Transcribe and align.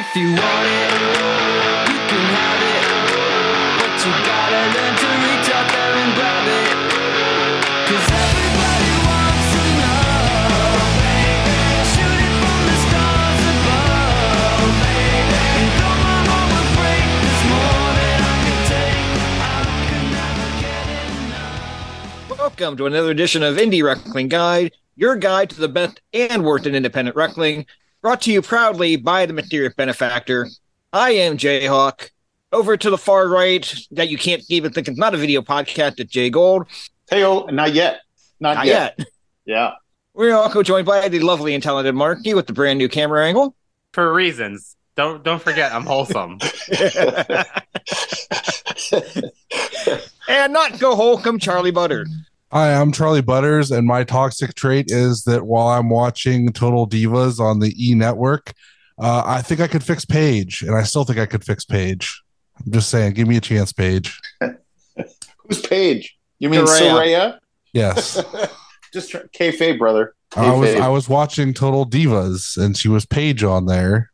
If 0.00 0.16
you 0.16 0.32
want 0.32 0.66
it, 0.66 0.92
you 1.92 1.98
can 2.08 2.24
have 2.32 2.62
it. 2.72 2.84
But 3.76 3.92
you 4.00 4.12
gotta 4.24 4.62
learn 4.72 4.94
to 4.96 5.08
reach 5.28 5.48
there 5.52 5.92
and 5.92 6.14
grab 6.16 6.48
it. 6.48 6.72
Welcome 22.38 22.78
to 22.78 22.86
another 22.86 23.10
edition 23.10 23.42
of 23.42 23.56
Indie 23.58 23.82
Wrestling 23.82 24.28
Guide, 24.28 24.72
your 24.96 25.16
guide 25.16 25.50
to 25.50 25.60
the 25.60 25.68
best 25.68 26.00
and 26.14 26.42
worst 26.42 26.66
in 26.66 26.74
independent 26.74 27.16
wrestling, 27.16 27.66
brought 28.00 28.22
to 28.22 28.32
you 28.32 28.42
proudly 28.42 28.96
by 28.96 29.26
the 29.26 29.32
Mysterious 29.32 29.74
Benefactor. 29.74 30.48
I 30.92 31.10
am 31.12 31.36
Jayhawk. 31.36 32.10
Over 32.52 32.76
to 32.76 32.90
the 32.90 32.98
far 32.98 33.28
right, 33.28 33.72
that 33.92 34.08
you 34.08 34.18
can't 34.18 34.42
even 34.48 34.72
think 34.72 34.88
it's 34.88 34.98
not 34.98 35.14
a 35.14 35.16
video 35.16 35.40
podcast, 35.40 36.00
at 36.00 36.08
Jay 36.08 36.30
Gold. 36.30 36.66
Hey, 37.08 37.22
oh, 37.24 37.44
not 37.46 37.74
yet. 37.74 38.00
Not, 38.40 38.56
Not 38.56 38.66
yet. 38.66 38.94
yet. 38.98 39.06
Yeah. 39.44 39.70
We're 40.14 40.34
also 40.34 40.64
joined 40.64 40.86
by 40.86 41.08
the 41.08 41.20
lovely 41.20 41.54
and 41.54 41.62
talented 41.62 41.94
Marky 41.94 42.34
with 42.34 42.48
the 42.48 42.52
brand 42.52 42.78
new 42.78 42.88
camera 42.88 43.24
angle. 43.24 43.54
for 43.92 44.12
reasons. 44.12 44.76
Don't 44.96 45.22
don't 45.22 45.40
forget 45.40 45.72
I'm 45.72 45.86
wholesome. 45.86 46.38
and 50.28 50.52
not 50.52 50.78
go 50.78 50.94
wholesome 50.96 51.38
Charly 51.38 51.70
Butter. 51.70 52.06
Hi, 52.52 52.74
I'm 52.74 52.90
Charly 52.90 53.20
Butters, 53.24 53.70
and 53.70 53.86
my 53.86 54.02
toxic 54.02 54.54
trait 54.54 54.86
is 54.90 55.22
that 55.22 55.46
while 55.46 55.68
I'm 55.68 55.88
watching 55.88 56.52
Total 56.52 56.84
Divas 56.84 57.38
on 57.38 57.60
the 57.60 57.72
E 57.78 57.94
Network, 57.94 58.52
uh, 59.00 59.22
I 59.24 59.40
think 59.40 59.60
I 59.60 59.68
could 59.68 59.84
fix 59.84 60.04
Paige, 60.04 60.62
and 60.62 60.74
I 60.74 60.82
still 60.82 61.04
think 61.04 61.20
I 61.20 61.26
could 61.26 61.44
fix 61.44 61.64
Paige. 61.64 62.20
I'm 62.58 62.72
just 62.72 62.90
saying, 62.90 63.12
give 63.14 63.28
me 63.28 63.36
a 63.36 63.40
chance, 63.40 63.72
Paige. 63.72 64.18
Who's 64.40 65.60
Paige? 65.62 66.18
You 66.40 66.50
mean 66.50 66.62
Saraya. 66.62 66.90
Saraya? 66.90 67.38
Yes, 67.72 68.20
Just 68.92 69.12
try- 69.12 69.22
kayfabe, 69.32 69.78
brother. 69.78 70.16
I 70.34 70.52
was 70.52 70.74
I 70.74 70.88
was 70.88 71.08
watching 71.08 71.54
Total 71.54 71.88
Divas, 71.88 72.56
and 72.60 72.76
she 72.76 72.88
was 72.88 73.06
Paige 73.06 73.44
on 73.44 73.66
there. 73.66 74.10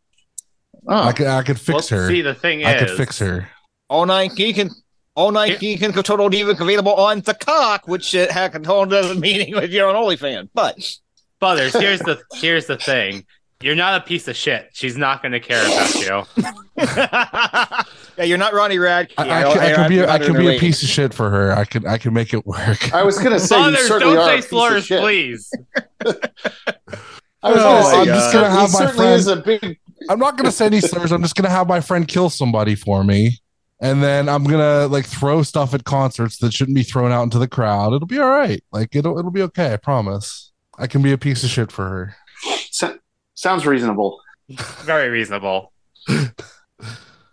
Oh, 0.87 0.95
I 0.95 1.13
could 1.13 1.27
I 1.27 1.43
could 1.43 1.59
fix 1.59 1.91
Well, 1.91 2.01
her. 2.03 2.09
See, 2.09 2.21
the 2.21 2.35
thing 2.35 2.67
I 2.67 2.75
is, 2.75 2.83
could 2.83 2.97
fix 2.99 3.19
her. 3.21 3.49
All 3.89 4.05
night 4.05 4.33
geek 4.37 4.59
and 4.59 4.71
all 5.17 5.33
night 5.33 5.59
geek 5.59 5.83
and 5.83 5.93
total 5.93 6.29
diva 6.29 6.51
available 6.51 6.95
on 6.95 7.21
the 7.23 7.35
cock, 7.35 7.89
which 7.89 8.15
uh, 8.15 8.33
had 8.33 8.55
a 8.55 8.67
whole 8.67 8.83
other 8.83 9.15
meaning 9.19 9.55
with 9.55 9.73
your 9.73 9.89
own 9.89 9.97
OnlyFans. 9.97 10.51
But 10.55 10.79
Butters, 11.41 11.73
here's 11.73 12.01
the 12.01 12.21
here's 12.35 12.67
the 12.67 12.77
thing. 12.77 13.25
You're 13.63 13.75
not 13.75 14.03
a 14.03 14.05
piece 14.05 14.29
of 14.29 14.37
shit. 14.37 14.69
She's 14.75 14.99
not 14.99 15.23
going 15.23 15.33
to 15.33 15.41
care 15.41 15.65
about 15.65 15.95
you. 15.95 16.45
yeah, 18.19 18.25
you're 18.25 18.37
not 18.37 18.53
Ronnie 18.53 18.77
Radke. 18.77 19.13
I, 19.17 19.45
I, 19.45 19.53
could, 19.53 19.63
I 19.63 19.75
could 19.75 19.89
be 19.89 19.99
a, 20.01 20.11
I 20.11 20.19
could 20.19 20.37
be 20.37 20.57
a 20.57 20.59
piece 20.59 20.83
of 20.83 20.91
shit 20.91 21.15
for 21.15 21.31
her. 21.31 21.53
I 21.57 21.65
can 21.65 21.87
I 21.87 21.97
could 21.97 22.13
make 22.13 22.35
it 22.35 22.47
work. 22.47 22.93
I 22.93 23.03
was 23.03 23.19
gonna 23.19 23.41
say 23.41 23.57
you 23.59 23.65
Butters, 23.71 23.89
certainly 23.89 24.15
don't 24.15 24.29
are 24.29 24.43
say 24.43 24.49
slurs, 24.49 24.87
please. 24.89 25.51
I 27.43 27.51
was 27.51 27.57
No, 27.57 27.63
gonna 27.63 27.85
say 27.85 27.97
I'm 27.97 28.07
you 28.07 28.13
just 28.13 28.33
gonna 28.33 28.51
have 28.51 28.73
my 28.73 28.93
friend- 28.93 29.15
is 29.15 29.27
a 29.27 29.37
big. 29.37 29.79
I'm 30.11 30.19
not 30.19 30.37
gonna 30.37 30.53
say 30.53 30.67
any 30.67 30.81
slurs. 30.81 31.11
I'm 31.11 31.23
just 31.23 31.35
gonna 31.35 31.49
have 31.49 31.67
my 31.67 31.81
friend 31.81 32.07
kill 32.07 32.29
somebody 32.29 32.75
for 32.75 33.03
me, 33.05 33.39
and 33.81 34.03
then 34.03 34.29
I'm 34.29 34.45
gonna 34.45 34.87
like 34.87 35.07
throw 35.07 35.43
stuff 35.43 35.75
at 35.75 35.85
concerts 35.85 36.39
that 36.39 36.53
shouldn't 36.53 36.75
be 36.77 36.83
thrown 36.83 37.13
out 37.13 37.23
into 37.25 37.39
the 37.39 37.49
crowd. 37.49 37.93
It'll 37.93 38.07
be 38.07 38.19
all 38.19 38.29
right. 38.31 38.63
Like 38.73 38.95
it'll 38.97 39.19
it'll 39.19 39.31
be 39.31 39.43
okay. 39.43 39.73
I 39.73 39.77
promise. 39.77 40.53
I 40.79 40.87
can 40.87 41.03
be 41.03 41.13
a 41.13 41.19
piece 41.19 41.43
of 41.45 41.51
shit 41.51 41.71
for 41.73 41.89
her. 41.89 42.17
So- 42.71 42.99
sounds 43.35 43.67
reasonable. 43.67 44.21
Very 44.85 45.09
reasonable. 45.09 45.73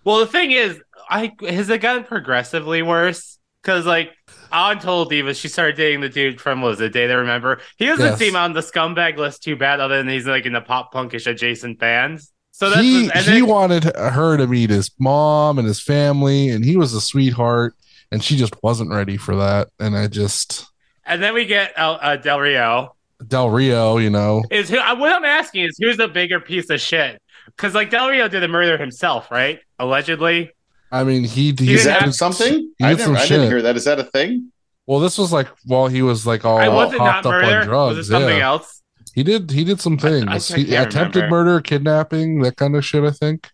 well, 0.04 0.20
the 0.20 0.28
thing 0.28 0.52
is, 0.52 0.82
I 1.10 1.32
has 1.48 1.70
it 1.70 1.80
gotten 1.82 2.04
progressively 2.04 2.82
worse? 2.82 3.38
Because 3.62 3.86
like 3.86 4.12
on 4.52 4.80
Total 4.80 5.10
Divas, 5.10 5.40
she 5.40 5.48
started 5.48 5.78
dating 5.78 6.02
the 6.02 6.10
dude 6.10 6.42
from 6.42 6.62
what 6.62 6.70
was 6.70 6.82
it 6.82 6.92
Day 6.92 7.08
To 7.08 7.14
Remember? 7.16 7.62
He 7.78 7.86
doesn't 7.86 8.06
Yes. 8.06 8.20
seem 8.20 8.36
on 8.36 8.52
the 8.54 8.60
scumbag 8.60 9.16
list 9.18 9.44
too 9.44 9.56
bad, 9.56 9.80
other 9.80 9.98
than 9.98 10.10
he's 10.10 10.28
like 10.28 10.46
in 10.46 10.52
the 10.54 10.60
pop 10.62 10.94
punkish 10.94 11.28
adjacent 11.28 11.80
bands. 11.80 12.33
So 12.56 12.70
that's 12.70 12.82
he 12.82 13.10
and 13.10 13.26
he 13.26 13.40
then- 13.42 13.48
wanted 13.48 13.84
her 13.84 14.38
to 14.38 14.46
meet 14.48 14.70
his 14.70 14.92
mom 15.00 15.58
and 15.58 15.68
his 15.68 15.82
family, 15.82 16.50
and 16.50 16.64
he 16.64 16.78
was 16.78 16.94
a 16.94 17.02
sweetheart, 17.02 17.74
and 18.12 18.24
she 18.24 18.38
just 18.38 18.54
wasn't 18.62 18.92
ready 18.92 19.18
for 19.18 19.36
that. 19.38 19.70
And 19.80 19.98
I 19.98 20.06
just 20.08 20.66
And 21.06 21.22
then 21.22 21.34
we 21.34 21.46
get 21.46 21.78
uh, 21.78 21.98
uh, 22.00 22.16
Del 22.18 22.40
Rio. 22.40 22.96
Del 23.28 23.50
Rio, 23.50 23.98
you 23.98 24.10
know, 24.12 24.44
Is 24.52 24.70
who, 24.70 24.78
uh, 24.78 24.96
what 24.96 25.12
I'm 25.12 25.26
asking 25.26 25.64
is 25.64 25.78
who's 25.82 25.98
the 25.98 26.08
bigger 26.08 26.40
piece 26.40 26.70
of 26.70 26.80
shit? 26.80 27.20
Because 27.48 27.74
like 27.74 27.90
Del 27.90 28.08
Rio 28.10 28.28
did 28.28 28.42
the 28.44 28.48
murder 28.48 28.78
himself, 28.78 29.32
right? 29.32 29.60
Allegedly. 29.80 30.52
I 30.92 31.04
mean, 31.04 31.24
he 31.24 31.56
he 31.58 31.74
Is 31.74 31.80
Is 31.82 31.86
that 31.86 32.06
did- 32.06 32.14
something? 32.14 32.72
he 32.78 32.86
I, 32.86 32.90
did 32.90 33.00
never, 33.00 33.04
some 33.04 33.16
I 33.16 33.28
didn't 33.28 33.48
hear 33.48 33.62
that. 33.64 33.76
Is 33.76 33.86
that 33.86 34.00
a 34.00 34.04
thing? 34.04 34.52
Well, 34.86 35.00
this 35.00 35.18
was 35.18 35.34
like 35.34 35.48
while 35.66 35.88
he 35.88 36.02
was 36.04 36.28
like 36.28 36.46
all 36.46 36.58
I 36.60 36.68
was 36.68 36.94
it 36.94 36.98
not 37.00 37.08
hopped 37.16 37.26
up 37.26 37.32
murder? 37.32 37.60
on 37.62 37.66
drugs. 37.66 37.98
was 37.98 38.08
it 38.10 38.12
something 38.12 38.38
yeah. 38.38 38.46
else? 38.46 38.83
He 39.14 39.24
did. 39.24 39.52
He 39.52 39.64
did 39.64 39.80
some 39.80 39.98
things. 39.98 40.26
I 40.28 40.56
he 40.58 40.66
can't 40.66 40.88
attempted 40.88 41.20
remember. 41.24 41.36
murder, 41.46 41.62
kidnapping, 41.62 42.42
that 42.42 42.58
kind 42.58 42.76
of 42.76 42.84
shit. 42.84 43.04
I 43.04 43.12
think 43.12 43.50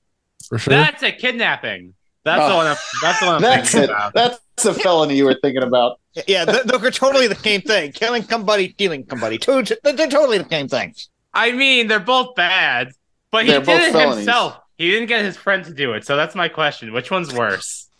for 0.47 0.57
sure. 0.57 0.71
That's 0.73 1.03
a 1.03 1.11
kidnapping. 1.11 1.93
That's 2.23 2.41
the 2.47 2.53
Oh. 2.53 2.57
one. 2.57 2.67
I'm, 2.67 2.77
that's 3.01 3.19
the 3.19 3.25
one 3.25 3.35
I'm 3.35 3.41
That's 3.41 3.71
thinking 3.71 3.89
it. 3.89 3.93
about. 3.93 4.13
That's 4.13 4.65
a 4.65 4.73
felony 4.73 5.15
you 5.17 5.25
were 5.25 5.37
thinking 5.41 5.63
about. 5.63 5.99
yeah, 6.27 6.45
th- 6.45 6.63
those 6.63 6.83
are 6.83 6.91
totally 6.91 7.27
the 7.27 7.35
same 7.35 7.61
thing. 7.61 7.91
Killing 7.91 8.23
somebody, 8.23 8.71
stealing 8.71 9.05
somebody. 9.09 9.37
Two, 9.37 9.63
they're 9.83 9.93
totally 10.07 10.37
the 10.37 10.47
same 10.49 10.67
thing. 10.67 10.93
I 11.33 11.51
mean, 11.51 11.87
they're 11.87 11.99
both 11.99 12.35
bad, 12.35 12.91
but 13.31 13.45
he 13.45 13.51
They're 13.51 13.61
did 13.61 13.81
it 13.81 13.91
felonies. 13.93 14.17
himself. 14.17 14.57
He 14.77 14.89
didn't 14.91 15.07
get 15.07 15.23
his 15.25 15.37
friend 15.37 15.63
to 15.65 15.73
do 15.73 15.93
it. 15.93 16.05
So 16.05 16.15
that's 16.17 16.35
my 16.35 16.47
question. 16.49 16.93
Which 16.93 17.11
one's 17.11 17.33
worse? 17.33 17.87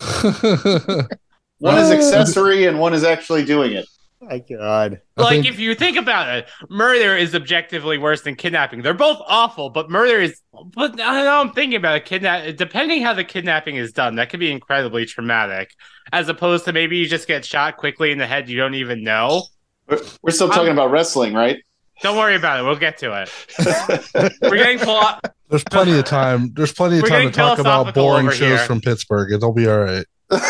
One 1.58 1.76
is 1.76 1.90
Uh, 1.90 1.94
accessory 1.94 2.64
and 2.66 2.78
one 2.78 2.94
is 2.94 3.04
actually 3.04 3.44
doing 3.44 3.72
it. 3.72 3.86
My 4.22 4.38
God. 4.38 5.00
Like, 5.16 5.30
think- 5.30 5.46
if 5.46 5.58
you 5.58 5.74
think 5.74 5.96
about 5.96 6.28
it, 6.36 6.48
murder 6.68 7.16
is 7.16 7.34
objectively 7.34 7.96
worse 7.96 8.20
than 8.20 8.34
kidnapping. 8.36 8.82
They're 8.82 8.92
both 8.92 9.18
awful, 9.26 9.70
but 9.70 9.88
murder 9.90 10.20
is. 10.20 10.40
But 10.74 11.00
I 11.00 11.22
know 11.24 11.40
I'm 11.40 11.52
thinking 11.52 11.76
about 11.76 11.96
it. 11.96 12.04
Kidnap. 12.04 12.56
Depending 12.56 13.02
how 13.02 13.14
the 13.14 13.24
kidnapping 13.24 13.76
is 13.76 13.92
done, 13.92 14.16
that 14.16 14.28
could 14.28 14.40
be 14.40 14.50
incredibly 14.52 15.06
traumatic. 15.06 15.70
As 16.12 16.28
opposed 16.28 16.66
to 16.66 16.72
maybe 16.72 16.98
you 16.98 17.06
just 17.06 17.26
get 17.28 17.44
shot 17.46 17.78
quickly 17.78 18.10
in 18.12 18.18
the 18.18 18.26
head, 18.26 18.48
you 18.50 18.58
don't 18.58 18.74
even 18.74 19.02
know. 19.02 19.44
We're, 19.88 20.00
we're 20.22 20.30
still 20.32 20.48
talking 20.48 20.64
I'm- 20.68 20.78
about 20.78 20.90
wrestling, 20.90 21.32
right? 21.34 21.58
Don't 22.02 22.16
worry 22.16 22.34
about 22.34 22.60
it. 22.60 22.62
We'll 22.62 22.76
get 22.76 22.96
to 22.98 23.22
it. 23.22 23.30
We're 24.42 24.56
getting 24.56 24.78
philo- 24.78 25.18
There's 25.50 25.64
plenty 25.64 25.98
of 25.98 26.06
time. 26.06 26.50
There's 26.54 26.72
plenty 26.72 26.96
of 26.96 27.02
We're 27.02 27.08
time 27.10 27.26
to 27.30 27.30
talk 27.30 27.58
about 27.58 27.94
boring 27.94 28.28
shows 28.28 28.38
here. 28.38 28.58
from 28.58 28.80
Pittsburgh. 28.80 29.32
It'll 29.34 29.52
be 29.52 29.68
all 29.68 29.80
right. 29.80 30.06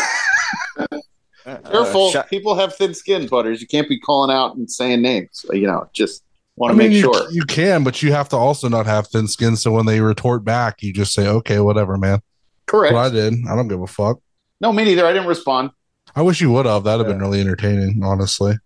Careful. 1.43 2.07
Uh, 2.07 2.11
shut- 2.11 2.29
People 2.29 2.55
have 2.55 2.75
thin 2.75 2.93
skin, 2.93 3.27
Butters. 3.27 3.61
You 3.61 3.67
can't 3.67 3.89
be 3.89 3.99
calling 3.99 4.35
out 4.35 4.55
and 4.55 4.69
saying 4.69 5.01
names. 5.01 5.45
You 5.51 5.67
know, 5.67 5.89
just 5.93 6.23
want 6.55 6.71
I 6.71 6.73
to 6.73 6.77
mean, 6.79 6.89
make 6.89 6.95
you, 6.97 7.01
sure. 7.13 7.31
you 7.31 7.43
can, 7.43 7.83
but 7.83 8.01
you 8.01 8.11
have 8.11 8.29
to 8.29 8.35
also 8.37 8.69
not 8.69 8.85
have 8.85 9.07
thin 9.07 9.27
skin. 9.27 9.55
So 9.55 9.71
when 9.71 9.85
they 9.85 10.01
retort 10.01 10.43
back, 10.43 10.81
you 10.83 10.93
just 10.93 11.13
say, 11.13 11.27
"Okay, 11.27 11.59
whatever, 11.59 11.97
man." 11.97 12.21
Correct. 12.67 12.93
What 12.93 13.05
I 13.05 13.09
did. 13.09 13.33
I 13.49 13.55
don't 13.55 13.67
give 13.67 13.81
a 13.81 13.87
fuck. 13.87 14.19
No, 14.61 14.71
me 14.71 14.83
neither. 14.85 15.05
I 15.05 15.11
didn't 15.13 15.27
respond. 15.27 15.71
I 16.15 16.21
wish 16.21 16.41
you 16.41 16.51
would 16.51 16.65
have. 16.65 16.83
That'd 16.83 17.05
have 17.05 17.13
been 17.13 17.21
really 17.21 17.41
entertaining, 17.41 18.01
honestly. 18.03 18.57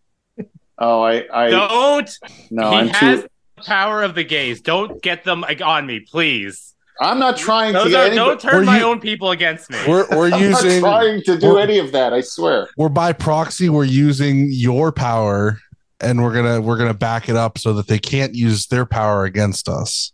Oh, 0.77 1.01
I, 1.01 1.25
I 1.33 1.49
don't. 1.49 2.09
no, 2.51 2.69
he 2.71 2.77
I'm 2.77 2.87
has 2.89 3.21
too. 3.21 3.29
the 3.55 3.63
power 3.63 4.03
of 4.03 4.13
the 4.13 4.23
gays. 4.25 4.61
Don't 4.61 5.01
get 5.01 5.23
them 5.23 5.41
like, 5.41 5.61
on 5.61 5.85
me, 5.85 6.01
please. 6.01 6.74
I'm 7.01 7.19
not 7.19 7.37
trying 7.37 7.73
to 7.73 7.79
Those 7.79 7.89
get 7.89 7.99
are, 7.99 8.03
anybody. 8.07 8.15
don't 8.15 8.39
turn 8.39 8.55
Were 8.59 8.63
my 8.65 8.79
you- 8.79 8.85
own 8.85 8.99
people 9.01 9.31
against 9.31 9.69
me. 9.69 9.77
We're 9.87 10.07
we're 10.11 10.25
I'm 10.31 10.31
not 10.31 10.39
using 10.63 10.79
trying 10.81 11.21
to 11.23 11.37
do 11.37 11.57
any 11.57 11.77
of 11.79 11.91
that. 11.91 12.13
I 12.13 12.21
swear. 12.21 12.69
we're 12.77 12.89
by 12.89 13.11
proxy. 13.13 13.67
We're 13.69 13.83
using 13.83 14.47
your 14.49 14.91
power, 14.91 15.59
and 15.99 16.23
we're 16.23 16.33
gonna 16.33 16.61
we're 16.61 16.77
gonna 16.77 16.93
back 16.93 17.27
it 17.29 17.35
up 17.35 17.57
so 17.57 17.73
that 17.73 17.87
they 17.87 17.99
can't 17.99 18.33
use 18.33 18.67
their 18.67 18.85
power 18.85 19.25
against 19.25 19.67
us. 19.67 20.13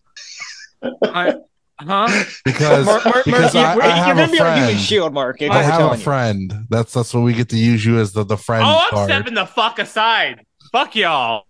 I- 1.03 1.35
huh? 1.79 2.23
Because 2.45 2.85
Mark, 2.85 3.05
Mark, 3.05 3.25
because 3.25 3.53
Mark, 3.53 3.55
I, 3.55 3.73
you, 3.75 3.81
I 3.81 3.85
you 3.97 4.03
have 4.03 4.17
can 4.17 4.29
a 4.29 4.31
be 4.31 4.39
our 4.39 4.55
human 4.55 4.77
shield, 4.77 5.13
Mark. 5.13 5.41
I 5.41 5.61
have 5.61 5.77
telling 5.79 5.93
a 5.93 5.97
you. 5.97 6.03
friend. 6.03 6.53
That's 6.69 6.93
that's 6.93 7.13
what 7.13 7.21
we 7.21 7.33
get 7.33 7.49
to 7.49 7.57
use 7.57 7.85
you 7.85 7.99
as 7.99 8.11
the 8.13 8.23
the 8.23 8.37
friend 8.37 8.63
Oh, 8.65 8.79
I'm 8.83 8.89
card. 8.89 9.09
stepping 9.09 9.33
the 9.35 9.45
fuck 9.45 9.77
aside. 9.79 10.45
Fuck 10.71 10.95
y'all. 10.95 11.45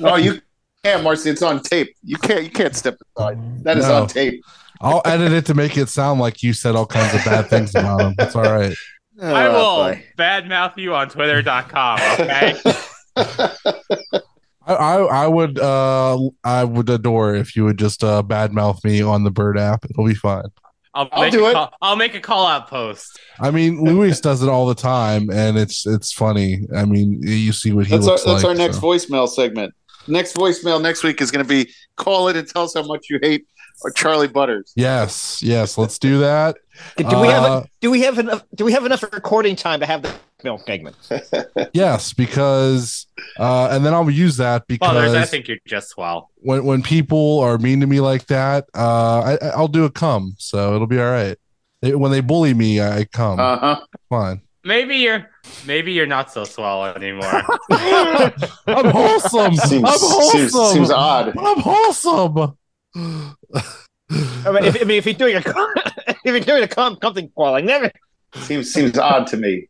No, 0.00 0.16
you 0.16 0.40
can't, 0.86 1.02
Marcy. 1.04 1.30
It's 1.30 1.42
on 1.42 1.60
tape. 1.62 1.94
You 2.04 2.16
can't. 2.16 2.44
You 2.44 2.50
can't 2.50 2.74
step 2.76 2.96
aside. 3.16 3.38
That 3.64 3.78
is 3.78 3.86
No. 3.88 4.02
on 4.02 4.08
tape. 4.08 4.42
I'll 4.80 5.02
edit 5.04 5.32
it 5.32 5.46
to 5.46 5.54
make 5.54 5.76
it 5.76 5.88
sound 5.88 6.20
like 6.20 6.42
you 6.42 6.52
said 6.52 6.76
all 6.76 6.86
kinds 6.86 7.14
of 7.14 7.24
bad 7.24 7.48
things 7.48 7.74
about 7.74 8.00
him. 8.00 8.14
It's 8.18 8.36
all 8.36 8.42
right. 8.42 8.76
I 9.20 9.46
Oh, 9.46 9.52
will 9.52 9.84
boy. 9.94 10.04
badmouth 10.18 10.76
you 10.76 10.94
on 10.94 11.08
twitter.com, 11.08 11.98
okay? 12.20 12.54
I, 14.68 14.74
I 14.74 14.96
I 15.24 15.26
would 15.28 15.58
uh 15.58 16.18
I 16.44 16.64
would 16.64 16.90
adore 16.90 17.34
if 17.36 17.54
you 17.56 17.64
would 17.64 17.78
just 17.78 18.02
uh 18.04 18.22
badmouth 18.26 18.84
me 18.84 19.00
on 19.00 19.24
the 19.24 19.30
Bird 19.30 19.58
app. 19.58 19.84
It'll 19.88 20.04
be 20.04 20.14
fine. 20.14 20.44
I'll, 20.92 21.08
I'll 21.12 21.22
make 21.22 21.32
do 21.32 21.46
a 21.46 21.50
it. 21.50 21.52
Call, 21.54 21.72
I'll 21.82 21.96
make 21.96 22.14
a 22.14 22.20
call 22.20 22.46
out 22.46 22.68
post. 22.68 23.18
I 23.38 23.50
mean, 23.50 23.82
Luis 23.84 24.18
does 24.20 24.42
it 24.42 24.48
all 24.48 24.66
the 24.66 24.74
time, 24.74 25.30
and 25.30 25.56
it's 25.56 25.86
it's 25.86 26.12
funny. 26.12 26.66
I 26.74 26.84
mean, 26.84 27.20
you 27.22 27.52
see 27.52 27.72
what 27.72 27.86
he 27.86 27.92
That's 27.96 28.08
our 28.08 28.16
that's 28.18 28.26
like. 28.26 28.44
our 28.44 28.54
next 28.54 28.76
so. 28.76 28.82
voicemail 28.82 29.28
segment. 29.28 29.72
Next 30.08 30.34
voicemail 30.36 30.80
next 30.80 31.02
week 31.02 31.20
is 31.20 31.30
going 31.30 31.44
to 31.44 31.48
be 31.48 31.72
call 31.96 32.28
it 32.28 32.36
and 32.36 32.46
tell 32.48 32.62
us 32.64 32.74
how 32.74 32.82
much 32.84 33.06
you 33.10 33.18
hate 33.22 33.46
or 33.82 33.90
Charly 33.92 34.28
Butters. 34.28 34.72
Yes, 34.76 35.42
yes, 35.42 35.76
let's 35.76 35.98
do 35.98 36.18
that. 36.18 36.56
Do 36.96 37.20
we 37.20 37.28
have 37.28 37.44
Uh, 37.44 37.62
do 37.80 37.90
we 37.90 38.02
have 38.02 38.18
enough 38.18 38.42
do 38.54 38.64
we 38.64 38.72
have 38.72 38.84
enough 38.86 39.02
recording 39.02 39.56
time 39.56 39.80
to 39.80 39.86
have 39.86 40.02
the 40.02 40.12
milk 40.44 40.62
segment? 40.66 40.96
Yes, 41.72 42.12
because 42.12 43.06
uh, 43.38 43.68
and 43.70 43.84
then 43.84 43.94
I'll 43.94 44.10
use 44.10 44.36
that 44.38 44.66
because 44.66 44.88
Fathers, 44.88 45.14
I 45.14 45.24
think 45.24 45.48
you're 45.48 45.58
just 45.66 45.90
swell. 45.90 46.30
when 46.36 46.64
when 46.64 46.82
people 46.82 47.40
are 47.40 47.58
mean 47.58 47.80
to 47.80 47.86
me 47.86 48.00
like 48.00 48.26
that, 48.26 48.66
uh, 48.74 49.36
I, 49.42 49.46
I'll 49.54 49.68
do 49.68 49.84
a 49.84 49.90
come, 49.90 50.34
so 50.38 50.74
it'll 50.74 50.86
be 50.86 50.98
all 50.98 51.10
right. 51.10 51.36
They, 51.82 51.94
when 51.94 52.10
they 52.10 52.20
bully 52.20 52.54
me, 52.54 52.80
I 52.80 53.04
come. 53.04 53.38
Uh 53.38 53.58
huh. 53.58 53.80
Fine. 54.08 54.40
Maybe 54.64 54.96
you're 54.96 55.28
maybe 55.66 55.92
you're 55.92 56.06
not 56.06 56.30
so 56.32 56.44
swell 56.44 56.84
anymore. 56.84 57.42
I'm 57.70 58.32
wholesome. 58.90 59.54
Seems, 59.56 59.84
I'm 59.84 59.98
wholesome. 59.98 60.48
seems 60.50 60.72
seems 60.72 60.90
odd. 60.90 61.36
I'm 61.38 61.60
wholesome. 61.60 62.56
I 62.94 64.50
mean, 64.52 64.64
if, 64.64 64.80
I 64.80 64.84
mean, 64.84 64.98
if 64.98 65.04
he's 65.04 65.16
doing 65.16 65.36
a 65.36 65.42
if 66.24 66.34
he's 66.34 66.46
doing 66.46 66.62
a 66.62 66.68
com- 66.68 66.98
something 67.02 67.28
qualling, 67.30 67.66
never. 67.66 67.90
Seems 68.34 68.72
seems 68.72 68.96
odd 68.98 69.26
to 69.28 69.36
me. 69.36 69.66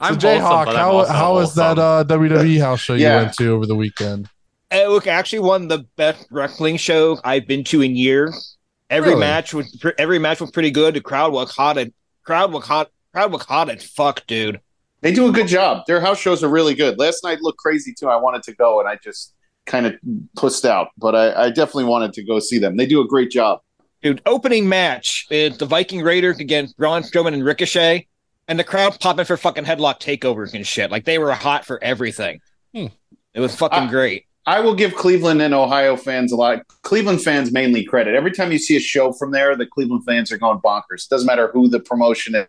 I'm 0.00 0.18
so 0.20 0.28
wholesome, 0.28 0.42
Jayhawk, 0.42 0.64
but 0.66 0.76
I'm 0.76 0.80
how 0.82 0.92
also 0.92 1.12
how 1.12 1.38
is 1.38 1.54
that 1.54 1.78
uh, 1.78 2.04
WWE 2.06 2.60
house 2.60 2.80
show 2.80 2.94
you 2.94 3.06
went 3.06 3.34
to 3.34 3.50
over 3.52 3.66
the 3.66 3.76
weekend? 3.76 4.28
Uh, 4.72 4.86
look, 4.88 5.06
actually, 5.06 5.38
one 5.40 5.62
of 5.64 5.68
the 5.68 5.86
best 5.96 6.26
wrestling 6.30 6.76
show 6.76 7.18
I've 7.24 7.46
been 7.46 7.62
to 7.64 7.82
in 7.82 7.94
years. 7.96 8.56
Every 8.90 9.10
Really? 9.10 9.20
match 9.20 9.54
was 9.54 9.74
pre- 9.76 9.92
every 9.98 10.18
match 10.18 10.40
was 10.40 10.50
pretty 10.50 10.70
good. 10.70 10.94
The 10.94 11.00
crowd 11.00 11.32
was 11.32 11.50
hot. 11.54 11.78
And, 11.78 11.92
crowd 12.24 12.52
was 12.52 12.64
hot. 12.66 12.90
Crowd 13.12 13.32
was 13.32 13.42
hot 13.44 13.68
as 13.70 13.84
fuck, 13.84 14.26
dude. 14.26 14.60
They 15.04 15.12
do 15.12 15.28
a 15.28 15.32
good 15.32 15.46
job. 15.46 15.84
Their 15.86 16.00
house 16.00 16.18
shows 16.18 16.42
are 16.42 16.48
really 16.48 16.74
good. 16.74 16.98
Last 16.98 17.22
night 17.22 17.42
looked 17.42 17.58
crazy 17.58 17.92
too. 17.92 18.08
I 18.08 18.16
wanted 18.16 18.42
to 18.44 18.54
go 18.54 18.80
and 18.80 18.88
I 18.88 18.96
just 18.96 19.34
kind 19.66 19.84
of 19.86 19.94
pussed 20.34 20.64
out, 20.64 20.88
but 20.96 21.14
I, 21.14 21.44
I 21.44 21.48
definitely 21.50 21.84
wanted 21.84 22.14
to 22.14 22.24
go 22.24 22.40
see 22.40 22.58
them. 22.58 22.76
They 22.78 22.86
do 22.86 23.02
a 23.02 23.06
great 23.06 23.30
job. 23.30 23.60
Dude, 24.02 24.22
opening 24.24 24.66
match 24.68 25.26
is 25.30 25.58
the 25.58 25.66
Viking 25.66 26.00
Raiders 26.02 26.38
against 26.38 26.76
Braun 26.78 27.02
Strowman 27.02 27.34
and 27.34 27.44
Ricochet, 27.44 28.06
and 28.48 28.58
the 28.58 28.64
crowd 28.64 28.98
popping 28.98 29.24
for 29.26 29.36
fucking 29.36 29.64
headlock 29.64 30.00
takeovers 30.00 30.54
and 30.54 30.66
shit. 30.66 30.90
Like 30.90 31.04
they 31.04 31.18
were 31.18 31.32
hot 31.32 31.64
for 31.66 31.82
everything. 31.84 32.40
Hmm. 32.74 32.86
It 33.34 33.40
was 33.40 33.54
fucking 33.54 33.78
Ah. 33.78 33.90
great. 33.90 34.24
I 34.46 34.60
will 34.60 34.74
give 34.74 34.94
Cleveland 34.94 35.40
and 35.42 35.52
Ohio 35.54 35.96
fans 35.96 36.32
a 36.32 36.36
lot. 36.36 36.60
Cleveland 36.82 37.22
fans 37.22 37.52
mainly 37.52 37.84
credit. 37.84 38.14
Every 38.14 38.30
time 38.32 38.52
you 38.52 38.58
see 38.58 38.76
a 38.76 38.80
show 38.80 39.12
from 39.12 39.32
there, 39.32 39.54
the 39.56 39.66
Cleveland 39.66 40.04
fans 40.06 40.32
are 40.32 40.38
going 40.38 40.58
bonkers. 40.58 41.04
It 41.04 41.10
doesn't 41.10 41.26
matter 41.26 41.50
who 41.52 41.68
the 41.68 41.80
promotion 41.80 42.34
is, 42.34 42.46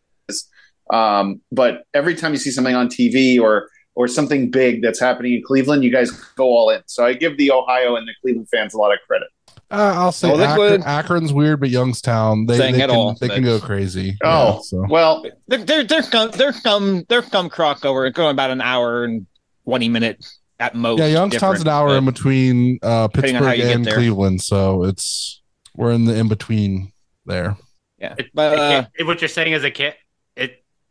um, 0.91 1.41
but 1.51 1.83
every 1.93 2.15
time 2.15 2.31
you 2.31 2.37
see 2.37 2.51
something 2.51 2.75
on 2.75 2.87
TV 2.87 3.39
or 3.39 3.69
or 3.95 4.07
something 4.09 4.51
big 4.51 4.81
that's 4.81 4.99
happening 4.99 5.33
in 5.35 5.41
Cleveland, 5.43 5.83
you 5.83 5.91
guys 5.91 6.11
go 6.35 6.43
all 6.45 6.69
in. 6.69 6.81
So 6.85 7.05
I 7.05 7.13
give 7.13 7.37
the 7.37 7.49
Ohio 7.51 7.95
and 7.95 8.05
the 8.07 8.13
Cleveland 8.21 8.49
fans 8.49 8.73
a 8.73 8.77
lot 8.77 8.91
of 8.91 8.99
credit. 9.07 9.29
Uh, 9.71 9.93
I'll 9.95 10.11
say 10.11 10.29
Well, 10.29 10.41
Akron, 10.43 10.83
Akron's 10.83 11.33
weird, 11.33 11.59
but 11.59 11.69
Youngstown 11.69 12.45
they, 12.45 12.57
they 12.57 12.73
can 12.73 12.91
all, 12.91 13.15
they 13.15 13.29
can 13.29 13.43
go 13.43 13.59
crazy. 13.59 14.15
Oh, 14.23 14.55
Yeah, 14.55 14.59
so 14.61 14.85
well, 14.89 15.25
There, 15.47 15.63
there, 15.63 15.83
there's 15.83 16.09
some, 16.09 16.29
there's 16.31 16.61
some, 16.61 17.03
there's 17.09 17.25
some 17.27 17.49
crossover. 17.49 18.07
It's 18.07 18.15
going 18.15 18.31
about 18.31 18.51
an 18.51 18.61
hour 18.61 19.05
and 19.05 19.25
twenty 19.63 19.89
minutes 19.89 20.39
at 20.59 20.75
most. 20.75 20.99
yeah, 20.99 21.07
Youngstown's 21.07 21.61
an 21.61 21.67
hour 21.69 21.87
but- 21.87 21.97
in 21.97 22.05
between 22.05 22.79
uh, 22.83 23.07
Depending 23.07 23.37
on 23.37 23.43
how 23.43 23.51
Pittsburgh 23.51 23.75
and. 23.75 23.87
Cleveland, 23.87 24.41
so 24.41 24.83
it's 24.83 25.41
we're 25.75 25.91
in 25.93 26.05
the 26.05 26.15
in 26.15 26.27
between 26.27 26.91
there. 27.25 27.57
Yeah, 27.97 28.15
but 28.33 28.53
uh, 28.59 28.69
can't- 28.69 28.87
it- 28.99 29.03
what 29.07 29.21
you're 29.21 29.29
saying 29.29 29.53
is 29.53 29.63
it 29.63 29.71
can't 29.71 29.95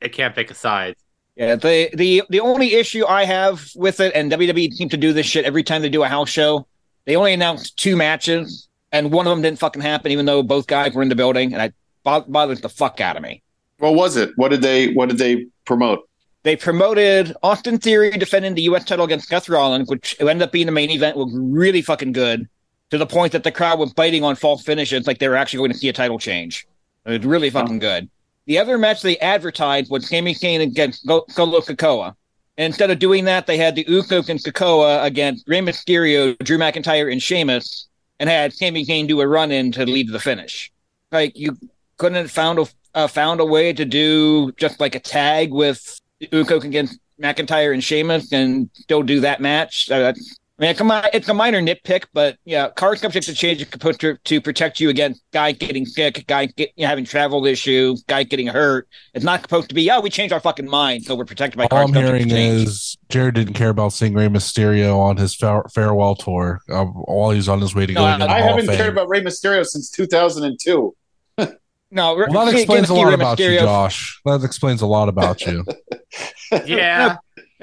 it 0.01 0.07
it 0.07 0.13
can't 0.13 0.35
pick 0.35 0.51
a 0.51 0.55
side. 0.55 0.95
yeah, 1.37 1.57
the 1.57 1.91
the 1.95 2.23
the 2.31 2.41
only 2.41 2.75
issue 2.75 3.05
I 3.07 3.25
have 3.25 3.69
with 3.75 4.01
it, 4.01 4.13
and 4.15 4.31
WWE 4.31 4.73
seems 4.73 4.91
to 4.91 4.97
do 4.97 5.13
this 5.13 5.27
shit 5.27 5.45
every 5.45 5.63
time 5.63 5.83
they 5.83 5.89
do 5.89 6.03
a 6.03 6.09
house 6.09 6.29
show. 6.29 6.67
They 7.07 7.17
only 7.17 7.33
announced 7.33 7.77
two 7.77 7.97
matches, 7.97 8.69
and 8.93 9.13
one 9.13 9.27
of 9.27 9.31
them 9.31 9.43
didn't 9.43 9.59
fucking 9.59 9.83
happen, 9.83 10.11
even 10.13 10.27
though 10.27 10.43
both 10.43 10.67
guys 10.67 10.95
were 10.95 11.03
in 11.03 11.09
the 11.09 11.15
building, 11.15 11.53
and 11.53 11.63
it 11.63 11.75
bothered 12.03 12.63
the 12.63 12.69
fuck 12.69 13.01
out 13.01 13.17
of 13.17 13.23
me. 13.23 13.43
what 13.79 13.95
was 13.95 14.17
it? 14.17 14.31
What 14.37 14.51
did 14.51 14.63
they 14.63 14.93
What 14.93 15.09
did 15.09 15.19
they 15.19 15.47
promote? 15.65 16.09
They 16.45 16.57
promoted 16.57 17.35
Austin 17.43 17.79
Theory 17.79 18.11
defending 18.11 18.55
the 18.55 18.63
U.S. 18.63 18.85
title 18.85 19.07
against 19.07 19.29
Seth 19.29 19.49
Rollins, 19.49 19.89
which 19.89 20.15
ended 20.21 20.43
up 20.43 20.53
being 20.53 20.67
the 20.67 20.73
main 20.73 20.91
event, 20.91 21.17
was 21.17 21.33
really 21.35 21.81
fucking 21.81 22.13
good 22.13 22.47
to 22.91 22.99
the 22.99 23.07
point 23.07 23.33
that 23.33 23.45
the 23.45 23.51
crowd 23.51 23.79
was 23.79 23.95
biting 23.95 24.23
on 24.23 24.37
false 24.37 24.63
finishes, 24.63 25.07
like 25.07 25.19
they 25.19 25.29
were 25.29 25.37
actually 25.37 25.59
going 25.59 25.73
to 25.73 25.79
see 25.79 25.89
a 25.89 25.93
title 25.93 26.19
change. 26.19 26.67
It 27.07 27.11
was 27.11 27.27
really 27.27 27.49
fucking 27.49 27.79
good. 27.79 28.11
The 28.47 28.59
other 28.59 28.77
match 28.79 29.03
they 29.03 29.17
advertised 29.19 29.91
was 29.91 30.09
Sami 30.09 30.35
Zayn 30.35 30.61
against 30.61 31.07
Go- 31.07 31.25
Solo 31.31 31.61
Sikoa. 31.61 32.15
And 32.57 32.67
instead 32.67 32.91
of 32.91 32.99
doing 32.99 33.25
that, 33.25 33.47
they 33.47 33.57
had 33.57 33.75
the 33.75 33.85
Usos 33.85 34.29
and 34.29 34.39
Sikoa 34.39 35.03
against 35.05 35.49
Rey 35.49 35.61
Mysterio, 35.61 36.37
Drew 36.39 36.59
McIntyre, 36.59 37.11
and 37.11 37.21
Sheamus, 37.23 37.89
and 38.21 38.29
had 38.31 38.53
Sami 38.53 38.85
Zayn 38.85 39.09
do 39.09 39.21
a 39.21 39.27
run 39.27 39.51
in 39.51 39.73
to 39.73 39.85
lead 39.87 40.09
the 40.13 40.21
finish. 40.21 40.71
Like 41.11 41.37
you 41.37 41.57
couldn't 41.97 42.17
have 42.19 42.31
found 42.31 42.59
a 42.59 42.67
uh, 42.95 43.09
found 43.09 43.41
a 43.41 43.45
way 43.45 43.73
to 43.73 43.85
do 43.85 44.53
just 44.53 44.79
like 44.79 44.95
a 44.95 45.01
tag 45.01 45.51
with 45.53 46.01
Usos 46.23 46.63
against 46.63 47.01
McIntyre 47.21 47.73
and 47.73 47.83
Sheamus 47.83 48.31
and 48.33 48.71
still 48.75 49.03
do 49.03 49.21
that 49.21 49.41
match. 49.41 49.91
Uh, 49.91 49.99
that's- 49.99 50.39
I 50.57 50.63
mean, 50.63 50.71
it's 50.71 50.81
a, 50.81 51.11
it's 51.13 51.29
a 51.29 51.35
minor 51.35 51.61
nitpick, 51.61 52.05
but 52.13 52.37
yeah, 52.45 52.69
card 52.71 53.01
subject 53.01 53.27
to 53.27 53.35
change 53.35 53.69
to, 53.69 54.19
to 54.23 54.41
protect 54.41 54.79
you 54.79 54.89
against 54.89 55.21
guy 55.33 55.51
getting 55.51 55.85
sick, 55.85 56.25
guy 56.29 56.47
get, 56.47 56.71
you 56.77 56.83
know, 56.85 56.89
having 56.89 57.05
travel 57.05 57.45
issue, 57.45 57.97
guy 58.07 58.23
getting 58.23 58.47
hurt. 58.47 58.87
It's 59.15 59.25
not 59.25 59.43
supposed 59.43 59.69
to 59.71 59.75
be, 59.75 59.91
oh, 59.91 60.01
we 60.01 60.11
changed 60.11 60.33
our 60.33 60.39
fucking 60.39 60.69
mind, 60.71 61.03
so 61.05 61.17
we're 61.17 61.25
protected 61.25 61.59
by 61.59 61.65
All 61.65 61.69
card 61.71 61.89
I'm 61.89 61.95
hearing 61.95 62.29
to 62.29 62.37
is 62.37 62.97
Jared 63.09 63.35
didn't 63.35 63.55
care 63.55 63.71
about 63.71 63.93
seeing 63.93 64.15
Rey 64.15 64.29
Mysterio 64.29 64.97
on 64.97 65.17
his 65.17 65.35
fare- 65.35 65.65
farewell 65.75 66.15
tour 66.15 66.61
uh, 66.71 66.85
while 66.85 67.31
he's 67.31 67.49
on 67.49 67.61
his 67.61 67.75
way 67.75 67.87
to 67.87 67.93
No, 67.93 68.03
go 68.03 68.07
I- 68.07 68.15
into 68.15 68.27
I 68.31 68.41
Hall 68.41 68.57
haven't 68.57 68.77
cared 68.77 68.93
about 68.93 69.09
Rey 69.09 69.23
Mysterio 69.23 69.67
since 69.67 69.91
2002. 69.91 70.95
no, 71.91 72.15
Well, 72.15 72.47
that 72.47 72.55
explains 72.55 72.91
a 72.91 72.95
lot 72.95 73.09
Rey 73.09 73.15
about 73.15 73.41
you, 73.41 73.59
Josh. 73.59 74.21
That 74.25 74.45
explains 74.45 74.83
a 74.83 74.87
lot 74.87 75.09
about 75.09 75.41
you. 75.45 75.65
Yeah. 76.67 77.17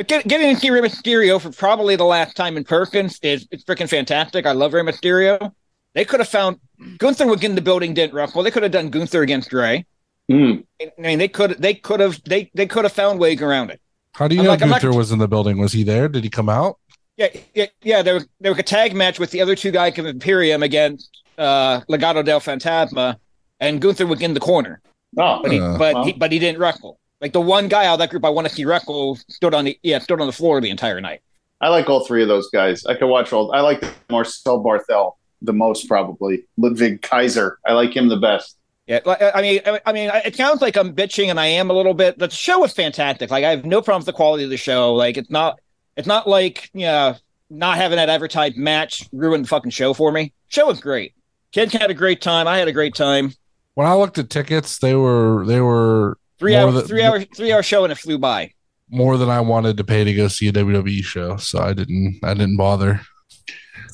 Get, 0.08 0.28
getting 0.28 0.54
to 0.56 0.60
see 0.60 0.70
Rey 0.70 0.82
Mysterio 0.82 1.40
for 1.42 1.52
probably 1.52 1.96
the 1.96 2.06
last 2.06 2.36
time 2.36 2.58
in 2.58 2.64
Perkins 2.64 3.20
is 3.22 3.48
it's 3.52 3.64
freaking 3.64 3.90
fantastic. 3.90 4.46
I 4.46 4.52
love 4.52 4.74
Rey 4.74 4.82
Mysterio. 4.82 5.54
They 5.94 6.06
could 6.06 6.20
have 6.22 6.30
found 6.30 6.60
Gunther 6.98 7.28
was 7.28 7.44
in 7.44 7.56
the 7.56 7.62
building, 7.62 7.94
didn't 7.94 8.14
wrestle. 8.14 8.44
They 8.44 8.52
could 8.52 8.64
have 8.64 8.72
done 8.72 8.90
Gunther 8.90 9.22
against 9.22 9.52
Rey. 9.52 9.86
Hmm. 10.30 10.54
I 10.82 10.92
mean, 10.98 11.20
they 11.20 11.28
could 11.28 11.52
they 11.62 11.74
could 11.74 12.00
have 12.00 12.22
they 12.24 12.50
they 12.54 12.66
could 12.68 12.86
have 12.86 12.94
found 12.94 13.20
ways 13.20 13.42
around 13.42 13.72
it. 13.72 13.82
How 14.14 14.28
do 14.28 14.36
you 14.36 14.42
I'm 14.42 14.46
know 14.46 14.52
like- 14.52 14.62
I'm 14.62 14.70
not- 14.70 14.82
Gunther 14.82 14.98
was 14.98 15.12
in 15.12 15.20
the 15.20 15.28
building? 15.28 15.58
Was 15.58 15.74
he 15.74 15.84
there? 15.84 16.08
Did 16.08 16.24
he 16.24 16.30
come 16.30 16.48
out? 16.50 16.78
Yeah, 17.18 17.28
yeah, 17.54 17.66
yeah. 17.84 18.02
There 18.02 18.14
was 18.16 18.28
there 18.40 18.52
was 18.52 18.60
a 18.60 18.64
tag 18.64 18.96
match 18.96 19.20
with 19.20 19.32
the 19.32 19.42
other 19.42 19.56
two 19.56 19.72
guys 19.72 19.98
of 20.00 20.06
Imperium 20.06 20.64
against 20.64 21.22
uh, 21.38 21.82
Legado 21.90 22.24
del 22.24 22.40
Fantasma, 22.40 23.18
and 23.60 23.82
Gunther 23.82 24.08
was 24.08 24.22
in 24.22 24.34
the 24.34 24.40
corner, 24.40 24.82
Oh, 25.18 25.42
but 25.44 25.52
he 25.52 25.60
Uh, 25.60 25.78
but 25.78 25.94
well. 25.96 26.04
he 26.06 26.14
but 26.14 26.32
he 26.32 26.40
didn't 26.40 26.60
wrestle. 26.60 26.98
Like 27.22 27.34
the 27.34 27.42
one 27.42 27.68
guy 27.68 27.86
out 27.86 27.94
of 27.94 28.00
that 28.00 28.10
group 28.10 28.26
I 28.26 28.30
want 28.30 28.48
to 28.48 28.54
see 28.54 28.66
wrestle 28.66 29.16
stood 29.30 29.54
on 29.54 29.66
the 29.66 29.80
yeah 29.84 30.00
stood 30.00 30.20
on 30.22 30.28
the 30.28 30.34
floor 30.34 30.60
the 30.60 30.70
entire 30.72 31.00
night. 31.00 31.22
I 31.62 31.70
like 31.70 31.90
all 31.90 32.04
three 32.06 32.24
of 32.24 32.28
those 32.28 32.50
guys. 32.50 32.86
I 32.86 32.96
could 32.96 33.08
watch 33.08 33.32
all. 33.32 33.54
I 33.54 33.62
like 33.62 33.84
Marcel 34.10 34.64
Barthel 34.64 35.14
the 35.44 35.54
most, 35.54 35.88
probably. 35.88 36.46
Ludwig 36.58 37.02
Kaiser. 37.04 37.60
I 37.66 37.74
like 37.74 37.96
him 37.96 38.10
the 38.10 38.18
best. 38.18 38.58
Yeah, 38.88 39.00
I 39.36 39.42
mean, 39.42 39.62
I- 39.66 39.80
I 39.86 39.94
mean, 39.94 40.10
it 40.26 40.36
sounds 40.36 40.62
like 40.62 40.76
I'm 40.76 40.94
bitching, 40.96 41.28
and 41.30 41.40
I 41.40 41.46
am 41.46 41.70
a 41.70 41.74
little 41.74 41.94
bit. 41.94 42.18
The 42.18 42.30
show 42.32 42.60
was 42.60 42.74
fantastic. 42.74 43.30
Like, 43.30 43.46
I 43.46 43.52
have 43.52 43.64
no 43.64 43.82
problem 43.82 44.00
with 44.02 44.08
the 44.08 44.14
quality 44.14 44.44
of 44.44 44.50
the 44.50 44.58
show. 44.58 44.94
Like, 44.96 45.18
it's 45.18 45.30
not, 45.30 45.60
it's 45.96 46.08
not 46.08 46.28
like 46.28 46.70
you 46.74 46.82
know, 46.88 47.16
not 47.52 47.78
having 47.78 47.98
that 47.98 48.10
advertised 48.10 48.58
match 48.58 49.08
ruined 49.14 49.46
the 49.46 49.48
fucking 49.48 49.72
show 49.72 49.94
for 49.94 50.12
me. 50.12 50.34
Show 50.48 50.66
was 50.66 50.82
great. 50.82 51.14
Kids 51.52 51.74
had 51.74 51.92
a 51.92 51.94
great 51.94 52.22
time. 52.22 52.48
I 52.48 52.58
had 52.58 52.68
a 52.68 52.74
great 52.74 52.96
time. 52.96 53.34
When 53.76 53.86
I 53.88 53.94
looked 53.94 54.18
at 54.18 54.30
tickets, 54.32 54.80
they 54.80 54.96
were 54.96 55.46
they 55.46 55.62
were 55.62 56.18
Three 56.42 56.54
More 56.54 56.62
hour, 56.62 56.72
than- 56.72 56.88
three 56.88 57.04
hour, 57.04 57.20
three 57.22 57.52
hour 57.54 57.62
show, 57.62 57.84
and 57.86 57.92
it 57.92 58.00
flew 58.00 58.18
by. 58.18 58.52
more 58.90 59.16
than 59.18 59.30
I 59.30 59.40
wanted 59.42 59.78
to 59.78 59.84
pay 59.84 60.04
to 60.04 60.12
go 60.14 60.28
see 60.28 60.48
a 60.48 60.52
WWE 60.52 61.04
show, 61.04 61.38
so 61.38 61.60
I 61.60 61.74
didn't 61.74 62.20
I 62.24 62.34
didn't 62.34 62.58
bother. 62.58 63.00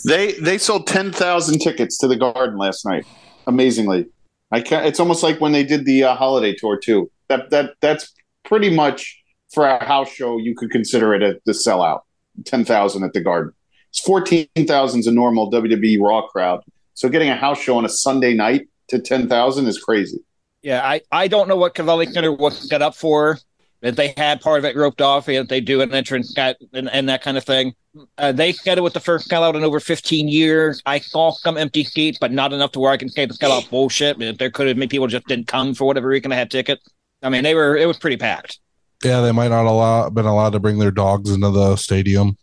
They 0.06 0.32
they 0.34 0.58
sold 0.58 0.88
ten 0.88 1.12
thousand 1.12 1.60
tickets 1.60 1.98
to 2.00 2.08
the 2.08 2.16
Garden 2.16 2.58
last 2.58 2.86
night. 2.86 3.06
Amazingly, 3.48 4.06
I 4.52 4.62
can 4.62 4.86
It's 4.86 5.00
almost 5.02 5.24
like 5.24 5.42
when 5.42 5.52
they 5.52 5.64
did 5.66 5.84
the 5.86 6.06
uh, 6.06 6.16
holiday 6.16 6.56
tour 6.56 6.78
too. 6.80 7.12
That 7.28 7.50
that 7.50 7.74
that's 7.82 8.14
pretty 8.46 8.70
much 8.74 9.22
for 9.54 9.68
a 9.68 9.84
house 9.84 10.10
show. 10.10 10.38
You 10.38 10.56
could 10.56 10.72
consider 10.72 11.14
it 11.14 11.24
a 11.24 11.40
the 11.46 11.52
sellout. 11.52 12.02
Ten 12.46 12.64
thousand 12.64 13.04
at 13.04 13.12
the 13.12 13.22
Garden. 13.22 13.52
It's 13.90 14.00
fourteen 14.00 14.48
thousand 14.66 15.02
is 15.02 15.08
a 15.08 15.12
normal 15.12 15.52
WWE 15.52 16.00
Raw 16.02 16.28
crowd. 16.28 16.62
So 16.94 17.10
getting 17.10 17.30
a 17.30 17.36
house 17.36 17.60
show 17.62 17.78
on 17.78 17.84
a 17.84 17.90
Sunday 17.90 18.34
night 18.34 18.70
to 18.88 19.00
ten 19.00 19.28
thousand 19.28 19.68
is 19.68 19.78
crazy. 19.78 20.20
Yeah, 20.68 20.86
I, 20.86 21.00
I 21.14 21.30
don't 21.30 21.48
know 21.48 21.56
what 21.56 21.76
Covelli 21.76 22.12
Center 22.12 22.30
was 22.30 22.68
set 22.68 22.82
up 22.82 22.94
for. 22.94 23.40
That 23.80 23.96
they 23.96 24.14
had 24.18 24.42
part 24.42 24.60
of 24.60 24.66
it 24.66 24.76
roped 24.76 25.00
off, 25.00 25.30
and 25.30 25.48
they 25.48 25.62
do 25.62 25.80
an 25.80 25.94
entrance 25.94 26.34
got 26.34 26.58
and, 26.74 26.90
and 26.90 27.08
that 27.08 27.22
kind 27.22 27.38
of 27.38 27.46
thing. 27.46 27.74
Uh, 28.18 28.34
they 28.34 28.52
said 28.52 28.78
it 28.78 28.82
was 28.82 28.92
the 28.92 29.00
first 29.00 29.30
sellout 29.30 29.56
in 29.56 29.64
over 29.64 29.80
15 29.80 30.28
years. 30.28 30.82
I 30.86 31.00
saw 31.00 31.32
some 31.32 31.56
empty 31.58 31.86
seats, 31.86 32.18
but 32.20 32.34
not 32.34 32.52
enough 32.52 32.74
to 32.74 32.80
where 32.82 32.92
I 32.92 32.98
can 32.98 33.08
say 33.08 33.26
the 33.26 33.34
sellout 33.34 33.70
bullshit. 33.70 34.22
If 34.22 34.40
there 34.40 34.52
could 34.52 34.68
have 34.68 34.76
been 34.76 34.90
people 34.90 35.08
just 35.08 35.26
didn't 35.28 35.48
come 35.48 35.74
for 35.74 35.86
whatever 35.86 36.10
reason, 36.10 36.34
I 36.34 36.36
had 36.36 36.52
tickets. 36.52 36.86
I 37.24 37.30
mean, 37.30 37.44
they 37.44 37.56
were 37.56 37.78
it 37.78 37.86
was 37.86 37.98
pretty 37.98 38.18
packed. 38.18 38.60
Yeah, 39.06 39.22
they 39.22 39.32
might 39.32 39.50
not 39.50 39.68
allow 39.68 40.10
been 40.10 40.26
allowed 40.26 40.50
to 40.50 40.60
bring 40.60 40.80
their 40.80 40.92
dogs 40.92 41.32
into 41.32 41.50
the 41.50 41.78
stadium. 41.78 42.36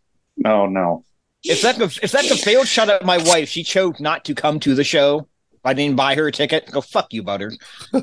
Oh 0.46 0.64
no. 0.64 1.04
If 1.42 1.60
that 1.60 1.78
if 1.78 2.12
that 2.12 2.26
the 2.26 2.36
failed 2.36 2.68
shot 2.68 2.88
at 2.88 3.04
my 3.04 3.18
wife, 3.18 3.50
she 3.50 3.64
chose 3.64 4.00
not 4.00 4.24
to 4.24 4.34
come 4.34 4.60
to 4.60 4.74
the 4.74 4.84
show. 4.84 5.28
I 5.64 5.74
didn't 5.74 5.96
buy 5.96 6.14
her 6.14 6.28
a 6.28 6.32
ticket. 6.32 6.70
Go 6.70 6.80
fuck 6.80 7.12
you, 7.12 7.22
Butter. 7.22 7.52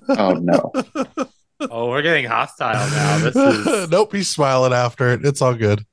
Oh 0.10 0.34
no. 0.34 0.72
Oh, 1.70 1.90
we're 1.90 2.02
getting 2.02 2.26
hostile 2.26 2.90
now. 2.90 3.18
This 3.20 3.36
is 3.36 3.90
nope, 3.92 4.14
he's 4.14 4.30
smiling 4.30 4.74
after 4.74 5.10
it. 5.10 5.24
It's 5.24 5.42
all 5.42 5.54
good. 5.54 5.86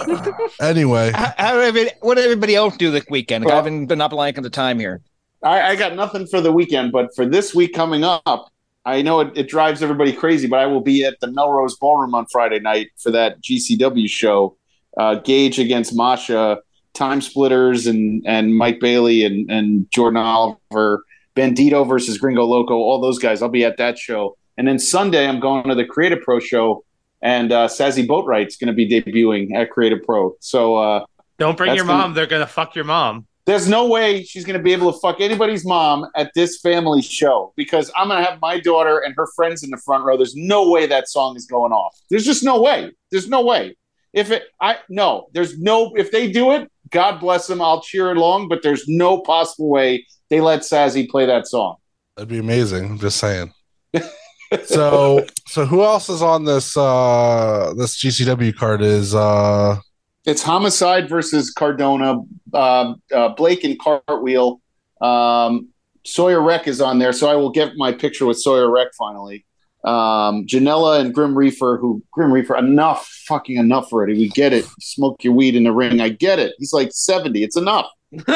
Uh, 0.00 0.32
anyway, 0.60 1.12
How, 1.14 1.32
how 1.38 1.58
everybody, 1.58 1.94
what 2.00 2.16
did 2.16 2.24
everybody 2.24 2.56
else 2.56 2.76
do 2.76 2.90
this 2.90 3.04
weekend? 3.08 3.48
I 3.48 3.54
haven't 3.54 3.86
been 3.86 4.00
up 4.00 4.12
like 4.12 4.34
the 4.34 4.50
time 4.50 4.80
here. 4.80 5.00
I, 5.42 5.62
I 5.62 5.76
got 5.76 5.94
nothing 5.94 6.26
for 6.26 6.40
the 6.40 6.50
weekend, 6.50 6.90
but 6.90 7.14
for 7.14 7.26
this 7.26 7.54
week 7.54 7.74
coming 7.74 8.02
up, 8.02 8.50
I 8.84 9.02
know 9.02 9.20
it, 9.20 9.32
it 9.36 9.48
drives 9.48 9.82
everybody 9.82 10.12
crazy, 10.12 10.48
but 10.48 10.58
I 10.58 10.66
will 10.66 10.80
be 10.80 11.04
at 11.04 11.20
the 11.20 11.30
Melrose 11.30 11.76
Ballroom 11.76 12.14
on 12.14 12.26
Friday 12.26 12.58
night 12.58 12.90
for 12.98 13.10
that 13.12 13.40
GCW 13.42 14.08
show. 14.08 14.56
Uh, 14.96 15.16
Gage 15.16 15.58
against 15.58 15.94
Masha, 15.94 16.58
Time 16.94 17.20
Splitters, 17.20 17.86
and 17.86 18.22
and 18.26 18.56
Mike 18.56 18.80
Bailey 18.80 19.24
and 19.24 19.50
and 19.50 19.90
Jordan 19.90 20.16
Oliver, 20.18 21.04
Bandito 21.36 21.86
versus 21.86 22.18
Gringo 22.18 22.44
Loco, 22.44 22.74
all 22.74 23.00
those 23.00 23.18
guys. 23.18 23.42
I'll 23.42 23.48
be 23.48 23.64
at 23.64 23.76
that 23.78 23.98
show, 23.98 24.36
and 24.56 24.66
then 24.66 24.78
Sunday 24.78 25.26
I'm 25.28 25.40
going 25.40 25.64
to 25.68 25.74
the 25.74 25.84
Creative 25.84 26.20
Pro 26.22 26.40
show, 26.40 26.84
and 27.20 27.52
uh, 27.52 27.68
Sazzy 27.68 28.06
Boatwright's 28.06 28.56
going 28.56 28.68
to 28.68 28.72
be 28.74 28.88
debuting 28.88 29.54
at 29.54 29.70
Creative 29.70 30.02
Pro. 30.02 30.34
So. 30.40 30.76
Uh, 30.76 31.04
don't 31.36 31.56
bring 31.56 31.74
your 31.74 31.84
gonna- 31.84 31.98
mom. 31.98 32.14
They're 32.14 32.26
gonna 32.26 32.46
fuck 32.46 32.76
your 32.76 32.84
mom. 32.84 33.26
there's 33.46 33.68
no 33.68 33.88
way 33.88 34.22
she's 34.22 34.44
going 34.44 34.56
to 34.56 34.62
be 34.62 34.72
able 34.72 34.92
to 34.92 34.98
fuck 35.00 35.20
anybody's 35.20 35.66
mom 35.66 36.06
at 36.14 36.30
this 36.34 36.60
family 36.60 37.02
show 37.02 37.52
because 37.56 37.90
I'm 37.96 38.08
going 38.08 38.22
to 38.24 38.30
have 38.30 38.40
my 38.40 38.60
daughter 38.60 39.00
and 39.00 39.12
her 39.16 39.26
friends 39.34 39.62
in 39.64 39.70
the 39.70 39.76
front 39.76 40.04
row. 40.04 40.16
There's 40.16 40.36
no 40.36 40.70
way 40.70 40.86
that 40.86 41.08
song 41.08 41.36
is 41.36 41.44
going 41.44 41.72
off. 41.72 41.94
There's 42.08 42.24
just 42.24 42.42
no 42.44 42.62
way. 42.62 42.92
There's 43.10 43.28
no 43.28 43.44
way. 43.44 43.76
If 44.12 44.30
it, 44.30 44.44
I 44.60 44.76
no, 44.88 45.26
there's 45.32 45.58
no. 45.58 45.92
If 45.96 46.12
they 46.12 46.30
do 46.30 46.52
it, 46.52 46.70
God 46.90 47.20
bless 47.20 47.46
them. 47.46 47.60
I'll 47.60 47.82
cheer 47.82 48.12
along. 48.12 48.48
But 48.48 48.62
there's 48.62 48.84
no 48.88 49.20
possible 49.20 49.68
way 49.70 50.06
they 50.30 50.40
let 50.40 50.60
Sazzy 50.60 51.08
play 51.08 51.26
that 51.26 51.46
song. 51.46 51.76
that'd 52.16 52.28
be 52.28 52.38
amazing. 52.38 52.84
I'm 52.84 52.98
just 52.98 53.18
saying. 53.18 53.52
so, 54.64 55.24
so 55.46 55.64
who 55.66 55.82
else 55.82 56.08
is 56.08 56.22
on 56.22 56.44
this 56.44 56.76
uh 56.76 57.74
this 57.76 57.96
GCW 58.02 58.54
card? 58.54 58.82
Is 58.82 59.14
uh 59.14 59.78
It's 60.24 60.42
Homicide 60.42 61.08
versus 61.08 61.50
Cardona. 61.50 62.20
Uh, 62.52 62.94
uh, 63.12 63.28
Blake 63.30 63.64
and 63.64 63.78
Cartwheel. 63.78 64.60
Um, 65.00 65.68
Sawyer 66.04 66.40
Wreck 66.40 66.68
is 66.68 66.80
on 66.80 66.98
there, 66.98 67.12
so 67.12 67.28
I 67.28 67.34
will 67.34 67.50
get 67.50 67.72
my 67.76 67.90
picture 67.92 68.26
with 68.26 68.38
Sawyer 68.38 68.70
Wreck 68.70 68.88
finally. 68.96 69.44
Um, 69.84 70.46
Janela 70.46 71.00
and 71.00 71.14
Grim 71.14 71.36
Reaper, 71.36 71.76
who 71.76 72.02
Grim 72.10 72.32
Reaper, 72.32 72.56
enough, 72.56 73.06
fucking 73.26 73.56
enough 73.56 73.92
already. 73.92 74.14
We 74.14 74.28
get 74.30 74.52
it. 74.52 74.64
Smoke 74.80 75.22
your 75.22 75.34
weed 75.34 75.54
in 75.54 75.64
the 75.64 75.72
ring. 75.72 76.00
I 76.00 76.08
get 76.08 76.38
it. 76.38 76.54
He's 76.58 76.72
like 76.72 76.90
seventy. 76.92 77.42
It's 77.42 77.56
enough. 77.56 77.86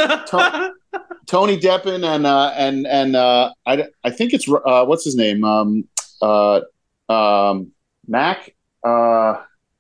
Tony 1.29 1.59
Deppen 1.59 2.05
and 2.05 2.27
uh, 2.27 2.53
and 2.57 2.87
and 2.87 3.15
uh, 3.15 3.53
I 3.67 3.87
I 4.03 4.11
think 4.11 4.33
it's 4.33 4.49
uh, 4.49 4.85
what's 4.87 5.05
his 5.05 5.15
name 5.15 5.45
um, 5.45 5.87
uh, 6.23 6.61
um, 7.09 7.71
Mac 8.07 8.55
uh, 8.85 9.35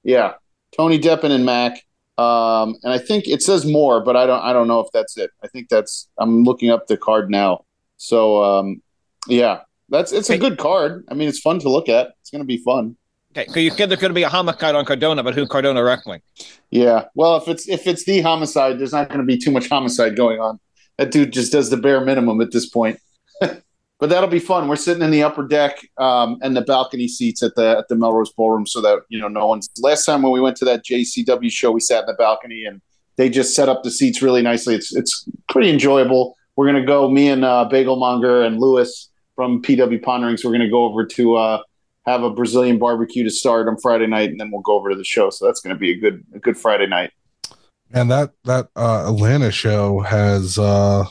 yeah 0.04 0.34
Tony 0.76 0.98
Deppen 0.98 1.30
and 1.30 1.46
Mac 1.46 1.82
um, 2.18 2.76
and 2.82 2.92
I 2.92 2.98
think 2.98 3.26
it 3.26 3.42
says 3.42 3.64
more 3.64 4.02
but 4.02 4.14
I 4.14 4.26
don't 4.26 4.42
I 4.42 4.52
don't 4.52 4.68
know 4.68 4.80
if 4.80 4.88
that's 4.92 5.16
it 5.16 5.30
I 5.42 5.48
think 5.48 5.70
that's 5.70 6.08
I'm 6.18 6.44
looking 6.44 6.70
up 6.70 6.86
the 6.86 6.98
card 6.98 7.30
now 7.30 7.64
so 7.96 8.42
um, 8.44 8.82
yeah 9.26 9.60
that's 9.88 10.12
it's 10.12 10.30
a 10.30 10.38
good 10.38 10.58
card 10.58 11.04
I 11.10 11.14
mean 11.14 11.28
it's 11.28 11.40
fun 11.40 11.58
to 11.60 11.68
look 11.68 11.88
at 11.88 12.12
it's 12.20 12.30
gonna 12.30 12.44
be 12.44 12.58
fun 12.58 12.96
Okay, 13.36 13.46
so 13.52 13.60
you 13.60 13.70
said 13.70 13.90
there's 13.90 14.00
going 14.00 14.10
to 14.10 14.14
be 14.14 14.22
a 14.22 14.28
homicide 14.28 14.74
on 14.74 14.86
Cardona, 14.86 15.22
but 15.22 15.34
who 15.34 15.46
Cardona 15.46 15.84
wrestling? 15.84 16.22
yeah 16.70 17.04
well 17.14 17.36
if 17.36 17.46
it's 17.46 17.68
if 17.68 17.86
it's 17.86 18.04
the 18.04 18.20
homicide 18.20 18.78
there's 18.78 18.92
not 18.92 19.08
going 19.08 19.20
to 19.20 19.26
be 19.26 19.38
too 19.38 19.50
much 19.50 19.68
homicide 19.68 20.16
going 20.16 20.40
on 20.40 20.58
that 20.96 21.10
dude 21.10 21.32
just 21.32 21.52
does 21.52 21.70
the 21.70 21.76
bare 21.76 22.00
minimum 22.04 22.40
at 22.40 22.50
this 22.52 22.68
point 22.68 22.98
but 23.98 24.10
that'll 24.10 24.28
be 24.28 24.38
fun. 24.38 24.68
We're 24.68 24.76
sitting 24.76 25.02
in 25.02 25.10
the 25.10 25.22
upper 25.22 25.46
deck 25.46 25.78
um, 25.98 26.38
and 26.42 26.56
the 26.56 26.62
balcony 26.62 27.08
seats 27.08 27.42
at 27.42 27.54
the 27.56 27.78
at 27.78 27.88
the 27.88 27.96
Melrose 27.96 28.32
Ballroom, 28.32 28.66
so 28.66 28.80
that 28.80 29.00
you 29.08 29.20
know 29.20 29.28
no 29.28 29.46
one's. 29.46 29.68
Last 29.80 30.04
time 30.04 30.22
when 30.22 30.32
we 30.32 30.40
went 30.40 30.56
to 30.58 30.64
that 30.66 30.84
JCW 30.84 31.50
show, 31.50 31.70
we 31.72 31.80
sat 31.80 32.00
in 32.00 32.06
the 32.06 32.14
balcony 32.14 32.64
and 32.64 32.80
they 33.16 33.28
just 33.28 33.54
set 33.54 33.68
up 33.68 33.82
the 33.82 33.90
seats 33.90 34.22
really 34.22 34.42
nicely. 34.42 34.74
It's 34.74 34.94
it's 34.94 35.28
pretty 35.48 35.70
enjoyable. 35.70 36.36
We're 36.56 36.66
gonna 36.66 36.86
go. 36.86 37.10
Me 37.10 37.28
and 37.28 37.44
uh, 37.44 37.68
Bagelmonger 37.70 38.46
and 38.46 38.58
Lewis 38.58 39.10
from 39.38 39.62
PW 39.62 40.02
Ponderings. 40.02 40.44
We're 40.44 40.50
gonna 40.50 40.68
go 40.68 40.82
over 40.84 41.06
to 41.06 41.36
uh, 41.36 41.62
have 42.06 42.24
a 42.24 42.30
Brazilian 42.30 42.76
barbecue 42.76 43.22
to 43.22 43.30
start 43.30 43.68
on 43.68 43.76
Friday 43.78 44.08
night, 44.08 44.30
and 44.30 44.40
then 44.40 44.50
we'll 44.50 44.62
go 44.62 44.74
over 44.74 44.90
to 44.90 44.96
the 44.96 45.04
show. 45.04 45.30
So 45.30 45.46
that's 45.46 45.60
gonna 45.60 45.76
be 45.76 45.92
a 45.92 45.96
good 45.96 46.24
a 46.34 46.40
good 46.40 46.58
Friday 46.58 46.88
night. 46.88 47.12
and 47.92 48.10
that 48.10 48.32
that 48.44 48.66
uh 48.74 49.04
Atlanta 49.08 49.52
show 49.52 50.00
has 50.00 50.58
uh 50.58 51.04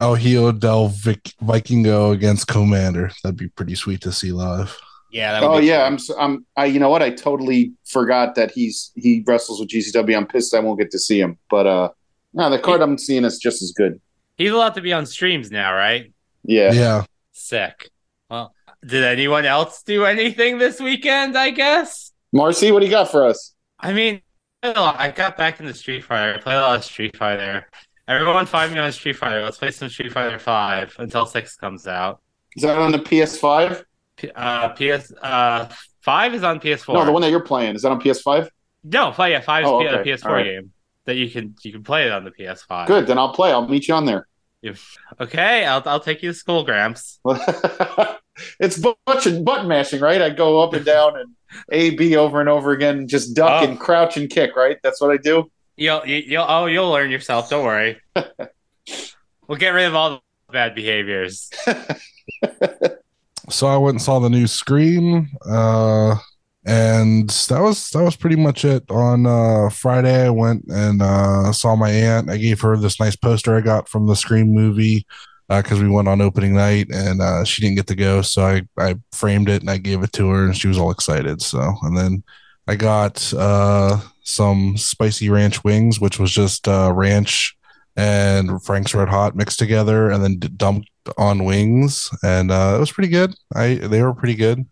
El 0.00 0.14
Hijo 0.16 0.50
del 0.52 0.88
Vic- 0.88 1.34
Vikingo 1.42 2.12
against 2.14 2.46
Komander. 2.48 3.12
That'd 3.22 3.36
be 3.36 3.48
pretty 3.48 3.74
sweet 3.74 4.00
to 4.00 4.12
see 4.12 4.32
live. 4.32 4.74
Yeah. 5.12 5.32
That 5.38 5.42
would 5.48 5.56
Oh 5.56 5.60
be 5.60 5.66
yeah, 5.66 5.80
fun. 5.84 5.86
I'm. 5.86 5.94
s- 5.94 6.10
I'm. 6.18 6.46
I. 6.56 6.64
You 6.64 6.80
know 6.80 6.88
what? 6.88 7.02
I 7.02 7.10
totally 7.10 7.74
forgot 7.84 8.34
that 8.36 8.50
he's 8.50 8.92
he 8.96 9.22
wrestles 9.26 9.60
with 9.60 9.68
GCW. 9.68 10.16
I'm 10.16 10.26
pissed 10.26 10.54
I 10.54 10.60
won't 10.60 10.78
get 10.80 10.90
to 10.92 10.98
see 10.98 11.20
him. 11.20 11.36
But 11.50 11.66
uh, 11.66 11.90
no, 12.32 12.48
the 12.48 12.58
card 12.58 12.80
I'm 12.80 12.96
seeing 12.96 13.24
is 13.26 13.36
just 13.38 13.60
as 13.62 13.72
good. 13.72 14.00
He's 14.38 14.50
allowed 14.52 14.74
to 14.74 14.80
be 14.80 14.92
on 14.94 15.04
streams 15.04 15.50
now, 15.50 15.74
right? 15.74 16.10
Yeah. 16.42 16.72
Yeah. 16.72 17.04
Sick. 17.34 17.90
Well, 18.30 18.54
did 18.86 19.04
anyone 19.04 19.44
else 19.44 19.82
do 19.82 20.04
anything 20.06 20.58
this 20.58 20.80
weekend? 20.80 21.36
I 21.36 21.50
guess. 21.50 22.12
Marcy, 22.32 22.72
what 22.72 22.80
do 22.80 22.86
you 22.86 22.90
got 22.90 23.10
for 23.10 23.26
us? 23.26 23.54
I 23.78 23.92
mean, 23.92 24.22
I 24.62 25.12
got 25.14 25.36
back 25.36 25.60
into 25.60 25.74
Street 25.74 26.04
Fighter. 26.04 26.34
I 26.34 26.38
played 26.40 26.56
a 26.56 26.60
lot 26.60 26.76
of 26.76 26.84
Street 26.84 27.16
Fighter. 27.16 27.66
Everyone 28.08 28.46
find 28.46 28.72
me 28.72 28.78
on 28.78 28.90
Street 28.92 29.16
Fighter. 29.16 29.42
Let's 29.42 29.58
play 29.58 29.70
some 29.72 29.88
Street 29.90 30.12
Fighter 30.12 30.38
Five 30.38 30.94
until 30.98 31.26
Six 31.26 31.56
comes 31.56 31.86
out. 31.86 32.20
Is 32.56 32.62
that 32.62 32.78
on 32.78 32.92
the 32.92 32.98
PS5? 32.98 33.84
P- 34.16 34.30
uh, 34.34 34.68
PS 34.70 35.12
uh 35.22 35.68
Five 36.00 36.34
is 36.34 36.44
on 36.44 36.60
PS4. 36.60 36.94
No, 36.94 37.04
the 37.04 37.12
one 37.12 37.22
that 37.22 37.30
you're 37.30 37.40
playing 37.40 37.74
is 37.74 37.82
that 37.82 37.90
on 37.90 38.00
PS5? 38.00 38.48
No, 38.84 39.10
play 39.10 39.32
yeah, 39.32 39.40
Five 39.40 39.64
is 39.64 39.70
Oh, 39.70 39.80
P- 39.80 39.86
a 39.86 39.98
okay. 39.98 40.10
PS4 40.12 40.24
All 40.26 40.32
right. 40.32 40.44
game 40.44 40.70
that 41.06 41.16
you 41.16 41.28
can 41.30 41.54
you 41.62 41.72
can 41.72 41.82
play 41.82 42.06
it 42.06 42.12
on 42.12 42.24
the 42.24 42.30
PS5. 42.30 42.86
Good. 42.86 43.06
Then 43.06 43.18
I'll 43.18 43.32
play. 43.32 43.50
I'll 43.50 43.66
meet 43.66 43.88
you 43.88 43.94
on 43.94 44.04
there. 44.04 44.26
Okay, 45.20 45.64
I'll 45.64 45.82
I'll 45.86 46.00
take 46.00 46.22
you 46.22 46.30
to 46.30 46.34
school, 46.34 46.64
Gramps. 46.64 47.20
it's 48.60 48.78
button 49.06 49.44
button 49.44 49.68
mashing, 49.68 50.00
right? 50.00 50.20
I 50.22 50.30
go 50.30 50.60
up 50.62 50.72
and 50.74 50.84
down 50.84 51.18
and 51.18 51.30
A 51.70 51.90
B 51.90 52.16
over 52.16 52.40
and 52.40 52.48
over 52.48 52.72
again, 52.72 53.06
just 53.08 53.34
duck 53.34 53.62
Oh. 53.62 53.64
and 53.68 53.78
crouch 53.78 54.16
and 54.16 54.28
kick, 54.30 54.56
right? 54.56 54.78
That's 54.82 55.00
what 55.00 55.10
I 55.10 55.16
do. 55.18 55.50
You'll 55.76 56.06
you- 56.06 56.22
you'll 56.26 56.46
oh 56.48 56.66
you'll 56.66 56.90
learn 56.90 57.10
yourself. 57.10 57.50
Don't 57.50 57.64
worry. 57.64 58.00
we'll 59.48 59.58
get 59.58 59.70
rid 59.70 59.86
of 59.86 59.94
all 59.94 60.10
the 60.10 60.20
bad 60.52 60.74
behaviors. 60.74 61.50
So 63.50 63.66
I 63.66 63.76
went 63.76 63.96
and 63.96 64.02
saw 64.02 64.20
the 64.20 64.30
new 64.30 64.46
Scream, 64.46 65.28
uh, 65.46 66.16
and 66.66 67.28
that 67.48 67.60
was 67.60 67.90
that 67.90 68.02
was 68.02 68.16
pretty 68.16 68.36
much 68.36 68.64
it. 68.64 68.90
On 68.90 69.26
uh, 69.26 69.68
Friday, 69.70 70.26
I 70.26 70.30
went 70.30 70.64
and 70.68 71.02
uh, 71.02 71.52
saw 71.52 71.76
my 71.76 71.90
aunt. 71.90 72.30
I 72.30 72.38
gave 72.38 72.60
her 72.62 72.76
this 72.76 72.98
nice 72.98 73.16
poster 73.16 73.56
I 73.56 73.60
got 73.60 73.88
from 73.88 74.06
the 74.06 74.16
Scream 74.16 74.54
movie 74.54 75.06
because 75.48 75.82
we 75.82 75.88
went 75.88 76.08
on 76.08 76.20
opening 76.20 76.54
night, 76.54 76.88
and 76.90 77.20
uh, 77.20 77.44
she 77.44 77.60
didn't 77.60 77.76
get 77.76 77.86
to 77.88 77.94
go, 77.94 78.22
so 78.22 78.44
I 78.44 78.62
I 78.78 78.96
framed 79.12 79.48
it 79.48 79.60
and 79.60 79.70
I 79.70 79.78
gave 79.78 80.02
it 80.02 80.12
to 80.14 80.30
her, 80.30 80.44
and 80.46 80.56
she 80.56 80.68
was 80.68 80.78
all 80.78 80.90
excited. 80.90 81.42
So 81.42 81.74
and 81.82 81.96
then 81.96 82.22
I 82.66 82.76
got 82.76 83.32
uh, 83.34 84.00
some 84.22 84.76
spicy 84.76 85.28
ranch 85.28 85.64
wings, 85.64 86.00
which 86.00 86.18
was 86.18 86.32
just 86.32 86.66
uh, 86.66 86.92
ranch 86.94 87.56
and 87.96 88.62
Frank's 88.64 88.94
Red 88.94 89.08
Hot 89.08 89.36
mixed 89.36 89.58
together, 89.58 90.10
and 90.10 90.22
then 90.22 90.38
dumped 90.56 90.88
on 91.18 91.44
wings, 91.44 92.10
and 92.22 92.50
uh, 92.50 92.74
it 92.76 92.80
was 92.80 92.90
pretty 92.92 93.10
good. 93.10 93.34
I 93.54 93.74
they 93.74 94.02
were 94.02 94.14
pretty 94.14 94.34
good. 94.34 94.66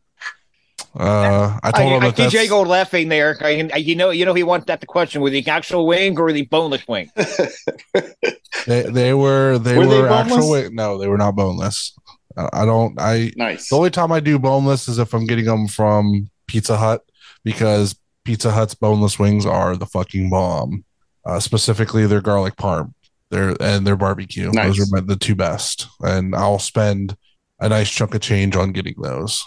Uh, 0.95 1.59
I 1.63 1.69
I, 1.69 1.71
told 1.73 1.93
him 1.93 2.03
I, 2.03 2.11
that 2.11 2.17
DJ 2.17 2.33
that's, 2.33 2.49
Gold 2.51 2.69
laughing 2.69 3.09
there. 3.09 3.39
I, 3.41 3.69
I, 3.73 3.77
you 3.79 3.95
know, 3.95 4.11
you 4.11 4.25
know, 4.27 4.35
he 4.35 4.43
wants 4.43 4.67
that 4.67 4.81
the 4.81 4.87
question: 4.87 5.23
with 5.23 5.33
the 5.33 5.47
actual 5.49 5.87
wing 5.87 6.19
or 6.19 6.33
the 6.33 6.43
boneless 6.47 6.87
wing? 6.87 7.11
they, 8.67 8.83
they 8.83 9.15
were 9.15 9.59
they 9.59 9.77
Were 9.79 9.87
were, 9.87 10.03
they 10.03 10.09
actual. 10.09 10.37
boneless? 10.37 10.47
wi- 10.47 10.69
No, 10.73 10.99
they 10.99 11.09
were 11.09 11.19
not 11.19 11.35
boneless. 11.35 11.95
I, 12.37 12.49
I 12.53 12.65
don't. 12.67 12.99
I 13.01 13.33
Nice. 13.37 13.69
the 13.69 13.77
only 13.77 13.91
time 13.91 14.13
I 14.13 14.21
do 14.21 14.39
boneless 14.39 14.89
is 14.89 14.99
if 14.99 15.15
I'm 15.15 15.27
getting 15.27 15.47
them 15.47 15.67
from 15.67 16.31
Pizza 16.47 16.77
Hut 16.77 17.03
because 17.45 17.95
Pizza 18.25 18.51
Hut's 18.53 18.75
boneless 18.75 19.19
wings 19.19 19.47
are 19.47 19.77
the 19.77 19.87
fucking 19.87 20.31
bomb. 20.31 20.85
Uh, 21.25 21.39
specifically, 21.41 22.07
their 22.07 22.21
garlic 22.21 22.57
parm, 22.57 22.93
their 23.31 23.57
and 23.63 23.87
their 23.87 23.97
barbecue. 23.97 24.51
Nice. 24.53 24.77
Those 24.77 24.81
are 24.93 24.97
my, 24.97 25.01
the 25.01 25.17
two 25.17 25.35
best, 25.37 25.87
and 26.01 26.35
I'll 26.35 26.59
spend 26.59 27.17
a 27.61 27.69
nice 27.69 27.91
chunk 27.91 28.15
of 28.15 28.21
change 28.21 28.57
on 28.57 28.73
getting 28.73 28.97
those. 29.01 29.45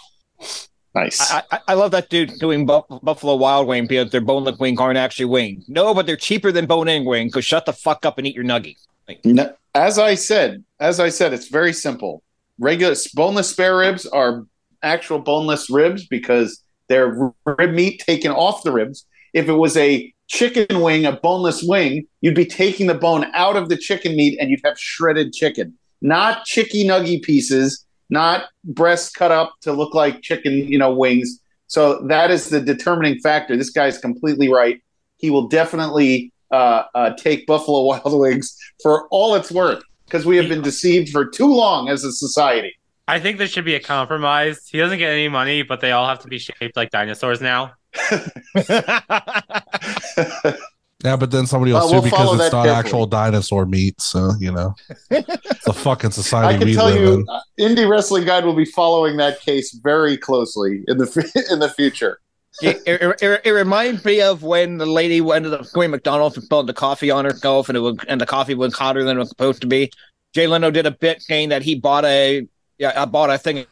Nice. 0.96 1.30
I, 1.30 1.42
I, 1.50 1.60
I 1.68 1.74
love 1.74 1.90
that 1.90 2.08
dude 2.08 2.38
doing 2.38 2.64
Buff- 2.64 2.86
Buffalo 3.02 3.36
Wild 3.36 3.68
Wing 3.68 3.86
because 3.86 4.10
their 4.10 4.22
boneless 4.22 4.58
wing 4.58 4.80
aren't 4.80 4.96
actually 4.96 5.26
wing. 5.26 5.62
No, 5.68 5.92
but 5.92 6.06
they're 6.06 6.16
cheaper 6.16 6.50
than 6.50 6.64
bone-in 6.64 7.04
wing. 7.04 7.30
So 7.30 7.42
shut 7.42 7.66
the 7.66 7.74
fuck 7.74 8.06
up 8.06 8.16
and 8.16 8.26
eat 8.26 8.34
your 8.34 8.44
nuggies. 8.44 8.86
No, 9.22 9.54
as 9.74 9.98
I 9.98 10.14
said, 10.14 10.64
as 10.80 10.98
I 10.98 11.10
said, 11.10 11.34
it's 11.34 11.48
very 11.48 11.74
simple. 11.74 12.22
Regular 12.58 12.96
boneless 13.14 13.50
spare 13.50 13.76
ribs 13.76 14.06
are 14.06 14.46
actual 14.82 15.18
boneless 15.18 15.68
ribs 15.68 16.06
because 16.06 16.62
they're 16.88 17.30
rib 17.44 17.72
meat 17.74 18.02
taken 18.06 18.32
off 18.32 18.62
the 18.62 18.72
ribs. 18.72 19.06
If 19.34 19.48
it 19.48 19.52
was 19.54 19.76
a 19.76 20.12
chicken 20.28 20.80
wing, 20.80 21.04
a 21.04 21.12
boneless 21.12 21.62
wing, 21.62 22.06
you'd 22.22 22.34
be 22.34 22.46
taking 22.46 22.86
the 22.86 22.94
bone 22.94 23.26
out 23.34 23.56
of 23.56 23.68
the 23.68 23.76
chicken 23.76 24.16
meat 24.16 24.38
and 24.40 24.50
you'd 24.50 24.62
have 24.64 24.78
shredded 24.78 25.34
chicken. 25.34 25.76
not 26.00 26.44
chicky 26.46 26.86
nuggy 26.86 27.22
pieces, 27.22 27.85
not 28.10 28.44
breasts 28.64 29.10
cut 29.10 29.32
up 29.32 29.54
to 29.62 29.72
look 29.72 29.94
like 29.94 30.22
chicken, 30.22 30.52
you 30.52 30.78
know, 30.78 30.94
wings. 30.94 31.40
So 31.66 32.00
that 32.06 32.30
is 32.30 32.48
the 32.48 32.60
determining 32.60 33.18
factor. 33.20 33.56
This 33.56 33.70
guy's 33.70 33.98
completely 33.98 34.50
right. 34.50 34.80
He 35.16 35.30
will 35.30 35.48
definitely 35.48 36.32
uh, 36.50 36.84
uh, 36.94 37.14
take 37.14 37.46
Buffalo 37.46 37.82
Wild 37.84 38.20
Wings 38.20 38.56
for 38.82 39.08
all 39.08 39.34
it's 39.34 39.50
worth 39.50 39.82
because 40.04 40.24
we 40.24 40.36
have 40.36 40.48
been 40.48 40.62
deceived 40.62 41.10
for 41.10 41.26
too 41.26 41.52
long 41.52 41.88
as 41.88 42.04
a 42.04 42.12
society. 42.12 42.74
I 43.08 43.20
think 43.20 43.38
there 43.38 43.46
should 43.46 43.64
be 43.64 43.74
a 43.74 43.80
compromise. 43.80 44.68
He 44.68 44.78
doesn't 44.78 44.98
get 44.98 45.10
any 45.10 45.28
money, 45.28 45.62
but 45.62 45.80
they 45.80 45.92
all 45.92 46.08
have 46.08 46.18
to 46.20 46.28
be 46.28 46.38
shaped 46.38 46.76
like 46.76 46.90
dinosaurs 46.90 47.40
now. 47.40 47.72
Yeah, 51.04 51.16
but 51.16 51.30
then 51.30 51.46
somebody 51.46 51.72
will 51.72 51.80
Uh, 51.80 51.90
we'll 51.90 52.02
because 52.02 52.40
it's 52.40 52.52
not 52.52 52.64
carefully. 52.64 52.70
actual 52.70 53.06
dinosaur 53.06 53.66
meat. 53.66 54.00
So 54.00 54.32
you 54.40 54.50
know, 54.50 54.74
it's 55.10 55.66
a 55.66 55.72
fucking 55.72 56.12
I 56.32 56.56
can 56.56 56.66
we 56.66 56.74
tell 56.74 56.86
live 56.86 57.00
you, 57.00 57.12
in. 57.14 57.26
uh, 57.28 57.40
Indie 57.60 57.88
Wrestling 57.88 58.24
Guide 58.24 58.44
will 58.44 58.56
be 58.56 58.64
following 58.64 59.16
that 59.18 59.40
case 59.40 59.78
very 59.82 60.16
closely 60.16 60.84
in 60.88 60.98
the 60.98 61.46
in 61.50 61.58
the 61.58 61.68
future. 61.68 62.18
it, 62.62 62.80
it, 62.86 63.02
it, 63.20 63.40
it 63.44 63.50
reminds 63.50 64.02
me 64.06 64.22
of 64.22 64.42
when 64.42 64.78
the 64.78 64.86
lady 64.86 65.18
ended 65.18 65.52
up 65.52 65.70
going 65.72 65.88
to 65.88 65.92
McDonald's 65.92 66.36
and 66.36 66.44
spilled 66.44 66.66
the 66.66 66.72
coffee 66.72 67.10
on 67.10 67.26
herself, 67.26 67.68
and 67.68 67.76
it 67.76 67.80
was, 67.80 67.98
and 68.08 68.18
the 68.18 68.24
coffee 68.26 68.54
was 68.54 68.72
hotter 68.72 69.04
than 69.04 69.16
it 69.16 69.20
was 69.20 69.28
supposed 69.28 69.60
to 69.60 69.66
be. 69.66 69.90
Jay 70.34 70.46
Leno 70.46 70.70
did 70.70 70.86
a 70.86 70.90
bit 70.90 71.20
saying 71.20 71.50
that 71.50 71.62
he 71.62 71.74
bought 71.74 72.06
a 72.06 72.48
yeah, 72.78 72.92
I 73.00 73.04
bought 73.04 73.28
a 73.30 73.36
thing. 73.36 73.66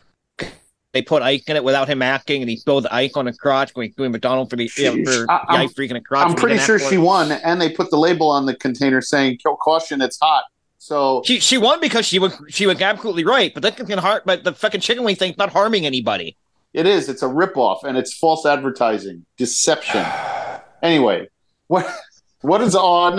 They 0.95 1.03
put 1.03 1.23
Ike 1.23 1.43
in 1.49 1.57
it 1.57 1.65
without 1.65 1.89
him 1.89 2.01
asking, 2.01 2.41
and 2.41 2.49
he 2.49 2.57
spilled 2.57 2.87
Ike 2.91 3.17
on 3.17 3.27
his 3.27 3.37
crotch 3.37 3.75
going 3.75 3.93
doing 3.97 4.13
McDonald's 4.13 4.49
for 4.51 4.57
the, 4.57 4.71
yeah, 4.79 4.91
for 4.93 4.97
Sheesh. 4.97 5.27
I- 5.29 5.45
I'm- 5.57 5.69
freaking 5.69 5.97
his 5.97 6.05
crotch. 6.07 6.27
I'm 6.29 6.35
pretty 6.37 6.59
sure 6.59 6.79
she 6.79 6.95
it. 6.95 6.99
won, 6.99 7.33
and 7.33 7.61
they 7.61 7.69
put 7.71 7.91
the 7.91 7.99
label 7.99 8.31
on 8.31 8.47
the 8.47 8.55
container 8.55 9.03
saying 9.03 9.39
"Caution, 9.45 10.01
it's 10.01 10.19
hot." 10.23 10.45
So 10.79 11.23
She 11.25 11.41
she 11.41 11.59
won 11.59 11.81
because 11.81 12.07
she 12.07 12.19
was 12.19 12.33
she 12.49 12.67
was 12.67 12.81
absolutely 12.81 13.25
right, 13.25 13.53
but 13.53 13.63
that 13.65 13.77
can 13.77 13.99
harm. 13.99 14.21
But 14.25 14.45
the 14.45 14.53
fucking 14.53 14.81
chicken 14.83 15.03
wing 15.05 15.17
thing's 15.17 15.37
not 15.37 15.51
harming 15.51 15.85
anybody. 15.85 16.37
it 16.73 16.87
is. 16.87 17.09
It's 17.09 17.23
a 17.23 17.27
ripoff, 17.27 17.85
and 17.85 17.97
it's 17.99 18.15
false 18.17 18.47
advertising, 18.47 19.27
deception. 19.37 20.05
Anyway, 20.83 21.27
what 21.69 21.87
what 22.43 22.61
is 22.61 22.75
on? 22.77 23.17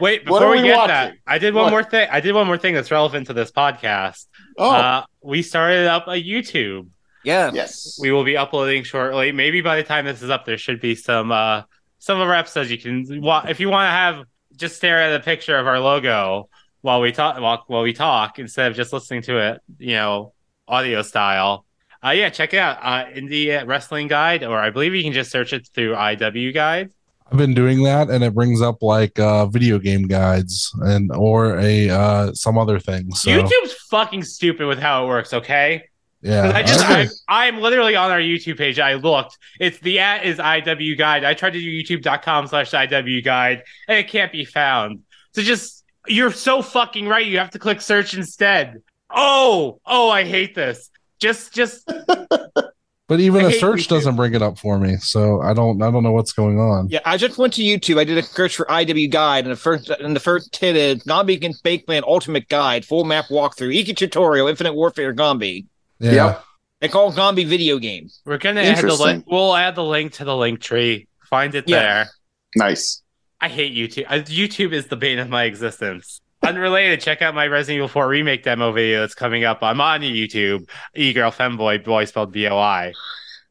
What 0.00 0.24
before 0.24 0.44
are 0.46 0.50
we, 0.50 0.62
we 0.62 0.68
get 0.68 0.76
watching? 0.76 0.88
that, 0.88 1.14
I 1.26 1.38
did 1.38 1.54
one 1.54 1.64
What? 1.64 1.70
more 1.70 1.84
thing. 1.84 2.08
I 2.10 2.20
did 2.20 2.34
one 2.34 2.46
more 2.46 2.58
thing 2.58 2.74
that's 2.74 2.90
relevant 2.90 3.28
to 3.28 3.32
this 3.32 3.52
podcast. 3.52 4.26
Oh, 4.58 4.70
Uh, 4.70 5.04
we 5.22 5.42
started 5.42 5.86
up 5.86 6.08
a 6.08 6.20
YouTube. 6.20 6.88
Yeah, 7.24 7.50
yes. 7.52 7.98
We 8.00 8.12
will 8.12 8.24
be 8.24 8.36
uploading 8.36 8.84
shortly. 8.84 9.32
Maybe 9.32 9.60
by 9.60 9.76
the 9.76 9.82
time 9.82 10.04
this 10.04 10.22
is 10.22 10.30
up, 10.30 10.44
there 10.44 10.58
should 10.58 10.80
be 10.80 10.94
some 10.94 11.32
uh 11.32 11.62
some 11.98 12.20
of 12.20 12.28
our 12.28 12.34
episodes 12.34 12.70
you 12.70 12.78
can 12.78 13.22
wa- 13.22 13.46
if 13.48 13.60
you 13.60 13.70
want 13.70 13.86
to 13.86 13.92
have 13.92 14.24
just 14.56 14.76
stare 14.76 15.00
at 15.00 15.20
a 15.20 15.24
picture 15.24 15.56
of 15.56 15.66
our 15.66 15.80
logo 15.80 16.48
while 16.82 17.00
we 17.00 17.12
talk 17.12 17.40
while, 17.40 17.64
while 17.66 17.82
we 17.82 17.92
talk 17.92 18.38
instead 18.38 18.70
of 18.70 18.76
just 18.76 18.92
listening 18.92 19.22
to 19.22 19.38
it, 19.38 19.60
you 19.78 19.94
know, 19.94 20.32
audio 20.68 21.02
style. 21.02 21.64
Uh, 22.04 22.10
yeah, 22.10 22.28
check 22.28 22.52
it 22.52 22.58
out. 22.58 22.78
Uh, 22.82 23.06
Indie 23.06 23.66
Wrestling 23.66 24.08
Guide, 24.08 24.44
or 24.44 24.58
I 24.58 24.68
believe 24.68 24.94
you 24.94 25.02
can 25.02 25.14
just 25.14 25.30
search 25.30 25.54
it 25.54 25.66
through 25.74 25.94
IW 25.94 26.52
Guide. 26.52 26.90
I've 27.32 27.38
been 27.38 27.54
doing 27.54 27.82
that, 27.84 28.10
and 28.10 28.22
it 28.22 28.34
brings 28.34 28.60
up 28.60 28.82
like 28.82 29.18
uh, 29.18 29.46
video 29.46 29.78
game 29.78 30.02
guides 30.02 30.70
and 30.82 31.10
or 31.16 31.58
a 31.58 31.88
uh, 31.88 32.32
some 32.34 32.58
other 32.58 32.78
things. 32.78 33.22
So 33.22 33.30
YouTube's 33.30 33.72
fucking 33.90 34.24
stupid 34.24 34.66
with 34.66 34.78
how 34.78 35.04
it 35.04 35.08
works. 35.08 35.32
Okay. 35.32 35.84
Yeah, 36.24 36.42
'Cause 36.42 36.54
I 36.54 36.62
just, 36.62 36.84
Okay. 36.90 37.08
I, 37.28 37.46
I'm 37.46 37.60
literally 37.60 37.94
on 37.94 38.10
our 38.10 38.18
YouTube 38.18 38.58
page. 38.58 38.80
I 38.80 38.94
looked. 38.94 39.38
It's 39.60 39.78
the 39.78 40.00
at 40.00 40.24
is 40.24 40.38
IW 40.38 40.96
Guide. 40.98 41.22
I 41.24 41.34
tried 41.34 41.52
to 41.52 41.60
do 41.60 41.82
youtube.com 41.82 42.46
slash 42.48 42.70
IW 42.72 43.22
Guide, 43.24 43.62
and 43.86 43.98
it 43.98 44.08
can't 44.08 44.32
be 44.32 44.44
found. 44.44 45.00
So 45.34 45.42
just, 45.42 45.84
you're 46.08 46.32
so 46.32 46.62
fucking 46.62 47.06
right. 47.06 47.24
You 47.26 47.38
have 47.38 47.50
to 47.50 47.58
click 47.58 47.80
search 47.80 48.14
instead. 48.14 48.82
Oh, 49.14 49.80
oh, 49.86 50.10
I 50.10 50.24
hate 50.24 50.54
this. 50.56 50.90
Just, 51.20 51.54
just, 51.54 51.86
but 53.06 53.20
even 53.20 53.44
I 53.44 53.50
a 53.50 53.52
search 53.52 53.80
YouTube. 53.84 53.88
doesn't 53.88 54.16
bring 54.16 54.34
it 54.34 54.42
up 54.42 54.58
for 54.58 54.78
me. 54.78 54.96
So 54.96 55.40
I 55.40 55.52
don't 55.54 55.80
I 55.82 55.90
don't 55.90 56.02
know 56.02 56.12
what's 56.12 56.32
going 56.32 56.58
on. 56.58 56.88
Yeah, 56.88 57.00
I 57.04 57.16
just 57.16 57.38
went 57.38 57.52
to 57.54 57.62
YouTube. 57.62 57.98
I 57.98 58.04
did 58.04 58.18
a 58.18 58.22
search 58.22 58.56
for 58.56 58.64
IW 58.66 59.10
Guide, 59.10 59.44
and 59.44 59.52
the 59.52 59.56
first 59.56 59.88
and 59.90 60.16
the 60.16 60.20
first 60.20 60.56
hit 60.56 60.74
is 60.76 61.02
Gombi 61.04 61.34
Against 61.34 61.62
Bakeland 61.64 62.02
Ultimate 62.02 62.48
Guide, 62.48 62.84
full 62.84 63.04
map 63.04 63.26
walkthrough, 63.30 63.74
Iki 63.74 63.94
tutorial, 63.94 64.48
Infinite 64.48 64.74
Warfare 64.74 65.12
Gombi. 65.12 65.66
Yeah. 66.04 66.12
Yep. 66.12 66.44
They 66.80 66.88
call 66.88 67.10
it 67.10 67.16
Gombi 67.16 67.44
video 67.44 67.78
game. 67.78 68.10
we're 68.26 68.38
going 68.38 68.56
to 68.56 68.62
add 68.62 68.84
the 68.84 68.94
link. 68.94 69.24
We'll 69.26 69.54
add 69.56 69.74
the 69.74 69.84
link 69.84 70.12
to 70.14 70.24
the 70.24 70.36
link 70.36 70.60
tree. 70.60 71.08
Find 71.30 71.54
it 71.54 71.64
Yeah. 71.66 71.78
there. 71.80 72.10
Nice. 72.56 73.02
I 73.40 73.48
hate 73.48 73.74
YouTube. 73.74 74.04
Uh, 74.08 74.22
YouTube 74.22 74.72
is 74.72 74.86
the 74.86 74.96
bane 74.96 75.18
of 75.18 75.28
my 75.28 75.44
existence. 75.44 76.20
Unrelated, 76.42 77.00
check 77.00 77.22
out 77.22 77.34
my 77.34 77.46
Resident 77.46 77.76
Evil 77.78 77.88
4 77.88 78.06
remake 78.06 78.42
demo 78.42 78.70
video 78.70 79.00
that's 79.00 79.14
coming 79.14 79.44
up. 79.44 79.62
I'm 79.62 79.80
on 79.80 80.02
YouTube. 80.02 80.68
E 80.94 81.12
girl 81.14 81.30
femboy, 81.30 81.82
boy 81.82 82.04
spelled 82.04 82.32
B 82.32 82.46
O 82.48 82.58
I. 82.58 82.92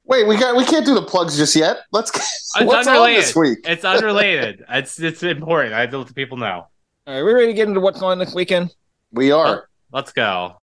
Wait, 0.06 0.28
we 0.28 0.38
got 0.38 0.56
we 0.56 0.64
can't 0.66 0.86
do 0.86 0.94
the 0.94 1.02
plugs 1.02 1.36
just 1.38 1.56
yet. 1.56 1.78
Let's. 1.92 2.12
It's 2.12 2.54
What's 2.68 2.88
on 2.88 2.94
unrelated. 2.94 3.24
this 3.24 3.36
week? 3.36 3.60
It's 3.66 3.84
unrelated. 3.84 4.64
it's 4.70 5.00
it's 5.00 5.24
important. 5.24 5.74
I 5.74 5.82
have 5.82 5.90
to 5.90 5.98
let 5.98 6.08
the 6.08 6.14
people 6.14 6.38
know. 6.38 6.68
All 7.08 7.14
right, 7.16 7.24
we 7.24 7.34
ready 7.34 7.48
to 7.48 7.54
get 7.54 7.68
into 7.68 7.80
what's 7.80 8.00
going 8.00 8.12
on 8.12 8.20
this 8.20 8.36
weekend? 8.36 8.76
We 9.12 9.32
are. 9.32 9.68
Let's 9.92 10.12
go. 10.12 10.58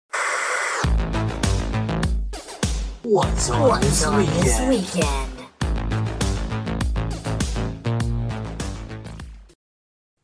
What's 3.09 3.49
on 3.49 3.69
What's 3.69 3.87
this 3.87 4.05
on 4.05 4.23
this 4.23 4.59
weekend? 4.59 4.69
weekend? 4.69 5.47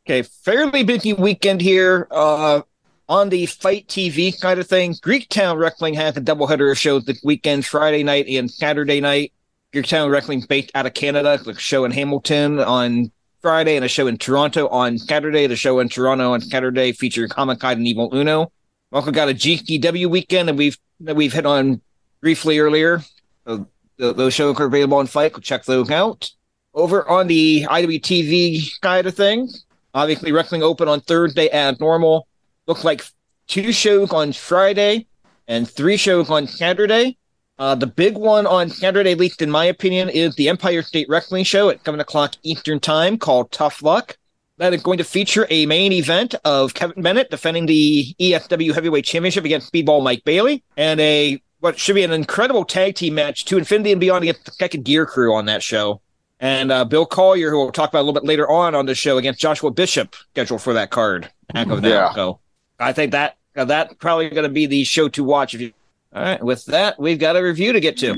Okay, 0.06 0.22
fairly 0.22 0.84
busy 0.84 1.12
weekend 1.12 1.60
here. 1.60 2.06
Uh, 2.12 2.60
on 3.08 3.30
the 3.30 3.46
FITE 3.46 3.88
TV 3.88 4.40
kind 4.40 4.60
of 4.60 4.68
things, 4.68 5.00
Greektown 5.00 5.58
Wrestling 5.58 5.94
has 5.94 6.16
a 6.16 6.20
doubleheader 6.20 6.70
of 6.70 6.78
shows 6.78 7.04
this 7.06 7.20
weekend, 7.24 7.66
Friday 7.66 8.04
night 8.04 8.28
and 8.28 8.48
Saturday 8.48 9.00
night. 9.00 9.32
Greektown 9.74 10.08
Wrestling 10.08 10.44
based 10.48 10.70
out 10.76 10.86
of 10.86 10.94
Canada. 10.94 11.34
It's 11.34 11.48
a 11.48 11.56
show 11.56 11.84
in 11.84 11.90
Hamilton 11.90 12.60
on 12.60 13.10
Friday 13.42 13.74
and 13.74 13.84
a 13.84 13.88
show 13.88 14.06
in 14.06 14.16
Toronto 14.16 14.68
on 14.68 14.98
Saturday. 14.98 15.48
The 15.48 15.56
show 15.56 15.80
in 15.80 15.88
Toronto 15.88 16.34
on 16.34 16.40
Saturday 16.40 16.92
featuring 16.92 17.30
Comic 17.30 17.64
and 17.64 17.84
Evil 17.84 18.14
Uno. 18.14 18.52
Also 18.92 19.10
got 19.10 19.28
a 19.28 19.34
GCW 19.34 20.08
weekend 20.08 20.48
that 20.48 20.54
we've 20.54 20.78
that 21.00 21.16
we've 21.16 21.32
hit 21.32 21.46
on 21.46 21.80
briefly 22.20 22.58
earlier. 22.58 23.02
Th- 23.46 24.14
those 24.14 24.34
shows 24.34 24.58
are 24.60 24.66
available 24.66 24.98
on 24.98 25.06
FITE. 25.06 25.32
Go 25.32 25.40
check 25.40 25.64
those 25.64 25.90
out. 25.90 26.30
Over 26.74 27.08
on 27.08 27.26
the 27.26 27.64
IWTV 27.68 28.60
side 28.82 29.06
of 29.06 29.14
things, 29.14 29.64
obviously 29.94 30.32
wrestling 30.32 30.62
open 30.62 30.88
on 30.88 31.00
Thursday 31.00 31.48
as 31.48 31.80
normal. 31.80 32.28
Looks 32.66 32.84
like 32.84 33.02
two 33.46 33.72
shows 33.72 34.12
on 34.12 34.32
Friday 34.32 35.06
and 35.48 35.68
three 35.68 35.96
shows 35.96 36.28
on 36.28 36.46
Saturday. 36.46 37.16
Uh, 37.58 37.74
the 37.74 37.86
big 37.86 38.18
one 38.18 38.46
on 38.46 38.68
Saturday, 38.68 39.12
at 39.12 39.18
least 39.18 39.40
in 39.40 39.50
my 39.50 39.64
opinion, 39.64 40.10
is 40.10 40.34
the 40.34 40.50
Empire 40.50 40.82
State 40.82 41.08
Wrestling 41.08 41.44
Show 41.44 41.70
at 41.70 41.82
7 41.82 41.98
o'clock 42.00 42.34
Eastern 42.42 42.78
Time 42.78 43.16
called 43.16 43.50
Tough 43.50 43.82
Luck. 43.82 44.18
That 44.58 44.74
is 44.74 44.82
going 44.82 44.98
to 44.98 45.04
feature 45.04 45.46
a 45.48 45.64
main 45.64 45.92
event 45.92 46.34
of 46.44 46.74
Kevin 46.74 47.02
Bennett 47.02 47.30
defending 47.30 47.64
the 47.64 48.14
ESW 48.20 48.74
Heavyweight 48.74 49.04
Championship 49.06 49.44
against 49.44 49.72
Speedball 49.72 50.02
Mike 50.02 50.24
Bailey 50.24 50.62
and 50.76 51.00
a 51.00 51.40
what 51.60 51.78
should 51.78 51.94
be 51.94 52.04
an 52.04 52.12
incredible 52.12 52.64
tag 52.64 52.94
team 52.94 53.14
match 53.14 53.44
to 53.46 53.58
Infinity 53.58 53.92
and 53.92 54.00
Beyond 54.00 54.24
against 54.24 54.44
the 54.44 54.52
Second 54.52 54.84
Gear 54.84 55.06
Crew 55.06 55.34
on 55.34 55.46
that 55.46 55.62
show. 55.62 56.00
And 56.38 56.70
uh, 56.70 56.84
Bill 56.84 57.06
Collier, 57.06 57.50
who 57.50 57.58
we'll 57.58 57.72
talk 57.72 57.88
about 57.88 58.00
a 58.00 58.02
little 58.02 58.12
bit 58.12 58.24
later 58.24 58.48
on 58.50 58.74
on 58.74 58.84
the 58.86 58.94
show, 58.94 59.16
against 59.16 59.40
Joshua 59.40 59.70
Bishop, 59.70 60.14
scheduled 60.32 60.60
for 60.60 60.74
that 60.74 60.90
card. 60.90 61.30
Heck 61.54 61.68
of 61.68 61.80
that. 61.82 61.88
Yeah. 61.88 62.12
So 62.12 62.40
I 62.78 62.92
think 62.92 63.12
that 63.12 63.36
uh, 63.56 63.64
that's 63.64 63.94
probably 63.94 64.28
going 64.28 64.42
to 64.42 64.50
be 64.50 64.66
the 64.66 64.84
show 64.84 65.08
to 65.08 65.24
watch. 65.24 65.54
If 65.54 65.62
you, 65.62 65.72
all 66.14 66.22
right, 66.22 66.42
with 66.42 66.66
that, 66.66 66.98
we've 66.98 67.18
got 67.18 67.36
a 67.36 67.42
review 67.42 67.72
to 67.72 67.80
get 67.80 67.96
to. 67.98 68.14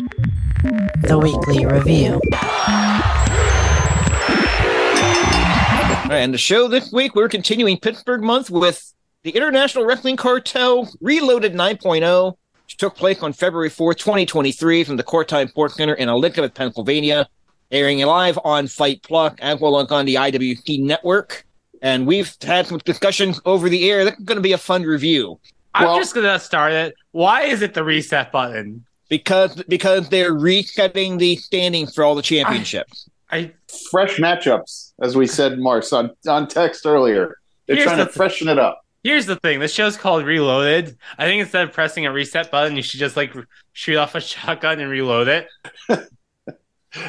The 1.02 1.18
weekly 1.18 1.64
review. 1.64 2.20
All 6.02 6.14
right, 6.14 6.22
and 6.22 6.34
the 6.34 6.38
show 6.38 6.66
this 6.68 6.90
week, 6.90 7.14
we're 7.14 7.28
continuing 7.28 7.78
Pittsburgh 7.78 8.22
month 8.22 8.50
with 8.50 8.94
the 9.22 9.30
International 9.30 9.84
Wrestling 9.84 10.16
Cartel 10.16 10.90
Reloaded 11.00 11.52
9.0, 11.52 12.36
which 12.68 12.76
took 12.76 12.94
place 12.94 13.22
on 13.22 13.32
February 13.32 13.70
4th, 13.70 13.96
2023, 13.96 14.84
from 14.84 14.98
the 14.98 15.02
Courtime 15.02 15.48
Sports 15.48 15.74
Center 15.74 15.94
in 15.94 16.10
Elizabeth, 16.10 16.52
Pennsylvania, 16.52 17.26
airing 17.70 18.00
live 18.00 18.38
on 18.44 18.66
FITE 18.66 19.02
Plus 19.02 19.32
as 19.38 19.58
well 19.58 19.80
as 19.80 19.90
on 19.90 20.04
the 20.04 20.16
IWC 20.16 20.82
network. 20.84 21.46
And 21.80 22.06
we've 22.06 22.30
had 22.42 22.66
some 22.66 22.76
discussions 22.84 23.40
over 23.46 23.70
the 23.70 23.90
air. 23.90 24.04
This 24.04 24.12
is 24.18 24.24
going 24.26 24.36
to 24.36 24.42
be 24.42 24.52
a 24.52 24.58
fun 24.58 24.82
review 24.82 25.40
I'm 25.74 25.84
Well- 25.86 25.98
just 25.98 26.14
gonna 26.14 26.38
start 26.40 26.72
it. 26.72 26.94
Why 27.12 27.42
is 27.44 27.62
it 27.62 27.72
the 27.74 27.84
reset 27.84 28.32
button? 28.32 28.84
because 29.08 29.62
because 29.68 30.08
they're 30.10 30.34
resetting 30.34 31.16
the 31.18 31.36
standings 31.36 31.94
for 31.94 32.04
all 32.04 32.14
the 32.14 32.22
championships. 32.22 33.08
I 33.30 33.52
Fresh 33.90 34.16
matchups, 34.16 34.92
as 35.02 35.14
we 35.16 35.26
said, 35.26 35.58
Mars 35.58 35.92
on 35.92 36.10
on 36.26 36.48
text 36.48 36.84
earlier. 36.84 37.36
They're 37.66 37.76
trying 37.84 37.98
the 37.98 38.04
to 38.04 38.08
th- 38.08 38.16
freshen 38.16 38.48
it 38.48 38.58
up. 38.58 38.80
Here's 39.08 39.26
the 39.26 39.36
thing. 39.36 39.58
This 39.58 39.72
show's 39.72 39.96
called 39.96 40.24
Reloaded. 40.24 40.96
I 41.16 41.24
think 41.24 41.40
instead 41.40 41.66
of 41.66 41.72
pressing 41.72 42.04
a 42.06 42.12
reset 42.12 42.50
button, 42.50 42.76
you 42.76 42.82
should 42.82 43.00
just 43.00 43.16
like 43.16 43.34
shoot 43.72 43.96
off 43.96 44.14
a 44.14 44.20
shotgun 44.32 44.80
and 44.80 44.90
reload 44.90 45.28
it. 45.28 45.48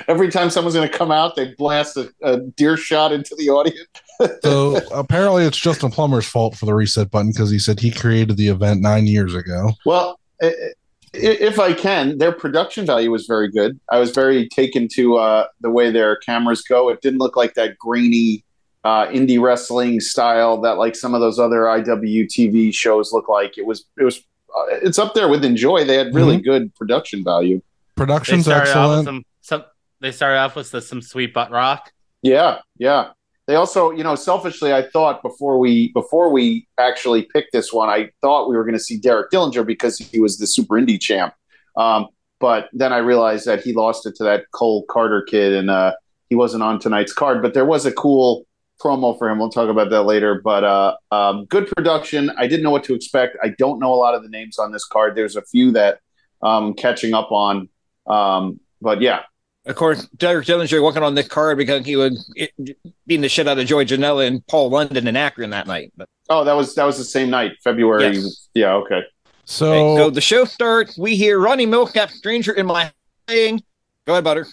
Every 0.07 0.29
time 0.29 0.49
someone's 0.49 0.75
going 0.75 0.89
to 0.89 0.97
come 0.97 1.11
out, 1.11 1.35
they 1.35 1.53
blast 1.57 1.95
a, 1.97 2.09
a 2.21 2.39
deer 2.41 2.75
shot 2.75 3.11
into 3.11 3.35
the 3.37 3.49
audience. 3.49 3.87
So 4.43 4.75
apparently, 4.93 5.45
it's 5.45 5.57
Justin 5.57 5.91
Plummer's 5.91 6.25
fault 6.25 6.57
for 6.57 6.65
the 6.65 6.73
reset 6.73 7.09
button 7.09 7.31
because 7.31 7.49
he 7.49 7.57
said 7.57 7.79
he 7.79 7.89
created 7.89 8.35
the 8.35 8.49
event 8.49 8.81
nine 8.81 9.07
years 9.07 9.33
ago. 9.33 9.71
Well, 9.85 10.19
i- 10.41 10.47
i- 10.47 10.73
if 11.13 11.57
I 11.57 11.71
can, 11.71 12.17
their 12.17 12.33
production 12.33 12.85
value 12.85 13.11
was 13.11 13.25
very 13.27 13.49
good. 13.49 13.79
I 13.89 13.97
was 13.97 14.11
very 14.11 14.49
taken 14.49 14.89
to 14.89 15.15
uh, 15.15 15.45
the 15.61 15.69
way 15.69 15.89
their 15.89 16.17
cameras 16.17 16.63
go. 16.63 16.89
It 16.89 16.99
didn't 17.01 17.19
look 17.19 17.37
like 17.37 17.53
that 17.53 17.77
grainy 17.77 18.43
uh, 18.83 19.07
indie 19.07 19.41
wrestling 19.41 19.99
style 19.99 20.61
that 20.61 20.77
like 20.77 20.95
some 20.95 21.13
of 21.13 21.21
those 21.21 21.39
other 21.39 21.61
IWTV 21.61 22.73
shows 22.73 23.11
look 23.11 23.27
like. 23.27 23.57
It 23.57 23.65
was 23.65 23.85
it 23.97 24.03
was 24.03 24.19
uh, 24.19 24.65
it's 24.81 24.99
up 24.99 25.13
there 25.13 25.27
with 25.27 25.43
Enjoy. 25.43 25.83
They 25.83 25.95
had 25.95 26.13
really 26.13 26.39
good 26.41 26.73
production 26.75 27.23
value. 27.23 27.61
Production's 27.95 28.45
started 28.45 28.69
excellent. 28.69 29.05
some, 29.05 29.25
some. 29.41 29.63
They 30.01 30.11
started 30.11 30.37
off 30.37 30.55
with 30.55 30.71
the, 30.71 30.81
some 30.81 31.01
sweet 31.01 31.33
butt 31.33 31.51
rock. 31.51 31.91
Yeah, 32.21 32.59
yeah. 32.77 33.09
They 33.47 33.55
also, 33.55 33.91
you 33.91 34.03
know, 34.03 34.15
selfishly, 34.15 34.73
I 34.73 34.83
thought 34.83 35.21
before 35.23 35.57
we 35.57 35.91
before 35.93 36.31
we 36.31 36.67
actually 36.77 37.23
picked 37.23 37.51
this 37.51 37.73
one, 37.73 37.89
I 37.89 38.11
thought 38.21 38.47
we 38.47 38.55
were 38.55 38.63
going 38.63 38.77
to 38.77 38.83
see 38.83 38.97
Derek 38.97 39.31
Dillinger 39.31 39.65
because 39.65 39.97
he 39.97 40.19
was 40.19 40.37
the 40.37 40.45
Super 40.45 40.75
Indie 40.75 41.01
champ. 41.01 41.33
Um, 41.75 42.07
but 42.39 42.69
then 42.71 42.93
I 42.93 42.97
realized 42.97 43.45
that 43.47 43.61
he 43.61 43.73
lost 43.73 44.05
it 44.05 44.15
to 44.17 44.23
that 44.23 44.45
Cole 44.51 44.85
Carter 44.89 45.21
kid, 45.23 45.53
and 45.53 45.69
uh, 45.69 45.95
he 46.29 46.35
wasn't 46.35 46.63
on 46.63 46.79
tonight's 46.79 47.11
card. 47.11 47.41
But 47.41 47.53
there 47.53 47.65
was 47.65 47.85
a 47.85 47.91
cool 47.91 48.45
promo 48.81 49.17
for 49.17 49.29
him. 49.29 49.39
We'll 49.39 49.49
talk 49.49 49.69
about 49.69 49.89
that 49.89 50.03
later. 50.03 50.41
But 50.43 50.63
uh, 50.63 50.95
um, 51.11 51.45
good 51.45 51.67
production. 51.67 52.31
I 52.37 52.47
didn't 52.47 52.63
know 52.63 52.71
what 52.71 52.83
to 52.85 52.95
expect. 52.95 53.37
I 53.43 53.49
don't 53.57 53.79
know 53.79 53.93
a 53.93 53.95
lot 53.95 54.15
of 54.15 54.23
the 54.23 54.29
names 54.29 54.57
on 54.57 54.71
this 54.71 54.85
card. 54.85 55.15
There's 55.15 55.35
a 55.35 55.41
few 55.41 55.71
that 55.73 55.99
um, 56.41 56.73
catching 56.73 57.13
up 57.13 57.31
on. 57.31 57.69
Um, 58.07 58.59
but 58.81 59.01
yeah, 59.01 59.21
Of 59.65 59.75
course, 59.75 60.07
Derek 60.17 60.47
Dillinger 60.47 60.81
working 60.81 61.03
on 61.03 61.15
this 61.15 61.27
card 61.27 61.57
because 61.57 61.85
he 61.85 61.95
was 61.95 62.31
it, 62.35 62.51
beating 63.05 63.21
the 63.21 63.29
shit 63.29 63.47
out 63.47 63.59
of 63.59 63.67
Joey 63.67 63.85
Janela 63.85 64.25
and 64.25 64.45
Paul 64.47 64.69
London 64.69 65.07
and 65.07 65.17
Akron 65.17 65.49
that 65.51 65.67
night. 65.67 65.91
But, 65.97 66.07
oh, 66.29 66.43
that 66.43 66.53
was 66.53 66.73
that 66.75 66.85
was 66.85 66.97
the 66.97 67.03
same 67.03 67.29
night, 67.29 67.51
February. 67.63 68.15
Yes. 68.15 68.49
Yeah, 68.53 68.73
okay. 68.75 69.01
So, 69.45 69.71
okay, 69.73 70.03
so 70.03 70.09
the 70.09 70.21
show 70.21 70.45
starts. 70.45 70.97
We 70.97 71.15
hear 71.15 71.39
Ronnie 71.39 71.67
Milsap, 71.67 72.09
Stranger 72.09 72.53
in 72.53 72.65
My 72.65 72.91
Thing. 73.27 73.61
Go 74.05 74.13
ahead, 74.13 74.23
Butter. 74.23 74.47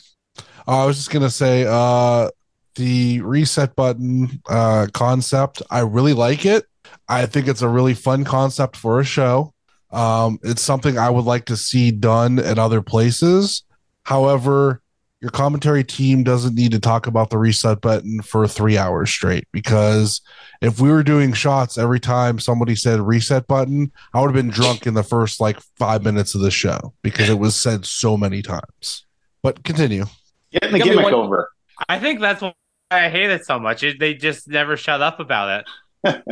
I 0.66 0.84
was 0.84 0.96
just 0.96 1.10
gonna 1.10 1.30
say, 1.30 1.64
uh, 1.68 2.28
the 2.76 3.20
reset 3.22 3.74
button 3.74 4.40
uh, 4.48 4.86
concept. 4.92 5.62
I 5.70 5.80
really 5.80 6.12
like 6.12 6.46
it. 6.46 6.64
I 7.08 7.26
think 7.26 7.48
it's 7.48 7.62
a 7.62 7.68
really 7.68 7.94
fun 7.94 8.24
concept 8.24 8.76
for 8.76 9.00
a 9.00 9.04
show. 9.04 9.52
Um, 9.90 10.38
it's 10.42 10.62
something 10.62 10.98
I 10.98 11.10
would 11.10 11.24
like 11.24 11.46
to 11.46 11.56
see 11.56 11.90
done 11.90 12.38
at 12.38 12.58
other 12.58 12.82
places. 12.82 13.62
However, 14.04 14.82
your 15.20 15.30
commentary 15.30 15.82
team 15.82 16.22
doesn't 16.22 16.54
need 16.54 16.72
to 16.72 16.78
talk 16.78 17.06
about 17.06 17.30
the 17.30 17.38
reset 17.38 17.80
button 17.80 18.20
for 18.22 18.46
three 18.46 18.76
hours 18.76 19.10
straight 19.10 19.48
because 19.50 20.20
if 20.60 20.80
we 20.80 20.90
were 20.90 21.02
doing 21.02 21.32
shots 21.32 21.78
every 21.78 21.98
time 21.98 22.38
somebody 22.38 22.76
said 22.76 23.00
reset 23.00 23.46
button, 23.46 23.90
I 24.12 24.20
would 24.20 24.28
have 24.28 24.34
been 24.34 24.52
drunk 24.52 24.86
in 24.86 24.94
the 24.94 25.02
first 25.02 25.40
like 25.40 25.58
five 25.78 26.04
minutes 26.04 26.34
of 26.34 26.42
the 26.42 26.50
show 26.50 26.92
because 27.02 27.30
it 27.30 27.38
was 27.38 27.60
said 27.60 27.86
so 27.86 28.16
many 28.16 28.42
times. 28.42 29.06
But 29.42 29.64
continue. 29.64 30.04
Getting 30.52 30.72
the 30.72 30.80
gimmick 30.80 31.04
one- 31.04 31.14
over. 31.14 31.50
I 31.88 31.98
think 31.98 32.20
that's 32.20 32.42
why 32.42 32.54
I 32.90 33.08
hate 33.08 33.30
it 33.30 33.44
so 33.44 33.58
much. 33.58 33.82
It, 33.82 33.98
they 33.98 34.14
just 34.14 34.48
never 34.48 34.76
shut 34.76 35.02
up 35.02 35.20
about 35.20 35.60
it. 35.60 35.66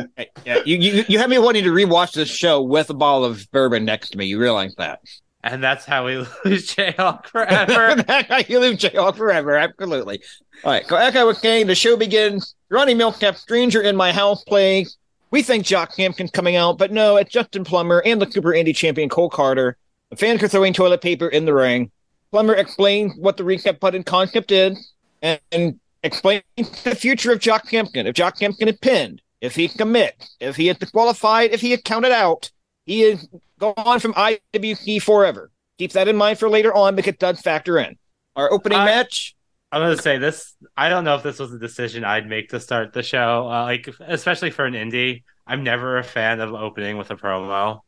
Yeah, 0.45 0.61
you, 0.63 0.77
you 0.77 1.03
you 1.09 1.19
have 1.19 1.29
me 1.29 1.37
wanting 1.37 1.65
to 1.65 1.71
rewatch 1.71 2.13
this 2.13 2.29
show 2.29 2.61
with 2.61 2.89
a 2.89 2.93
bottle 2.93 3.25
of 3.25 3.49
bourbon 3.51 3.83
next 3.83 4.11
to 4.11 4.17
me. 4.17 4.25
You 4.25 4.39
realize 4.39 4.73
that? 4.75 5.01
And 5.43 5.61
that's 5.61 5.85
how 5.85 6.05
we 6.05 6.17
lose 6.45 6.67
Jayhawk 6.73 7.27
forever. 7.27 7.95
you 8.47 8.59
live 8.59 8.77
Jayhawk 8.77 9.17
forever. 9.17 9.55
Absolutely. 9.55 10.21
All 10.63 10.71
right. 10.71 10.85
So, 10.87 10.95
like 10.95 11.15
I 11.15 11.23
was 11.23 11.39
saying, 11.39 11.67
the 11.67 11.75
show 11.75 11.97
begins. 11.97 12.55
Ronnie 12.69 12.95
Milsap, 12.95 13.35
Stranger 13.35 13.81
in 13.81 13.95
My 13.95 14.13
House 14.13 14.43
playing. 14.43 14.85
We 15.31 15.43
think 15.43 15.65
Jock 15.65 15.95
Hampton 15.97 16.29
coming 16.29 16.55
out, 16.55 16.77
but 16.77 16.91
no, 16.91 17.17
it's 17.17 17.31
Justin 17.31 17.63
Plummer 17.63 18.01
and 18.05 18.21
the 18.21 18.31
Super 18.31 18.53
Indy 18.53 18.71
champion 18.71 19.09
Cole 19.09 19.29
Carter. 19.29 19.77
The 20.09 20.15
fans 20.15 20.41
are 20.41 20.47
throwing 20.47 20.73
toilet 20.73 21.01
paper 21.01 21.27
in 21.27 21.45
the 21.45 21.53
ring. 21.53 21.91
Plummer 22.31 22.53
explains 22.53 23.13
what 23.17 23.35
the 23.35 23.43
reset 23.43 23.79
button 23.79 24.03
concept 24.03 24.51
is 24.51 24.93
and, 25.21 25.39
and 25.51 25.79
explains 26.05 26.43
the 26.83 26.95
future 26.95 27.31
of 27.31 27.39
Jock 27.39 27.67
Hampton. 27.69 28.07
If 28.07 28.15
Jock 28.15 28.39
Hampton 28.39 28.67
had 28.67 28.79
pinned, 28.81 29.21
if 29.41 29.55
he 29.55 29.67
commits, 29.67 30.35
if 30.39 30.55
he 30.55 30.67
had 30.67 30.79
disqualified, 30.79 31.51
if 31.51 31.61
he 31.61 31.71
had 31.71 31.83
counted 31.83 32.11
out, 32.11 32.51
he 32.85 33.03
is 33.03 33.27
gone 33.59 33.99
from 33.99 34.13
IWC 34.13 35.01
forever. 35.01 35.51
Keep 35.77 35.91
that 35.93 36.07
in 36.07 36.15
mind 36.15 36.39
for 36.39 36.49
later 36.49 36.73
on 36.73 36.95
because 36.95 37.13
it 37.13 37.19
does 37.19 37.41
factor 37.41 37.77
in. 37.77 37.97
Our 38.35 38.51
opening 38.51 38.79
I- 38.79 38.85
match. 38.85 39.35
I'm 39.71 39.81
gonna 39.81 39.97
say 39.97 40.19
this. 40.19 40.55
I 40.77 40.87
don't 40.87 41.03
know 41.03 41.15
if 41.15 41.23
this 41.23 41.37
was 41.37 41.51
a 41.51 41.59
decision 41.59 42.05
I'd 42.05 42.29
make 42.29 42.49
to 42.49 42.61
start 42.61 42.93
the 42.93 43.03
show, 43.03 43.49
uh, 43.51 43.63
like 43.63 43.89
especially 43.99 44.51
for 44.51 44.65
an 44.65 44.73
indie. 44.73 45.23
I'm 45.45 45.63
never 45.63 45.97
a 45.97 46.03
fan 46.03 46.39
of 46.39 46.53
opening 46.53 46.97
with 46.97 47.11
a 47.11 47.15
promo. 47.17 47.81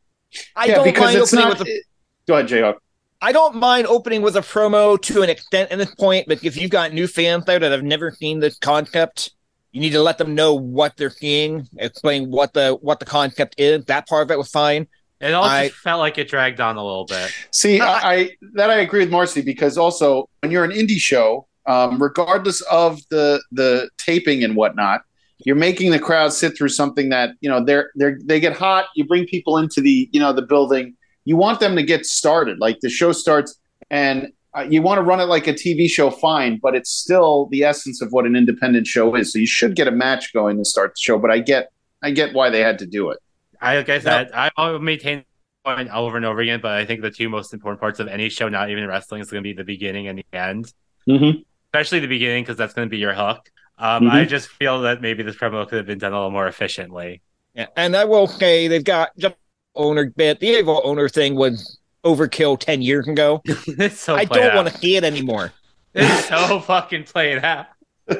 I 0.54 0.66
yeah, 0.66 0.74
don't 0.74 0.84
because 0.84 1.14
mind 1.14 1.18
it's 1.18 1.32
opening 1.32 1.48
not. 1.48 1.58
with 1.60 1.68
a 1.68 1.82
Go 2.26 2.34
ahead, 2.34 2.48
Jayhawk. 2.48 2.74
I 3.20 3.32
don't 3.32 3.56
mind 3.56 3.86
opening 3.86 4.22
with 4.22 4.36
a 4.36 4.40
promo 4.40 5.00
to 5.02 5.22
an 5.22 5.30
extent 5.30 5.72
at 5.72 5.78
this 5.78 5.92
point, 5.94 6.26
but 6.28 6.44
if 6.44 6.56
you've 6.56 6.70
got 6.70 6.92
new 6.92 7.08
fans 7.08 7.44
there 7.46 7.58
that 7.58 7.72
have 7.72 7.82
never 7.82 8.12
seen 8.12 8.38
this 8.38 8.56
concept, 8.58 9.32
you 9.72 9.80
need 9.80 9.90
to 9.90 10.02
let 10.02 10.18
them 10.18 10.34
know 10.34 10.54
what 10.54 10.96
they're 10.96 11.10
seeing, 11.10 11.68
explain 11.78 12.30
what 12.30 12.52
the 12.54 12.78
what 12.80 13.00
the 13.00 13.06
concept 13.06 13.56
is. 13.58 13.84
That 13.86 14.08
part 14.08 14.22
of 14.22 14.30
it 14.30 14.38
was 14.38 14.50
fine. 14.50 14.86
It 15.20 15.34
all 15.34 15.44
I- 15.44 15.68
just 15.68 15.80
felt 15.80 15.98
like 15.98 16.16
it 16.16 16.28
dragged 16.28 16.60
on 16.60 16.76
a 16.76 16.84
little 16.84 17.06
bit. 17.06 17.32
See, 17.50 17.80
I, 17.80 18.14
I 18.14 18.30
that 18.54 18.70
I 18.70 18.76
agree 18.76 19.00
with 19.00 19.10
Marcy 19.10 19.42
because 19.42 19.76
also 19.76 20.28
when 20.40 20.52
you're 20.52 20.64
an 20.64 20.70
indie 20.70 20.98
show, 20.98 21.48
um, 21.66 22.00
regardless 22.00 22.60
of 22.62 23.00
the 23.10 23.42
the 23.50 23.90
taping 23.98 24.44
and 24.44 24.54
whatnot, 24.54 25.02
you're 25.44 25.56
making 25.56 25.90
the 25.90 25.98
crowd 25.98 26.32
sit 26.32 26.56
through 26.56 26.68
something 26.68 27.08
that 27.08 27.30
you 27.40 27.50
know 27.50 27.64
they're 27.64 27.90
they're 27.96 28.18
they 28.24 28.38
get 28.38 28.56
hot. 28.56 28.86
You 28.94 29.06
bring 29.06 29.26
people 29.26 29.58
into 29.58 29.80
the 29.80 30.08
you 30.12 30.20
know 30.20 30.32
the 30.32 30.42
building. 30.42 30.94
You 31.28 31.36
want 31.36 31.60
them 31.60 31.76
to 31.76 31.82
get 31.82 32.06
started. 32.06 32.58
Like 32.58 32.80
the 32.80 32.88
show 32.88 33.12
starts, 33.12 33.58
and 33.90 34.28
uh, 34.56 34.62
you 34.62 34.80
want 34.80 34.96
to 34.96 35.02
run 35.02 35.20
it 35.20 35.24
like 35.24 35.46
a 35.46 35.52
TV 35.52 35.86
show, 35.86 36.10
fine, 36.10 36.58
but 36.62 36.74
it's 36.74 36.90
still 36.90 37.48
the 37.50 37.64
essence 37.64 38.00
of 38.00 38.10
what 38.12 38.24
an 38.24 38.34
independent 38.34 38.86
show 38.86 39.14
is. 39.14 39.30
So 39.30 39.38
you 39.38 39.46
should 39.46 39.76
get 39.76 39.86
a 39.86 39.90
match 39.90 40.32
going 40.32 40.56
to 40.56 40.64
start 40.64 40.92
the 40.92 41.00
show. 41.00 41.18
But 41.18 41.30
I 41.30 41.40
get 41.40 41.70
I 42.02 42.12
get 42.12 42.32
why 42.32 42.48
they 42.48 42.60
had 42.60 42.78
to 42.78 42.86
do 42.86 43.10
it. 43.10 43.18
I 43.60 43.76
like 43.76 43.90
I 43.90 43.98
said, 43.98 44.30
I 44.32 44.50
will 44.56 44.78
maintain 44.78 45.18
the 45.18 45.74
point 45.74 45.90
over 45.90 46.16
and 46.16 46.24
over 46.24 46.40
again, 46.40 46.60
but 46.62 46.72
I 46.72 46.86
think 46.86 47.02
the 47.02 47.10
two 47.10 47.28
most 47.28 47.52
important 47.52 47.78
parts 47.78 48.00
of 48.00 48.08
any 48.08 48.30
show, 48.30 48.48
not 48.48 48.70
even 48.70 48.86
wrestling, 48.86 49.20
is 49.20 49.30
going 49.30 49.42
to 49.42 49.46
be 49.46 49.52
the 49.52 49.64
beginning 49.64 50.08
and 50.08 50.18
the 50.18 50.24
end. 50.32 50.72
Mm-hmm. 51.06 51.40
Especially 51.66 52.00
the 52.00 52.06
beginning 52.06 52.42
because 52.42 52.56
that's 52.56 52.72
going 52.72 52.88
to 52.88 52.90
be 52.90 52.96
your 52.98 53.12
hook. 53.12 53.50
Um, 53.76 54.04
Mhm. 54.04 54.12
I 54.12 54.24
just 54.24 54.48
feel 54.48 54.80
that 54.80 55.02
maybe 55.02 55.22
this 55.22 55.36
promo 55.36 55.68
could 55.68 55.76
have 55.76 55.86
been 55.86 55.98
done 55.98 56.12
a 56.12 56.16
little 56.16 56.30
more 56.30 56.48
efficiently. 56.48 57.20
Yeah, 57.54 57.66
and 57.76 57.94
I 57.94 58.06
will 58.06 58.26
say 58.26 58.66
they've 58.68 58.82
got 58.82 59.10
just 59.18 59.34
owner 59.78 60.10
bit. 60.10 60.40
The 60.40 60.48
evil 60.48 60.82
owner 60.84 61.08
thing 61.08 61.34
was 61.34 61.78
overkill 62.04 62.58
ten 62.58 62.82
years 62.82 63.08
ago. 63.08 63.40
it's 63.44 64.00
so 64.00 64.14
I 64.16 64.24
don't 64.24 64.54
want 64.54 64.68
to 64.68 64.78
see 64.78 64.96
it 64.96 65.04
anymore. 65.04 65.52
It's 65.94 66.28
so 66.28 66.60
fucking 66.60 67.04
played 67.04 67.42
out. 67.42 67.66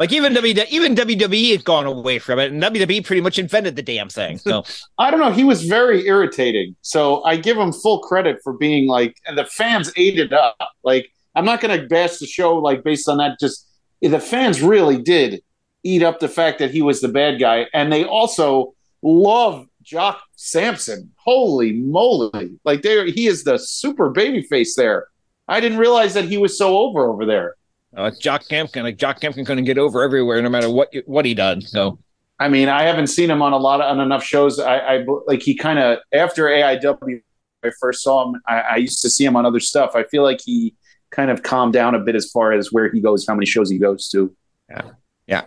Like 0.00 0.12
even 0.12 0.32
WWE, 0.32 0.66
even 0.70 0.94
WWE 0.94 1.52
has 1.52 1.62
gone 1.62 1.84
away 1.84 2.18
from 2.18 2.38
it, 2.38 2.50
and 2.50 2.62
WWE 2.62 3.04
pretty 3.04 3.20
much 3.20 3.38
invented 3.38 3.76
the 3.76 3.82
damn 3.82 4.08
thing. 4.08 4.38
So 4.38 4.64
I 4.96 5.10
don't 5.10 5.20
know. 5.20 5.30
He 5.30 5.44
was 5.44 5.64
very 5.64 6.06
irritating. 6.06 6.74
So 6.80 7.22
I 7.24 7.36
give 7.36 7.58
him 7.58 7.70
full 7.70 7.98
credit 8.00 8.38
for 8.42 8.54
being 8.54 8.88
like, 8.88 9.14
and 9.26 9.36
the 9.36 9.44
fans 9.44 9.92
ate 9.96 10.18
it 10.18 10.32
up. 10.32 10.56
Like, 10.84 11.12
I'm 11.34 11.44
not 11.44 11.60
going 11.60 11.78
to 11.78 11.86
bash 11.86 12.16
the 12.16 12.26
show 12.26 12.56
like 12.56 12.82
based 12.82 13.10
on 13.10 13.18
that. 13.18 13.38
Just 13.38 13.68
the 14.00 14.18
fans 14.18 14.62
really 14.62 14.96
did 15.02 15.42
eat 15.82 16.02
up 16.02 16.18
the 16.18 16.30
fact 16.30 16.60
that 16.60 16.70
he 16.70 16.80
was 16.80 17.02
the 17.02 17.08
bad 17.08 17.38
guy, 17.38 17.66
and 17.74 17.92
they 17.92 18.04
also 18.04 18.72
love 19.02 19.66
Jock 19.90 20.22
Samson. 20.36 21.10
Holy 21.16 21.72
moly! 21.72 22.58
Like 22.64 22.82
there, 22.82 23.06
he 23.06 23.26
is 23.26 23.42
the 23.42 23.58
super 23.58 24.10
baby 24.10 24.42
face 24.42 24.76
there. 24.76 25.08
I 25.48 25.58
didn't 25.58 25.78
realize 25.78 26.14
that 26.14 26.26
he 26.26 26.38
was 26.38 26.56
so 26.56 26.78
over 26.78 27.10
over 27.10 27.26
there. 27.26 27.56
uh, 27.98 28.04
it's 28.04 28.18
Jock 28.18 28.44
Kempkin, 28.44 28.84
like 28.84 28.98
Jock 28.98 29.20
Kempkin, 29.20 29.44
couldn't 29.44 29.64
get 29.64 29.78
over 29.78 30.04
everywhere, 30.04 30.40
no 30.42 30.48
matter 30.48 30.70
what 30.70 30.94
what 31.06 31.24
he 31.24 31.34
does. 31.34 31.72
So 31.72 31.98
I 32.38 32.48
mean, 32.48 32.68
I 32.68 32.84
haven't 32.84 33.08
seen 33.08 33.28
him 33.30 33.42
on 33.42 33.52
a 33.52 33.56
lot 33.58 33.80
of 33.80 33.90
on 33.90 33.98
enough 34.00 34.22
shows. 34.22 34.60
I, 34.60 34.78
I 34.78 35.06
like 35.26 35.42
he 35.42 35.56
kind 35.56 35.80
of 35.80 35.98
after 36.12 36.44
AIW. 36.44 37.20
I 37.64 37.70
first 37.80 38.02
saw 38.04 38.26
him. 38.26 38.40
I, 38.46 38.60
I 38.60 38.76
used 38.76 39.02
to 39.02 39.10
see 39.10 39.24
him 39.24 39.34
on 39.34 39.44
other 39.44 39.60
stuff. 39.60 39.96
I 39.96 40.04
feel 40.04 40.22
like 40.22 40.40
he 40.40 40.74
kind 41.10 41.32
of 41.32 41.42
calmed 41.42 41.72
down 41.72 41.96
a 41.96 41.98
bit 41.98 42.14
as 42.14 42.30
far 42.30 42.52
as 42.52 42.72
where 42.72 42.90
he 42.90 43.00
goes, 43.00 43.26
how 43.26 43.34
many 43.34 43.44
shows 43.44 43.68
he 43.68 43.78
goes 43.78 44.08
to. 44.10 44.34
yeah, 44.70 44.92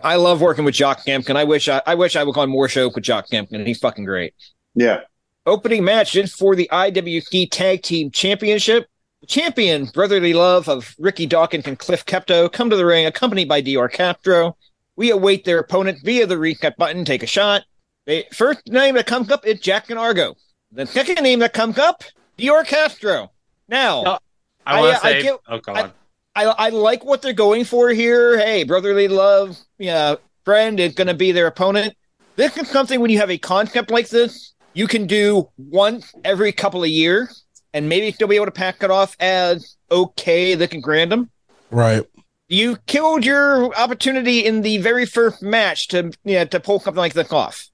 I 0.02 0.16
love 0.16 0.40
working 0.40 0.64
with 0.64 0.74
Jock 0.74 1.04
Kempkin. 1.04 1.36
I 1.36 1.44
wish 1.44 1.68
I, 1.68 1.82
I 1.86 1.94
wish 1.94 2.16
I 2.16 2.24
would 2.24 2.36
on 2.36 2.48
more 2.48 2.68
shows 2.68 2.94
with 2.94 3.04
Jock 3.04 3.28
Kempkin. 3.30 3.66
He's 3.66 3.78
fucking 3.78 4.04
great. 4.04 4.34
Yeah, 4.74 5.00
Opening 5.46 5.84
match 5.84 6.16
is 6.16 6.32
for 6.34 6.56
the 6.56 6.68
IWC 6.72 7.50
Tag 7.50 7.82
Team 7.82 8.10
Championship. 8.10 8.86
Champion, 9.26 9.86
brotherly 9.86 10.32
love 10.34 10.68
of 10.68 10.94
Ricky 10.98 11.26
Dawkins 11.26 11.66
and 11.66 11.78
Cliff 11.78 12.04
Klepto, 12.06 12.50
come 12.52 12.70
to 12.70 12.76
the 12.76 12.84
ring 12.86 13.06
accompanied 13.06 13.48
by 13.48 13.62
Dior 13.62 13.90
Castro. 13.92 14.56
We 14.96 15.10
await 15.10 15.44
their 15.44 15.58
opponent 15.58 15.98
via 16.04 16.26
the 16.26 16.38
reset 16.38 16.76
button. 16.76 17.04
Take 17.04 17.22
a 17.22 17.26
shot. 17.26 17.62
The 18.06 18.24
first 18.32 18.66
name 18.68 18.94
that 18.96 19.06
comes 19.06 19.30
up 19.30 19.46
is 19.46 19.60
Jack 19.60 19.90
and 19.90 19.98
Argo. 19.98 20.34
The 20.72 20.86
second 20.86 21.22
name 21.22 21.38
that 21.40 21.52
comes 21.52 21.78
up, 21.78 22.04
Dior 22.38 22.66
Castro. 22.66 23.30
Now, 23.68 24.02
No, 24.02 24.18
I 24.66 24.76
I- 24.76 24.80
want 24.80 24.92
to 25.00 25.06
I 25.06 25.12
say, 25.12 25.22
get- 25.22 25.40
oh, 25.48 25.58
go 25.58 25.90
I- 26.34 26.44
I 26.44 26.66
I 26.66 26.68
like 26.70 27.04
what 27.04 27.22
they're 27.22 27.32
going 27.32 27.64
for 27.64 27.90
here. 27.90 28.38
Hey, 28.38 28.64
brotherly 28.64 29.08
love, 29.08 29.58
yeah, 29.78 30.16
friend 30.44 30.80
is 30.80 30.94
going 30.94 31.06
to 31.08 31.14
be 31.14 31.32
their 31.32 31.46
opponent. 31.46 31.94
This 32.36 32.56
is 32.56 32.68
something 32.68 33.00
when 33.00 33.10
you 33.10 33.18
have 33.18 33.30
a 33.30 33.38
concept 33.38 33.90
like 33.90 34.08
this, 34.08 34.54
you 34.72 34.88
can 34.88 35.06
do 35.06 35.48
once 35.56 36.12
every 36.24 36.50
couple 36.52 36.82
of 36.82 36.88
years, 36.90 37.44
and 37.72 37.88
maybe 37.88 38.10
still 38.10 38.26
be 38.28 38.36
able 38.36 38.46
to 38.46 38.50
pack 38.52 38.82
it 38.82 38.90
off 38.90 39.16
as 39.20 39.76
okay. 39.90 40.54
They 40.56 40.66
can 40.66 40.82
random. 40.84 41.30
Right. 41.70 42.04
You 42.48 42.76
killed 42.86 43.24
your 43.24 43.74
opportunity 43.76 44.44
in 44.44 44.62
the 44.62 44.78
very 44.78 45.06
first 45.06 45.42
match 45.42 45.88
to 45.88 46.12
yeah 46.24 46.44
to 46.44 46.60
pull 46.60 46.80
something 46.80 46.98
like 46.98 47.14
this 47.14 47.32
off. 47.32 47.68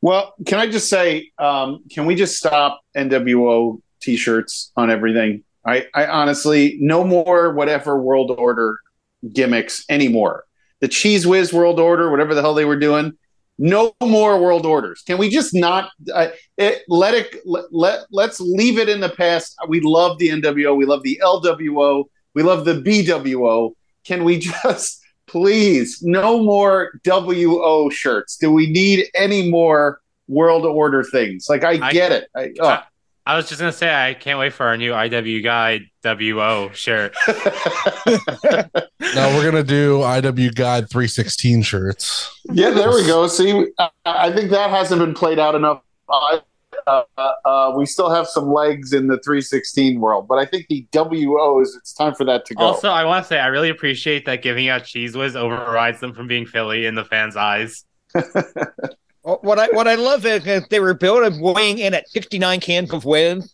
Well, 0.00 0.34
can 0.46 0.60
I 0.60 0.68
just 0.68 0.88
say, 0.88 1.32
um, 1.38 1.82
can 1.90 2.06
we 2.06 2.14
just 2.14 2.36
stop 2.36 2.80
NWO 2.96 3.80
t-shirts 4.00 4.70
on 4.76 4.90
everything? 4.90 5.42
I, 5.66 5.86
I 5.94 6.06
honestly, 6.06 6.76
no 6.80 7.04
more 7.04 7.52
whatever 7.52 8.00
World 8.00 8.30
Order 8.30 8.78
gimmicks 9.32 9.84
anymore. 9.88 10.44
The 10.80 10.88
Cheez 10.88 11.26
Whiz 11.26 11.52
World 11.52 11.80
Order, 11.80 12.10
whatever 12.10 12.34
the 12.34 12.42
hell 12.42 12.54
they 12.54 12.64
were 12.64 12.78
doing, 12.78 13.16
no 13.58 13.94
more 14.02 14.40
World 14.40 14.66
Orders. 14.66 15.02
Can 15.02 15.18
we 15.18 15.28
just 15.30 15.54
not 15.54 15.90
uh, 16.14 16.28
it, 16.58 16.82
let 16.88 17.14
it 17.14 17.36
let, 17.46 17.64
let 17.72 18.00
let's 18.10 18.38
leave 18.40 18.78
it 18.78 18.88
in 18.88 19.00
the 19.00 19.08
past? 19.08 19.56
We 19.68 19.80
love 19.80 20.18
the 20.18 20.28
NWO, 20.28 20.76
we 20.76 20.84
love 20.84 21.02
the 21.02 21.20
LWO, 21.22 22.04
we 22.34 22.42
love 22.42 22.64
the 22.64 22.74
BWO. 22.74 23.72
Can 24.04 24.24
we 24.24 24.38
just 24.62 25.00
please 25.26 26.02
no 26.02 26.42
more 26.42 27.00
WO 27.04 27.88
shirts? 27.90 28.36
Do 28.36 28.52
we 28.52 28.70
need 28.70 29.06
any 29.14 29.50
more 29.50 30.00
World 30.28 30.64
Order 30.66 31.02
things? 31.02 31.46
Like 31.48 31.64
I 31.64 31.78
I- 31.88 31.92
get 31.92 32.12
it. 32.12 32.28
I, 32.36 32.52
oh. 32.60 32.82
I 33.26 33.34
was 33.36 33.48
just 33.48 33.60
gonna 33.60 33.72
say 33.72 33.92
I 33.92 34.14
can't 34.14 34.38
wait 34.38 34.52
for 34.52 34.66
our 34.66 34.76
new 34.76 34.92
IW 34.92 35.42
Guide 35.42 35.82
WO 36.04 36.70
shirt. 36.72 37.14
Now 39.14 39.28
we're 39.34 39.44
gonna 39.44 39.62
do 39.62 39.98
IW 40.00 40.54
Guide 40.54 40.90
316 40.90 41.62
shirts. 41.62 42.40
yeah, 42.52 42.70
there 42.70 42.90
we 42.90 43.06
go. 43.06 43.26
See, 43.28 43.66
I, 43.78 43.90
I 44.04 44.32
think 44.32 44.50
that 44.50 44.70
hasn't 44.70 45.00
been 45.00 45.14
played 45.14 45.38
out 45.38 45.54
enough. 45.54 45.82
Uh, 46.08 46.40
uh, 46.86 47.02
uh, 47.44 47.72
we 47.76 47.86
still 47.86 48.10
have 48.10 48.26
some 48.28 48.52
legs 48.52 48.92
in 48.92 49.06
the 49.06 49.18
316 49.20 50.00
world, 50.00 50.28
but 50.28 50.38
I 50.38 50.44
think 50.44 50.66
the 50.68 50.86
WOs, 50.92 51.74
it's 51.76 51.92
time 51.92 52.14
for 52.14 52.24
that 52.24 52.44
to 52.46 52.54
go. 52.54 52.64
Also, 52.64 52.90
I 52.90 53.04
want 53.04 53.24
to 53.24 53.28
say 53.28 53.38
I 53.38 53.46
really 53.46 53.70
appreciate 53.70 54.26
that 54.26 54.42
giving 54.42 54.68
out 54.68 54.82
Cheez 54.82 55.16
Whiz 55.16 55.34
overrides 55.34 56.00
them 56.00 56.12
from 56.12 56.26
being 56.28 56.46
Philly 56.46 56.86
in 56.86 56.94
the 56.94 57.04
fans' 57.04 57.36
eyes. 57.36 57.84
Well, 59.26 59.40
What 59.42 59.58
I 59.58 59.66
what 59.72 59.88
I 59.88 59.96
love 59.96 60.24
is 60.24 60.44
that 60.44 60.70
they 60.70 60.80
were 60.80 60.94
built 60.94 61.34
weighing 61.40 61.78
in 61.78 61.92
at 61.94 62.08
69 62.08 62.60
cans 62.60 62.92
of 62.92 63.04
wind. 63.04 63.44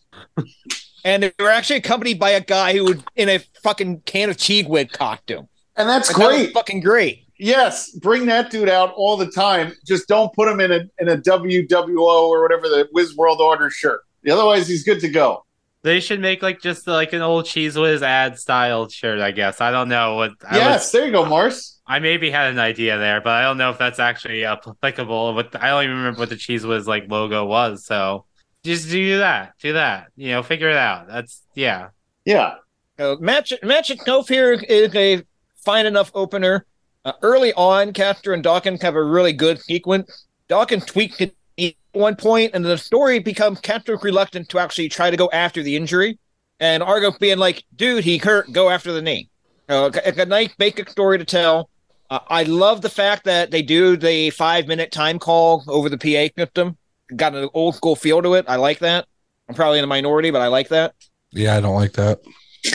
And 1.03 1.23
they 1.23 1.33
were 1.39 1.49
actually 1.49 1.77
accompanied 1.77 2.19
by 2.19 2.29
a 2.29 2.41
guy 2.41 2.73
who 2.73 2.85
was 2.85 2.97
in 3.15 3.27
a 3.27 3.39
fucking 3.61 4.01
can 4.01 4.29
of 4.29 4.37
Cheez 4.37 4.69
Whiz 4.69 4.87
costume. 4.93 5.49
and 5.75 5.89
that's 5.89 6.09
Like, 6.09 6.17
that 6.17 6.27
was 6.27 6.37
great. 6.37 6.53
fucking 6.53 6.79
great. 6.79 7.25
Yes, 7.37 7.91
bring 7.91 8.25
that 8.27 8.51
dude 8.51 8.69
out 8.69 8.93
all 8.95 9.17
the 9.17 9.29
time. 9.31 9.73
Just 9.85 10.07
don't 10.07 10.31
put 10.33 10.47
him 10.47 10.61
in 10.61 10.71
a 10.71 10.81
in 10.99 11.09
a 11.09 11.17
WWO 11.17 11.97
or 12.29 12.41
whatever 12.41 12.69
the 12.69 12.87
Wiz 12.93 13.17
World 13.17 13.41
Order 13.41 13.69
shirt. 13.69 14.01
Otherwise, 14.29 14.67
he's 14.67 14.83
good 14.83 14.99
to 15.01 15.09
go. 15.09 15.43
They 15.81 15.99
should 15.99 16.21
make 16.21 16.41
like 16.41 16.61
just 16.61 16.87
like 16.87 17.11
an 17.11 17.21
old 17.21 17.43
Cheez 17.45 17.79
Whiz 17.81 18.01
ad 18.01 18.39
style 18.39 18.87
shirt. 18.87 19.19
I 19.19 19.31
guess 19.31 19.59
I 19.59 19.71
don't 19.71 19.89
know 19.89 20.15
what. 20.15 20.31
I 20.49 20.55
yes, 20.57 20.83
was, 20.85 20.91
there 20.93 21.05
you 21.07 21.11
go, 21.11 21.25
Mars. 21.25 21.79
I 21.85 21.99
maybe 21.99 22.31
had 22.31 22.51
an 22.51 22.59
idea 22.59 22.97
there, 22.97 23.19
but 23.19 23.31
I 23.31 23.41
don't 23.43 23.57
know 23.57 23.69
if 23.69 23.77
that's 23.77 23.99
actually 23.99 24.45
applicable. 24.45 25.33
What 25.33 25.55
I 25.61 25.69
don't 25.69 25.83
even 25.83 25.97
remember 25.97 26.19
what 26.19 26.29
the 26.29 26.37
Cheese 26.37 26.65
was 26.65 26.87
like 26.87 27.09
logo 27.09 27.45
was. 27.45 27.85
So 27.85 28.25
just 28.63 28.89
do 28.89 29.17
that. 29.17 29.53
Do 29.59 29.73
that. 29.73 30.07
You 30.15 30.31
know, 30.31 30.43
figure 30.43 30.69
it 30.69 30.77
out. 30.77 31.07
That's 31.07 31.41
yeah. 31.55 31.89
Yeah, 32.25 32.55
Uh, 32.97 33.15
match 33.19 33.51
match 33.63 33.91
itself 33.91 34.29
here 34.29 34.53
is 34.53 34.95
a 34.95 35.23
fine 35.57 35.85
enough 35.85 36.09
opener. 36.15 36.65
Uh, 37.03 37.11
early 37.21 37.51
on, 37.53 37.91
Castor 37.91 38.31
and 38.31 38.41
Dawkins 38.41 38.81
have 38.81 38.95
a 38.95 39.03
really 39.03 39.33
good 39.33 39.61
sequence. 39.61 40.25
Dawkins 40.47 40.85
tweaked 40.85 41.19
it 41.19 41.35
at 41.59 41.73
one 41.91 42.15
point, 42.15 42.51
and 42.53 42.63
the 42.63 42.77
story 42.77 43.19
becomes 43.19 43.59
Castor 43.59 43.97
reluctant 43.97 44.47
to 44.49 44.59
actually 44.59 44.87
try 44.87 45.09
to 45.11 45.17
go 45.17 45.29
after 45.33 45.61
the 45.61 45.75
injury, 45.75 46.17
and 46.61 46.81
Argo 46.81 47.11
being 47.19 47.39
like, 47.39 47.65
"Dude, 47.75 48.05
he 48.05 48.19
hurt. 48.19 48.49
Go 48.53 48.69
after 48.69 48.93
the 48.93 49.01
knee." 49.01 49.27
Uh, 49.67 49.91
it's 50.05 50.17
a 50.17 50.25
nice 50.25 50.55
basic 50.57 50.89
story 50.89 51.17
to 51.17 51.25
tell. 51.25 51.69
Uh, 52.13 52.19
I 52.27 52.43
love 52.43 52.81
the 52.81 52.91
fact 52.91 53.23
that 53.23 53.49
they 53.49 53.63
do 53.63 53.97
the 53.97 54.29
five 54.29 54.67
minute 54.67 54.91
time 54.91 55.17
call 55.17 55.63
over 55.67 55.89
the 55.89 55.97
PA 55.97 56.31
system. 56.39 56.77
Got 57.15 57.33
an 57.33 57.49
old 57.55 57.73
school 57.73 57.95
feel 57.95 58.21
to 58.21 58.35
it. 58.35 58.45
I 58.47 58.57
like 58.57 58.77
that. 58.79 59.07
I'm 59.49 59.55
probably 59.55 59.79
in 59.79 59.83
the 59.83 59.87
minority, 59.87 60.29
but 60.29 60.39
I 60.39 60.45
like 60.45 60.69
that. 60.69 60.93
Yeah, 61.31 61.57
I 61.57 61.59
don't 61.59 61.73
like 61.73 61.93
that. 61.93 62.19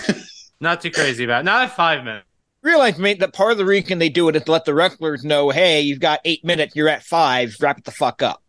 Not 0.60 0.80
too 0.80 0.90
crazy 0.90 1.22
about. 1.22 1.42
It. 1.42 1.44
Not 1.44 1.62
at 1.62 1.76
five 1.76 2.02
minutes. 2.02 2.26
realize, 2.62 2.98
mate, 2.98 3.20
that 3.20 3.32
part 3.32 3.52
of 3.52 3.58
the 3.58 3.64
reason 3.64 4.00
they 4.00 4.08
do 4.08 4.28
it 4.28 4.34
is 4.34 4.42
to 4.42 4.50
let 4.50 4.64
the 4.64 4.74
wrestlers 4.74 5.22
know, 5.22 5.50
hey, 5.50 5.82
you've 5.82 6.00
got 6.00 6.18
eight 6.24 6.44
minutes, 6.44 6.74
you're 6.74 6.88
at 6.88 7.04
five, 7.04 7.54
wrap 7.60 7.78
it 7.78 7.84
the 7.84 7.92
fuck 7.92 8.22
up. 8.22 8.42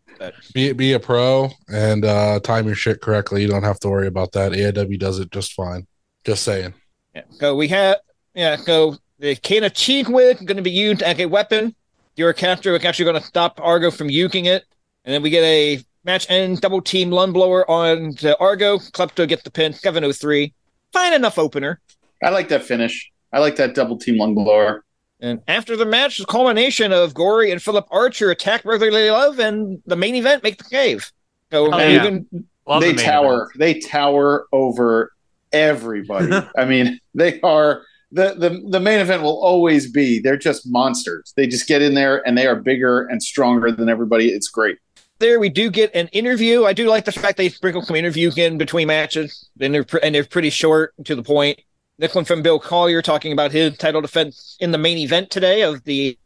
Be 0.54 0.72
be 0.72 0.92
a 0.92 0.98
pro 0.98 1.50
and 1.68 2.04
uh, 2.04 2.40
time 2.40 2.66
your 2.66 2.74
shit 2.74 3.00
correctly. 3.00 3.42
You 3.42 3.48
don't 3.48 3.62
have 3.62 3.78
to 3.80 3.88
worry 3.88 4.08
about 4.08 4.32
that. 4.32 4.50
AIW 4.50 4.98
does 4.98 5.20
it 5.20 5.30
just 5.30 5.52
fine. 5.52 5.86
Just 6.24 6.42
saying. 6.42 6.74
Yeah. 7.14 7.22
So 7.38 7.54
we 7.54 7.68
have, 7.68 7.98
yeah, 8.34 8.56
so 8.56 8.98
the 9.20 9.36
can 9.36 9.64
of 9.64 9.74
cheek 9.74 10.08
with 10.08 10.38
going 10.46 10.56
to 10.56 10.62
be 10.62 10.70
used 10.70 11.02
as 11.02 11.18
a 11.20 11.26
weapon. 11.26 11.74
Your 12.16 12.32
capture 12.32 12.74
is 12.74 12.84
actually 12.84 13.04
going 13.04 13.20
to 13.20 13.26
stop 13.26 13.60
Argo 13.62 13.90
from 13.90 14.10
using 14.10 14.46
it. 14.46 14.64
And 15.04 15.14
then 15.14 15.22
we 15.22 15.30
get 15.30 15.44
a 15.44 15.82
match 16.04 16.26
end 16.30 16.60
double 16.60 16.80
team 16.80 17.10
lung 17.10 17.32
blower 17.32 17.70
on 17.70 18.14
to 18.16 18.36
Argo. 18.38 18.78
Klepto 18.78 19.28
gets 19.28 19.42
the 19.42 19.50
pin, 19.50 19.72
703. 19.72 20.52
Fine 20.92 21.12
enough 21.12 21.38
opener. 21.38 21.80
I 22.22 22.30
like 22.30 22.48
that 22.48 22.64
finish. 22.64 23.10
I 23.32 23.38
like 23.38 23.56
that 23.56 23.74
double 23.74 23.98
team 23.98 24.16
lung 24.18 24.34
blower. 24.34 24.84
And 25.20 25.40
after 25.46 25.76
the 25.76 25.84
match, 25.84 26.16
the 26.18 26.24
culmination 26.24 26.92
of 26.92 27.12
Gory 27.12 27.50
and 27.50 27.62
Philip 27.62 27.86
Archer 27.90 28.30
attack 28.30 28.62
Brotherly 28.62 29.10
Love, 29.10 29.38
and 29.38 29.82
the 29.84 29.96
main 29.96 30.14
event 30.14 30.42
make 30.42 30.56
the 30.56 30.64
cave. 30.64 31.10
So 31.52 31.72
Oh, 31.72 31.78
yeah. 31.78 32.04
even 32.06 32.26
Love 32.66 32.80
they 32.80 32.92
the 32.92 33.02
tower. 33.02 33.34
event. 33.34 33.50
They 33.58 33.80
tower 33.80 34.46
over 34.50 35.12
everybody. 35.52 36.46
I 36.56 36.64
mean, 36.64 36.98
they 37.14 37.38
are 37.42 37.82
the, 38.12 38.34
the 38.34 38.62
the 38.68 38.80
main 38.80 38.98
event 38.98 39.22
will 39.22 39.40
always 39.42 39.90
be. 39.90 40.18
They're 40.18 40.36
just 40.36 40.68
monsters. 40.68 41.32
They 41.36 41.46
just 41.46 41.66
get 41.68 41.80
in 41.82 41.94
there 41.94 42.26
and 42.26 42.36
they 42.36 42.46
are 42.46 42.56
bigger 42.56 43.06
and 43.06 43.22
stronger 43.22 43.70
than 43.70 43.88
everybody. 43.88 44.28
It's 44.30 44.48
great. 44.48 44.78
there 45.20 45.38
we 45.38 45.48
do 45.48 45.70
get 45.70 45.94
an 45.94 46.08
interview. 46.08 46.64
I 46.64 46.72
do 46.72 46.88
like 46.88 47.04
the 47.04 47.12
fact 47.12 47.36
they 47.36 47.48
sprinkle 47.50 47.82
some 47.82 47.94
interviews 47.96 48.36
in 48.38 48.58
between 48.58 48.88
matches, 48.88 49.48
and 49.60 49.74
they're 49.74 49.84
pre- 49.84 50.00
and 50.02 50.14
they're 50.14 50.24
pretty 50.24 50.50
short 50.50 50.94
to 51.04 51.14
the 51.14 51.22
point. 51.22 51.60
This 51.98 52.14
one 52.14 52.24
from 52.24 52.40
Bill 52.42 52.58
Collier 52.58 53.02
talking 53.02 53.32
about 53.32 53.52
his 53.52 53.76
title 53.76 54.00
defense 54.00 54.56
in 54.60 54.70
the 54.70 54.78
main 54.78 54.96
event 54.96 55.30
today 55.30 55.60
of 55.62 55.84
the 55.84 56.18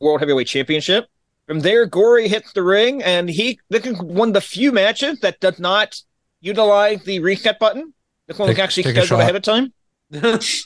World 0.00 0.20
Heavyweight 0.20 0.48
Championship. 0.48 1.06
From 1.46 1.60
there, 1.60 1.86
Gory 1.86 2.28
hits 2.28 2.52
the 2.52 2.62
ring, 2.62 3.02
and 3.02 3.30
he 3.30 3.58
this 3.70 3.86
is 3.86 3.98
one 4.02 4.28
of 4.28 4.34
the 4.34 4.40
few 4.40 4.72
matches 4.72 5.20
that 5.20 5.40
does 5.40 5.58
not 5.58 5.94
utilize 6.40 7.02
the 7.04 7.20
reset 7.20 7.58
button. 7.58 7.94
This 8.26 8.38
one 8.38 8.48
was 8.48 8.56
Take- 8.56 8.64
actually 8.64 8.82
take 8.82 8.96
a 8.96 9.00
scheduled 9.02 9.20
ahead 9.20 9.36
of 9.36 9.42
time. 9.42 9.72
This 10.10 10.64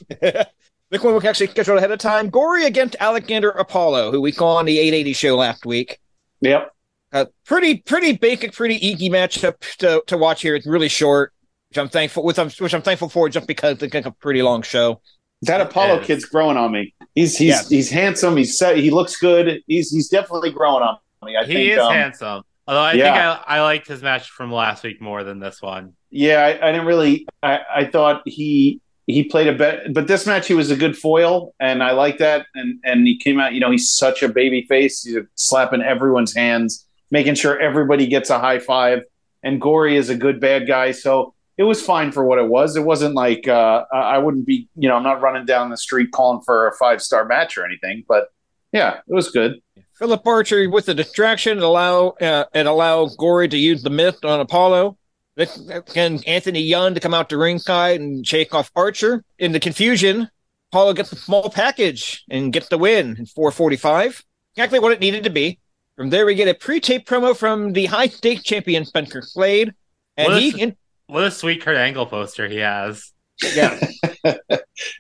one 0.91 1.15
was 1.15 1.25
actually 1.25 1.49
scheduled 1.49 1.79
ahead 1.79 1.91
of 1.91 1.99
time. 1.99 2.31
Gory 2.31 2.65
against 2.65 2.97
Alexander 3.01 3.51
Apollo, 3.51 4.13
who 4.13 4.21
we 4.21 4.33
saw 4.33 4.57
on 4.57 4.67
the 4.67 4.79
880 4.79 5.13
show 5.15 5.37
last 5.37 5.67
week. 5.67 5.99
Yep. 6.41 6.71
Uh, 7.13 7.27
pretty, 7.45 7.79
pretty 7.79 8.17
basic, 8.17 8.53
pretty 8.53 8.85
easy 8.87 9.11
matchup 9.11 9.59
to, 9.79 10.03
to 10.07 10.17
watch 10.17 10.43
here. 10.43 10.55
It's 10.55 10.67
really 10.67 10.89
short, 10.89 11.33
which 11.69 11.79
I'm 11.79 11.89
thankful 11.89 12.25
with. 12.25 12.39
Which 12.39 12.75
I'm 12.75 12.83
thankful 12.83 13.09
for, 13.09 13.29
just 13.29 13.47
because 13.47 13.83
it's 13.83 13.95
like 13.95 14.07
a 14.07 14.13
pretty 14.13 14.43
long 14.43 14.63
show. 14.63 15.01
That 15.43 15.61
Apollo 15.61 15.97
Yes. 15.97 16.07
kid's 16.07 16.25
growing 16.25 16.57
on 16.57 16.73
me. 16.73 16.95
He's 17.15 17.37
he's 17.37 17.49
Yes. 17.49 17.69
he's 17.69 17.91
handsome. 17.91 18.37
He's 18.37 18.57
set. 18.57 18.77
He 18.77 18.91
looks 18.91 19.17
good. 19.17 19.61
He's 19.67 19.91
he's 19.91 20.09
definitely 20.09 20.53
growing 20.53 20.83
on 20.83 20.97
me. 21.25 21.37
I 21.37 21.45
he 21.45 21.53
think. 21.55 21.73
is 21.73 21.79
um, 21.79 21.93
handsome. 21.93 22.43
Although 22.67 22.81
I 22.81 22.93
yeah. 22.93 23.05
think 23.37 23.47
I, 23.49 23.57
I 23.59 23.63
liked 23.63 23.89
his 23.89 24.03
match 24.03 24.31
from 24.31 24.53
last 24.53 24.85
week 24.85 25.03
more 25.03 25.25
than 25.25 25.41
this 25.41 25.61
one. 25.61 25.95
Yeah, 26.11 26.41
I, 26.43 26.69
I 26.69 26.73
didn't 26.73 26.87
really. 26.87 27.27
I, 27.43 27.61
I 27.75 27.85
thought 27.87 28.23
he 28.25 28.81
he 29.07 29.25
played 29.25 29.49
a 29.49 29.53
bet, 29.53 29.93
but 29.93 30.07
this 30.07 30.27
match 30.27 30.47
he 30.47 30.55
was 30.55 30.71
a 30.71 30.77
good 30.77 30.97
foil, 30.97 31.55
and 31.59 31.83
I 31.83 31.93
like 31.93 32.19
that. 32.19 32.47
And 32.55 32.79
and 32.85 33.07
he 33.07 33.19
came 33.19 33.41
out. 33.41 33.53
You 33.53 33.61
know, 33.61 33.71
he's 33.71 33.91
such 33.91 34.23
a 34.23 34.29
baby 34.29 34.65
face. 34.69 35.03
He's 35.03 35.17
slapping 35.35 35.83
everyone's 35.83 36.35
hands, 36.35 36.87
making 37.11 37.35
sure 37.35 37.59
everybody 37.59 38.07
gets 38.07 38.31
a 38.31 38.39
high 38.39 38.59
five. 38.59 39.01
And 39.43 39.61
Gory 39.61 39.97
is 39.97 40.09
a 40.09 40.15
good 40.15 40.41
bad 40.41 40.69
guy, 40.69 40.93
so 40.93 41.35
it 41.59 41.65
was 41.65 41.83
fine 41.83 42.13
for 42.13 42.25
what 42.25 42.39
it 42.39 42.47
was. 42.47 42.77
It 42.77 42.85
wasn't 42.85 43.15
like 43.15 43.49
uh, 43.49 43.85
I 43.93 44.19
wouldn't 44.19 44.47
be. 44.47 44.69
You 44.77 44.89
know, 44.89 44.97
I'm 44.97 45.03
not 45.03 45.21
running 45.21 45.47
down 45.47 45.71
the 45.71 45.77
street 45.77 46.13
calling 46.13 46.43
for 46.45 46.69
a 46.69 46.73
five 46.77 47.03
star 47.03 47.25
match 47.25 47.59
or 47.59 47.65
anything, 47.65 48.05
but 48.07 48.29
yeah, 48.73 48.99
it 49.07 49.15
was 49.15 49.31
good. 49.31 49.61
Philip 49.99 50.27
Archer 50.27 50.69
with 50.71 50.87
the 50.87 50.95
distraction 50.95 51.59
allow 51.59 52.09
uh, 52.21 52.45
and 52.55 52.67
allow 52.67 53.07
Gory 53.07 53.49
to 53.49 53.59
use 53.59 53.83
the 53.83 53.91
mist 53.91 54.25
on 54.25 54.41
Apollo. 54.41 54.97
This 55.35 55.63
can 55.93 56.21
Anthony 56.27 56.61
Young 56.61 56.95
to 56.95 57.01
come 57.01 57.15
out 57.15 57.31
to 57.31 57.39
ringside 57.39 58.01
and 58.01 58.27
shake 58.27 58.55
off 58.55 58.71
Archer. 58.77 59.25
In 59.39 59.53
the 59.53 59.61
confusion, 59.61 60.29
Apollo 60.71 60.95
gets 60.95 61.13
a 61.13 61.17
small 61.17 61.49
package 61.49 62.25
and 62.31 62.53
gets 62.53 62.69
the 62.69 62.79
win 62.79 63.17
in 63.19 63.27
445. 63.27 64.23
Exactly 64.55 64.79
what 64.79 64.93
it 64.93 65.01
needed 65.01 65.25
to 65.25 65.31
be. 65.31 65.59
From 65.97 66.11
there, 66.11 66.27
we 66.27 66.35
get 66.35 66.49
a 66.49 66.55
pre-tape 66.55 67.07
promo 67.07 67.37
from 67.37 67.73
the 67.73 67.87
high 67.87 68.09
stakes 68.09 68.43
champion 68.43 68.85
Spencer 68.85 69.23
Slade, 69.23 69.73
and 70.17 70.33
What 70.33 70.43
he 70.43 70.63
is- 70.63 70.73
What 71.07 71.25
a 71.25 71.31
sweet 71.31 71.63
Kurt 71.63 71.77
Angle 71.77 72.07
poster 72.07 72.49
he 72.49 72.57
has. 72.59 73.13
Yeah. 73.55 73.79
and 74.25 74.39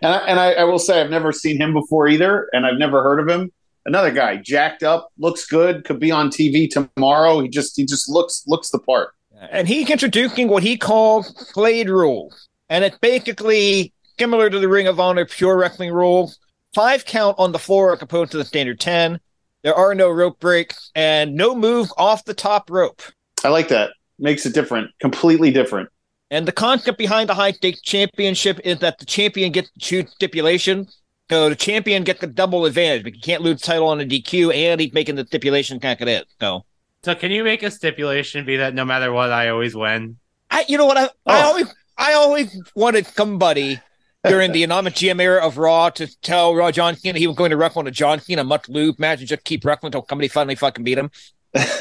I, 0.02 0.16
and 0.26 0.40
I, 0.40 0.52
I 0.54 0.64
will 0.64 0.78
say 0.78 1.00
I've 1.00 1.10
never 1.10 1.32
seen 1.32 1.60
him 1.60 1.72
before 1.74 2.08
either, 2.08 2.48
and 2.52 2.66
I've 2.66 2.78
never 2.78 3.02
heard 3.02 3.20
of 3.20 3.28
him. 3.28 3.50
Another 3.84 4.10
guy, 4.12 4.36
jacked 4.36 4.82
up, 4.82 5.08
looks 5.18 5.46
good, 5.46 5.84
could 5.84 5.98
be 5.98 6.10
on 6.10 6.30
TV 6.30 6.68
tomorrow. 6.70 7.40
He 7.40 7.48
just 7.48 7.76
he 7.76 7.84
just 7.84 8.08
looks 8.08 8.44
looks 8.46 8.70
the 8.70 8.78
part. 8.78 9.12
And 9.50 9.66
he's 9.66 9.90
introducing 9.90 10.48
what 10.48 10.62
he 10.62 10.76
calls 10.76 11.52
Blade 11.54 11.88
Rule. 11.88 12.32
And 12.68 12.84
it's 12.84 12.98
basically 12.98 13.92
similar 14.18 14.48
to 14.48 14.58
the 14.58 14.68
Ring 14.68 14.86
of 14.86 15.00
Honor 15.00 15.26
Pure 15.26 15.58
Wrestling 15.58 15.92
rule. 15.92 16.32
Five 16.74 17.04
count 17.04 17.36
on 17.38 17.52
the 17.52 17.58
floor 17.58 17.92
as 17.92 18.00
opposed 18.00 18.30
to 18.32 18.38
the 18.38 18.44
standard 18.44 18.80
10. 18.80 19.20
There 19.62 19.74
are 19.74 19.94
no 19.94 20.10
rope 20.10 20.40
breaks 20.40 20.90
and 20.94 21.34
no 21.34 21.54
move 21.54 21.92
off 21.96 22.24
the 22.24 22.34
top 22.34 22.70
rope. 22.70 23.02
I 23.44 23.48
like 23.48 23.68
that. 23.68 23.90
Makes 24.18 24.46
it 24.46 24.54
different, 24.54 24.90
completely 25.00 25.50
different. 25.50 25.88
And 26.30 26.48
the 26.48 26.52
concept 26.52 26.96
behind 26.96 27.28
the 27.28 27.34
high 27.34 27.52
stakes 27.52 27.80
championship 27.82 28.58
is 28.64 28.78
that 28.78 28.98
the 28.98 29.04
champion 29.04 29.52
gets 29.52 29.70
to 29.70 29.78
choose 29.78 30.10
stipulation. 30.10 30.88
So 31.30 31.48
the 31.48 31.56
champion 31.56 32.04
gets 32.04 32.20
the 32.20 32.26
double 32.26 32.64
advantage, 32.64 33.04
but 33.04 33.14
you 33.14 33.20
can't 33.20 33.42
lose 33.42 33.60
the 33.60 33.66
title 33.66 33.88
on 33.88 34.00
a 34.00 34.04
DQ, 34.04 34.54
and 34.54 34.80
he's 34.80 34.92
making 34.92 35.16
the 35.16 35.26
stipulation 35.26 35.78
count 35.78 36.00
it. 36.00 36.26
So 36.40 36.64
So 37.04 37.14
can 37.14 37.30
you 37.30 37.42
make 37.42 37.62
a 37.62 37.70
stipulation 37.70 38.44
be 38.46 38.58
that 38.58 38.74
no 38.74 38.84
matter 38.84 39.12
what, 39.12 39.32
I 39.32 39.48
always 39.48 39.74
win? 39.74 40.18
I, 40.50 40.64
you 40.68 40.78
know 40.78 40.86
what? 40.86 40.96
I, 40.96 41.04
I 41.04 41.08
Oh. 41.26 41.48
always, 41.48 41.74
I 41.98 42.12
always 42.14 42.60
wanted 42.76 43.06
somebody 43.06 43.80
during 44.24 44.52
the 44.52 44.62
anonymous 44.62 44.94
GM 45.00 45.20
era 45.20 45.44
of 45.44 45.58
Raw 45.58 45.90
to 45.90 46.06
tell 46.20 46.54
Raw 46.54 46.70
John 46.70 46.94
Cena 46.94 47.18
he 47.18 47.26
was 47.26 47.36
going 47.36 47.50
to 47.50 47.56
wrestle 47.56 47.80
on 47.80 47.86
a 47.88 47.90
John 47.90 48.20
Cena 48.20 48.44
much 48.44 48.68
lube 48.68 48.98
match 49.00 49.18
and 49.18 49.28
just 49.28 49.42
keep 49.44 49.64
wrestling 49.64 49.88
until 49.88 50.06
somebody 50.08 50.28
finally 50.28 50.54
fucking 50.54 50.84
beat 50.84 50.98
him. 50.98 51.10
I, 51.54 51.76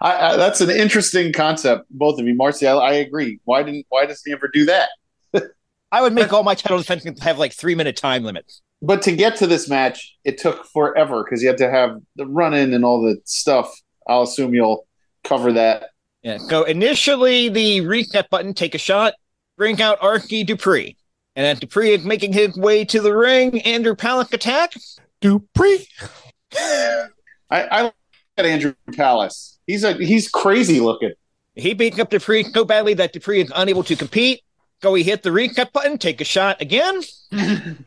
I, 0.00 0.36
that's 0.36 0.60
an 0.60 0.70
interesting 0.70 1.32
concept, 1.32 1.86
both 1.90 2.18
of 2.18 2.26
you, 2.26 2.34
Marcy. 2.34 2.66
I, 2.66 2.74
I 2.74 2.92
agree. 2.94 3.38
Why 3.44 3.62
didn't 3.62 3.86
Why 3.90 4.06
doesn't 4.06 4.22
he 4.24 4.32
ever 4.32 4.48
do 4.52 4.64
that? 4.64 4.88
I 5.92 6.02
would 6.02 6.14
make 6.14 6.32
all 6.32 6.42
my 6.42 6.54
title 6.54 6.78
defenses 6.78 7.20
have 7.22 7.38
like 7.38 7.52
three 7.52 7.74
minute 7.74 7.96
time 7.96 8.24
limits. 8.24 8.62
But 8.82 9.02
to 9.02 9.12
get 9.12 9.36
to 9.36 9.46
this 9.46 9.68
match, 9.68 10.16
it 10.24 10.38
took 10.38 10.66
forever 10.66 11.22
because 11.22 11.42
you 11.42 11.48
had 11.48 11.58
to 11.58 11.70
have 11.70 11.98
the 12.16 12.26
run 12.26 12.54
in 12.54 12.74
and 12.74 12.84
all 12.84 13.02
the 13.02 13.18
stuff. 13.24 13.72
I'll 14.08 14.22
assume 14.22 14.54
you'll 14.54 14.86
cover 15.24 15.52
that. 15.52 15.90
Yeah. 16.22 16.38
So 16.38 16.64
initially, 16.64 17.48
the 17.48 17.82
reset 17.82 18.28
button, 18.30 18.54
take 18.54 18.74
a 18.74 18.78
shot, 18.78 19.14
bring 19.56 19.80
out 19.80 19.98
Archie 20.00 20.44
Dupree. 20.44 20.96
And 21.34 21.46
as 21.46 21.60
Dupree 21.60 21.92
is 21.92 22.04
making 22.04 22.32
his 22.32 22.56
way 22.56 22.84
to 22.86 23.00
the 23.00 23.14
ring, 23.14 23.60
Andrew 23.62 23.94
Palick 23.94 24.32
attacks. 24.32 24.98
Dupree. 25.20 25.86
I, 26.54 27.08
I 27.50 27.82
like 27.82 27.94
at 28.36 28.46
Andrew 28.46 28.74
Palace. 28.94 29.58
He's 29.66 29.84
a 29.84 29.92
he's 29.92 30.28
crazy 30.28 30.80
looking. 30.80 31.12
He 31.54 31.74
beats 31.74 31.98
up 31.98 32.10
Dupree 32.10 32.44
so 32.44 32.64
badly 32.64 32.94
that 32.94 33.12
Dupree 33.12 33.40
is 33.40 33.52
unable 33.54 33.82
to 33.84 33.96
compete. 33.96 34.42
So 34.82 34.94
he 34.94 35.02
hit 35.02 35.22
the 35.22 35.32
reset 35.32 35.72
button, 35.72 35.96
take 35.96 36.20
a 36.20 36.24
shot 36.24 36.60
again. 36.60 37.02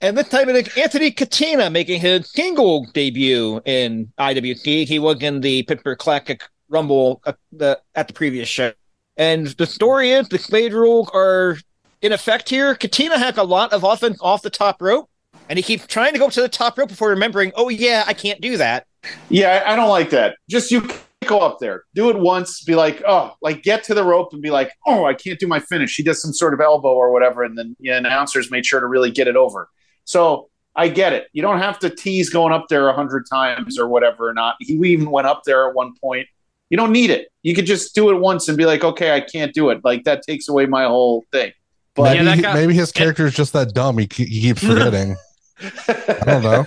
and 0.00 0.16
this 0.16 0.28
time 0.28 0.48
it 0.48 0.66
is 0.66 0.76
Anthony 0.76 1.10
Katina 1.10 1.70
making 1.70 2.00
his 2.00 2.30
single 2.30 2.86
debut 2.92 3.60
in 3.64 4.12
IWC. 4.18 4.86
He 4.86 4.98
was 4.98 5.20
in 5.22 5.40
the 5.40 5.62
Pittsburgh 5.64 5.98
Classic 5.98 6.42
Rumble 6.68 7.20
at 7.26 7.36
the, 7.52 7.80
at 7.94 8.08
the 8.08 8.14
previous 8.14 8.48
show. 8.48 8.72
And 9.16 9.48
the 9.48 9.66
story 9.66 10.10
is 10.10 10.28
the 10.28 10.38
Slade 10.38 10.72
rules 10.72 11.08
are 11.14 11.58
in 12.02 12.12
effect 12.12 12.48
here. 12.48 12.74
Katina 12.74 13.18
has 13.18 13.38
a 13.38 13.42
lot 13.42 13.72
of 13.72 13.84
offense 13.84 14.18
off 14.20 14.42
the 14.42 14.50
top 14.50 14.82
rope, 14.82 15.08
and 15.48 15.58
he 15.58 15.62
keeps 15.62 15.86
trying 15.86 16.12
to 16.12 16.18
go 16.18 16.28
to 16.28 16.40
the 16.40 16.48
top 16.48 16.76
rope 16.78 16.88
before 16.88 17.10
remembering, 17.10 17.52
oh, 17.54 17.68
yeah, 17.68 18.04
I 18.06 18.12
can't 18.12 18.40
do 18.40 18.56
that. 18.56 18.86
Yeah, 19.28 19.62
I 19.66 19.76
don't 19.76 19.88
like 19.88 20.10
that. 20.10 20.36
Just 20.48 20.70
you 20.70 20.88
go 21.26 21.40
up 21.40 21.58
there, 21.60 21.84
do 21.94 22.10
it 22.10 22.18
once, 22.18 22.62
be 22.62 22.74
like, 22.74 23.02
oh, 23.06 23.34
like 23.42 23.62
get 23.62 23.84
to 23.84 23.94
the 23.94 24.04
rope 24.04 24.32
and 24.32 24.42
be 24.42 24.50
like, 24.50 24.72
oh, 24.86 25.04
I 25.04 25.14
can't 25.14 25.38
do 25.38 25.46
my 25.46 25.60
finish. 25.60 25.96
He 25.96 26.02
does 26.02 26.20
some 26.20 26.32
sort 26.32 26.54
of 26.54 26.60
elbow 26.60 26.92
or 26.92 27.12
whatever, 27.12 27.42
and 27.42 27.56
then 27.56 27.76
the 27.80 27.90
announcers 27.90 28.50
made 28.50 28.66
sure 28.66 28.80
to 28.80 28.86
really 28.86 29.10
get 29.10 29.28
it 29.28 29.36
over. 29.36 29.68
So 30.04 30.50
I 30.76 30.88
get 30.88 31.12
it. 31.12 31.28
You 31.32 31.42
don't 31.42 31.58
have 31.58 31.78
to 31.80 31.90
tease 31.90 32.30
going 32.30 32.52
up 32.52 32.66
there 32.68 32.88
a 32.88 32.92
hundred 32.92 33.26
times 33.30 33.78
or 33.78 33.88
whatever. 33.88 34.28
Or 34.28 34.34
not. 34.34 34.56
He 34.60 34.74
even 34.74 35.10
went 35.10 35.26
up 35.26 35.42
there 35.44 35.68
at 35.68 35.74
one 35.74 35.94
point. 36.00 36.26
You 36.70 36.76
don't 36.76 36.92
need 36.92 37.10
it. 37.10 37.28
You 37.42 37.54
could 37.54 37.66
just 37.66 37.94
do 37.94 38.10
it 38.10 38.18
once 38.18 38.48
and 38.48 38.58
be 38.58 38.66
like, 38.66 38.82
okay, 38.82 39.14
I 39.14 39.20
can't 39.20 39.54
do 39.54 39.70
it. 39.70 39.80
Like 39.84 40.04
that 40.04 40.22
takes 40.22 40.48
away 40.48 40.66
my 40.66 40.84
whole 40.84 41.24
thing. 41.30 41.52
But 41.94 42.14
maybe, 42.14 42.24
that 42.24 42.42
guy- 42.42 42.54
maybe 42.54 42.74
his 42.74 42.90
character 42.90 43.26
is 43.26 43.34
just 43.34 43.52
that 43.52 43.72
dumb. 43.74 43.98
He, 43.98 44.08
he 44.16 44.40
keeps 44.40 44.62
forgetting. 44.66 45.16
I 45.60 46.22
don't 46.24 46.42
know. 46.42 46.66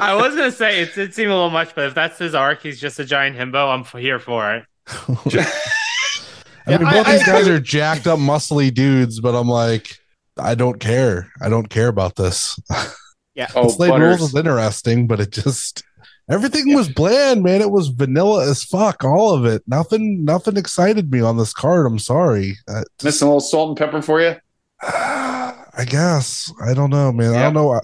I 0.00 0.14
was 0.14 0.34
gonna 0.34 0.52
say 0.52 0.80
it 0.82 0.94
did 0.94 1.14
seem 1.14 1.28
a 1.30 1.34
little 1.34 1.50
much, 1.50 1.74
but 1.74 1.86
if 1.86 1.94
that's 1.94 2.18
his 2.18 2.34
arc, 2.34 2.62
he's 2.62 2.80
just 2.80 2.98
a 2.98 3.04
giant 3.04 3.36
himbo. 3.36 3.72
I'm 3.72 4.00
here 4.00 4.18
for 4.18 4.54
it. 4.54 4.64
I 6.66 6.76
mean, 6.76 6.80
Yeah, 6.82 6.88
I- 6.88 6.92
both 6.92 7.06
I 7.08 7.12
these 7.12 7.26
guys 7.26 7.42
agree. 7.46 7.56
are 7.56 7.60
jacked 7.60 8.06
up, 8.06 8.18
muscly 8.18 8.72
dudes, 8.72 9.20
but 9.20 9.34
I'm 9.34 9.48
like, 9.48 9.98
I 10.38 10.54
don't 10.54 10.78
care. 10.80 11.28
I 11.40 11.48
don't 11.48 11.68
care 11.68 11.88
about 11.88 12.16
this. 12.16 12.58
Yeah. 13.36 13.46
oh, 13.54 13.68
Slade 13.68 13.98
Rules 13.98 14.20
is 14.20 14.34
interesting, 14.34 15.06
but 15.06 15.20
it 15.20 15.30
just 15.30 15.82
everything 16.28 16.74
was 16.74 16.88
bland, 16.90 17.42
man. 17.42 17.62
It 17.62 17.70
was 17.70 17.86
vanilla 17.88 18.46
as 18.50 18.64
fuck. 18.64 19.02
All 19.04 19.32
of 19.32 19.46
it. 19.46 19.62
Nothing. 19.66 20.24
Nothing 20.24 20.56
excited 20.58 21.10
me 21.10 21.20
on 21.20 21.38
this 21.38 21.54
card. 21.54 21.86
I'm 21.86 22.00
sorry. 22.00 22.58
Uh, 22.68 22.82
Missing 23.02 23.26
a 23.26 23.28
little 23.30 23.40
salt 23.40 23.68
and 23.68 23.78
pepper 23.78 24.02
for 24.02 24.20
you. 24.20 24.34
I 24.82 25.84
guess 25.86 26.52
I 26.62 26.74
don't 26.74 26.90
know, 26.90 27.12
man. 27.12 27.34
I 27.34 27.42
don't 27.44 27.54
know. 27.54 27.80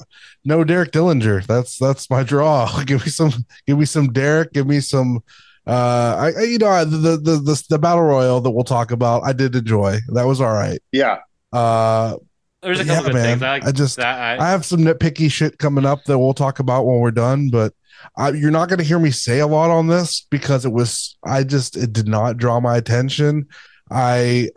I- 0.47 0.49
No 0.49 0.65
Derek 0.65 0.93
Dillinger. 0.93 1.47
That's 1.47 1.79
that's 1.79 2.09
my 2.11 2.23
draw. 2.23 2.83
give 2.87 3.05
me 3.05 3.11
some. 3.11 3.33
Give 3.67 3.79
me 3.79 3.85
some 3.85 4.13
Derek. 4.13 4.53
Give 4.53 4.67
me 4.67 4.81
some. 4.81 5.21
Uh, 5.67 6.31
I, 6.37 6.41
I 6.41 6.45
you 6.45 6.59
know 6.59 6.85
the, 6.85 6.97
the 6.97 7.17
the 7.17 7.37
the 7.39 7.65
the 7.71 7.79
battle 7.79 8.05
royal 8.05 8.41
that 8.41 8.51
we'll 8.51 8.65
talk 8.65 8.91
about. 8.93 9.23
I 9.25 9.33
did 9.33 9.55
enjoy. 9.57 9.99
That 10.15 10.25
was 10.27 10.41
all 10.41 10.53
right. 10.53 10.79
Yeah. 10.93 11.19
Uh, 11.53 12.17
There's 12.63 12.81
a 12.81 12.85
Yeah, 12.85 12.95
couple 12.97 13.11
good 13.11 13.15
man. 13.15 13.25
things. 13.39 13.43
I, 13.43 13.49
like 13.53 13.65
I 13.67 13.73
just- 13.73 13.97
that. 13.97 14.41
I 14.41 14.49
have 14.51 14.65
some 14.65 14.81
nitpicky 14.81 15.31
shit 15.31 15.59
coming 15.59 15.85
up 15.85 16.05
that 16.05 16.19
we'll 16.19 16.35
talk 16.35 16.59
about 16.61 16.87
when 16.87 17.01
we're 17.01 17.11
done, 17.11 17.49
but 17.51 17.73
I, 18.17 18.31
you're 18.31 18.51
not 18.53 18.69
going 18.69 18.79
to 18.79 18.85
hear 18.85 18.99
me 19.01 19.11
say 19.11 19.41
a 19.41 19.47
lot 19.47 19.71
on 19.71 19.89
this 19.89 20.27
because 20.31 20.65
it 20.65 20.73
was 20.73 21.17
I 21.25 21.43
just 21.45 21.77
it 21.77 21.93
did 21.93 22.07
not 22.07 22.37
draw 22.37 22.61
my 22.61 22.77
attention. 22.77 23.47
I 23.91 24.51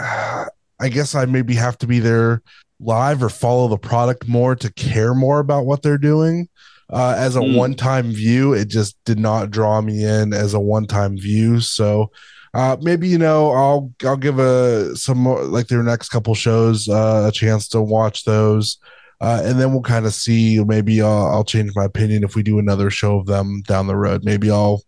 I 0.82 0.90
guess 0.90 1.16
I 1.16 1.26
maybe 1.26 1.56
have 1.56 1.78
to 1.80 1.88
be 1.88 2.00
there 2.00 2.42
live 2.80 3.22
or 3.22 3.30
follow 3.30 3.68
the 3.68 3.78
product 3.78 4.28
more 4.28 4.56
to 4.56 4.72
care 4.74 5.14
more 5.14 5.40
about 5.40 5.66
what 5.66 5.82
they're 5.82 5.98
doing. 5.98 6.48
Uh, 6.92 7.14
as 7.18 7.36
a 7.36 7.40
Mm. 7.40 7.56
one-time 7.56 8.12
view, 8.12 8.54
it 8.54 8.68
just 8.68 8.98
did 9.06 9.20
not 9.20 9.52
draw 9.52 9.80
me 9.82 10.04
in 10.04 10.34
as 10.34 10.54
a 10.54 10.60
one-time 10.60 11.18
view. 11.18 11.60
So 11.60 12.10
uh, 12.56 12.78
maybe 12.82 13.08
you 13.08 13.18
know 13.20 13.52
I'll 13.52 13.94
I'll 14.04 14.18
give 14.18 14.40
a 14.40 14.96
some 14.96 15.20
more, 15.20 15.44
like 15.44 15.68
their 15.68 15.84
next 15.84 16.10
couple 16.10 16.34
shows 16.34 16.90
uh, 16.90 17.26
a 17.28 17.32
chance 17.32 17.68
to 17.70 17.82
watch 17.82 18.24
those. 18.26 18.78
Uh, 19.22 19.42
and 19.44 19.60
then 19.60 19.72
we'll 19.72 19.82
kind 19.82 20.06
of 20.06 20.14
see. 20.14 20.64
Maybe 20.64 21.02
I'll, 21.02 21.28
I'll 21.28 21.44
change 21.44 21.72
my 21.76 21.84
opinion 21.84 22.24
if 22.24 22.36
we 22.36 22.42
do 22.42 22.58
another 22.58 22.90
show 22.90 23.20
of 23.20 23.26
them 23.28 23.62
down 23.68 23.86
the 23.88 23.96
road. 23.96 24.24
Maybe 24.24 24.50
I'll 24.50 24.82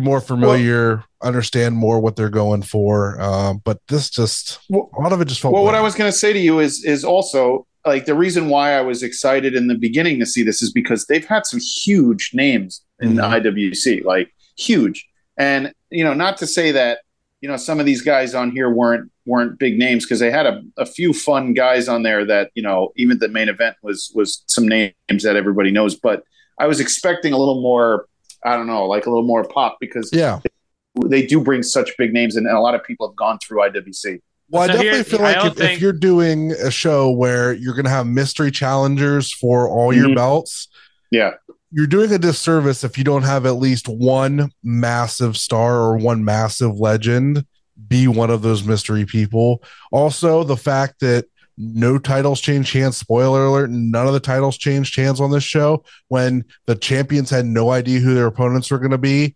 be 0.00 0.04
more 0.04 0.20
familiar, 0.20 1.04
understand 1.22 1.76
more 1.76 2.00
what 2.00 2.16
they're 2.16 2.30
going 2.30 2.62
for. 2.62 3.20
Um, 3.20 3.60
but 3.64 3.80
this 3.88 4.10
just 4.10 4.58
Well- 4.68 4.90
a 4.98 5.00
lot 5.00 5.12
of 5.12 5.20
it 5.20 5.28
just 5.28 5.40
felt. 5.40 5.54
Well, 5.54 5.64
what 5.64 5.74
I 5.74 5.80
was 5.80 5.94
going 5.94 6.10
to 6.10 6.16
say 6.16 6.32
to 6.32 6.38
you 6.38 6.58
is 6.60 6.84
is 6.84 7.04
also 7.04 7.66
like 7.86 8.06
the 8.06 8.14
reason 8.14 8.48
why 8.48 8.72
I 8.72 8.80
was 8.80 9.02
excited 9.02 9.54
in 9.54 9.66
the 9.68 9.74
beginning 9.74 10.18
to 10.20 10.26
see 10.26 10.42
this 10.42 10.62
is 10.62 10.72
because 10.72 11.06
they've 11.06 11.24
had 11.26 11.44
some 11.46 11.60
huge 11.60 12.30
names 12.32 12.82
in 13.00 13.14
the 13.16 13.22
Mhm. 13.22 13.32
IWC, 13.42 14.02
like 14.04 14.30
huge. 14.56 15.06
And 15.36 15.72
you 15.90 16.02
know, 16.04 16.14
not 16.14 16.36
to 16.38 16.46
say 16.46 16.72
that 16.72 16.98
you 17.40 17.48
know 17.48 17.56
some 17.56 17.78
of 17.80 17.86
these 17.86 18.00
guys 18.02 18.34
on 18.34 18.50
here 18.52 18.70
weren't 18.70 19.10
weren't 19.26 19.58
big 19.58 19.78
names 19.78 20.04
because 20.04 20.20
they 20.20 20.30
had 20.30 20.46
a, 20.46 20.62
a 20.76 20.84
few 20.86 21.12
fun 21.12 21.54
guys 21.54 21.88
on 21.88 22.02
there 22.02 22.24
that 22.24 22.50
you 22.54 22.62
know 22.62 22.90
even 22.96 23.18
the 23.18 23.28
main 23.28 23.48
event 23.48 23.76
was 23.82 24.10
was 24.14 24.42
some 24.46 24.66
names 24.68 25.22
that 25.22 25.36
everybody 25.36 25.70
knows. 25.70 25.94
But 25.94 26.22
I 26.58 26.66
was 26.66 26.80
expecting 26.80 27.32
a 27.32 27.38
little 27.38 27.60
more. 27.60 28.06
I 28.44 28.56
don't 28.56 28.66
know, 28.66 28.86
like 28.86 29.06
a 29.06 29.10
little 29.10 29.26
more 29.26 29.44
pop 29.44 29.78
because 29.80 30.10
yeah. 30.12 30.40
they 31.06 31.24
do 31.26 31.40
bring 31.40 31.62
such 31.62 31.96
big 31.96 32.12
names, 32.12 32.36
and, 32.36 32.46
and 32.46 32.56
a 32.56 32.60
lot 32.60 32.74
of 32.74 32.84
people 32.84 33.08
have 33.08 33.16
gone 33.16 33.38
through 33.38 33.60
IWC. 33.60 34.20
Well, 34.50 34.62
I 34.64 34.66
definitely 34.66 34.90
here- 34.92 35.04
feel 35.04 35.20
like 35.20 35.36
don't 35.36 35.60
if, 35.60 35.70
if 35.72 35.80
you're 35.80 35.92
doing 35.92 36.52
a 36.52 36.70
show 36.70 37.10
where 37.10 37.52
you're 37.54 37.74
going 37.74 37.86
to 37.86 37.90
have 37.90 38.06
mystery 38.06 38.50
challengers 38.50 39.32
for 39.32 39.68
all 39.68 39.92
your 39.92 40.08
Mhm. 40.08 40.16
belts, 40.16 40.68
Yeah. 41.10 41.32
you're 41.72 41.86
doing 41.86 42.12
a 42.12 42.18
disservice 42.18 42.84
if 42.84 42.98
you 42.98 43.04
don't 43.04 43.22
have 43.22 43.46
at 43.46 43.52
least 43.56 43.88
one 43.88 44.50
massive 44.62 45.36
star 45.36 45.76
or 45.76 45.96
one 45.96 46.24
massive 46.24 46.78
legend 46.78 47.44
be 47.88 48.06
one 48.06 48.30
of 48.30 48.42
those 48.42 48.62
mystery 48.64 49.04
people. 49.06 49.62
Also, 49.90 50.44
the 50.44 50.56
fact 50.56 51.00
that 51.00 51.24
no 51.56 51.98
titles 51.98 52.40
change 52.40 52.72
hands, 52.72 52.96
spoiler 52.96 53.44
alert, 53.44 53.70
none 53.70 54.06
of 54.06 54.12
the 54.12 54.20
titles 54.20 54.58
changed 54.58 54.96
hands 54.96 55.20
on 55.20 55.30
this 55.30 55.44
show. 55.44 55.84
When 56.08 56.44
the 56.66 56.74
champions 56.74 57.30
had 57.30 57.46
no 57.46 57.70
idea 57.70 58.00
who 58.00 58.14
their 58.14 58.26
opponents 58.26 58.70
were 58.70 58.78
going 58.78 58.90
to 58.90 58.98
be 58.98 59.34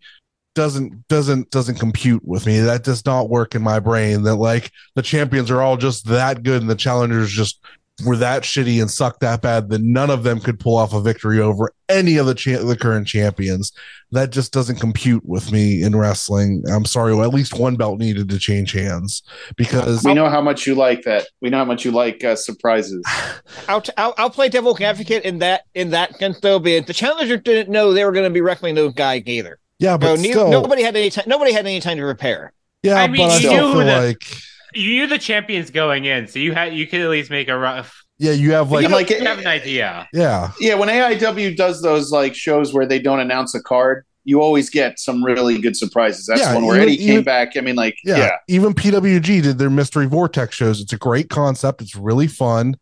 doesn't 0.55 1.07
doesn't 1.07 1.49
doesn't 1.51 1.79
compute 1.79 2.25
with 2.25 2.45
me. 2.45 2.59
That 2.59 2.83
does 2.83 3.05
not 3.05 3.29
work 3.29 3.55
in 3.55 3.61
my 3.61 3.79
brain 3.79 4.23
that 4.23 4.35
like 4.35 4.71
the 4.95 5.01
champions 5.01 5.49
are 5.51 5.61
all 5.61 5.77
just 5.77 6.05
that 6.07 6.43
good 6.43 6.61
and 6.61 6.69
the 6.69 6.75
challengers 6.75 7.31
just 7.31 7.63
were 8.05 8.17
that 8.17 8.43
shitty 8.43 8.81
and 8.81 8.89
sucked 8.89 9.19
that 9.21 9.41
bad 9.41 9.69
that 9.69 9.81
none 9.81 10.09
of 10.09 10.23
them 10.23 10.39
could 10.39 10.59
pull 10.59 10.77
off 10.77 10.93
a 10.93 11.01
victory 11.01 11.39
over 11.39 11.71
any 11.89 12.17
of 12.17 12.25
the 12.25 12.33
cha- 12.35 12.61
the 12.63 12.75
current 12.77 13.07
champions. 13.07 13.71
That 14.11 14.31
just 14.31 14.51
doesn't 14.53 14.77
compute 14.79 15.23
with 15.25 15.51
me 15.51 15.83
in 15.83 15.95
wrestling. 15.95 16.63
I'm 16.71 16.85
sorry, 16.85 17.13
well, 17.13 17.27
at 17.27 17.33
least 17.33 17.53
one 17.59 17.75
belt 17.75 17.99
needed 17.99 18.29
to 18.29 18.39
change 18.39 18.71
hands 18.71 19.21
because 19.55 20.03
We 20.03 20.13
know 20.13 20.29
how 20.29 20.41
much 20.41 20.65
you 20.65 20.75
like 20.75 21.03
that. 21.03 21.27
We 21.41 21.49
know 21.49 21.57
how 21.59 21.65
much 21.65 21.85
you 21.85 21.91
like 21.91 22.23
uh, 22.23 22.35
surprises. 22.35 23.03
I'll, 23.67 23.83
I'll, 23.97 24.13
I'll 24.17 24.29
play 24.29 24.49
devil 24.49 24.75
advocate 24.83 25.23
in 25.23 25.39
that 25.39 25.65
in 25.75 25.91
that 25.91 26.15
sense 26.17 26.39
though. 26.39 26.59
But 26.59 26.87
the 26.87 26.93
challenger 26.93 27.37
didn't 27.37 27.71
know 27.71 27.93
they 27.93 28.03
were 28.05 28.11
going 28.11 28.25
to 28.25 28.33
be 28.33 28.41
wrestling 28.41 28.75
those 28.75 28.93
guys 28.93 29.23
either. 29.25 29.59
yeah, 29.79 29.93
So 29.93 29.97
but 29.99 30.19
ne- 30.19 30.31
still, 30.31 30.49
nobody 30.49 30.81
had 30.83 30.95
any 30.95 31.09
time. 31.09 31.25
Nobody 31.27 31.51
had 31.51 31.65
any 31.65 31.79
time 31.79 31.97
to 31.97 32.03
prepare. 32.03 32.53
yeah, 32.83 32.95
I 32.95 33.07
mean, 33.07 33.17
but 33.27 33.31
I 33.31 33.33
you 33.35 33.39
still 33.39 33.51
knew 33.73 33.73
feel 33.79 33.85
that- 33.85 34.05
like 34.05 34.23
You 34.73 34.89
knew 34.95 35.07
the 35.07 35.17
champions 35.17 35.71
going 35.71 36.05
in, 36.05 36.27
so 36.27 36.39
you 36.39 36.53
had 36.53 36.73
you 36.73 36.85
could 36.87 37.01
at 37.01 37.09
least 37.09 37.29
make 37.29 37.47
a 37.47 37.57
rough. 37.57 38.03
yeah, 38.17 38.31
you 38.31 38.51
have 38.53 38.71
like 38.71 38.83
Yeah, 38.83 38.89
like 38.89 39.09
You 39.09 39.19
have 39.25 39.39
an 39.39 39.47
idea. 39.47 40.07
yeah, 40.13 40.51
yeah, 40.59 40.75
when 40.75 40.89
AIW 40.89 41.55
does 41.55 41.81
those 41.81 42.11
like 42.11 42.35
shows 42.35 42.73
where 42.73 42.85
they 42.85 42.99
don't 42.99 43.19
announce 43.19 43.55
a 43.55 43.61
card, 43.63 44.05
you 44.25 44.41
always 44.41 44.69
get 44.69 44.99
some 44.99 45.23
really 45.23 45.59
good 45.59 45.75
surprises. 45.75 46.25
That's 46.27 46.41
Yeah, 46.41 46.53
one 46.53 46.65
where 46.65 46.75
even- 46.77 46.87
Eddie 46.89 46.97
came 46.97 47.09
even- 47.13 47.23
back. 47.23 47.57
I 47.57 47.61
mean, 47.61 47.75
like, 47.75 47.95
yeah, 48.03 48.17
yeah, 48.17 48.31
Even 48.47 48.73
PWG 48.73 49.41
did 49.41 49.57
their 49.57 49.69
mystery 49.69 50.05
vortex 50.05 50.55
shows. 50.55 50.81
It's 50.81 50.93
a 50.93 50.97
great 50.97 51.29
concept. 51.29 51.81
It's 51.81 51.95
really 51.95 52.27
fun. 52.27 52.75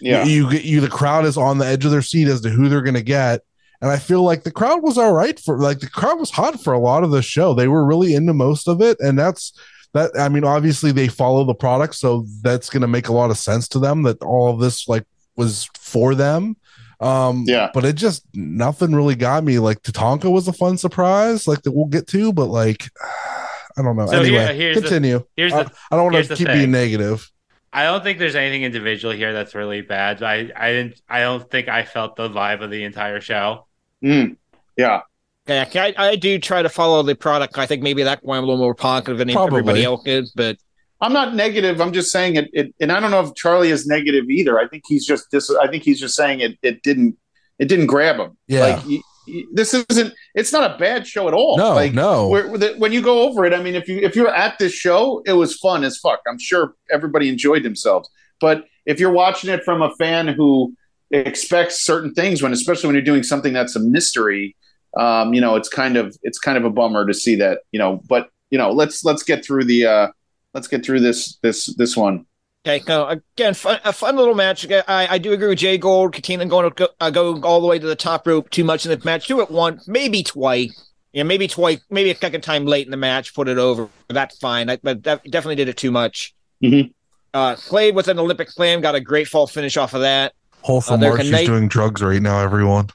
yeah. 0.00 0.24
you 0.24 0.50
get 0.50 0.64
you 0.64 0.80
the 0.80 0.88
crowd 0.88 1.24
is 1.24 1.36
on 1.36 1.58
the 1.58 1.66
edge 1.66 1.84
of 1.84 1.90
their 1.90 2.02
seat 2.02 2.26
as 2.28 2.40
to 2.42 2.50
who 2.50 2.68
they're 2.68 2.82
going 2.82 2.94
to 2.94 3.00
get 3.02 3.40
and 3.80 3.90
i 3.90 3.96
feel 3.96 4.22
like 4.22 4.42
the 4.42 4.50
crowd 4.50 4.82
was 4.82 4.98
all 4.98 5.12
right 5.12 5.38
for 5.38 5.58
like 5.58 5.78
the 5.78 5.88
crowd 5.88 6.18
was 6.18 6.30
hot 6.30 6.60
for 6.62 6.72
a 6.72 6.78
lot 6.78 7.04
of 7.04 7.10
the 7.12 7.22
show 7.22 7.54
they 7.54 7.68
were 7.68 7.84
really 7.86 8.12
into 8.14 8.34
most 8.34 8.66
of 8.68 8.82
it 8.82 8.96
and 9.00 9.16
that's 9.18 9.52
that 9.94 10.10
i 10.18 10.28
mean 10.28 10.44
obviously 10.44 10.92
they 10.92 11.08
follow 11.08 11.42
the 11.44 11.54
product 11.54 11.94
so 11.94 12.26
that's 12.42 12.68
going 12.68 12.82
to 12.82 12.86
make 12.86 13.08
a 13.08 13.12
lot 13.12 13.30
of 13.30 13.38
sense 13.38 13.66
to 13.68 13.78
them 13.78 14.02
that 14.02 14.20
all 14.22 14.50
of 14.52 14.60
this 14.60 14.86
like 14.88 15.04
was 15.36 15.68
for 15.74 16.14
them 16.14 16.54
um 17.00 17.44
Yeah. 17.48 17.70
but 17.74 17.84
it 17.84 17.94
just 17.94 18.24
nothing 18.34 18.94
really 18.94 19.16
got 19.16 19.42
me 19.42 19.58
like 19.58 19.80
tatanka 19.82 20.30
was 20.30 20.46
a 20.46 20.52
fun 20.52 20.76
surprise 20.78 21.48
like 21.48 21.62
that 21.62 21.72
we'll 21.72 21.86
get 21.86 22.06
to 22.08 22.32
but 22.32 22.46
like 22.46 22.90
i 23.76 23.82
don't 23.82 23.96
know 23.96 24.06
So 24.06 24.22
here- 24.22 24.38
anyway 24.40 24.56
here's 24.56 24.76
the- 24.76 24.82
continue 24.82 25.24
Here's 25.36 25.52
I, 25.52 25.62
the. 25.64 25.72
I 25.90 25.96
don't 25.96 26.12
want 26.12 26.22
to 26.24 26.28
the 26.28 26.36
keep 26.36 26.46
thing. 26.46 26.56
being 26.58 26.70
negative 26.70 27.30
I 27.76 27.82
don't 27.82 28.04
think 28.04 28.20
there's 28.20 28.36
anything 28.36 28.62
individual 28.62 29.12
here 29.12 29.32
that's 29.32 29.52
really 29.56 29.80
bad. 29.80 30.22
I 30.22 30.48
I 30.54 30.70
didn't. 30.70 31.00
I 31.08 31.22
don't 31.22 31.50
think 31.50 31.66
I 31.68 31.82
felt 31.82 32.14
the 32.14 32.30
vibe 32.30 32.62
of 32.62 32.70
the 32.70 32.84
entire 32.84 33.20
show. 33.20 33.66
Mm, 34.00 34.36
yeah. 34.76 35.00
Yeah, 35.46 35.68
I, 35.74 35.94
I 35.98 36.16
do 36.16 36.38
try 36.38 36.62
to 36.62 36.68
follow 36.68 37.02
the 37.02 37.14
product. 37.14 37.58
I 37.58 37.66
think 37.66 37.82
maybe 37.82 38.02
that's 38.02 38.22
why 38.22 38.36
I'm 38.38 38.44
a 38.44 38.46
little 38.46 38.58
more 38.60 38.74
positive 38.74 39.18
than 39.18 39.28
Probably. 39.30 39.58
everybody 39.58 39.84
else 39.84 40.02
is. 40.06 40.32
But 40.34 40.56
I'm 41.02 41.12
not 41.12 41.34
negative. 41.34 41.80
I'm 41.82 41.92
just 41.92 42.10
saying 42.10 42.36
it, 42.36 42.48
it. 42.54 42.74
And 42.80 42.90
I 42.90 42.98
don't 42.98 43.10
know 43.10 43.20
if 43.20 43.34
Charly 43.34 43.68
is 43.70 43.86
negative 43.86 44.24
either. 44.30 44.58
I 44.58 44.66
think 44.68 44.84
he's 44.86 45.04
just 45.04 45.30
this. 45.30 45.50
I 45.50 45.68
think 45.68 45.82
he's 45.82 46.00
just 46.00 46.14
saying 46.14 46.40
it. 46.40 46.58
It 46.62 46.82
didn't. 46.82 47.16
It 47.58 47.68
didn't 47.68 47.86
grab 47.86 48.16
him. 48.16 48.36
Yeah. 48.48 48.60
Like 48.60 48.86
y- 48.86 49.00
y- 49.28 49.42
this 49.52 49.74
isn't. 49.74 50.14
It's 50.34 50.50
not 50.52 50.74
a 50.74 50.78
bad 50.78 51.06
show 51.06 51.28
at 51.28 51.34
all. 51.34 51.58
no 51.58 51.74
Like 51.74 51.92
no 51.92 52.28
where, 52.28 52.56
the- 52.56 52.74
when 52.78 52.92
you 52.92 53.02
go 53.02 53.28
over 53.28 53.44
it, 53.44 53.52
I 53.52 53.62
mean, 53.62 53.74
if 53.74 53.86
you 53.86 53.98
if 53.98 54.16
you're 54.16 54.34
at 54.34 54.58
this 54.58 54.72
show, 54.72 55.22
it 55.26 55.34
was 55.34 55.56
fun 55.58 55.84
as 55.84 55.98
fuck. 55.98 56.20
I'm 56.26 56.38
sure 56.38 56.74
everybody 56.90 57.28
enjoyed 57.28 57.64
themselves. 57.64 58.08
But 58.40 58.64
if 58.86 58.98
you're 58.98 59.12
watching 59.12 59.50
it 59.50 59.62
from 59.62 59.82
a 59.82 59.94
fan 59.96 60.26
who 60.28 60.74
expects 61.10 61.84
certain 61.84 62.14
things, 62.14 62.42
when 62.42 62.52
especially 62.52 62.86
when 62.88 62.94
you're 62.96 63.04
doing 63.04 63.22
something 63.22 63.52
that's 63.52 63.76
a 63.76 63.80
mystery, 63.80 64.56
um, 64.96 65.34
you 65.34 65.40
know, 65.40 65.56
it's 65.56 65.68
kind 65.68 65.96
of 65.96 66.16
it's 66.22 66.38
kind 66.38 66.56
of 66.58 66.64
a 66.64 66.70
bummer 66.70 67.06
to 67.06 67.14
see 67.14 67.36
that. 67.36 67.60
You 67.72 67.78
know, 67.78 68.00
but 68.08 68.30
you 68.50 68.58
know, 68.58 68.70
let's 68.70 69.04
let's 69.04 69.22
get 69.22 69.44
through 69.44 69.64
the 69.64 69.86
uh, 69.86 70.08
let's 70.52 70.68
get 70.68 70.84
through 70.84 71.00
this 71.00 71.36
this 71.42 71.66
this 71.76 71.96
one. 71.96 72.26
okay, 72.66 72.82
no, 72.86 73.06
again, 73.08 73.54
fun, 73.54 73.80
a 73.84 73.92
fun 73.92 74.16
little 74.16 74.34
match. 74.34 74.66
I, 74.70 75.06
I 75.10 75.18
do 75.18 75.32
agree 75.32 75.48
with 75.48 75.58
Jay 75.58 75.76
Gold, 75.78 76.12
Katina 76.12 76.46
going 76.46 76.70
to 76.70 76.74
go, 76.74 76.88
uh, 77.00 77.10
go 77.10 77.40
all 77.42 77.60
the 77.60 77.66
way 77.66 77.78
to 77.78 77.86
the 77.86 77.96
top 77.96 78.26
rope 78.26 78.50
too 78.50 78.64
much 78.64 78.86
in 78.86 78.96
the 78.96 79.04
match. 79.04 79.26
Do 79.26 79.40
it 79.40 79.50
once, 79.50 79.86
maybe 79.88 80.22
twice. 80.22 80.90
Yeah, 81.12 81.22
maybe 81.22 81.46
twice, 81.46 81.80
maybe 81.90 82.10
a 82.10 82.16
second 82.16 82.40
time 82.40 82.66
late 82.66 82.86
in 82.86 82.90
the 82.90 82.96
match, 82.96 83.34
put 83.34 83.48
it 83.48 83.58
over. 83.58 83.88
That's 84.08 84.36
fine. 84.38 84.68
I, 84.68 84.78
but 84.82 85.04
that 85.04 85.22
definitely 85.30 85.56
did 85.56 85.68
it 85.68 85.76
too 85.76 85.92
much. 85.92 86.34
Mhm. 86.62 86.92
Uh, 87.32 87.56
Slade 87.56 87.94
with 87.94 88.08
an 88.08 88.18
Olympic 88.18 88.50
slam, 88.50 88.80
got 88.80 88.94
a 88.94 89.00
great 89.00 89.28
fall 89.28 89.46
finish 89.46 89.76
off 89.76 89.94
of 89.94 90.00
that. 90.02 90.32
wholesome 90.62 90.94
uh, 90.94 90.96
there 90.98 91.10
mark 91.10 91.20
can 91.20 91.32
she's 91.32 91.46
doing 91.46 91.68
drugs 91.68 92.00
right 92.02 92.22
now 92.22 92.38
everyone 92.40 92.88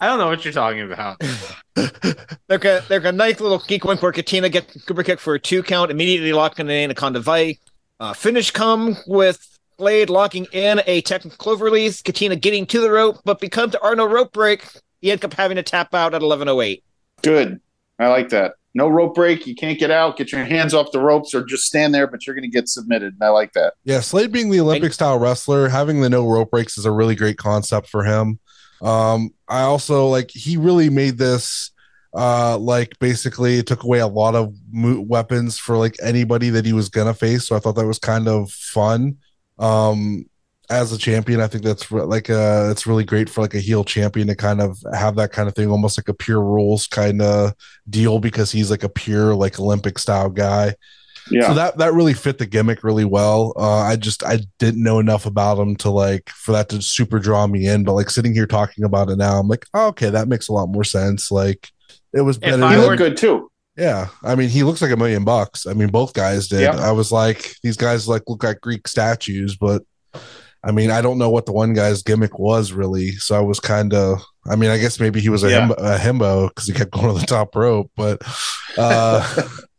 I 0.00 0.06
don't 0.06 0.18
know 0.18 0.28
what 0.28 0.44
you're 0.44 0.52
talking 0.52 0.80
about. 0.80 1.20
There's 2.48 2.64
a, 2.64 2.84
there's 2.88 3.04
a 3.04 3.12
nice 3.12 3.38
little 3.38 3.60
geek 3.60 3.84
wink 3.84 4.02
where 4.02 4.10
Katina 4.10 4.48
gets 4.48 4.74
a 4.74 4.80
super 4.80 5.04
kick 5.04 5.20
for 5.20 5.34
a 5.34 5.38
two 5.38 5.62
count, 5.62 5.92
immediately 5.92 6.32
locking 6.32 6.66
in 6.66 6.72
Anaconda 6.72 7.20
Vice. 7.20 7.58
Uh, 8.00 8.12
finish 8.12 8.50
come 8.50 8.96
with 9.06 9.46
Slade 9.78 10.10
locking 10.10 10.46
in 10.52 10.82
a 10.88 11.00
technical 11.02 11.38
clover 11.38 11.66
release, 11.66 12.02
Katina 12.02 12.34
getting 12.34 12.66
to 12.66 12.80
the 12.80 12.90
rope, 12.90 13.18
but 13.24 13.40
because 13.40 13.70
there 13.70 13.84
are 13.84 13.94
no 13.94 14.04
rope 14.04 14.32
breaks, 14.32 14.82
he 15.00 15.12
ends 15.12 15.24
up 15.24 15.32
having 15.32 15.56
to 15.56 15.62
tap 15.62 15.94
out 15.94 16.12
at 16.12 16.22
11.08. 16.22 16.82
Good, 17.22 17.60
I 18.00 18.08
like 18.08 18.30
that. 18.30 18.54
No 18.74 18.88
rope 18.88 19.14
break. 19.14 19.46
You 19.46 19.54
can't 19.54 19.78
get 19.78 19.90
out. 19.90 20.16
Get 20.16 20.32
your 20.32 20.44
hands 20.44 20.74
off 20.74 20.92
the 20.92 21.00
ropes, 21.00 21.34
or 21.34 21.44
just 21.44 21.64
stand 21.64 21.92
there. 21.94 22.06
But 22.06 22.26
you're 22.26 22.34
going 22.34 22.48
to 22.48 22.56
get 22.56 22.68
submitted. 22.68 23.14
And 23.14 23.22
I 23.22 23.28
like 23.28 23.52
that. 23.54 23.74
Yeah, 23.84 24.00
Slade 24.00 24.32
being 24.32 24.50
the 24.50 24.60
Olympic 24.60 24.92
style 24.92 25.18
wrestler, 25.18 25.68
having 25.68 26.00
the 26.00 26.08
no 26.08 26.28
rope 26.28 26.50
breaks 26.50 26.78
is 26.78 26.84
a 26.84 26.92
really 26.92 27.16
great 27.16 27.36
concept 27.36 27.88
for 27.88 28.04
him. 28.04 28.38
Um, 28.82 29.30
I 29.48 29.62
also 29.62 30.06
like 30.08 30.30
he 30.30 30.56
really 30.56 30.90
made 30.90 31.18
this 31.18 31.70
uh 32.12 32.58
like 32.58 32.98
basically 32.98 33.58
it 33.58 33.66
took 33.66 33.84
away 33.84 34.00
a 34.00 34.06
lot 34.06 34.34
of 34.34 34.52
weapons 34.72 35.58
for 35.58 35.76
like 35.76 35.94
anybody 36.02 36.50
that 36.50 36.64
he 36.66 36.72
was 36.72 36.88
gonna 36.88 37.14
face. 37.14 37.46
So 37.46 37.56
I 37.56 37.60
thought 37.60 37.76
that 37.76 37.86
was 37.86 37.98
kind 37.98 38.28
of 38.28 38.50
fun. 38.50 39.18
Um, 39.58 40.24
as 40.70 40.92
a 40.92 40.98
champion, 40.98 41.40
I 41.40 41.48
think 41.48 41.64
that's 41.64 41.90
re- 41.90 42.02
like 42.02 42.30
uh 42.30 42.68
it's 42.70 42.86
really 42.86 43.04
great 43.04 43.28
for 43.28 43.40
like 43.42 43.54
a 43.54 43.60
heel 43.60 43.84
champion 43.84 44.28
to 44.28 44.36
kind 44.36 44.60
of 44.60 44.78
have 44.94 45.16
that 45.16 45.32
kind 45.32 45.48
of 45.48 45.54
thing, 45.54 45.70
almost 45.70 45.98
like 45.98 46.08
a 46.08 46.14
pure 46.14 46.40
rules 46.40 46.86
kind 46.86 47.20
of 47.20 47.54
deal 47.88 48.20
because 48.20 48.52
he's 48.52 48.70
like 48.70 48.84
a 48.84 48.88
pure 48.88 49.34
like 49.34 49.58
Olympic 49.58 49.98
style 49.98 50.30
guy. 50.30 50.74
Yeah. 51.30 51.48
So 51.48 51.54
that 51.54 51.78
that 51.78 51.92
really 51.94 52.14
fit 52.14 52.38
the 52.38 52.46
gimmick 52.46 52.84
really 52.84 53.04
well. 53.04 53.52
Uh, 53.56 53.80
I 53.80 53.96
just 53.96 54.24
I 54.24 54.40
didn't 54.58 54.82
know 54.82 54.98
enough 54.98 55.26
about 55.26 55.58
him 55.58 55.76
to 55.76 55.90
like 55.90 56.28
for 56.30 56.52
that 56.52 56.68
to 56.70 56.80
super 56.82 57.18
draw 57.18 57.46
me 57.46 57.66
in. 57.66 57.84
But 57.84 57.94
like 57.94 58.10
sitting 58.10 58.32
here 58.34 58.46
talking 58.46 58.84
about 58.84 59.08
it 59.10 59.16
now, 59.16 59.38
I'm 59.38 59.48
like, 59.48 59.66
oh, 59.74 59.88
okay, 59.88 60.10
that 60.10 60.28
makes 60.28 60.48
a 60.48 60.52
lot 60.52 60.68
more 60.68 60.84
sense. 60.84 61.30
Like 61.30 61.68
it 62.12 62.22
was 62.22 62.38
better. 62.38 62.68
He 62.68 62.76
looked 62.76 62.98
good 62.98 63.16
too. 63.16 63.50
yeah, 63.76 64.08
I 64.24 64.34
mean, 64.34 64.48
he 64.48 64.62
looks 64.62 64.82
like 64.82 64.90
a 64.90 64.96
million 64.96 65.24
bucks. 65.24 65.66
I 65.66 65.72
mean, 65.74 65.88
both 65.88 66.12
guys 66.12 66.48
did. 66.48 66.62
Yep. 66.62 66.74
I 66.74 66.92
was 66.92 67.10
like, 67.12 67.54
these 67.62 67.76
guys 67.76 68.08
like 68.08 68.22
look 68.26 68.42
like 68.42 68.60
Greek 68.60 68.86
statues, 68.88 69.56
but 69.56 69.82
I 70.62 70.72
mean, 70.72 70.90
I 70.90 71.00
don't 71.00 71.16
know 71.18 71.30
what 71.30 71.46
the 71.46 71.52
one 71.52 71.72
guy's 71.72 72.02
gimmick 72.02 72.38
was 72.38 72.72
really. 72.72 73.12
So 73.12 73.34
I 73.34 73.40
was 73.40 73.60
kind 73.60 73.94
of, 73.94 74.20
I 74.46 74.56
mean, 74.56 74.68
I 74.70 74.76
guess 74.76 75.00
maybe 75.00 75.18
he 75.20 75.30
was 75.30 75.42
a, 75.42 75.48
Yeah. 75.50 75.68
himbo, 75.68 75.98
himbo 75.98 76.48
because 76.48 76.66
he 76.66 76.74
kept 76.74 76.90
going 76.90 77.14
to 77.14 77.18
the 77.20 77.26
top 77.26 77.54
rope, 77.56 77.90
but 77.96 78.20
uh, 78.76 79.48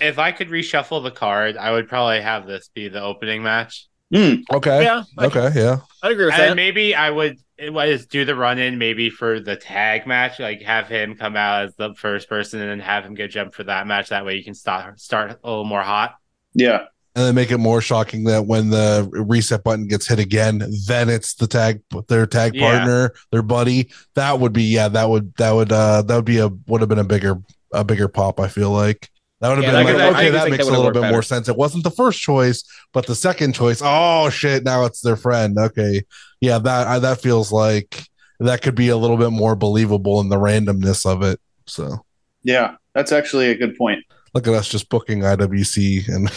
if 0.00 0.18
I 0.18 0.32
could 0.32 0.48
reshuffle 0.48 1.02
the 1.02 1.10
card, 1.10 1.56
I 1.56 1.72
would 1.72 1.88
probably 1.88 2.20
have 2.20 2.46
this 2.46 2.70
be 2.74 2.88
the 2.88 3.02
opening 3.02 3.42
match. 3.42 3.86
Hmm. 4.14 4.34
okay, 4.52 4.84
Yeah, 4.84 5.02
I, 5.18 5.26
okay, 5.26 5.50
yeah, 5.56 5.78
I'd 6.02 6.12
agree 6.12 6.26
with 6.26 6.34
And 6.34 6.50
that. 6.52 6.54
maybe 6.56 6.94
I 6.94 7.10
would 7.10 7.38
it 7.58 7.72
was 7.72 8.06
do 8.06 8.24
the 8.24 8.36
run 8.36 8.58
in 8.58 8.78
maybe 8.78 9.10
for 9.10 9.40
the 9.40 9.56
tag 9.56 10.06
match, 10.06 10.38
like 10.38 10.62
have 10.62 10.86
him 10.88 11.16
come 11.16 11.34
out 11.36 11.64
as 11.64 11.74
the 11.76 11.92
first 11.94 12.28
person 12.28 12.60
and 12.60 12.70
then 12.70 12.80
have 12.80 13.04
him 13.04 13.14
get 13.14 13.30
jumped 13.32 13.56
for 13.56 13.64
that 13.64 13.86
match. 13.88 14.10
That 14.10 14.24
way 14.24 14.36
you 14.36 14.44
can 14.44 14.54
start 14.54 15.00
start 15.00 15.30
a 15.42 15.48
little 15.48 15.64
more 15.64 15.82
hot. 15.82 16.14
Yeah. 16.54 16.84
and 17.16 17.24
then 17.24 17.34
make 17.34 17.50
it 17.50 17.58
more 17.58 17.80
shocking 17.80 18.24
that 18.24 18.46
when 18.46 18.68
the 18.70 19.08
reset 19.10 19.64
button 19.64 19.88
gets 19.88 20.06
hit 20.06 20.18
again, 20.20 20.62
then 20.86 21.08
it's 21.08 21.34
the 21.34 21.46
tag 21.48 21.80
their 22.08 22.26
tag 22.26 22.54
Yeah. 22.54 22.70
partner, 22.76 23.12
their 23.32 23.42
buddy. 23.42 23.90
That 24.14 24.38
would 24.38 24.52
be 24.52 24.64
yeah, 24.64 24.86
that 24.88 25.08
would 25.08 25.34
that 25.38 25.50
would 25.50 25.72
uh 25.72 26.02
that 26.02 26.14
would 26.14 26.24
be 26.26 26.38
a 26.38 26.48
would 26.68 26.80
have 26.80 26.88
been 26.88 26.98
a 27.00 27.04
bigger 27.04 27.42
a 27.72 27.82
bigger 27.82 28.06
pop. 28.06 28.38
I 28.38 28.46
feel 28.48 28.70
like 28.70 29.10
that 29.40 29.48
would 29.48 29.58
have 29.58 29.64
Yeah, 29.64 29.82
been 29.84 29.96
like, 29.98 30.14
okay, 30.16 30.30
that 30.30 30.50
makes 30.50 30.64
that 30.64 30.70
a 30.70 30.72
little 30.72 30.86
worked 30.86 30.94
bit 31.00 31.10
more 31.10 31.22
sense. 31.22 31.48
It 31.48 31.56
wasn't 31.56 31.84
the 31.84 31.90
first 31.90 32.20
choice, 32.20 32.64
but 32.92 33.06
the 33.06 33.14
second 33.14 33.54
choice. 33.54 33.80
Oh 33.84 34.30
shit! 34.30 34.64
Now 34.64 34.84
it's 34.84 35.00
their 35.00 35.16
friend. 35.16 35.56
Okay, 35.58 36.02
yeah, 36.40 36.58
that 36.58 36.86
I, 36.86 36.98
that 37.00 37.20
feels 37.20 37.52
like 37.52 38.02
that 38.40 38.62
could 38.62 38.74
be 38.74 38.88
a 38.88 38.96
little 38.96 39.16
bit 39.16 39.30
more 39.30 39.56
believable 39.56 40.20
in 40.20 40.28
the 40.28 40.36
randomness 40.36 41.04
of 41.10 41.22
it. 41.22 41.40
So 41.66 42.04
Yeah. 42.42 42.76
That's 42.94 43.12
actually 43.12 43.50
a 43.50 43.54
good 43.54 43.76
point. 43.76 44.02
look 44.34 44.46
at 44.46 44.54
us 44.54 44.68
just 44.68 44.88
booking 44.88 45.20
IWC 45.20 46.08
and 46.08 46.30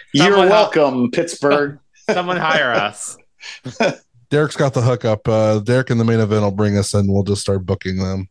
You're 0.12 0.36
welcome, 0.38 1.10
Pittsburgh. 1.10 1.78
Someone 2.10 2.36
hire 2.36 2.72
us. 2.72 3.16
Derek's 4.30 4.56
got 4.56 4.74
the 4.74 4.82
hookup. 4.82 5.26
Uh, 5.28 5.58
Derek 5.60 5.90
in 5.90 5.98
the 5.98 6.04
main 6.04 6.20
event 6.20 6.42
will 6.42 6.50
bring 6.52 6.76
us 6.78 6.94
in. 6.94 7.06
We'll 7.12 7.22
just 7.24 7.40
start 7.42 7.66
booking 7.66 7.96
them. 7.98 8.28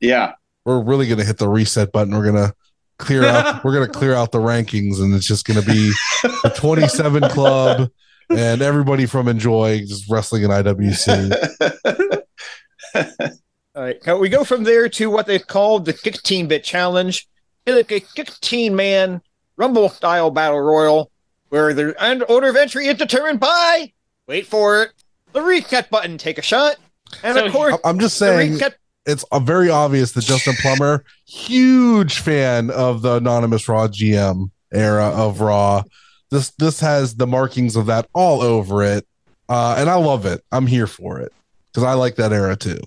Yeah. 0.00 0.32
We're 0.68 0.82
really 0.82 1.08
gonna 1.08 1.24
hit 1.24 1.38
the 1.38 1.48
reset 1.48 1.92
button. 1.92 2.14
We're 2.14 2.26
gonna 2.30 2.52
clear 2.98 3.24
out. 3.24 3.64
we're 3.64 3.72
gonna 3.72 3.88
clear 3.88 4.12
out 4.12 4.32
the 4.32 4.38
rankings, 4.38 5.00
and 5.00 5.14
it's 5.14 5.26
just 5.26 5.46
gonna 5.46 5.62
be 5.62 5.90
the 6.22 6.52
27 6.54 7.22
club 7.30 7.90
and 8.28 8.60
everybody 8.60 9.06
from 9.06 9.28
Enjoy 9.28 9.78
just 9.80 10.10
wrestling 10.10 10.42
in 10.42 10.50
IWC. 10.50 12.22
All 13.74 13.82
right, 13.82 13.96
now 14.06 14.18
we 14.18 14.28
go 14.28 14.44
from 14.44 14.64
there 14.64 14.90
to 14.90 15.08
what 15.08 15.26
they 15.26 15.38
called 15.38 15.86
the 15.86 15.94
16 15.94 16.48
bit 16.48 16.64
challenge. 16.64 17.26
It's 17.64 17.74
like 17.90 18.02
a 18.02 18.04
16 18.06 18.76
man 18.76 19.22
Rumble 19.56 19.88
style 19.88 20.30
battle 20.30 20.60
royal. 20.60 21.10
where 21.48 21.72
the 21.72 21.94
order 22.28 22.48
of 22.48 22.56
entry 22.56 22.88
is 22.88 22.98
determined 22.98 23.40
by, 23.40 23.90
wait 24.26 24.46
for 24.46 24.82
it, 24.82 24.90
the 25.32 25.40
reset 25.40 25.88
button. 25.88 26.18
Take 26.18 26.36
a 26.36 26.42
shot. 26.42 26.76
And 27.22 27.36
So 27.38 27.46
of 27.46 27.52
course, 27.52 27.74
I- 27.82 27.88
I'm 27.88 27.98
just 27.98 28.18
the 28.18 28.26
saying 28.26 28.52
reset 28.52 28.76
it's 29.08 29.24
a 29.32 29.40
very 29.40 29.70
obvious 29.70 30.12
that 30.12 30.24
Justin 30.24 30.54
Plummer, 30.60 31.04
huge 31.26 32.18
fan 32.18 32.70
of 32.70 33.02
the 33.02 33.14
anonymous 33.16 33.68
Raw 33.68 33.88
GM 33.88 34.50
era 34.72 35.06
of 35.06 35.40
Raw. 35.40 35.82
This 36.30 36.50
this 36.58 36.78
has 36.80 37.16
the 37.16 37.26
markings 37.26 37.74
of 37.74 37.86
that 37.86 38.08
all 38.12 38.42
over 38.42 38.82
it, 38.84 39.06
uh, 39.48 39.76
and 39.78 39.88
I 39.88 39.94
love 39.94 40.26
it. 40.26 40.44
I'm 40.52 40.66
here 40.66 40.86
for 40.86 41.18
it 41.20 41.32
because 41.72 41.84
I 41.84 41.94
like 41.94 42.16
that 42.16 42.32
era 42.32 42.54
too. 42.54 42.78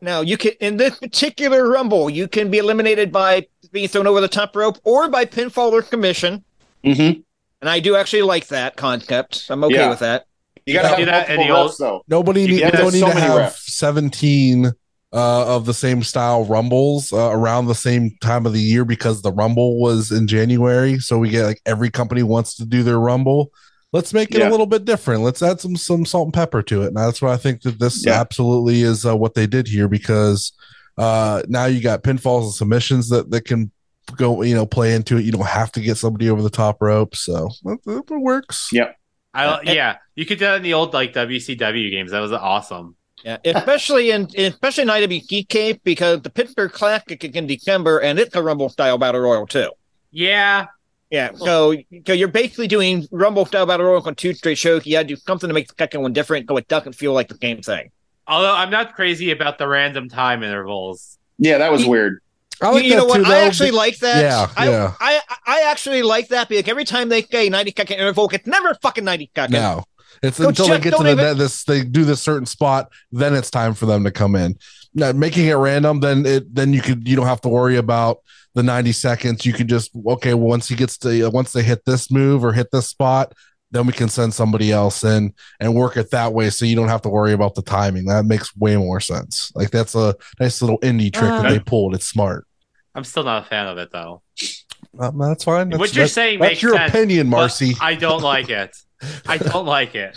Now 0.00 0.20
you 0.20 0.36
can 0.36 0.52
in 0.60 0.76
this 0.76 0.98
particular 0.98 1.68
rumble, 1.68 2.08
you 2.08 2.28
can 2.28 2.50
be 2.50 2.58
eliminated 2.58 3.10
by 3.10 3.46
being 3.72 3.88
thrown 3.88 4.06
over 4.06 4.20
the 4.20 4.28
top 4.28 4.54
rope 4.54 4.78
or 4.84 5.08
by 5.08 5.24
pinfall 5.24 5.72
or 5.72 5.82
commission. 5.82 6.44
Mm-hmm. 6.84 7.20
And 7.60 7.68
I 7.68 7.80
do 7.80 7.96
actually 7.96 8.22
like 8.22 8.46
that 8.48 8.76
concept. 8.76 9.46
I'm 9.50 9.64
okay 9.64 9.74
Yeah. 9.74 9.90
with 9.90 9.98
that. 9.98 10.26
You 10.66 10.74
got 10.74 10.90
to 10.96 11.04
Do 11.04 11.10
have 11.10 11.26
that 11.26 11.30
in 11.30 11.48
multiple 11.48 11.86
the 11.88 11.94
refs. 11.98 12.00
Nobody 12.08 12.46
need, 12.46 12.60
Yeah, 12.60 12.70
don't 12.70 12.82
there's 12.82 12.94
need 12.94 13.00
so 13.00 13.06
to 13.12 13.18
have 13.20 13.52
refs. 13.52 13.56
17 13.70 14.72
uh, 15.12 15.56
of 15.56 15.64
the 15.64 15.72
same 15.74 16.02
style 16.02 16.44
rumbles 16.44 17.12
uh, 17.12 17.30
around 17.30 17.66
the 17.66 17.74
same 17.74 18.10
time 18.20 18.44
of 18.44 18.52
the 18.52 18.60
year 18.60 18.84
because 18.84 19.22
the 19.22 19.32
rumble 19.32 19.80
was 19.80 20.10
in 20.12 20.26
January. 20.26 20.98
So 20.98 21.18
we 21.18 21.30
get 21.30 21.44
like 21.46 21.60
every 21.64 21.90
company 21.90 22.22
wants 22.22 22.54
to 22.56 22.66
do 22.66 22.82
their 22.82 23.00
rumble. 23.00 23.50
Let's 23.92 24.12
make 24.12 24.34
it 24.34 24.38
Yeah. 24.40 24.48
a 24.48 24.50
little 24.50 24.66
bit 24.66 24.84
different. 24.84 25.22
Let's 25.22 25.42
add 25.42 25.60
some 25.60 25.76
some 25.76 26.04
salt 26.04 26.26
and 26.26 26.34
pepper 26.34 26.62
to 26.62 26.82
it. 26.82 26.88
And 26.88 26.96
that's 26.96 27.22
why 27.22 27.32
I 27.32 27.38
think 27.38 27.62
that 27.62 27.78
this 27.78 28.04
Yeah. 28.04 28.20
absolutely 28.20 28.82
is 28.82 29.06
uh, 29.06 29.16
what 29.16 29.32
they 29.34 29.46
did 29.46 29.66
here 29.66 29.88
because 29.88 30.52
uh, 30.98 31.42
now 31.48 31.64
you 31.64 31.80
got 31.80 32.02
pinfalls 32.02 32.42
and 32.42 32.52
submissions 32.54 33.08
that 33.08 33.30
that 33.30 33.46
can 33.46 33.70
go 34.16 34.42
you 34.42 34.54
know 34.54 34.66
play 34.66 34.94
into 34.94 35.16
it. 35.16 35.24
You 35.24 35.32
don't 35.32 35.46
have 35.46 35.72
to 35.72 35.80
get 35.80 35.96
somebody 35.96 36.28
over 36.28 36.42
the 36.42 36.50
top 36.50 36.82
rope, 36.82 37.16
so 37.16 37.48
it, 37.64 37.82
that 37.84 38.10
works. 38.10 38.68
Yeah. 38.72 38.92
I, 39.34 39.60
yeah, 39.62 39.98
you 40.16 40.26
could 40.26 40.38
do 40.38 40.46
that 40.46 40.56
in 40.56 40.62
the 40.62 40.74
old 40.74 40.92
like 40.94 41.12
WCW 41.12 41.90
games. 41.90 42.10
That 42.10 42.20
was 42.20 42.32
awesome. 42.32 42.96
Yeah, 43.24 43.38
especially 43.44 44.10
in 44.10 44.28
especially 44.36 44.82
in 44.82 44.88
IWG 44.88 45.48
Cape 45.48 45.80
because 45.84 46.22
the 46.22 46.30
Pittsburgh 46.30 46.70
Classic 46.72 47.22
is 47.24 47.30
in 47.32 47.46
December 47.46 47.98
and 47.98 48.18
it's 48.18 48.34
a 48.36 48.42
Rumble 48.42 48.68
style 48.68 48.96
battle 48.98 49.20
royal 49.20 49.46
too. 49.46 49.70
Yeah, 50.10 50.66
Yeah, 51.10 51.32
so 51.34 51.74
so 52.06 52.12
you're 52.12 52.28
basically 52.28 52.68
doing 52.68 53.06
Rumble 53.10 53.44
style 53.46 53.66
battle 53.66 53.86
royal 53.86 54.02
on 54.06 54.14
two 54.14 54.32
straight 54.34 54.58
shows. 54.58 54.86
You 54.86 54.92
got 54.92 55.02
to 55.02 55.08
do 55.08 55.16
something 55.16 55.48
to 55.48 55.54
make 55.54 55.68
the 55.68 55.74
second 55.78 56.02
one 56.02 56.12
different, 56.12 56.48
so 56.48 56.56
it 56.56 56.68
doesn't 56.68 56.94
feel 56.94 57.12
like 57.12 57.28
the 57.28 57.38
same 57.40 57.60
thing. 57.60 57.90
although 58.26 58.54
I'm 58.54 58.70
not 58.70 58.94
crazy 58.94 59.30
about 59.30 59.58
the 59.58 59.66
random 59.66 60.08
time 60.08 60.42
intervals. 60.42 61.18
Yeah, 61.38 61.58
that 61.58 61.72
was 61.72 61.82
You- 61.84 61.90
weird. 61.90 62.22
I 62.60 62.70
like 62.70 62.82
you, 62.84 62.90
you 62.90 62.96
know 62.96 63.04
what? 63.04 63.18
too, 63.24 63.30
I 63.30 63.38
actually 63.42 63.70
be- 63.70 63.76
like 63.76 63.98
that. 63.98 64.20
Yeah, 64.20 64.50
I, 64.56 64.68
yeah. 64.68 64.92
I 64.98 65.20
I 65.46 65.62
actually 65.70 66.02
like 66.02 66.26
that 66.28 66.48
because 66.48 66.68
every 66.68 66.84
time 66.84 67.08
they 67.08 67.22
say 67.22 67.48
90 67.48 67.72
second 67.76 67.98
interval, 67.98 68.28
it's 68.32 68.46
never 68.48 68.74
fucking 68.82 69.04
90 69.04 69.30
seconds. 69.32 69.52
No, 69.52 69.84
it's 70.22 70.38
Go 70.38 70.48
until 70.48 70.66
check- 70.66 70.82
they 70.82 70.90
get 70.90 70.96
to 70.98 71.02
the 71.04 71.12
even- 71.12 71.38
this 71.38 71.64
they 71.64 71.84
do 71.84 72.04
this 72.04 72.20
certain 72.20 72.46
spot, 72.46 72.90
then 73.12 73.34
it's 73.34 73.50
time 73.50 73.74
for 73.74 73.86
them 73.86 74.04
to 74.04 74.10
come 74.10 74.34
in. 74.36 74.56
Now, 74.94 75.12
making 75.12 75.46
it 75.46 75.54
random, 75.54 76.00
then 76.00 76.24
it 76.26 76.54
then 76.54 76.72
you 76.72 76.80
could 76.82 77.06
you 77.06 77.16
don't 77.16 77.26
have 77.26 77.40
to 77.42 77.48
worry 77.48 77.76
about 77.76 78.18
the 78.54 78.62
ninety 78.62 78.92
seconds. 78.92 79.44
You 79.46 79.52
can 79.52 79.68
just 79.68 79.90
okay 80.06 80.34
once 80.34 80.68
he 80.68 80.74
gets 80.74 80.96
to 80.98 81.30
once 81.30 81.52
they 81.52 81.62
hit 81.62 81.84
this 81.84 82.10
move 82.10 82.44
or 82.44 82.52
hit 82.52 82.70
this 82.72 82.88
spot, 82.88 83.34
then 83.70 83.86
we 83.86 83.92
can 83.92 84.08
send 84.08 84.32
somebody 84.34 84.72
else 84.72 85.04
in 85.04 85.34
and 85.60 85.74
work 85.74 85.96
it 85.98 86.10
that 86.10 86.32
way, 86.32 86.48
so 86.50 86.64
you 86.64 86.74
don't 86.74 86.88
have 86.88 87.02
to 87.02 87.08
worry 87.10 87.32
about 87.34 87.54
the 87.54 87.62
timing. 87.62 88.06
That 88.06 88.24
makes 88.24 88.56
way 88.56 88.76
more 88.76 88.98
sense. 89.00 89.52
Like 89.54 89.70
that's 89.70 89.94
a 89.94 90.14
nice 90.40 90.60
little 90.62 90.78
indie 90.80 91.12
trick 91.12 91.30
Uh. 91.30 91.42
that 91.42 91.50
they 91.50 91.58
pulled. 91.60 91.94
It's 91.94 92.06
smart. 92.06 92.46
I'm 92.94 93.04
still 93.04 93.22
not 93.24 93.44
a 93.44 93.46
fan 93.46 93.66
of 93.66 93.78
it 93.78 93.90
though. 93.92 94.22
Um, 94.98 95.18
that's 95.18 95.44
fine. 95.44 95.68
That's, 95.68 95.78
what 95.78 95.94
you're 95.94 96.04
that's- 96.04 96.12
saying 96.14 96.38
that's 96.40 96.50
makes 96.52 96.62
your 96.62 96.74
sense, 96.76 96.90
opinion, 96.92 97.28
Marcy. 97.28 97.76
I 97.80 97.94
don't 97.94 98.22
like 98.22 98.48
it. 98.48 98.74
I 99.26 99.38
don't 99.38 99.66
like 99.66 99.94
it. 99.94 100.16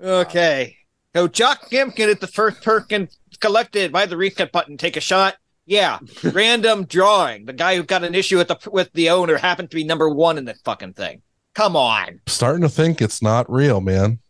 okay. 0.00 0.76
So 1.14 1.28
Jock 1.28 1.66
Samson 1.66 2.08
is 2.10 2.18
the 2.18 2.26
first 2.26 2.62
person 2.62 3.08
collected 3.40 3.92
by 3.92 4.06
the 4.06 4.16
reset 4.16 4.52
button. 4.52 4.76
Take 4.76 4.96
a 4.96 5.00
shot. 5.00 5.36
Yeah, 5.66 5.98
random 6.22 6.84
drawing. 6.88 7.46
The 7.46 7.52
guy 7.52 7.76
who 7.76 7.82
got 7.82 8.04
an 8.04 8.14
issue 8.14 8.38
with 8.38 8.48
the 8.48 8.58
with 8.70 8.92
the 8.92 9.10
owner 9.10 9.36
happened 9.36 9.70
to 9.70 9.76
be 9.76 9.84
number 9.84 10.08
one 10.08 10.38
in 10.38 10.44
this 10.44 10.60
fucking 10.64 10.94
thing. 10.94 11.22
Come 11.54 11.76
on. 11.76 12.20
Starting 12.26 12.62
to 12.62 12.68
think 12.68 13.00
it's 13.00 13.22
not 13.22 13.50
real, 13.50 13.80
man. 13.80 14.20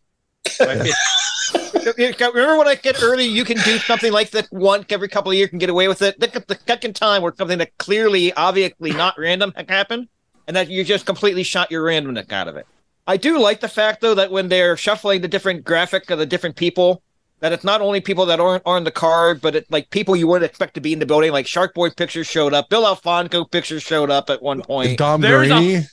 Remember 0.59 2.57
when 2.57 2.67
I 2.67 2.79
said 2.81 2.97
earlier 3.01 3.27
you 3.27 3.43
can 3.43 3.57
do 3.57 3.77
something 3.79 4.11
like 4.11 4.31
that 4.31 4.47
once 4.51 4.85
every 4.89 5.07
couple 5.07 5.31
of 5.31 5.37
years 5.37 5.49
and 5.51 5.59
get 5.59 5.69
away 5.69 5.87
with 5.87 6.01
it? 6.01 6.19
Look 6.19 6.35
at 6.35 6.47
the 6.47 6.57
second 6.67 6.95
time 6.95 7.21
where 7.21 7.33
something 7.35 7.59
that 7.59 7.77
clearly, 7.77 8.33
obviously 8.33 8.91
not 8.91 9.17
random 9.17 9.53
happened, 9.67 10.07
and 10.51 10.57
that 10.57 10.69
you 10.69 10.83
just 10.83 11.05
completely 11.05 11.43
shot 11.43 11.71
your 11.71 11.85
randomness 11.85 12.29
out 12.29 12.49
of 12.49 12.57
it. 12.57 12.67
I 13.07 13.15
do 13.15 13.39
like 13.39 13.61
the 13.61 13.69
fact 13.69 14.01
though 14.01 14.15
that 14.15 14.31
when 14.31 14.49
they're 14.49 14.75
shuffling 14.75 15.21
the 15.21 15.29
different 15.29 15.63
graphic 15.63 16.09
of 16.09 16.19
the 16.19 16.25
different 16.25 16.57
people, 16.57 17.01
that 17.39 17.53
it's 17.53 17.63
not 17.63 17.79
only 17.79 18.01
people 18.01 18.25
that 18.25 18.41
aren't 18.41 18.63
on 18.65 18.83
the 18.83 18.91
card, 18.91 19.39
but 19.39 19.55
it's 19.55 19.71
like 19.71 19.89
people 19.91 20.13
you 20.13 20.27
wouldn't 20.27 20.49
expect 20.49 20.73
to 20.73 20.81
be 20.81 20.91
in 20.91 20.99
the 20.99 21.05
building. 21.05 21.31
Like 21.31 21.47
Shark 21.47 21.73
Boy 21.73 21.89
pictures 21.89 22.27
showed 22.27 22.53
up, 22.53 22.67
Bill 22.67 22.85
Alfonso 22.85 23.45
pictures 23.45 23.81
showed 23.81 24.11
up 24.11 24.29
at 24.29 24.41
one 24.43 24.61
point. 24.61 24.97
Dom 24.97 25.21
There's 25.21 25.49
a- 25.49 25.53
Guarini. 25.53 25.85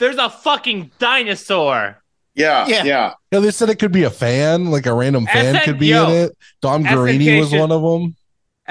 There's 0.00 0.16
a 0.16 0.28
fucking 0.28 0.90
dinosaur. 0.98 2.02
Yeah, 2.34 2.66
Yeah. 2.66 2.82
yeah. 2.82 3.12
Yeah, 3.30 3.38
they 3.38 3.52
said 3.52 3.68
it 3.68 3.76
could 3.78 3.92
be 3.92 4.02
a 4.02 4.10
fan, 4.10 4.72
like 4.72 4.86
a 4.86 4.92
random 4.94 5.26
fan 5.26 5.54
SN 5.54 5.62
could 5.64 5.78
be 5.78 5.86
yo, 5.86 6.08
in 6.08 6.16
it. 6.16 6.36
Dom 6.60 6.82
SNK 6.82 6.88
Guarini 6.96 7.38
was 7.38 7.52
one 7.52 7.70
of 7.70 7.80
them. 7.80 8.16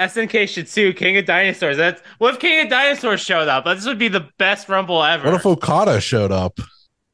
SNK 0.00 0.48
should 0.48 0.68
sue 0.68 0.92
King 0.92 1.16
of 1.18 1.26
Dinosaurs. 1.26 1.76
That's 1.76 2.00
what 2.18 2.34
if 2.34 2.40
King 2.40 2.60
of 2.64 2.68
Dinosaurs 2.70 3.20
showed 3.20 3.48
up? 3.48 3.64
This 3.64 3.86
would 3.86 3.98
be 3.98 4.08
the 4.08 4.28
best 4.38 4.68
Rumble 4.68 5.02
ever. 5.04 5.26
What 5.26 5.34
if 5.34 5.46
Okada 5.46 6.00
showed 6.00 6.32
up? 6.32 6.58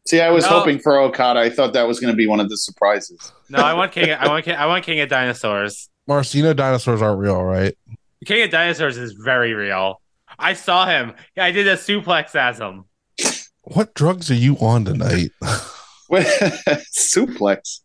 See, 0.07 0.21
I 0.21 0.31
was 0.31 0.45
No. 0.45 0.51
hoping 0.61 0.79
for 0.79 0.99
Okada. 1.01 1.41
I 1.41 1.51
thought 1.51 1.73
that 1.73 1.89
was 1.89 1.99
going 1.99 2.13
to 2.13 2.17
be 2.17 2.27
one 2.29 2.39
of 2.39 2.49
the 2.49 2.57
surprises. 2.57 3.33
no, 3.49 3.59
I 3.59 3.75
want 3.75 3.91
King. 3.93 4.13
I 4.13 4.29
want. 4.29 4.45
King, 4.45 4.55
I 4.55 4.67
want 4.67 4.85
King 4.85 5.01
of 5.01 5.09
Dinosaurs. 5.09 5.89
Marcino 6.07 6.55
dinosaurs 6.55 7.03
aren't 7.03 7.19
real, 7.19 7.43
right? 7.43 7.75
King 8.25 8.45
of 8.45 8.51
Dinosaurs 8.51 8.97
is 8.97 9.13
very 9.13 9.53
real. 9.55 10.01
I 10.39 10.53
saw 10.55 10.87
him. 10.87 11.13
I 11.37 11.51
did 11.51 11.67
a 11.67 11.75
suplex 11.77 12.35
as 12.37 12.61
him. 12.61 12.85
What 13.63 13.95
drugs 13.95 14.31
are 14.31 14.35
you 14.35 14.55
on 14.59 14.85
tonight? 14.85 15.31
Suplex. 16.97 17.81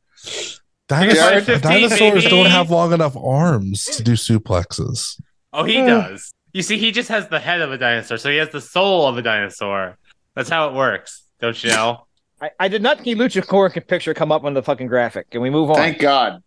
Dinosaurs, 0.91 1.45
15, 1.45 1.71
dinosaurs 1.71 2.23
baby. 2.25 2.29
don't 2.29 2.51
have 2.51 2.69
long 2.69 2.91
enough 2.91 3.15
arms 3.15 3.85
to 3.85 4.03
do 4.03 4.13
suplexes. 4.13 5.21
Oh, 5.53 5.63
he 5.63 5.77
does. 5.77 6.33
You 6.51 6.61
see, 6.63 6.77
he 6.77 6.91
just 6.91 7.07
has 7.07 7.29
the 7.29 7.39
head 7.39 7.61
of 7.61 7.71
a 7.71 7.77
dinosaur, 7.77 8.17
so 8.17 8.29
he 8.29 8.35
has 8.35 8.49
the 8.49 8.59
soul 8.59 9.07
of 9.07 9.17
a 9.17 9.21
dinosaur. 9.21 9.97
That's 10.35 10.49
how 10.49 10.67
it 10.67 10.73
works. 10.75 11.23
Don't 11.39 11.63
you 11.63 11.69
know? 11.69 12.07
I, 12.41 12.49
I 12.59 12.67
did 12.67 12.81
not 12.81 13.01
see 13.05 13.15
Luchasaurus 13.15 13.87
picture 13.87 14.13
come 14.13 14.33
up 14.33 14.43
on 14.43 14.53
the 14.53 14.61
fucking 14.61 14.87
graphic. 14.87 15.29
Can 15.29 15.39
we 15.39 15.49
move 15.49 15.69
on? 15.69 15.77
Thank 15.77 15.99
God. 15.99 16.43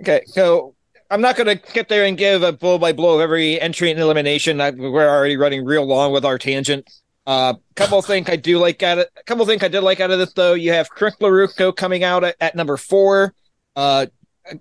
Okay, 0.00 0.22
so 0.26 0.76
I'm 1.10 1.20
not 1.20 1.34
going 1.34 1.58
to 1.58 1.72
get 1.72 1.88
there 1.88 2.04
and 2.04 2.16
give 2.16 2.44
a 2.44 2.52
blow 2.52 2.78
by 2.78 2.92
blow 2.92 3.16
of 3.16 3.20
every 3.20 3.60
entry 3.60 3.90
and 3.90 3.98
elimination. 3.98 4.60
I, 4.60 4.70
we're 4.70 5.08
already 5.08 5.36
running 5.36 5.64
real 5.64 5.84
long 5.84 6.12
with 6.12 6.24
our 6.24 6.38
tangent. 6.38 6.88
A 7.26 7.30
uh, 7.30 7.54
couple 7.74 7.98
of 7.98 8.06
things 8.06 8.28
I 8.28 8.36
do 8.36 8.58
like 8.60 8.84
out 8.84 8.98
of 8.98 9.06
a 9.18 9.24
couple 9.24 9.42
of 9.42 9.48
things 9.48 9.64
I 9.64 9.66
did 9.66 9.80
like 9.80 9.98
out 9.98 10.12
of 10.12 10.20
this 10.20 10.32
though. 10.34 10.54
You 10.54 10.72
have 10.72 10.88
Chris 10.88 11.16
LaRucco 11.16 11.74
coming 11.74 12.04
out 12.04 12.22
at, 12.22 12.36
at 12.40 12.54
number 12.54 12.76
four. 12.76 13.34
Uh, 13.76 14.06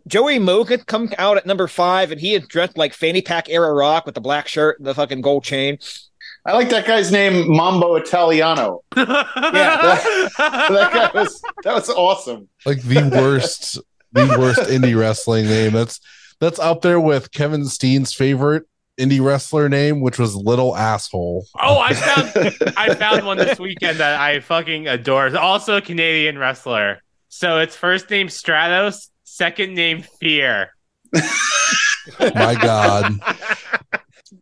Joey 0.07 0.39
Mogan 0.39 0.81
come 0.81 1.11
out 1.17 1.37
at 1.37 1.45
number 1.45 1.67
five, 1.67 2.11
and 2.11 2.19
he 2.19 2.33
is 2.33 2.47
dressed 2.47 2.77
like 2.77 2.93
fanny 2.93 3.21
pack 3.21 3.49
era 3.49 3.73
rock 3.73 4.05
with 4.05 4.15
the 4.15 4.21
black 4.21 4.47
shirt 4.47 4.77
and 4.79 4.87
the 4.87 4.93
fucking 4.95 5.21
gold 5.21 5.43
chain. 5.43 5.77
I 6.45 6.53
like 6.53 6.69
that 6.69 6.85
guy's 6.85 7.11
name, 7.11 7.45
Mambo 7.47 7.95
Italiano. 7.95 8.83
Yeah, 8.95 9.77
that 10.69 10.91
guy 10.93 11.11
was 11.13 11.41
that 11.63 11.73
was 11.73 11.89
awesome. 11.89 12.47
Like 12.65 12.81
the 12.81 13.09
worst, 13.09 13.79
the 14.11 14.35
worst 14.39 14.59
indie 14.69 14.97
wrestling 14.97 15.45
name. 15.45 15.73
That's 15.73 15.99
that's 16.39 16.59
up 16.59 16.81
there 16.81 16.99
with 16.99 17.31
Kevin 17.31 17.65
Steen's 17.65 18.13
favorite 18.13 18.63
indie 18.99 19.23
wrestler 19.23 19.69
name, 19.69 20.01
which 20.01 20.19
was 20.19 20.35
Little 20.35 20.75
Asshole. 20.75 21.45
Oh, 21.59 21.79
I 21.79 21.93
found 21.93 22.73
I 22.77 22.93
found 22.95 23.25
one 23.25 23.37
this 23.37 23.59
weekend 23.59 23.99
that 23.99 24.19
I 24.19 24.39
fucking 24.39 24.87
adore. 24.87 25.35
Also 25.37 25.77
a 25.77 25.81
Canadian 25.81 26.37
wrestler. 26.37 27.01
So 27.37 27.59
it's 27.59 27.75
first 27.75 28.09
name 28.09 28.27
Stratos, 28.27 29.09
second 29.25 29.73
name 29.73 30.03
Fear. 30.21 30.69
My 32.33 32.55
God. 32.55 33.19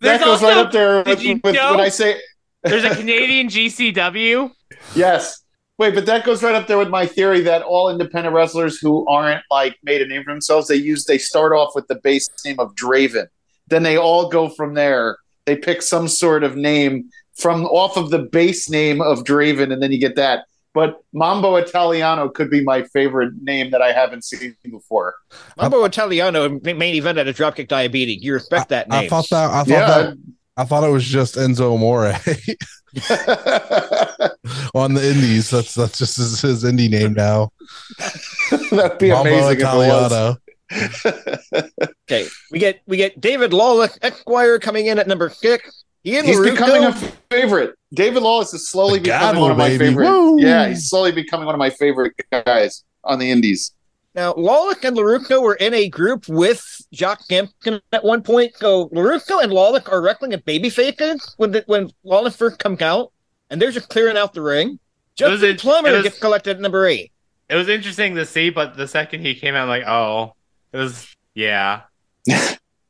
that 0.01 0.19
goes 0.19 0.43
also, 0.43 0.47
right 0.47 0.57
up 0.57 0.71
there 0.71 1.01
with, 1.03 1.23
you 1.23 1.39
with 1.43 1.55
know- 1.55 1.71
when 1.71 1.79
I 1.79 1.89
say 1.89 2.19
there's 2.61 2.83
a 2.83 2.95
Canadian 2.95 3.47
GCW. 3.47 4.51
yes. 4.93 5.41
Wait, 5.79 5.95
but 5.95 6.05
that 6.05 6.23
goes 6.23 6.43
right 6.43 6.53
up 6.53 6.67
there 6.67 6.77
with 6.77 6.89
my 6.89 7.07
theory 7.07 7.41
that 7.41 7.63
all 7.63 7.89
independent 7.89 8.35
wrestlers 8.35 8.77
who 8.77 9.07
aren't 9.07 9.41
like 9.49 9.75
made 9.81 10.03
a 10.03 10.07
name 10.07 10.23
for 10.23 10.31
themselves, 10.31 10.67
they 10.67 10.75
use 10.75 11.05
they 11.05 11.17
start 11.17 11.51
off 11.51 11.71
with 11.73 11.87
the 11.87 11.95
base 11.95 12.29
name 12.45 12.59
of 12.59 12.75
Draven. 12.75 13.25
Then 13.69 13.81
they 13.81 13.97
all 13.97 14.29
go 14.29 14.49
from 14.49 14.75
there. 14.75 15.17
They 15.45 15.55
pick 15.55 15.81
some 15.81 16.07
sort 16.07 16.43
of 16.43 16.55
name 16.55 17.09
from 17.35 17.65
off 17.65 17.97
of 17.97 18.11
the 18.11 18.19
base 18.19 18.69
name 18.69 19.01
of 19.01 19.23
Draven, 19.23 19.73
and 19.73 19.81
then 19.81 19.91
you 19.91 19.99
get 19.99 20.15
that. 20.15 20.45
But 20.73 21.03
Mambo 21.13 21.55
Italiano 21.57 22.29
could 22.29 22.49
be 22.49 22.63
my 22.63 22.83
favorite 22.83 23.33
name 23.41 23.69
that 23.71 23.81
I 23.81 23.91
haven't 23.91 24.23
seen 24.23 24.55
before. 24.63 25.13
Mambo 25.55 25.83
Italiano 25.85 26.59
main 26.63 26.95
event 26.95 27.19
at 27.19 27.27
a 27.27 27.33
Dropkick 27.33 27.67
Diabetes. 27.67 28.23
You 28.23 28.33
respect 28.33 28.69
that 28.69 28.89
name? 28.89 29.05
I 29.05 29.07
thought 29.07 29.29
that 29.29 29.51
I 29.51 29.57
thought 29.59 29.67
Yeah. 29.67 29.87
that 29.87 30.17
I 30.57 30.63
thought 30.65 30.83
it 30.83 30.91
was 30.91 31.05
just 31.05 31.35
Enzo 31.35 31.75
Amore. 31.75 32.07
on 34.75 34.93
the 34.93 35.07
Indies. 35.07 35.49
That's 35.49 35.73
that's 35.75 35.97
just 35.97 36.17
his, 36.17 36.41
his 36.41 36.63
indie 36.63 36.89
name 36.89 37.13
now. 37.13 37.49
That'd 38.71 38.97
be 38.99 39.09
Mambo 39.09 39.29
amazing 39.29 39.51
if. 39.59 39.59
Italiano. 39.59 40.37
Okay, 42.09 42.27
we 42.51 42.59
get 42.59 42.81
we 42.87 42.97
get 42.97 43.19
David 43.21 43.53
Lawless 43.53 43.97
Esquire 44.01 44.59
coming 44.59 44.87
in 44.87 44.99
at 44.99 45.07
number 45.07 45.29
six. 45.29 45.82
Ian 46.05 46.25
He's 46.25 46.37
LaRucco- 46.37 46.51
becoming 46.51 46.83
a 46.83 46.93
favorite. 47.31 47.75
David 47.93 48.23
Lawless 48.23 48.53
is 48.53 48.69
slowly 48.69 48.99
The 48.99 49.03
becoming 49.05 49.27
gavel, 49.27 49.41
one 49.43 49.51
of 49.51 49.57
my 49.57 49.69
baby. 49.69 49.85
favorite. 49.85 50.09
Woo! 50.09 50.41
Yeah, 50.41 50.67
he's 50.69 50.89
slowly 50.89 51.11
becoming 51.11 51.45
one 51.45 51.55
of 51.55 51.59
my 51.59 51.69
favorite 51.69 52.13
guys 52.45 52.83
on 53.03 53.19
the 53.19 53.29
Indies. 53.31 53.71
Now, 54.15 54.33
Lawless 54.35 54.83
and 54.83 54.95
LaRucco 54.97 55.41
were 55.41 55.55
in 55.55 55.73
a 55.73 55.89
group 55.89 56.27
with 56.27 56.63
Jock 56.91 57.21
Samson 57.23 57.81
at 57.91 58.03
one 58.03 58.21
point. 58.21 58.51
So 58.57 58.89
LaRucco 58.89 59.41
and 59.43 59.51
Lawless 59.51 59.85
are 59.87 60.01
wrestling 60.01 60.33
at 60.33 60.45
baby 60.45 60.69
faces 60.69 61.33
when 61.37 61.51
the, 61.51 61.63
when 61.67 61.89
Lawless 62.03 62.35
first 62.35 62.59
comes 62.59 62.81
out, 62.81 63.11
and 63.49 63.61
they're 63.61 63.71
just 63.71 63.89
clearing 63.89 64.17
out 64.17 64.33
the 64.33 64.41
ring. 64.41 64.79
It 65.19 65.25
was 65.25 65.41
Justin 65.41 65.57
Plummer 65.57 65.89
it 65.89 65.93
was- 65.93 66.03
gets 66.03 66.19
collected 66.19 66.57
at 66.57 66.61
number 66.61 66.85
eight. 66.85 67.11
It 67.49 67.55
was 67.55 67.69
interesting 67.69 68.15
to 68.15 68.25
see, 68.25 68.49
but 68.49 68.75
the 68.77 68.87
second 68.87 69.21
he 69.21 69.35
came 69.35 69.53
out, 69.53 69.63
I'm 69.63 69.67
like, 69.69 69.83
oh, 69.87 70.33
it 70.71 70.77
was 70.77 71.07
yeah. 71.35 71.81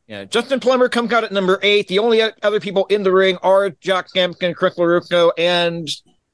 Yeah, 0.08 0.26
Justin 0.26 0.60
Plummer 0.60 0.90
comes 0.90 1.14
out 1.14 1.24
at 1.24 1.32
number 1.32 1.60
eight. 1.62 1.88
The 1.88 2.00
only 2.00 2.22
other 2.22 2.60
people 2.60 2.86
in 2.88 3.04
the 3.04 3.12
ring 3.12 3.38
are 3.42 3.70
Jock 3.70 4.10
Samson, 4.10 4.54
Chris 4.54 4.76
LaRucco, 4.76 5.32
and 5.38 5.88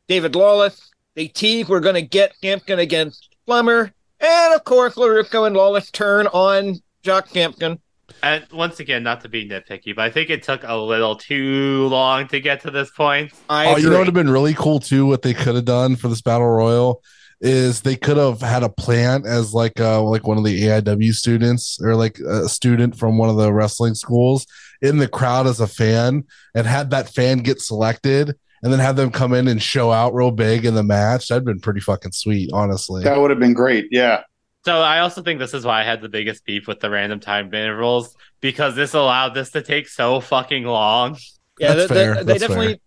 David 0.07 0.35
Lawless. 0.35 0.91
They 1.15 1.27
tease 1.27 1.67
we're 1.69 1.79
going 1.79 1.95
to 1.95 2.01
get 2.01 2.33
Samson 2.41 2.79
against 2.79 3.35
Plummer. 3.45 3.91
And 4.19 4.53
of 4.53 4.63
course, 4.63 4.95
LaRucco 4.95 5.45
and 5.45 5.55
Lawless 5.55 5.91
turn 5.91 6.27
on 6.27 6.77
Jock 7.03 7.27
Samson. 7.29 7.79
And 8.23 8.43
once 8.51 8.79
again, 8.79 9.03
not 9.03 9.21
to 9.21 9.29
be 9.29 9.47
nitpicky, 9.47 9.95
but 9.95 10.03
I 10.03 10.09
think 10.09 10.29
it 10.31 10.41
took 10.43 10.61
a 10.63 10.75
little 10.75 11.15
too 11.15 11.87
long 11.87 12.27
to 12.29 12.39
get 12.41 12.61
to 12.61 12.71
this 12.71 12.89
point. 12.91 13.31
I 13.49 13.67
Oh, 13.67 13.71
agree. 13.73 13.83
you 13.83 13.89
know 13.89 13.93
what 13.93 13.99
would 13.99 14.07
have 14.07 14.13
been 14.15 14.29
really 14.31 14.55
cool 14.55 14.79
too? 14.79 15.05
What 15.05 15.21
they 15.21 15.33
could 15.35 15.55
have 15.55 15.65
done 15.65 15.95
for 15.95 16.07
this 16.07 16.21
battle 16.21 16.47
royal 16.47 17.03
is 17.41 17.81
they 17.81 17.95
could 17.95 18.17
have 18.17 18.41
had 18.41 18.63
a 18.63 18.69
plant 18.69 19.25
as 19.25 19.53
like 19.53 19.79
uh 19.79 20.01
like 20.01 20.27
one 20.27 20.37
of 20.37 20.43
the 20.43 20.63
AIW 20.63 21.13
students 21.13 21.79
or 21.81 21.95
like 21.95 22.19
a 22.19 22.49
student 22.49 22.97
from 22.97 23.17
one 23.17 23.29
of 23.29 23.37
the 23.37 23.53
wrestling 23.53 23.95
schools 23.95 24.45
in 24.81 24.97
the 24.97 25.07
crowd 25.07 25.47
as 25.47 25.59
a 25.59 25.67
fan 25.67 26.23
and 26.53 26.67
had 26.67 26.89
that 26.89 27.09
fan 27.09 27.39
get 27.39 27.61
selected 27.61 28.35
and 28.61 28.73
then 28.73 28.79
have 28.79 28.95
them 28.97 29.09
come 29.11 29.33
in 29.33 29.47
and 29.47 29.61
show 29.61 29.91
out 29.91 30.13
real 30.13 30.31
big 30.31 30.65
in 30.65 30.75
the 30.75 30.83
match. 30.83 31.29
That'd 31.29 31.45
been 31.45 31.61
pretty 31.61 31.79
fucking 31.79 32.11
sweet, 32.11 32.49
honestly. 32.53 33.03
That 33.03 33.17
would 33.19 33.29
have 33.29 33.39
been 33.39 33.53
great. 33.53 33.87
Yeah. 33.89 34.23
So 34.65 34.81
I 34.81 34.99
also 34.99 35.21
think 35.21 35.39
this 35.39 35.53
is 35.53 35.63
why 35.63 35.79
I 35.79 35.83
had 35.83 36.01
the 36.01 36.09
biggest 36.09 36.43
beef 36.45 36.67
with 36.67 36.81
the 36.81 36.89
random 36.89 37.21
time 37.21 37.53
intervals 37.53 38.15
because 38.41 38.75
this 38.75 38.93
allowed 38.93 39.33
this 39.33 39.51
to 39.51 39.61
take 39.61 39.87
so 39.87 40.19
fucking 40.19 40.65
long. 40.65 41.17
Yeah, 41.57 41.73
That's 41.73 41.89
they, 41.89 41.95
fair. 41.95 42.13
they, 42.15 42.19
they 42.19 42.25
That's 42.25 42.39
definitely. 42.41 42.67
fair. 42.67 42.77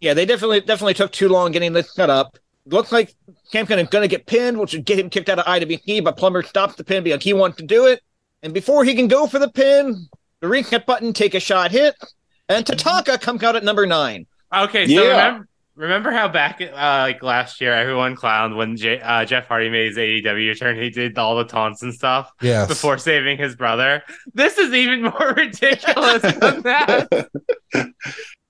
Yeah, 0.00 0.14
they 0.14 0.26
definitely 0.26 0.60
definitely 0.60 0.94
took 0.94 1.12
too 1.12 1.28
long 1.28 1.52
getting 1.52 1.72
this 1.72 1.94
set 1.94 2.10
up. 2.10 2.36
Looks 2.66 2.92
like 2.92 3.12
Samson 3.44 3.78
is 3.80 3.88
going 3.88 4.02
to 4.02 4.08
get 4.08 4.26
pinned, 4.26 4.58
which 4.58 4.72
would 4.72 4.84
get 4.84 4.98
him 4.98 5.10
kicked 5.10 5.28
out 5.28 5.38
of 5.40 5.44
IWC, 5.46 6.04
but 6.04 6.16
Plummer 6.16 6.42
stops 6.42 6.76
the 6.76 6.84
pin 6.84 7.02
because 7.02 7.22
he 7.24 7.32
wants 7.32 7.56
to 7.58 7.64
do 7.64 7.86
it. 7.86 8.00
And 8.42 8.54
before 8.54 8.84
he 8.84 8.94
can 8.94 9.08
go 9.08 9.26
for 9.26 9.38
the 9.38 9.50
pin, 9.50 10.06
the 10.40 10.48
reset 10.48 10.86
button 10.86 11.12
take 11.12 11.34
a 11.34 11.40
shot 11.40 11.70
hit, 11.72 11.94
and 12.48 12.64
Tatanka 12.64 13.20
comes 13.20 13.42
out 13.42 13.56
at 13.56 13.64
number 13.64 13.86
nine. 13.86 14.26
Okay, 14.54 14.86
so 14.86 14.92
Yeah. 14.92 15.26
remember, 15.26 15.48
remember 15.74 16.10
how 16.12 16.28
back 16.28 16.60
uh, 16.60 16.72
like 16.74 17.22
last 17.22 17.60
year 17.60 17.72
everyone 17.72 18.14
clowned 18.16 18.56
when 18.56 18.76
J- 18.76 19.00
uh, 19.00 19.24
Jeff 19.24 19.46
Hardy 19.48 19.68
made 19.70 19.86
his 19.88 19.96
AEW 19.96 20.48
return. 20.50 20.76
He 20.80 20.90
did 20.90 21.16
all 21.18 21.36
the 21.36 21.44
taunts 21.44 21.82
and 21.82 21.92
stuff 21.94 22.30
Yes. 22.40 22.68
before 22.68 22.98
saving 22.98 23.38
his 23.38 23.56
brother. 23.56 24.02
This 24.34 24.58
is 24.58 24.72
even 24.72 25.02
more 25.02 25.34
ridiculous 25.36 26.22
than 26.22 26.62
that. 26.62 27.28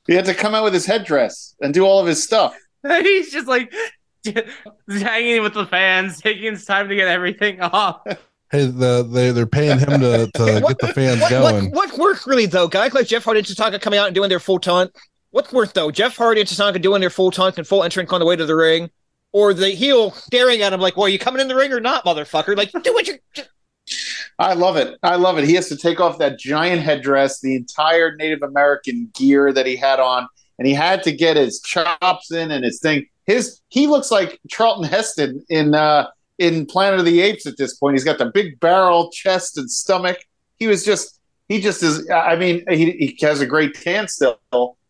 He 0.08 0.14
had 0.14 0.24
to 0.24 0.34
come 0.34 0.52
out 0.54 0.64
with 0.64 0.74
his 0.74 0.84
headdress 0.84 1.54
and 1.62 1.72
do 1.72 1.84
all 1.84 2.00
of 2.00 2.06
his 2.08 2.22
stuff. 2.22 2.56
He's 2.88 3.30
just 3.30 3.46
like 3.46 3.72
hanging 4.88 5.42
with 5.42 5.54
the 5.54 5.66
fans, 5.66 6.20
taking 6.20 6.52
his 6.52 6.64
time 6.64 6.88
to 6.88 6.94
get 6.94 7.08
everything 7.08 7.60
off. 7.60 8.02
Hey, 8.50 8.66
the 8.66 9.02
they 9.02 9.30
they're 9.30 9.46
paying 9.46 9.78
him 9.78 10.00
to, 10.00 10.30
to 10.34 10.60
What- 10.60 10.78
get 10.78 10.88
the 10.88 10.94
fans 10.94 11.20
What, 11.22 11.30
going. 11.30 11.70
what, 11.70 11.90
what 11.90 11.98
works 11.98 12.26
really 12.26 12.46
though? 12.46 12.68
Guys 12.68 12.92
like 12.92 13.06
Jeff 13.06 13.24
Hardy 13.24 13.38
and 13.40 13.46
Tatanka 13.46 13.80
coming 13.80 13.98
out 13.98 14.06
and 14.06 14.14
doing 14.14 14.28
their 14.28 14.40
full 14.40 14.58
taunt. 14.58 14.94
What's 15.30 15.52
worth 15.52 15.72
though? 15.72 15.90
Jeff 15.90 16.16
Hardy 16.16 16.40
and 16.42 16.48
Tatanka 16.48 16.80
doing 16.80 17.00
their 17.00 17.10
full 17.10 17.30
taunt 17.30 17.56
and 17.58 17.66
full 17.66 17.82
entrance 17.82 18.12
on 18.12 18.20
the 18.20 18.26
way 18.26 18.36
to 18.36 18.44
the 18.44 18.54
ring, 18.54 18.90
or 19.32 19.54
the 19.54 19.70
heel 19.70 20.10
staring 20.10 20.60
at 20.60 20.72
him 20.74 20.80
like, 20.80 20.96
"Well, 20.96 21.06
are 21.06 21.08
you 21.08 21.18
coming 21.18 21.40
in 21.40 21.48
the 21.48 21.54
ring 21.56 21.72
or 21.72 21.80
not, 21.80 22.04
motherfucker?" 22.04 22.54
Like, 22.56 22.70
do 22.82 22.92
what 22.92 23.08
you. 23.08 23.14
I 24.38 24.52
love 24.54 24.76
it. 24.76 24.98
I 25.02 25.16
love 25.16 25.38
it. 25.38 25.44
He 25.44 25.54
has 25.54 25.68
to 25.68 25.76
take 25.76 26.00
off 26.00 26.18
that 26.18 26.38
giant 26.38 26.82
headdress, 26.82 27.40
the 27.40 27.56
entire 27.56 28.14
Native 28.16 28.42
American 28.42 29.10
gear 29.14 29.52
that 29.52 29.66
he 29.66 29.76
had 29.76 29.98
on, 30.00 30.28
and 30.58 30.66
he 30.68 30.74
had 30.74 31.02
to 31.04 31.12
get 31.12 31.36
his 31.36 31.60
chops 31.60 32.30
in 32.30 32.50
and 32.50 32.64
his 32.64 32.80
thing. 32.80 33.06
His 33.26 33.60
he 33.68 33.86
looks 33.86 34.10
like 34.10 34.40
Charlton 34.48 34.84
Heston 34.84 35.44
in 35.48 35.74
uh 35.74 36.08
in 36.38 36.66
Planet 36.66 37.00
of 37.00 37.06
the 37.06 37.20
Apes 37.20 37.46
at 37.46 37.56
this 37.56 37.74
point. 37.74 37.94
He's 37.94 38.04
got 38.04 38.18
the 38.18 38.26
big 38.26 38.58
barrel 38.60 39.10
chest 39.10 39.58
and 39.58 39.70
stomach. 39.70 40.18
He 40.58 40.66
was 40.66 40.84
just 40.84 41.18
he 41.48 41.60
just 41.60 41.82
is 41.82 42.08
I 42.10 42.36
mean, 42.36 42.64
he, 42.68 42.92
he 42.92 43.18
has 43.26 43.40
a 43.40 43.46
great 43.46 43.74
tan 43.74 44.08
still, 44.08 44.38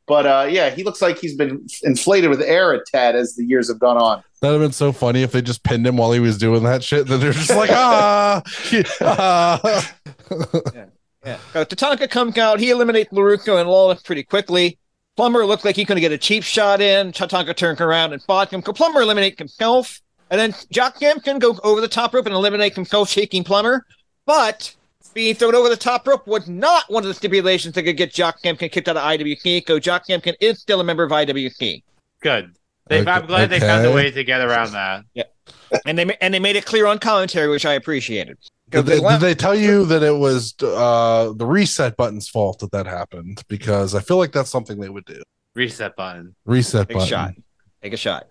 but 0.06 0.26
uh 0.26 0.46
yeah, 0.50 0.70
he 0.70 0.84
looks 0.84 1.02
like 1.02 1.18
he's 1.18 1.36
been 1.36 1.66
inflated 1.82 2.30
with 2.30 2.40
air 2.40 2.72
a 2.72 2.84
tad 2.84 3.16
as 3.16 3.34
the 3.34 3.44
years 3.44 3.68
have 3.68 3.78
gone 3.78 3.96
on. 3.96 4.22
That'd 4.40 4.60
have 4.60 4.66
been 4.66 4.72
so 4.72 4.90
funny 4.92 5.22
if 5.22 5.30
they 5.30 5.40
just 5.40 5.62
pinned 5.62 5.86
him 5.86 5.96
while 5.96 6.10
he 6.10 6.18
was 6.18 6.36
doing 6.36 6.64
that 6.64 6.82
shit. 6.82 7.06
Then 7.06 7.20
they're 7.20 7.32
just 7.32 7.50
like, 7.50 7.70
ah, 7.70 8.42
ah. 9.00 9.94
Yeah. 10.74 10.86
So 11.52 11.64
Tatanka 11.64 12.10
comes 12.10 12.36
out. 12.36 12.58
He 12.58 12.70
eliminates 12.70 13.12
LaRucco 13.12 13.60
and 13.60 13.70
Lawless 13.70 14.02
pretty 14.02 14.24
quickly. 14.24 14.76
Plummer 15.16 15.44
looked 15.44 15.64
like 15.64 15.76
he 15.76 15.84
could 15.84 15.98
get 15.98 16.12
a 16.12 16.18
cheap 16.18 16.42
shot 16.42 16.80
in. 16.80 17.12
Tatanka 17.12 17.54
turned 17.54 17.80
around 17.80 18.12
and 18.12 18.22
fought 18.22 18.52
him. 18.52 18.62
Could 18.62 18.76
Plummer 18.76 19.02
eliminate 19.02 19.38
himself. 19.38 20.00
And 20.30 20.40
then 20.40 20.54
Jock 20.70 20.96
Samson 20.96 21.38
go 21.38 21.58
over 21.62 21.80
the 21.82 21.88
top 21.88 22.14
rope 22.14 22.24
and 22.24 22.34
eliminate 22.34 22.74
himself, 22.74 23.10
shaking 23.10 23.44
Plummer. 23.44 23.84
But 24.24 24.74
being 25.12 25.34
thrown 25.34 25.54
over 25.54 25.68
the 25.68 25.76
top 25.76 26.08
rope 26.08 26.26
was 26.26 26.48
not 26.48 26.84
one 26.90 27.02
of 27.02 27.08
the 27.08 27.14
stipulations 27.14 27.74
that 27.74 27.82
could 27.82 27.98
get 27.98 28.14
Jock 28.14 28.38
Samson 28.38 28.70
kicked 28.70 28.88
out 28.88 28.96
of 28.96 29.02
IWC. 29.02 29.66
So 29.66 29.78
Jock 29.78 30.06
Samson 30.06 30.34
is 30.40 30.60
still 30.60 30.80
a 30.80 30.84
member 30.84 31.02
of 31.04 31.10
IWC. 31.10 31.82
Good. 32.22 32.56
They, 32.88 33.00
I'm 33.00 33.08
Okay- 33.08 33.26
glad 33.26 33.50
they 33.50 33.60
found 33.60 33.84
a 33.84 33.92
way 33.92 34.10
to 34.10 34.24
get 34.24 34.40
around 34.40 34.72
that. 34.72 35.04
Yeah. 35.12 35.24
And 35.86 35.98
they 35.98 36.16
and 36.20 36.32
they 36.34 36.38
made 36.38 36.56
it 36.56 36.64
clear 36.66 36.86
on 36.86 36.98
commentary, 36.98 37.48
which 37.48 37.64
I 37.66 37.74
appreciated. 37.74 38.38
Did 38.72 38.86
they, 38.86 39.00
did 39.00 39.20
they 39.20 39.34
tell 39.34 39.54
you 39.54 39.84
that 39.86 40.02
it 40.02 40.16
was 40.16 40.54
uh, 40.62 41.32
the 41.36 41.46
reset 41.46 41.96
button's 41.96 42.28
fault 42.28 42.58
that 42.60 42.72
that 42.72 42.86
happened? 42.86 43.42
Because 43.48 43.94
I 43.94 44.00
feel 44.00 44.16
like 44.16 44.32
that's 44.32 44.50
something 44.50 44.80
they 44.80 44.88
would 44.88 45.04
do. 45.04 45.22
Reset 45.54 45.94
button. 45.96 46.34
Reset 46.44 46.88
Take 46.88 46.96
a 46.96 47.06
shot. 47.06 47.34
Take 47.82 47.92
a 47.92 47.96
shot. 47.96 48.26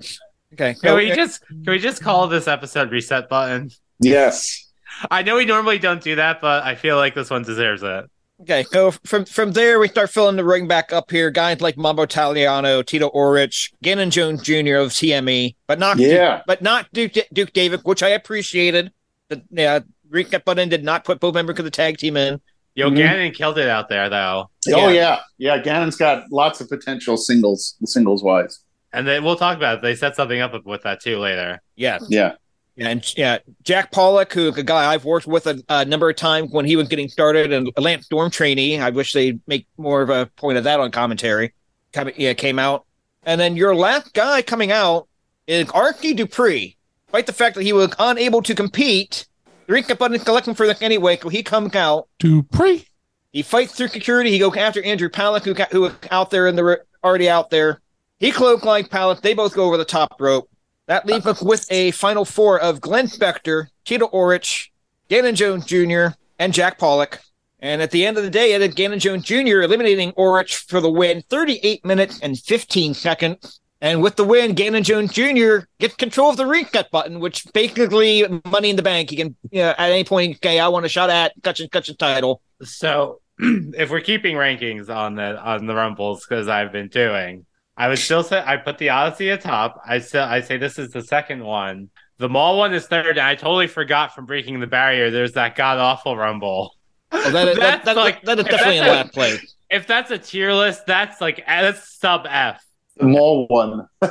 Okay. 0.53 0.73
Can 0.73 0.81
so- 0.81 0.95
we 0.95 1.11
just 1.11 1.45
can 1.47 1.63
we 1.67 1.79
just 1.79 2.01
call 2.01 2.27
this 2.27 2.47
episode 2.47 2.91
reset 2.91 3.29
button? 3.29 3.69
Yes. 3.99 4.71
I 5.09 5.23
know 5.23 5.37
we 5.37 5.45
normally 5.45 5.79
don't 5.79 6.01
do 6.01 6.15
that, 6.15 6.41
but 6.41 6.63
I 6.63 6.75
feel 6.75 6.97
like 6.97 7.15
this 7.15 7.29
one 7.29 7.43
deserves 7.43 7.83
it. 7.83 8.05
Okay, 8.41 8.63
so 8.63 8.89
from 9.05 9.25
from 9.25 9.51
there 9.51 9.79
we 9.79 9.87
start 9.87 10.09
filling 10.09 10.35
the 10.35 10.43
ring 10.43 10.67
back 10.67 10.91
up 10.91 11.11
here. 11.11 11.29
Guys 11.29 11.61
like 11.61 11.77
Mambo 11.77 12.03
Italiano, 12.03 12.81
Tito 12.81 13.09
Orich, 13.11 13.71
Gannon 13.83 14.09
Jones 14.09 14.41
Jr. 14.41 14.77
of 14.77 14.89
TME, 14.89 15.55
but 15.67 15.77
not 15.77 15.99
Yeah. 15.99 16.41
but 16.47 16.61
not 16.61 16.91
Duke 16.91 17.13
Duke 17.31 17.53
David, 17.53 17.81
which 17.83 18.01
I 18.01 18.09
appreciated. 18.09 18.91
The 19.29 19.43
yeah, 19.51 19.79
Reset 20.11 20.43
Button 20.45 20.69
did 20.69 20.83
not 20.83 21.03
put 21.05 21.19
both 21.19 21.33
members 21.33 21.57
of 21.59 21.65
the 21.65 21.71
tag 21.71 21.97
team 21.97 22.17
in. 22.17 22.39
Yo, 22.75 22.89
Mhm. 22.89 22.95
Gannon 22.97 23.31
killed 23.33 23.57
it 23.57 23.67
out 23.67 23.89
there 23.89 24.09
though, 24.09 24.49
Oh 24.73 24.89
Yeah. 24.89 24.89
yeah. 24.89 25.19
Yeah, 25.37 25.57
Gannon's 25.57 25.95
got 25.97 26.23
lots 26.31 26.61
of 26.61 26.69
potential 26.69 27.17
singles 27.17 27.75
singles 27.85 28.23
wise. 28.23 28.59
and 28.93 29.07
then 29.07 29.23
we'll 29.23 29.37
talk 29.37 29.55
about 29.55 29.77
it. 29.77 29.81
They 29.81 29.95
set 29.95 30.17
something 30.17 30.41
up 30.41 30.53
with 30.65 30.83
that 30.83 31.01
too 31.01 31.17
later. 31.17 31.61
Yeah, 31.77 31.99
Yeah. 32.09 32.33
yeah, 32.75 32.87
and 32.89 33.13
yeah, 33.17 33.37
Jack 33.63 33.91
Pollock, 33.93 34.33
who 34.33 34.49
a 34.49 34.63
guy 34.63 34.91
I've 34.93 35.05
worked 35.05 35.27
with 35.27 35.47
a, 35.47 35.61
a 35.69 35.85
number 35.85 36.09
of 36.09 36.17
times 36.17 36.49
when 36.51 36.65
he 36.65 36.75
was 36.75 36.89
getting 36.89 37.07
started, 37.07 37.53
and 37.53 37.69
a 37.77 37.81
Lance 37.81 38.05
Storm 38.05 38.29
trainee. 38.29 38.79
I 38.79 38.89
wish 38.89 39.13
they'd 39.13 39.39
make 39.47 39.65
more 39.77 40.01
of 40.01 40.09
a 40.09 40.25
point 40.35 40.57
of 40.57 40.65
that 40.65 40.79
on 40.81 40.91
commentary. 40.91 41.53
Come- 41.93 42.11
Yeah, 42.17 42.33
came 42.33 42.59
out, 42.59 42.85
and 43.23 43.39
then 43.39 43.55
your 43.55 43.75
last 43.75 44.13
guy 44.13 44.41
coming 44.41 44.71
out 44.73 45.07
is 45.47 45.69
Archie 45.69 46.13
Dupree. 46.13 46.75
Despite 47.07 47.27
the 47.27 47.33
fact 47.33 47.55
that 47.55 47.63
he 47.63 47.71
was 47.73 47.93
unable 47.99 48.41
to 48.41 48.53
compete, 48.55 49.25
the 49.67 49.73
Reset 49.73 49.97
Button 49.97 50.19
collecting 50.19 50.53
for 50.53 50.67
this 50.67 50.81
anyway. 50.81 51.17
So 51.17 51.29
he 51.29 51.43
comes 51.43 51.75
out. 51.75 52.07
Dupree. 52.19 52.85
He 53.31 53.41
fights 53.41 53.75
through 53.75 53.87
security. 53.87 54.31
He 54.31 54.39
goes 54.39 54.57
after 54.57 54.83
Andrew 54.83 55.09
Palak, 55.09 55.43
who, 55.43 55.53
got, 55.53 55.71
who 55.71 55.81
was 55.81 55.93
out 56.11 56.31
there 56.31 56.47
in 56.47 56.55
the 56.55 56.81
already 57.03 57.29
out 57.29 57.49
there. 57.49 57.81
He 58.19 58.31
cloak 58.31 58.65
like 58.65 58.89
Palak. 58.89 59.21
They 59.21 59.33
both 59.33 59.55
go 59.55 59.65
over 59.65 59.77
the 59.77 59.85
top 59.85 60.19
rope. 60.19 60.49
That 60.87 61.05
leaves 61.05 61.25
us 61.25 61.41
with 61.41 61.65
a 61.71 61.91
final 61.91 62.25
four 62.25 62.59
of 62.59 62.81
Glenn 62.81 63.07
Spector, 63.07 63.67
Tito 63.85 64.07
Orich, 64.07 64.69
Gannon 65.07 65.35
Jones 65.35 65.65
Jr., 65.65 66.07
and 66.37 66.53
Jack 66.53 66.77
Pollock. 66.77 67.19
And 67.59 67.81
at 67.81 67.91
the 67.91 68.05
end 68.05 68.17
of 68.17 68.23
the 68.23 68.29
day, 68.29 68.53
it 68.53 68.61
had 68.61 68.75
Gannon 68.75 68.99
Jones 68.99 69.23
Jr. 69.23 69.61
eliminating 69.61 70.11
Orich 70.13 70.67
for 70.67 70.81
the 70.81 70.89
win, 70.89 71.23
38 71.29 71.85
minutes 71.85 72.19
and 72.19 72.37
15 72.37 72.93
seconds. 72.93 73.60
And 73.83 74.01
with 74.03 74.15
the 74.15 74.23
win, 74.23 74.53
Gannon 74.53 74.83
Jones 74.83 75.11
Jr. 75.11 75.65
gets 75.79 75.95
control 75.95 76.29
of 76.29 76.37
the 76.37 76.45
reset 76.45 76.91
button, 76.91 77.19
which 77.19 77.45
basically 77.51 78.23
money 78.45 78.69
in 78.69 78.75
the 78.75 78.83
bank. 78.83 79.09
He 79.09 79.15
can, 79.15 79.35
you 79.49 79.61
know, 79.63 79.69
at 79.71 79.79
any 79.91 80.03
point, 80.03 80.35
okay, 80.35 80.59
I 80.59 80.67
want 80.67 80.85
a 80.85 80.89
shot 80.89 81.09
at 81.09 81.33
Gutchin 81.41 81.67
Gutchin 81.69 81.97
title. 81.97 82.41
So, 82.61 83.21
if 83.39 83.89
we're 83.89 84.01
keeping 84.01 84.35
rankings 84.35 84.89
on 84.95 85.15
the 85.15 85.35
on 85.41 85.65
the 85.65 85.73
rumbles, 85.73 86.23
because 86.27 86.47
I've 86.47 86.71
been 86.71 86.89
doing, 86.89 87.45
I 87.75 87.87
would 87.87 87.97
still 87.97 88.21
say 88.23 88.43
I 88.45 88.57
put 88.57 88.77
the 88.77 88.89
Odyssey 88.89 89.29
atop. 89.29 89.81
I 89.83 89.97
still 89.97 90.23
I 90.25 90.41
say 90.41 90.57
this 90.57 90.77
is 90.77 90.91
the 90.91 91.01
second 91.01 91.43
one. 91.43 91.89
The 92.19 92.29
mall 92.29 92.59
one 92.59 92.71
is 92.75 92.85
third, 92.85 93.17
and 93.17 93.19
I 93.19 93.33
totally 93.33 93.65
forgot 93.65 94.13
from 94.13 94.27
breaking 94.27 94.59
the 94.59 94.67
barrier. 94.67 95.09
There's 95.09 95.31
that 95.33 95.55
god 95.55 95.79
awful 95.79 96.15
rumble. 96.15 96.75
Oh, 97.11 97.31
that, 97.31 97.47
is- 97.47 97.57
that, 97.57 97.83
That's 97.83 97.85
that, 97.85 97.97
like- 97.97 98.21
that 98.25 98.37
is 98.37 98.45
definitely 98.45 98.77
in 98.77 98.83
that's 98.85 98.93
a- 98.93 99.03
last 99.05 99.13
place. 99.13 99.55
If 99.71 99.87
that's 99.87 100.11
a 100.11 100.19
tier 100.19 100.53
list, 100.53 100.85
that's 100.85 101.19
like 101.19 101.39
eh, 101.47 101.61
that's 101.63 101.97
sub 101.97 102.27
F. 102.29 102.63
Mall 103.01 103.47
one. 103.47 103.87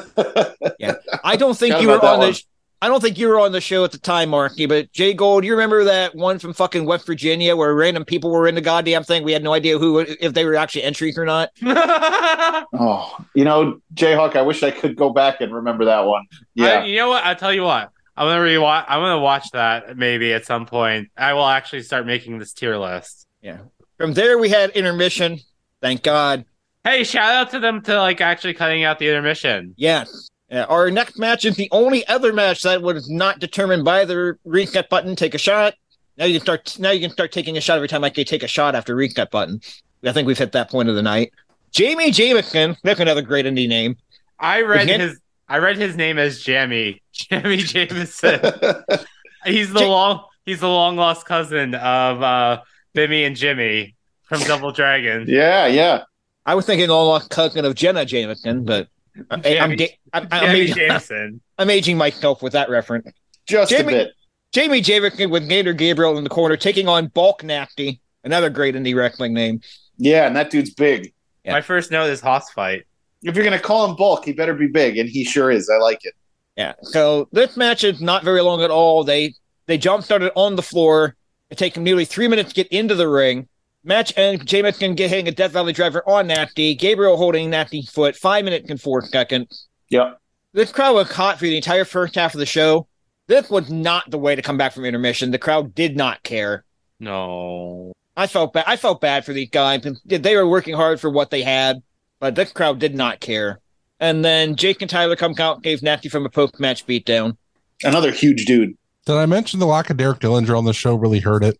yeah, 0.78 0.94
I 1.24 1.36
don't 1.36 1.56
think 1.56 1.72
Forgot 1.74 1.82
you 1.82 1.88
were 1.88 1.94
about 1.94 2.02
that 2.02 2.12
on 2.14 2.20
the. 2.20 2.26
one. 2.26 2.34
sh- 2.34 2.44
I 2.82 2.88
don't 2.88 3.02
think 3.02 3.18
you 3.18 3.28
were 3.28 3.38
on 3.38 3.52
the 3.52 3.60
show 3.60 3.84
at 3.84 3.92
the 3.92 3.98
time, 3.98 4.30
Marky. 4.30 4.64
But 4.64 4.90
Jay 4.92 5.12
Gold, 5.12 5.44
you 5.44 5.52
remember 5.52 5.84
that 5.84 6.14
one 6.14 6.38
from 6.38 6.54
fucking 6.54 6.86
West 6.86 7.04
Virginia 7.06 7.54
where 7.54 7.74
random 7.74 8.06
people 8.06 8.30
were 8.30 8.48
in 8.48 8.54
the 8.54 8.62
goddamn 8.62 9.04
thing? 9.04 9.22
We 9.22 9.32
had 9.32 9.42
no 9.44 9.52
idea 9.52 9.78
who 9.78 9.98
if 9.98 10.32
they 10.32 10.46
were 10.46 10.54
actually 10.54 10.84
entries 10.84 11.18
or 11.18 11.26
not. 11.26 11.50
Oh, 12.72 13.16
you 13.34 13.44
know, 13.44 13.80
Jayhawk, 13.94 14.36
I 14.36 14.42
wish 14.42 14.62
I 14.62 14.70
could 14.70 14.96
go 14.96 15.10
back 15.10 15.40
and 15.40 15.52
remember 15.54 15.84
that 15.86 16.00
one. 16.06 16.24
I- 16.32 16.36
Yeah. 16.54 16.84
you 16.84 16.96
know 16.96 17.08
what? 17.10 17.24
I'll 17.24 17.36
tell 17.36 17.52
you 17.52 17.62
what. 17.64 17.90
I'm 18.16 18.26
gonna 18.26 18.40
rewatch. 18.40 18.84
I'm 18.88 19.00
gonna 19.00 19.18
watch 19.20 19.50
that 19.52 19.96
maybe 19.96 20.32
at 20.32 20.44
some 20.46 20.66
point. 20.66 21.08
I 21.16 21.32
will 21.34 21.46
actually 21.46 21.82
start 21.82 22.06
making 22.06 22.38
this 22.38 22.52
tier 22.52 22.76
list. 22.76 23.26
Yeah. 23.42 23.58
From 23.98 24.12
there, 24.14 24.38
we 24.38 24.48
had 24.48 24.70
intermission. 24.70 25.40
Thank 25.82 26.02
God. 26.02 26.44
Hey, 26.84 27.04
shout 27.04 27.34
out 27.34 27.50
to 27.50 27.58
them 27.60 27.82
to 27.82 27.98
like 27.98 28.20
actually 28.20 28.54
cutting 28.54 28.84
out 28.84 28.98
the 28.98 29.08
intermission. 29.08 29.74
Yes. 29.76 30.28
Uh, 30.50 30.64
our 30.68 30.90
next 30.90 31.18
match 31.18 31.44
is 31.44 31.56
the 31.56 31.68
only 31.72 32.06
other 32.08 32.32
match 32.32 32.62
that 32.62 32.82
was 32.82 33.08
not 33.10 33.38
determined 33.38 33.84
by 33.84 34.04
the 34.04 34.36
reset 34.44 34.88
button. 34.88 35.14
Take 35.14 35.34
a 35.34 35.38
shot. 35.38 35.74
Now 36.16 36.24
you 36.24 36.34
can 36.34 36.42
start. 36.42 36.78
Now 36.78 36.90
you 36.90 37.00
can 37.00 37.10
start 37.10 37.32
taking 37.32 37.56
a 37.56 37.60
shot 37.60 37.76
every 37.76 37.88
time 37.88 38.02
I 38.02 38.10
can 38.10 38.24
take 38.24 38.42
a 38.42 38.48
shot 38.48 38.74
after 38.74 38.94
reset 38.96 39.30
button. 39.30 39.60
I 40.04 40.12
think 40.12 40.26
we've 40.26 40.38
hit 40.38 40.52
that 40.52 40.70
point 40.70 40.88
of 40.88 40.94
the 40.94 41.02
night. 41.02 41.32
Jamie 41.70 42.10
Jamison. 42.10 42.76
That's 42.82 42.98
another 42.98 43.22
great 43.22 43.46
indie 43.46 43.68
name. 43.68 43.96
I 44.38 44.62
read 44.62 44.82
Again? 44.84 45.00
his. 45.00 45.20
I 45.48 45.58
read 45.58 45.76
his 45.76 45.96
name 45.96 46.18
as 46.18 46.40
Jamie. 46.40 47.02
Jamie 47.12 47.58
Jamison. 47.58 48.40
he's 49.44 49.72
the 49.72 49.80
Ja- 49.80 49.88
long. 49.88 50.24
He's 50.46 50.60
the 50.60 50.68
long 50.68 50.96
lost 50.96 51.26
cousin 51.26 51.74
of 51.74 52.22
uh 52.22 52.62
Bimmy 52.96 53.26
and 53.26 53.36
Jimmy 53.36 53.94
from 54.22 54.40
Double 54.40 54.72
Dragon. 54.72 55.26
yeah, 55.28 55.66
yeah. 55.66 56.04
I 56.50 56.54
was 56.54 56.66
thinking 56.66 56.90
all 56.90 57.06
lost 57.06 57.30
cousin 57.30 57.64
of 57.64 57.76
Jenna 57.76 58.04
Jameson, 58.04 58.64
but 58.64 58.88
I, 59.30 59.34
I'm, 59.34 59.42
Jamie- 59.42 59.76
da- 59.76 59.98
I'm, 60.12 60.26
I'm, 60.32 60.40
Jamie 60.46 60.60
aging, 60.72 61.40
I'm 61.58 61.70
aging 61.70 61.96
myself 61.96 62.42
with 62.42 62.54
that 62.54 62.68
reference. 62.68 63.06
Just 63.46 63.70
Jamie- 63.70 63.92
a 63.94 63.96
bit. 64.06 64.12
Jamie 64.50 64.80
Jameson 64.80 65.30
with 65.30 65.48
Gator 65.48 65.72
Gabriel 65.72 66.18
in 66.18 66.24
the 66.24 66.30
corner, 66.30 66.56
taking 66.56 66.88
on 66.88 67.06
Bulk 67.06 67.44
Nasty, 67.44 68.00
another 68.24 68.50
great 68.50 68.74
indie 68.74 68.96
wrestling 68.96 69.32
name. 69.32 69.60
Yeah, 69.96 70.26
and 70.26 70.34
that 70.34 70.50
dude's 70.50 70.74
big. 70.74 71.12
Yeah. 71.44 71.52
My 71.52 71.60
first 71.60 71.92
note 71.92 72.10
is 72.10 72.20
Hoss 72.20 72.50
fight. 72.50 72.82
If 73.22 73.36
you're 73.36 73.44
gonna 73.44 73.60
call 73.60 73.88
him 73.88 73.94
bulk, 73.94 74.24
he 74.24 74.32
better 74.32 74.54
be 74.54 74.66
big, 74.66 74.98
and 74.98 75.08
he 75.08 75.22
sure 75.22 75.52
is. 75.52 75.70
I 75.70 75.76
like 75.76 76.04
it. 76.04 76.14
Yeah. 76.56 76.72
So 76.82 77.28
this 77.30 77.56
match 77.56 77.84
is 77.84 78.00
not 78.00 78.24
very 78.24 78.40
long 78.40 78.60
at 78.62 78.72
all. 78.72 79.04
They 79.04 79.34
they 79.66 79.78
jump 79.78 80.02
started 80.02 80.32
on 80.34 80.56
the 80.56 80.62
floor. 80.62 81.14
It 81.48 81.58
takes 81.58 81.76
them 81.76 81.84
nearly 81.84 82.06
three 82.06 82.26
minutes 82.26 82.48
to 82.48 82.54
get 82.56 82.66
into 82.72 82.96
the 82.96 83.06
ring. 83.06 83.46
Match 83.82 84.12
and 84.16 84.44
Jameson 84.46 84.94
get 84.94 85.10
hitting 85.10 85.28
a 85.28 85.32
Death 85.32 85.52
Valley 85.52 85.72
driver 85.72 86.02
on 86.06 86.26
Nasty. 86.26 86.74
Gabriel 86.74 87.16
holding 87.16 87.48
Nasty's 87.48 87.88
foot. 87.90 88.14
Five 88.16 88.44
minutes 88.44 88.68
and 88.68 88.80
four 88.80 89.02
seconds. 89.02 89.68
Yep. 89.88 90.18
This 90.52 90.72
crowd 90.72 90.94
was 90.94 91.10
hot 91.10 91.38
for 91.38 91.44
the 91.44 91.56
entire 91.56 91.84
first 91.84 92.14
half 92.14 92.34
of 92.34 92.40
the 92.40 92.46
show. 92.46 92.86
This 93.26 93.48
was 93.48 93.70
not 93.70 94.10
the 94.10 94.18
way 94.18 94.34
to 94.34 94.42
come 94.42 94.58
back 94.58 94.72
from 94.72 94.84
intermission. 94.84 95.30
The 95.30 95.38
crowd 95.38 95.74
did 95.74 95.96
not 95.96 96.22
care. 96.24 96.64
No. 96.98 97.92
I 98.16 98.26
felt 98.26 98.52
bad. 98.52 98.64
I 98.66 98.76
felt 98.76 99.00
bad 99.00 99.24
for 99.24 99.32
these 99.32 99.48
guys. 99.50 99.86
They 100.04 100.36
were 100.36 100.48
working 100.48 100.74
hard 100.74 101.00
for 101.00 101.08
what 101.08 101.30
they 101.30 101.42
had, 101.42 101.82
but 102.18 102.34
this 102.34 102.52
crowd 102.52 102.80
did 102.80 102.94
not 102.94 103.20
care. 103.20 103.60
And 104.00 104.24
then 104.24 104.56
Jake 104.56 104.82
and 104.82 104.90
Tyler 104.90 105.16
come 105.16 105.34
out, 105.38 105.56
and 105.56 105.62
gave 105.62 105.82
Nasty 105.82 106.08
from 106.08 106.26
a 106.26 106.30
post 106.30 106.58
match 106.58 106.86
beatdown. 106.86 107.36
Another 107.82 108.10
huge 108.10 108.44
dude. 108.44 108.76
Did 109.06 109.16
I 109.16 109.26
mention 109.26 109.60
the 109.60 109.66
lack 109.66 109.88
of 109.88 109.96
Derek 109.96 110.18
Dillinger 110.18 110.58
on 110.58 110.64
the 110.64 110.74
show 110.74 110.94
really 110.94 111.20
hurt 111.20 111.44
it? 111.44 111.58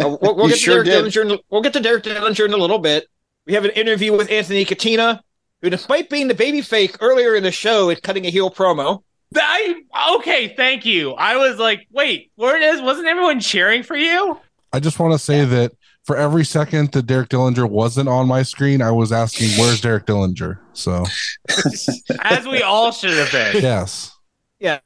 We'll, 0.00 0.18
we'll 0.20 0.48
get 0.48 0.54
to 0.54 0.60
sure 0.60 0.84
Derek. 0.84 1.12
Dillinger. 1.12 1.32
In, 1.32 1.38
we'll 1.50 1.62
get 1.62 1.72
to 1.72 1.80
Derek 1.80 2.04
Dillinger 2.04 2.44
in 2.44 2.52
a 2.52 2.56
little 2.56 2.78
bit. 2.78 3.06
We 3.46 3.54
have 3.54 3.64
an 3.64 3.72
interview 3.72 4.16
with 4.16 4.30
Anthony 4.30 4.64
Katina, 4.64 5.22
who, 5.62 5.70
despite 5.70 6.08
being 6.08 6.28
the 6.28 6.34
baby 6.34 6.60
fake 6.60 6.96
earlier 7.00 7.34
in 7.34 7.42
the 7.42 7.50
show, 7.50 7.90
is 7.90 8.00
cutting 8.00 8.26
a 8.26 8.30
heel 8.30 8.50
promo. 8.50 9.02
I 9.34 9.82
okay, 10.16 10.54
thank 10.54 10.86
you. 10.86 11.12
I 11.12 11.36
was 11.36 11.58
like, 11.58 11.86
wait, 11.90 12.30
where 12.36 12.56
it 12.56 12.62
is? 12.62 12.80
Wasn't 12.80 13.06
everyone 13.06 13.40
cheering 13.40 13.82
for 13.82 13.96
you? 13.96 14.38
I 14.72 14.80
just 14.80 14.98
want 14.98 15.12
to 15.12 15.18
say 15.18 15.44
that 15.44 15.72
for 16.04 16.16
every 16.16 16.44
second 16.44 16.92
that 16.92 17.06
Derek 17.06 17.28
Dillinger 17.28 17.68
wasn't 17.68 18.08
on 18.08 18.26
my 18.26 18.42
screen, 18.42 18.80
I 18.80 18.90
was 18.90 19.12
asking, 19.12 19.50
"Where's 19.58 19.80
Derek 19.80 20.06
Dillinger?" 20.06 20.58
So 20.72 21.04
As 22.22 22.46
we 22.46 22.62
all 22.62 22.92
should 22.92 23.14
have 23.14 23.30
been. 23.30 23.62
yes, 23.62 24.10
Yeah, 24.58 24.78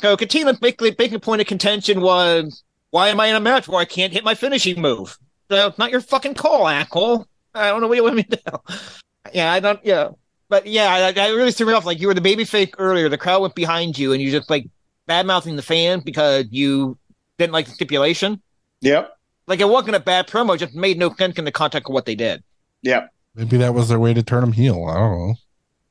so 0.00 0.16
Katina's 0.16 0.58
basically 0.58 0.94
making 0.98 1.20
point 1.20 1.40
of 1.40 1.46
contention 1.46 2.00
was, 2.00 2.62
why 2.92 3.08
am 3.08 3.20
I 3.20 3.26
in 3.28 3.34
a 3.34 3.40
match 3.40 3.66
where 3.68 3.80
I 3.80 3.86
can't 3.86 4.12
hit 4.12 4.22
my 4.22 4.34
finishing 4.34 4.80
move? 4.80 5.18
So 5.50 5.68
it's 5.68 5.78
not 5.78 5.90
your 5.90 6.02
fucking 6.02 6.34
call, 6.34 6.68
asshole. 6.68 7.26
I 7.54 7.68
don't 7.68 7.80
know 7.80 7.88
what 7.88 7.96
you 7.96 8.04
want 8.04 8.16
me 8.16 8.22
to 8.22 8.36
do. 8.36 8.74
Yeah, 9.32 9.52
I 9.52 9.60
don't. 9.60 9.78
Yeah, 9.84 10.08
but 10.48 10.66
yeah, 10.66 11.12
I, 11.16 11.18
I 11.18 11.28
really 11.28 11.52
threw 11.52 11.68
me 11.68 11.72
off. 11.72 11.86
Like 11.86 12.00
you 12.00 12.08
were 12.08 12.12
the 12.12 12.20
baby 12.20 12.44
fake 12.44 12.74
earlier. 12.76 13.08
The 13.08 13.16
crowd 13.16 13.40
went 13.40 13.54
behind 13.54 13.96
you, 13.96 14.12
and 14.12 14.20
you 14.20 14.32
just 14.32 14.50
like 14.50 14.66
bad 15.06 15.26
mouthing 15.26 15.54
the 15.54 15.62
fan 15.62 16.00
because 16.00 16.46
you 16.50 16.98
didn't 17.38 17.52
like 17.52 17.66
the 17.66 17.72
stipulation. 17.72 18.42
Yep. 18.80 19.16
Like 19.46 19.60
it 19.60 19.68
wasn't 19.68 19.94
a 19.94 20.00
bad 20.00 20.26
promo; 20.26 20.58
just 20.58 20.74
made 20.74 20.98
no 20.98 21.14
sense 21.14 21.38
in 21.38 21.44
the 21.44 21.52
context 21.52 21.88
of 21.88 21.94
what 21.94 22.04
they 22.04 22.16
did. 22.16 22.42
Yep. 22.82 23.14
maybe 23.36 23.58
that 23.58 23.74
was 23.74 23.88
their 23.88 24.00
way 24.00 24.12
to 24.12 24.24
turn 24.24 24.42
him 24.42 24.52
heel. 24.52 24.84
I 24.84 24.94
don't 24.94 25.28
know. 25.28 25.34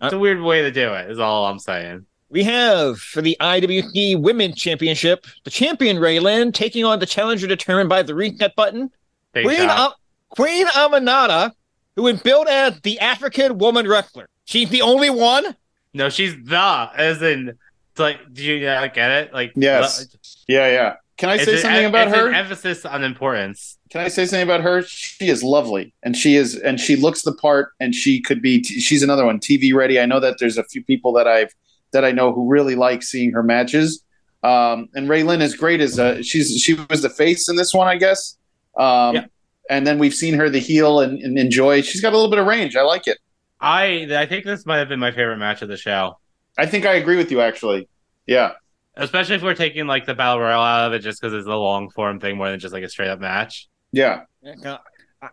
It's 0.01 0.13
a 0.13 0.19
weird 0.19 0.41
way 0.41 0.61
to 0.63 0.71
do 0.71 0.93
it, 0.93 1.09
is 1.09 1.19
all 1.19 1.45
I'm 1.45 1.57
saying. 1.57 2.05
We 2.31 2.43
have 2.43 2.97
for 2.99 3.21
the 3.21 3.35
IWC 3.41 4.21
Women's 4.21 4.55
Championship 4.55 5.25
the 5.43 5.49
champion 5.51 5.97
Raylan 5.97 6.53
taking 6.53 6.85
on 6.85 6.99
the 6.99 7.05
challenger 7.05 7.45
determined 7.45 7.89
by 7.89 8.03
the 8.03 8.15
reset 8.15 8.55
button. 8.55 8.89
Big 9.33 9.45
Queen, 9.45 9.57
shot. 9.57 9.79
Am- 9.91 9.91
Queen 10.29 10.65
Aminata, 10.67 11.51
who 11.97 12.07
is 12.07 12.21
billed 12.21 12.47
as 12.47 12.79
the 12.81 12.99
African 12.99 13.57
woman 13.57 13.85
wrestler. 13.87 14.29
She's 14.45 14.69
the 14.69 14.81
only 14.81 15.09
one. 15.09 15.57
No, 15.93 16.09
she's 16.09 16.33
the 16.45 16.89
as 16.95 17.21
in 17.21 17.49
it's 17.91 17.99
like 17.99 18.19
do 18.33 18.43
you 18.45 18.65
uh, 18.65 18.87
get 18.87 19.11
it? 19.11 19.33
Like 19.33 19.51
Yes. 19.57 20.05
the- 20.05 20.17
Yeah, 20.47 20.67
yeah. 20.71 20.93
Can 21.17 21.29
I 21.29 21.35
it's 21.35 21.43
say 21.45 21.55
an- 21.55 21.59
something 21.59 21.85
about 21.85 22.07
it's 22.07 22.15
her? 22.17 22.27
An 22.29 22.33
emphasis 22.35 22.85
on 22.85 23.03
importance. 23.03 23.77
Can 23.89 23.99
I 24.01 24.07
say 24.07 24.25
something 24.25 24.41
about 24.47 24.61
her? 24.61 24.81
She 24.83 25.27
is 25.27 25.43
lovely, 25.43 25.93
and 26.01 26.15
she 26.15 26.35
is, 26.37 26.55
and 26.55 26.79
she 26.79 26.95
looks 26.95 27.23
the 27.23 27.33
part, 27.33 27.73
and 27.81 27.93
she 27.93 28.21
could 28.21 28.41
be. 28.41 28.63
she's 28.63 29.03
another 29.03 29.25
one, 29.25 29.37
TV 29.39 29.73
ready. 29.73 29.99
I 29.99 30.05
know 30.05 30.21
that 30.21 30.37
there's 30.39 30.57
a 30.57 30.63
few 30.63 30.81
people 30.81 31.11
that 31.13 31.27
I've 31.27 31.53
that 31.93 32.05
I 32.05 32.11
know 32.11 32.33
who 32.33 32.49
really 32.49 32.75
like 32.75 33.03
seeing 33.03 33.31
her 33.33 33.43
matches. 33.43 34.03
Um, 34.43 34.89
and 34.93 35.07
Raylyn 35.07 35.41
is 35.41 35.55
great 35.55 35.81
as 35.81 35.99
a, 35.99 36.23
she's 36.23 36.59
she 36.59 36.73
was 36.89 37.01
the 37.01 37.09
face 37.09 37.47
in 37.47 37.55
this 37.55 37.73
one, 37.73 37.87
I 37.87 37.97
guess. 37.97 38.37
Um, 38.77 39.15
Yeah. 39.15 39.25
And 39.69 39.87
then 39.87 39.99
we've 39.99 40.13
seen 40.13 40.33
her 40.33 40.49
the 40.49 40.59
heel 40.59 40.99
and, 40.99 41.19
and 41.21 41.37
enjoy. 41.37 41.81
She's 41.81 42.01
got 42.01 42.11
a 42.11 42.15
little 42.15 42.29
bit 42.31 42.39
of 42.39 42.47
range. 42.47 42.75
I 42.75 42.81
like 42.81 43.07
it. 43.07 43.19
I 43.59 44.07
I 44.11 44.25
think 44.25 44.43
this 44.43 44.65
might 44.65 44.77
have 44.77 44.89
been 44.89 44.99
my 44.99 45.11
favorite 45.11 45.37
match 45.37 45.61
of 45.61 45.69
the 45.69 45.77
show. 45.77 46.17
I 46.57 46.65
think 46.65 46.85
I 46.85 46.93
agree 46.95 47.15
with 47.15 47.31
you 47.31 47.41
actually. 47.41 47.87
Yeah. 48.25 48.53
Especially 48.95 49.35
if 49.35 49.43
we're 49.43 49.53
taking 49.55 49.87
like 49.87 50.05
the 50.05 50.15
battle 50.15 50.41
royal 50.41 50.61
out 50.61 50.87
of 50.87 50.93
it 50.93 50.99
just 50.99 51.21
because 51.21 51.33
it's 51.33 51.47
a 51.47 51.55
long 51.55 51.89
form 51.91 52.19
thing 52.19 52.35
more 52.37 52.49
than 52.49 52.59
just 52.59 52.73
like 52.73 52.83
a 52.83 52.89
straight 52.89 53.09
up 53.09 53.19
match. 53.19 53.69
Yeah. 53.93 54.23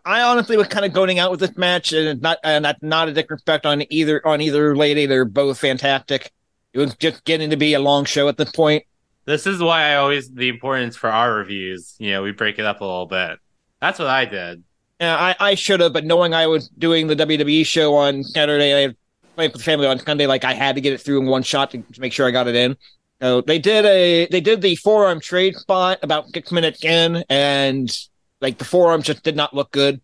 I 0.05 0.21
honestly 0.23 0.57
was 0.57 0.69
kind 0.69 0.85
of 0.85 0.93
going 0.93 1.19
out 1.19 1.31
with 1.31 1.41
this 1.41 1.57
match, 1.57 1.93
and 1.93 2.21
not 2.21 2.39
and 2.45 2.63
not 2.63 2.77
not 2.83 3.09
a 3.09 3.13
disrespect 3.13 3.65
on 3.65 3.83
either 3.91 4.25
on 4.27 4.41
either 4.43 4.77
lady. 4.77 5.07
They're 5.07 5.25
both 5.25 5.59
fantastic. 5.59 6.31
It 6.79 6.83
was 6.83 6.95
just 6.95 7.25
getting 7.25 7.51
to 7.51 7.57
be 7.57 7.75
a 7.75 7.81
long 7.81 8.05
show 8.05 8.29
at 8.29 8.37
this 8.37 8.53
point. 8.53 8.85
This 9.25 9.49
is 9.49 9.61
why 9.61 9.91
I 9.91 9.97
always 9.97 10.31
the 10.31 10.49
importance 10.49 10.95
for 10.97 11.11
our 11.11 11.35
reviews. 11.35 11.97
You 11.99 12.13
know, 12.13 12.23
we 12.23 12.31
break 12.31 12.61
it 12.61 12.65
up 12.65 12.81
a 12.81 12.85
little 12.85 13.07
bit. 13.07 13.41
That's 13.81 13.99
what 13.99 14.07
I 14.07 14.25
did. 14.25 14.63
Yeah, 15.01 15.17
I, 15.17 15.37
I 15.41 15.55
should 15.55 15.81
have, 15.81 15.93
but 15.93 16.05
knowing 16.05 16.35
I 16.35 16.47
was 16.47 16.69
doing 16.69 17.09
the 17.09 17.17
WWE 17.17 17.67
show 17.67 17.97
on 17.97 18.23
Saturday, 18.23 18.75
I 18.75 18.81
had 18.81 18.97
played 19.35 19.53
with 19.53 19.61
the 19.61 19.65
family 19.65 19.89
on 19.89 19.99
Sunday. 19.99 20.29
Like 20.29 20.45
I 20.45 20.55
had 20.55 20.77
to 20.77 20.81
get 20.81 20.93
it 20.93 21.01
through 21.01 21.21
in 21.21 21.27
one 21.27 21.43
shot 21.43 21.73
to, 21.73 21.79
to 21.79 22.01
make 22.01 22.13
sure 22.13 22.29
I 22.29 22.31
got 22.31 22.47
it 22.47 22.55
in. 22.55 22.77
So 23.21 23.41
they 23.41 23.59
did 23.59 23.85
a 23.85 24.29
they 24.29 24.41
did 24.41 24.63
the 24.63 24.77
forearm 24.77 25.19
trade 25.19 25.57
spot 25.57 25.99
about 26.03 26.29
six 26.29 26.53
minutes 26.53 26.85
in, 26.85 27.25
and 27.29 27.91
like 28.41 28.59
the 28.59 28.65
forearm 28.65 29.03
just 29.03 29.25
did 29.25 29.35
not 29.35 29.53
look 29.53 29.73
good. 29.73 30.01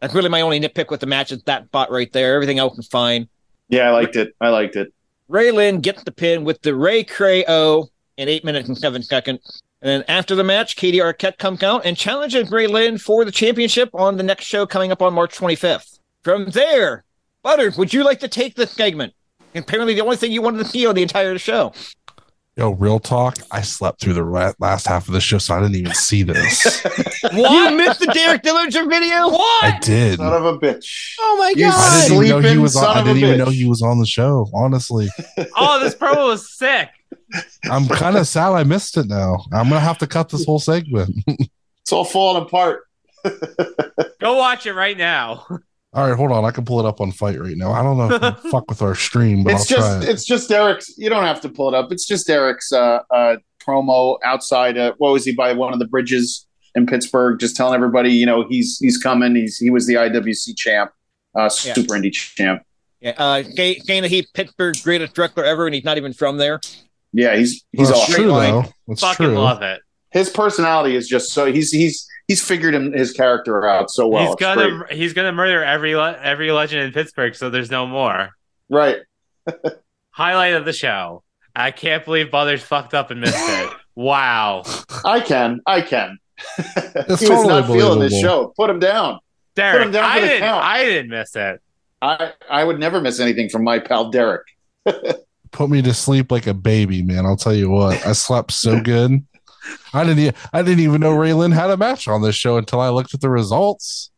That's 0.00 0.14
really 0.14 0.30
my 0.30 0.40
only 0.40 0.60
nitpick 0.60 0.90
with 0.90 1.00
the 1.00 1.06
match 1.06 1.30
is 1.30 1.42
that 1.42 1.66
spot 1.66 1.90
right 1.90 2.10
there. 2.12 2.34
Everything 2.34 2.58
else 2.58 2.76
was 2.76 2.88
fine. 2.88 3.28
Yeah, 3.68 3.88
I 3.88 3.90
liked 3.90 4.16
it. 4.16 4.34
I 4.40 4.48
liked 4.48 4.76
it. 4.76 4.92
Ray 5.28 5.50
Lynn 5.50 5.80
gets 5.80 6.02
the 6.04 6.12
pin 6.12 6.44
with 6.44 6.60
the 6.60 6.74
Ray 6.74 7.02
Cray 7.02 7.44
O 7.48 7.88
in 8.18 8.28
eight 8.28 8.44
minutes 8.44 8.68
and 8.68 8.76
seven 8.76 9.02
seconds. 9.02 9.62
And 9.80 9.88
then 9.88 10.04
after 10.06 10.34
the 10.34 10.44
match, 10.44 10.76
Katie 10.76 10.98
Arquette 10.98 11.38
comes 11.38 11.62
out 11.62 11.86
and 11.86 11.96
challenges 11.96 12.50
Ray 12.50 12.66
Lynn 12.66 12.98
for 12.98 13.24
the 13.24 13.30
championship 13.30 13.88
on 13.94 14.18
the 14.18 14.22
next 14.22 14.44
show 14.44 14.66
coming 14.66 14.92
up 14.92 15.00
on 15.00 15.14
March 15.14 15.36
25th. 15.36 15.98
From 16.22 16.46
there, 16.50 17.04
Butters, 17.42 17.76
would 17.76 17.92
you 17.92 18.04
like 18.04 18.20
to 18.20 18.28
take 18.28 18.54
this 18.54 18.70
segment? 18.70 19.14
Apparently, 19.54 19.94
the 19.94 20.00
only 20.00 20.16
thing 20.16 20.32
you 20.32 20.42
wanted 20.42 20.58
to 20.58 20.64
see 20.64 20.86
on 20.86 20.94
the 20.94 21.02
entire 21.02 21.38
show. 21.38 21.72
Yo, 22.56 22.70
real 22.70 23.00
talk. 23.00 23.36
I 23.50 23.62
slept 23.62 24.00
through 24.00 24.12
the 24.12 24.54
last 24.60 24.86
half 24.86 25.08
of 25.08 25.14
the 25.14 25.20
show, 25.20 25.38
so 25.38 25.54
I 25.56 25.60
didn't 25.60 25.74
even 25.76 25.94
see 25.94 26.22
this. 26.22 26.84
You 27.32 27.70
missed 27.74 28.00
the 28.00 28.06
Derek 28.12 28.42
Dillinger 28.42 28.88
video? 28.88 29.28
What? 29.28 29.64
I 29.64 29.78
did. 29.80 30.18
Son 30.18 30.32
of 30.32 30.44
a 30.44 30.58
bitch. 30.58 31.14
Oh 31.18 31.36
my 31.38 31.54
You 31.56 31.66
I 31.66 31.70
god! 31.70 32.08
didn't 32.08 32.24
even 32.26 32.42
know 32.42 32.48
he 32.50 32.58
was. 32.58 32.76
On, 32.76 32.84
I 32.96 33.02
didn't 33.02 33.16
even 33.16 33.38
know 33.38 33.46
he 33.46 33.64
was 33.64 33.80
on 33.82 33.98
the 33.98 34.04
show. 34.06 34.46
Honestly, 34.54 35.08
oh, 35.56 35.80
this 35.82 35.94
promo 35.94 36.28
was 36.28 36.54
sick. 36.56 36.90
I'm 37.64 37.88
kind 37.88 38.16
of 38.18 38.28
sad 38.28 38.50
I 38.52 38.62
missed 38.62 38.98
it. 38.98 39.06
Now 39.06 39.38
I'm 39.52 39.68
gonna 39.70 39.80
have 39.80 39.98
to 39.98 40.06
cut 40.06 40.28
this 40.28 40.44
whole 40.44 40.60
segment. 40.60 41.10
It's 41.80 41.92
all 41.92 42.04
falling 42.04 42.44
apart. 42.44 42.84
Go 44.20 44.36
watch 44.36 44.64
it 44.66 44.72
right 44.74 44.96
now. 44.96 45.46
All 45.94 46.08
right, 46.08 46.16
hold 46.16 46.32
on. 46.32 46.44
I 46.44 46.50
can 46.50 46.64
pull 46.64 46.80
it 46.80 46.86
up 46.86 47.00
on 47.00 47.12
FITE 47.12 47.38
right 47.40 47.56
now. 47.56 47.70
I 47.72 47.82
don't 47.82 47.96
know 47.96 48.10
if 48.12 48.22
I 48.22 48.30
can 48.32 48.50
fuck 48.50 48.68
with 48.68 48.82
our 48.82 48.94
stream, 48.94 49.44
but 49.44 49.52
it's 49.54 49.70
I'll 49.72 49.78
just 49.78 49.88
try 50.00 50.02
it. 50.02 50.08
it's 50.12 50.24
just 50.24 50.48
Derek's. 50.48 50.98
You 50.98 51.08
don't 51.08 51.22
have 51.24 51.40
to 51.42 51.48
pull 51.48 51.68
it 51.68 51.74
up. 51.74 51.92
It's 51.92 52.04
just 52.06 52.26
Derek's 52.26 52.72
uh, 52.72 53.00
uh, 53.10 53.36
promo 53.64 54.18
outside. 54.24 54.76
Uh, 54.76 54.92
what 54.98 55.12
was 55.12 55.24
he 55.24 55.32
by 55.32 55.52
one 55.52 55.72
of 55.72 55.78
the 55.78 55.86
bridges 55.86 56.46
in 56.74 56.86
Pittsburgh? 56.86 57.38
Just 57.38 57.54
telling 57.56 57.74
everybody, 57.74 58.10
you 58.12 58.26
know, 58.26 58.44
he's 58.48 58.78
he's 58.78 58.98
coming. 58.98 59.36
He's 59.36 59.56
he 59.58 59.70
was 59.70 59.86
the 59.86 59.94
IWC 59.94 60.56
champ, 60.56 60.90
uh, 61.36 61.42
Yeah. 61.64 61.74
Super 61.74 61.94
Indie 61.94 62.12
champ. 62.12 62.62
Yeah, 63.00 63.12
uh, 63.18 63.42
saying 63.44 63.82
saying 63.84 64.02
that 64.02 64.10
he's 64.10 64.26
Pittsburgh's 64.32 64.82
greatest 64.82 65.16
wrestler 65.16 65.44
ever, 65.44 65.66
and 65.66 65.74
he's 65.74 65.84
not 65.84 65.96
even 65.98 66.12
from 66.12 66.38
there. 66.38 66.58
Yeah, 67.12 67.36
he's 67.36 67.62
he's 67.70 67.88
that's 67.88 68.00
awesome. 68.00 68.12
Straight 68.12 68.22
true 68.24 68.32
line. 68.32 68.50
though. 68.52 68.64
That's 68.88 69.00
Fucking 69.00 69.26
true. 69.26 69.38
love 69.38 69.62
it. 69.62 69.80
His 70.10 70.30
personality 70.30 70.96
is 70.96 71.06
just 71.06 71.30
so 71.32 71.52
he's 71.52 71.70
he's 71.70 72.04
he's 72.28 72.42
figured 72.42 72.74
him 72.74 72.92
his 72.92 73.12
character 73.12 73.66
out 73.66 73.90
so 73.90 74.08
well. 74.08 74.26
he's 74.26 74.34
gonna 74.36 74.84
he's 74.90 75.12
gonna 75.12 75.32
murder 75.32 75.62
every 75.62 75.94
every 75.94 76.52
legend 76.52 76.82
in 76.82 76.92
Pittsburgh, 76.92 77.34
so 77.34 77.50
there's 77.50 77.70
no 77.70 77.86
more. 77.86 78.30
right. 78.68 78.98
Highlight 80.10 80.54
of 80.54 80.64
the 80.64 80.72
show. 80.72 81.24
I 81.56 81.70
can't 81.72 82.04
believe 82.04 82.30
Butters 82.30 82.62
fucked 82.62 82.94
up 82.94 83.10
and 83.10 83.20
missed 83.20 83.36
it. 83.36 83.70
Wow. 83.96 84.62
I 85.04 85.20
can. 85.20 85.60
I 85.66 85.82
can. 85.82 86.18
It's 86.58 87.20
he 87.20 87.28
was 87.28 87.46
not 87.46 87.66
feeling 87.66 88.00
this 88.00 88.20
show. 88.20 88.52
Put 88.56 88.70
him 88.70 88.78
down. 88.78 89.20
Derek, 89.54 89.92
down 89.92 90.04
I 90.04 90.20
didn't 90.20 90.40
count. 90.40 90.64
I 90.64 90.84
didn't 90.84 91.10
miss 91.10 91.36
it. 91.36 91.60
I 92.02 92.32
I 92.50 92.64
would 92.64 92.78
never 92.78 93.00
miss 93.00 93.20
anything 93.20 93.48
from 93.48 93.64
my 93.64 93.78
pal 93.78 94.10
Derek. 94.10 94.46
Put 95.52 95.70
me 95.70 95.82
to 95.82 95.94
sleep 95.94 96.32
like 96.32 96.46
a 96.46 96.54
baby, 96.54 97.02
man. 97.02 97.24
I'll 97.24 97.36
tell 97.36 97.54
you 97.54 97.70
what. 97.70 98.04
I 98.04 98.12
slept 98.12 98.50
so 98.52 98.80
good. 98.80 99.24
I 99.92 100.04
didn't. 100.04 100.18
e- 100.18 100.32
I 100.52 100.62
didn't 100.62 100.80
even 100.80 101.00
know 101.00 101.12
Raylan 101.12 101.52
had 101.54 101.70
a 101.70 101.76
match 101.76 102.08
on 102.08 102.22
this 102.22 102.34
show 102.36 102.56
until 102.56 102.80
I 102.80 102.88
looked 102.88 103.14
at 103.14 103.20
the 103.20 103.30
results. 103.30 104.10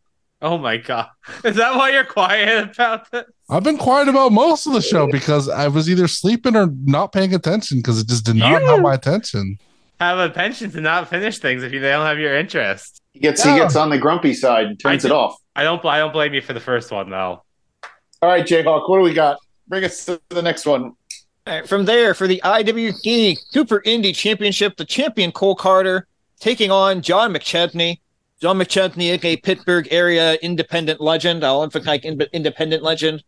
Oh 0.42 0.59
my 0.59 0.76
god. 0.76 1.09
Is 1.44 1.57
that 1.57 1.74
why 1.76 1.90
you're 1.90 2.05
quiet 2.05 2.72
about 2.74 3.11
this? 3.11 3.24
I've 3.49 3.62
been 3.62 3.78
quiet 3.78 4.09
about 4.09 4.32
most 4.32 4.66
of 4.66 4.72
the 4.74 4.82
show 4.82 5.07
because 5.11 5.49
I 5.49 5.68
was 5.68 5.88
either 5.88 6.07
sleeping 6.09 6.55
or 6.57 6.68
not 6.84 7.12
paying 7.12 7.34
attention 7.34 7.78
because 7.78 7.99
it 8.01 8.07
just 8.09 8.24
did 8.26 8.36
not 8.36 8.61
You- 8.62 8.66
have 8.68 8.80
my 8.80 8.94
attention. 8.94 9.59
Have 9.99 10.18
a 10.18 10.28
penchant 10.28 10.74
to 10.74 10.80
not 10.82 11.09
finish 11.09 11.38
things 11.38 11.62
if 11.62 11.72
you 11.72 11.80
they 11.80 11.88
don't 11.90 12.05
have 12.05 12.18
your 12.18 12.36
interest. 12.36 13.01
He 13.12 13.20
gets 13.20 13.42
Yeah. 13.44 13.55
he 13.55 13.59
gets 13.61 13.76
on 13.76 13.88
the 13.88 13.97
grumpy 13.99 14.34
side 14.34 14.66
and 14.66 14.78
turns 14.78 15.07
I 15.07 15.09
it 15.09 15.12
off. 15.12 15.36
I 15.57 15.64
don't 15.64 15.82
I 15.86 15.99
don't 15.99 16.12
blame 16.12 16.34
you 16.34 16.42
for 16.42 16.53
the 16.53 16.61
first 16.61 16.90
one 16.92 17.09
though. 17.09 17.42
All 18.22 18.28
right, 18.28 18.44
Jayhawk, 18.47 18.88
what 18.90 18.99
do 18.99 19.03
we 19.03 19.14
got? 19.14 19.38
Bring 19.68 19.84
us 19.84 20.05
to 20.05 20.20
the 20.28 20.42
next 20.42 20.66
one. 20.66 20.92
All 21.47 21.55
right, 21.55 21.68
from 21.68 21.84
there, 21.84 22.12
for 22.12 22.26
the 22.26 22.40
IWC 22.44 23.38
Super 23.51 23.80
Indie 23.82 24.12
Championship, 24.12 24.76
the 24.76 24.84
champion 24.84 25.30
Cole 25.30 25.55
Carter 25.55 26.09
taking 26.40 26.72
on 26.72 27.03
John 27.03 27.32
McChesney. 27.32 28.01
John 28.40 28.59
McChesney 28.59 29.16
is 29.16 29.24
a 29.24 29.36
Pittsburgh 29.36 29.86
area 29.92 30.34
independent 30.42 31.01
legend. 31.01 31.44
I'll 31.44 31.62
emphasize 31.62 32.01
in- 32.03 32.20
independent 32.32 32.82
legend. 32.82 33.22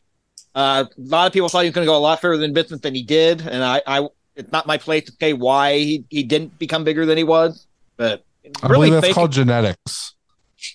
Uh, 0.53 0.87
a 0.91 1.01
lot 1.01 1.29
of 1.29 1.33
people 1.33 1.49
thought 1.49 1.61
he 1.61 1.69
was 1.69 1.75
going 1.77 1.87
to 1.87 1.91
go 1.91 1.97
a 1.97 2.01
lot 2.01 2.21
further 2.21 2.43
in 2.43 2.53
business 2.53 2.81
than 2.81 2.93
he 2.93 3.05
did, 3.05 3.41
and 3.47 3.63
I, 3.63 3.83
I 3.87 4.09
it's 4.35 4.51
not 4.51 4.67
my 4.67 4.79
place 4.79 5.05
to 5.05 5.13
say 5.13 5.33
why 5.33 5.79
he, 5.79 6.05
he 6.11 6.25
didn't 6.25 6.59
become 6.59 6.83
bigger 6.83 7.07
than 7.07 7.19
he 7.19 7.25
was, 7.25 7.69
but 7.97 8.25
I 8.65 8.67
believe 8.67 8.95
that's 8.95 9.15
called 9.15 9.31
genetics. 9.31 10.15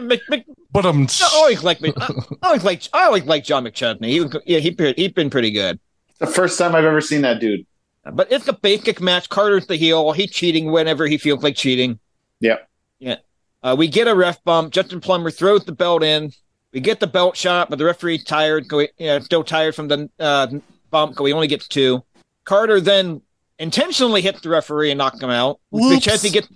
Mc- 0.02 0.30
Mc- 0.30 0.46
But 0.72 0.86
I'm. 0.86 1.04
I 1.04 1.30
always 1.34 1.64
like 1.64 1.80
I 1.84 2.14
always 2.44 2.64
like 2.64 2.84
I 2.94 3.04
always 3.04 3.26
like 3.26 3.44
John 3.44 3.66
McChesney. 3.66 4.08
He 4.08 4.22
was, 4.22 4.36
yeah, 4.46 4.60
he 4.60 4.76
he's 4.96 5.12
been 5.12 5.30
pretty 5.30 5.52
good. 5.52 5.80
The 6.20 6.28
first 6.28 6.58
time 6.58 6.76
I've 6.76 6.86
ever 6.86 7.02
seen 7.02 7.22
that 7.22 7.40
dude. 7.40 7.66
But 8.04 8.32
it's 8.32 8.48
a 8.48 8.54
basic 8.54 9.02
match. 9.02 9.30
Carter's 9.30 9.66
the 9.68 9.76
heel. 9.76 10.12
He's 10.12 10.32
cheating 10.32 10.72
whenever 10.72 11.08
he 11.08 11.18
feels 11.18 11.44
like 11.44 11.56
cheating. 11.56 12.00
Yep. 12.40 12.70
Yeah. 13.00 13.16
Uh, 13.64 13.76
we 13.78 13.88
get 13.88 14.08
a 14.08 14.16
ref 14.16 14.44
bump. 14.44 14.72
Justin 14.72 15.02
Plummer 15.02 15.32
throws 15.32 15.66
the 15.66 15.72
belt 15.72 16.04
in. 16.04 16.32
We 16.72 16.82
get 16.82 17.00
the 17.00 17.08
belt 17.08 17.36
shot, 17.36 17.70
but 17.70 17.80
the 17.80 17.86
referee's 17.86 18.24
tired. 18.24 18.68
Go, 18.68 18.80
you 18.80 18.90
know, 19.00 19.20
still 19.20 19.44
tired 19.44 19.74
from 19.76 19.88
the 19.88 20.10
uh, 20.20 20.48
bump. 20.92 21.16
So 21.16 21.26
he 21.26 21.34
only 21.34 21.48
gets 21.48 21.68
two. 21.68 22.04
Carter 22.44 22.80
then 22.80 23.22
intentionally 23.60 24.22
hit 24.22 24.42
the 24.42 24.50
referee 24.50 24.92
and 24.92 24.98
knocks 24.98 25.22
him 25.22 25.30
out. 25.30 25.60
Whoops. 25.72 26.06
McChesney 26.06 26.32
gets 26.34 26.48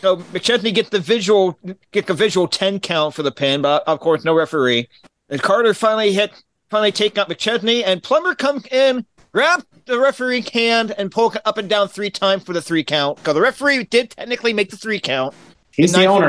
so 0.00 0.16
McChesney 0.16 0.74
gets 0.74 0.88
the 0.90 1.00
visual 1.00 1.58
get 1.92 2.08
a 2.08 2.14
visual 2.14 2.48
ten 2.48 2.80
count 2.80 3.14
for 3.14 3.22
the 3.22 3.32
pin, 3.32 3.62
but 3.62 3.82
of 3.86 4.00
course 4.00 4.24
no 4.24 4.34
referee. 4.34 4.88
And 5.28 5.42
Carter 5.42 5.74
finally 5.74 6.12
hit 6.12 6.30
finally 6.70 6.92
take 6.92 7.16
out 7.18 7.28
McChesney, 7.28 7.82
and 7.84 8.02
Plummer 8.02 8.34
come 8.34 8.62
in, 8.70 9.04
grab 9.32 9.64
the 9.86 9.98
referee 9.98 10.44
hand, 10.52 10.94
and 10.98 11.10
poke 11.10 11.36
it 11.36 11.42
up 11.44 11.58
and 11.58 11.68
down 11.68 11.88
three 11.88 12.10
times 12.10 12.44
for 12.44 12.52
the 12.52 12.62
three 12.62 12.84
count. 12.84 13.16
Because 13.18 13.34
the 13.34 13.40
referee 13.40 13.84
did 13.84 14.10
technically 14.10 14.52
make 14.52 14.70
the 14.70 14.76
three 14.76 15.00
count 15.00 15.34
He's 15.72 15.94
in 15.94 16.00
the 16.00 16.06
owner. 16.06 16.28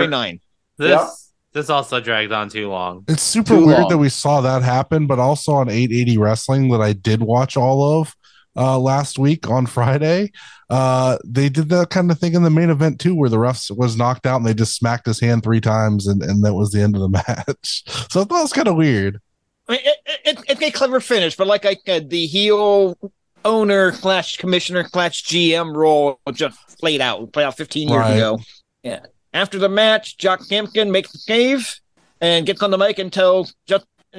This 0.77 0.89
Yep. 0.91 1.07
this 1.53 1.69
also 1.69 1.99
dragged 1.99 2.31
on 2.31 2.49
too 2.49 2.69
long. 2.69 3.03
It's 3.07 3.21
super 3.23 3.55
Too 3.55 3.65
weird 3.65 3.79
long. 3.79 3.89
that 3.89 3.97
we 3.97 4.07
saw 4.09 4.39
that 4.41 4.61
happen, 4.63 5.07
but 5.07 5.19
also 5.19 5.53
on 5.53 5.67
880 5.69 6.17
Wrestling 6.17 6.69
that 6.69 6.81
I 6.81 6.93
did 6.93 7.21
watch 7.21 7.57
all 7.57 7.99
of 8.01 8.15
uh, 8.55 8.77
last 8.79 9.17
week 9.19 9.49
on 9.49 9.65
Friday. 9.65 10.31
Uh, 10.69 11.17
they 11.25 11.49
did 11.49 11.69
that 11.69 11.89
kind 11.89 12.11
of 12.11 12.19
thing 12.19 12.33
in 12.33 12.43
the 12.43 12.49
main 12.49 12.69
event 12.69 12.99
too, 12.99 13.15
where 13.15 13.29
the 13.29 13.39
ref 13.39 13.69
was 13.71 13.95
knocked 13.97 14.25
out 14.25 14.37
and 14.37 14.45
they 14.45 14.53
just 14.53 14.75
smacked 14.75 15.05
his 15.05 15.19
hand 15.19 15.43
three 15.43 15.61
times, 15.61 16.07
and, 16.07 16.21
and 16.23 16.43
that 16.43 16.53
was 16.53 16.71
the 16.71 16.81
end 16.81 16.95
of 16.95 17.01
the 17.01 17.09
match. 17.09 17.83
so 18.11 18.21
I 18.21 18.23
thought 18.25 18.39
it 18.39 18.43
was 18.43 18.53
kind 18.53 18.67
of 18.67 18.75
weird. 18.75 19.19
I 19.67 19.71
mean, 19.73 19.81
it, 19.83 19.97
it, 20.25 20.43
it's 20.49 20.61
a 20.61 20.71
clever 20.71 20.99
finish, 20.99 21.35
but 21.35 21.47
like 21.47 21.65
I 21.65 21.75
said, 21.85 22.09
the 22.09 22.25
heel 22.25 22.97
owner 23.45 23.91
slash 23.93 24.37
commissioner 24.37 24.83
slash 24.91 25.23
GM 25.25 25.75
role 25.75 26.19
just 26.33 26.57
played 26.79 27.01
out. 27.01 27.31
Played 27.31 27.45
out 27.45 27.55
15 27.57 27.87
years 27.87 27.99
Right. 27.99 28.15
ago. 28.15 28.39
Yeah. 28.83 28.99
After 29.33 29.59
the 29.59 29.69
match, 29.69 30.17
Jock 30.17 30.41
Samson 30.43 30.91
makes 30.91 31.11
the 31.11 31.19
save 31.19 31.79
and 32.19 32.45
gets 32.45 32.61
on 32.63 32.71
the 32.71 32.77
mic 32.77 32.97
and 32.99 33.13
tells 33.13 33.53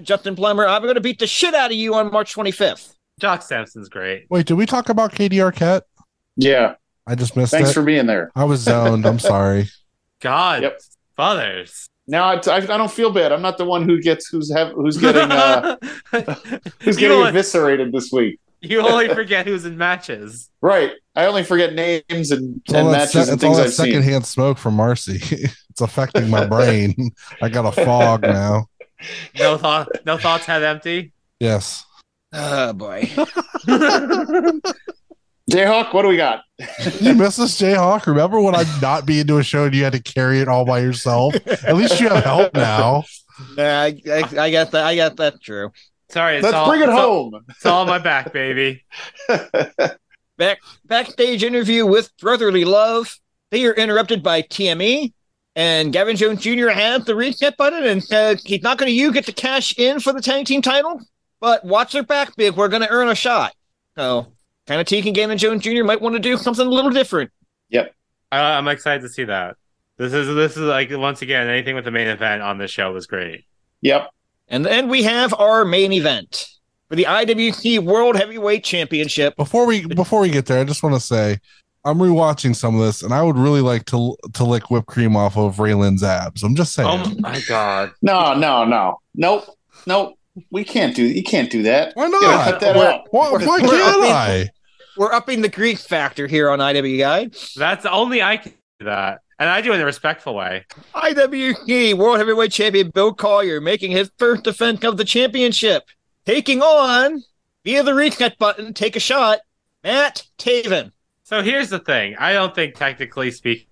Justin 0.02 0.36
Plummer, 0.36 0.66
"I'm 0.66 0.82
going 0.82 0.94
to 0.94 1.00
beat 1.00 1.18
the 1.18 1.26
shit 1.26 1.52
out 1.52 1.70
of 1.72 1.76
you 1.76 1.94
on 1.94 2.10
March 2.12 2.34
25th." 2.34 2.94
Jock 3.20 3.42
Samson's 3.42 3.88
great. 3.88 4.26
Wait, 4.30 4.46
did 4.46 4.54
we 4.54 4.66
talk 4.66 4.88
about 4.88 5.12
Katie 5.12 5.36
Arquette? 5.36 5.82
Yeah. 6.36 6.74
I 7.06 7.14
just 7.14 7.36
missed 7.36 7.50
Thanks 7.52 7.70
it. 7.70 7.74
for 7.74 7.82
being 7.82 8.06
there. 8.06 8.30
I 8.34 8.44
was 8.44 8.60
zoned. 8.60 9.06
I'm 9.06 9.18
sorry. 9.18 9.68
God, 10.20 10.62
Yep. 10.62 10.80
fathers. 11.16 11.88
Now 12.06 12.32
it's, 12.32 12.48
I, 12.48 12.56
I 12.56 12.60
don't 12.60 12.90
feel 12.90 13.10
bad. 13.12 13.30
I'm 13.32 13.42
not 13.42 13.56
the 13.58 13.64
one 13.64 13.88
who 13.88 14.00
gets 14.02 14.28
who's 14.28 14.52
have 14.52 14.72
who's 14.72 14.96
getting 14.96 15.30
uh, 15.30 15.76
who's 16.80 16.96
you, 16.96 17.08
getting 17.08 17.18
only, 17.18 17.28
eviscerated 17.30 17.92
this 17.92 18.10
week. 18.12 18.40
you 18.60 18.80
only 18.80 19.08
forget 19.08 19.46
who's 19.46 19.64
in 19.64 19.76
matches. 19.78 20.48
Right. 20.62 20.92
I 21.16 21.24
only 21.24 21.42
forget 21.42 21.72
names 21.72 22.30
and, 22.30 22.60
It's 22.66 22.74
and 22.74 22.90
matches 22.90 23.12
se- 23.12 23.20
and 23.22 23.30
it's 23.30 23.44
all 23.44 23.54
things 23.54 23.56
that 23.56 23.62
I've 23.66 23.72
seen. 23.72 23.86
secondhand 23.86 24.26
smoke 24.26 24.58
from 24.58 24.74
Marcy. 24.74 25.18
it's 25.70 25.80
affecting 25.80 26.28
my 26.28 26.44
brain. 26.46 27.12
I 27.40 27.48
got 27.48 27.64
a 27.64 27.84
fog 27.84 28.22
now. 28.22 28.66
No 29.38 29.56
thought, 29.56 29.88
no 30.04 30.18
thoughts 30.18 30.44
had 30.44 30.62
empty. 30.62 31.12
Yes. 31.38 31.84
Oh 32.32 32.72
boy. 32.72 33.02
Jayhawk, 35.50 35.92
what 35.92 36.02
do 36.02 36.08
we 36.08 36.16
got? 36.16 36.42
You 37.00 37.14
miss 37.14 37.38
us, 37.38 37.58
Jayhawk. 37.60 38.06
Remember 38.06 38.40
when 38.40 38.54
I'd 38.54 38.68
not 38.82 39.04
be 39.06 39.20
into 39.20 39.38
a 39.38 39.42
show 39.42 39.64
and 39.64 39.74
you 39.74 39.82
had 39.84 39.94
to 39.94 40.02
carry 40.02 40.40
it 40.40 40.48
all 40.48 40.64
by 40.64 40.78
yourself? 40.80 41.34
At 41.64 41.76
least 41.76 41.98
you 42.00 42.08
have 42.08 42.22
help 42.22 42.54
now. 42.54 43.04
Yeah, 43.56 43.80
I, 43.80 44.00
I, 44.10 44.18
I 44.38 44.50
got 44.50 44.70
that. 44.72 44.84
I 44.84 44.94
got 44.96 45.16
that 45.16 45.42
true. 45.42 45.72
Sorry, 46.10 46.36
it's 46.36 46.44
Let's 46.44 46.54
all, 46.54 46.68
bring 46.68 46.80
it 46.82 46.84
it's 46.88 46.92
all- 46.92 47.30
home. 47.30 47.44
it's 47.48 47.66
all 47.66 47.80
on 47.82 47.86
my 47.88 47.98
back, 47.98 48.32
baby. 48.32 48.84
Back 50.38 50.58
backstage 50.86 51.44
interview 51.44 51.84
with 51.84 52.10
Brotherly 52.18 52.64
Love. 52.64 53.18
They 53.50 53.64
are 53.66 53.74
interrupted 53.74 54.22
by 54.22 54.40
TME, 54.42 55.12
and 55.54 55.92
Gannon 55.92 56.16
Jones 56.16 56.40
Jr. 56.40 56.68
has 56.68 57.04
the 57.04 57.14
reset 57.14 57.56
button 57.58 57.84
and 57.84 58.02
says 58.02 58.42
he's 58.44 58.62
not 58.62 58.78
going 58.78 58.88
to 58.88 58.94
you 58.94 59.12
get 59.12 59.26
to 59.26 59.32
cash 59.32 59.78
in 59.78 60.00
for 60.00 60.12
the 60.14 60.22
tag 60.22 60.46
team 60.46 60.62
title, 60.62 60.98
but 61.40 61.64
watch 61.64 61.92
their 61.92 62.02
back 62.02 62.36
big. 62.36 62.54
We're 62.54 62.68
going 62.68 62.82
to 62.82 62.90
earn 62.90 63.08
a 63.08 63.14
shot. 63.14 63.54
So, 63.96 64.28
kind 64.66 64.80
of 64.80 64.86
Teague 64.86 65.06
and 65.06 65.14
Gannon 65.14 65.38
Jones 65.38 65.62
Jr. 65.62 65.84
might 65.84 66.00
want 66.00 66.14
to 66.14 66.20
do 66.20 66.36
something 66.36 66.66
a 66.66 66.70
little 66.70 66.90
different. 66.90 67.30
I, 68.32 68.58
I'm 68.58 68.68
excited 68.68 69.02
to 69.02 69.08
see 69.08 69.24
that. 69.24 69.56
This 69.96 70.12
is 70.14 70.34
this 70.34 70.52
is 70.56 70.62
like 70.62 70.90
once 70.90 71.20
again 71.20 71.48
anything 71.48 71.74
with 71.74 71.84
the 71.84 71.90
main 71.90 72.08
event 72.08 72.42
on 72.42 72.56
this 72.56 72.70
show 72.70 72.92
was 72.92 73.06
great. 73.06 73.44
Yep. 73.82 74.10
And 74.48 74.64
then 74.64 74.88
we 74.88 75.02
have 75.02 75.34
our 75.34 75.64
main 75.64 75.92
event 75.92 76.48
for 76.88 76.96
the 76.96 77.04
IWC 77.04 77.80
World 77.80 78.16
Heavyweight 78.16 78.64
Championship. 78.64 79.36
Before 79.36 79.66
we 79.66 79.84
before 79.86 80.20
we 80.20 80.30
get 80.30 80.46
there, 80.46 80.60
I 80.60 80.64
just 80.64 80.82
want 80.82 80.94
to 80.94 81.00
say 81.00 81.38
I'm 81.84 81.98
rewatching 81.98 82.56
some 82.56 82.76
of 82.76 82.80
this, 82.80 83.02
and 83.02 83.12
I 83.12 83.22
would 83.22 83.36
really 83.36 83.60
like 83.60 83.84
to 83.86 84.16
to 84.32 84.44
lick 84.44 84.70
whipped 84.70 84.86
cream 84.86 85.16
off 85.16 85.36
of 85.36 85.56
Raylan's 85.56 86.02
abs. 86.02 86.42
I'm 86.42 86.54
just 86.54 86.72
saying. 86.72 86.88
Oh 86.88 87.14
my 87.18 87.40
god! 87.46 87.92
No, 88.00 88.34
no, 88.34 88.64
no. 88.64 89.00
Nope. 89.14 89.44
Nope. 89.86 90.18
We 90.50 90.64
can't 90.64 90.94
do. 90.94 91.02
You 91.04 91.22
can't 91.22 91.50
do 91.50 91.62
that. 91.64 91.92
Why 91.94 92.06
You 92.06 92.12
gotta 92.12 92.26
not? 92.26 92.44
cut 92.44 92.60
that 92.60 92.76
We're- 92.76 92.86
out. 92.88 93.06
Why, 93.10 93.32
We're- 93.32 93.46
why 93.46 93.58
we're 93.62 93.68
can't 93.68 93.96
upping- 93.96 94.12
I? 94.12 94.48
We're 94.96 95.12
upping 95.12 95.40
the 95.42 95.48
Greek 95.48 95.78
factor 95.78 96.26
here 96.26 96.50
on 96.50 96.60
IW 96.60 96.98
Guide. 96.98 97.34
That's 97.56 97.86
only 97.86 98.22
I 98.22 98.36
can 98.36 98.52
do 98.78 98.86
that, 98.86 99.20
and 99.38 99.48
I 99.48 99.60
do 99.60 99.72
it 99.72 99.76
in 99.76 99.80
a 99.80 99.84
respectful 99.86 100.34
way. 100.34 100.66
IWC 100.94 101.94
World 101.94 102.18
Heavyweight 102.18 102.52
Champion 102.52 102.90
Bill 102.90 103.12
Collier 103.14 103.60
making 103.60 103.92
his 103.92 104.10
first 104.18 104.44
defense 104.44 104.84
of 104.84 104.96
the 104.96 105.04
championship, 105.04 105.84
taking 106.26 106.60
on 106.62 107.22
via 107.64 107.82
the 107.82 107.94
reset 107.94 108.38
button. 108.38 108.72
Take 108.74 108.96
a 108.96 109.00
shot, 109.00 109.40
Matt 109.82 110.26
Taven. 110.38 110.92
So 111.24 111.42
here's 111.42 111.70
the 111.70 111.78
thing: 111.78 112.16
I 112.18 112.32
don't 112.32 112.54
think, 112.54 112.74
technically 112.74 113.30
speaking, 113.30 113.66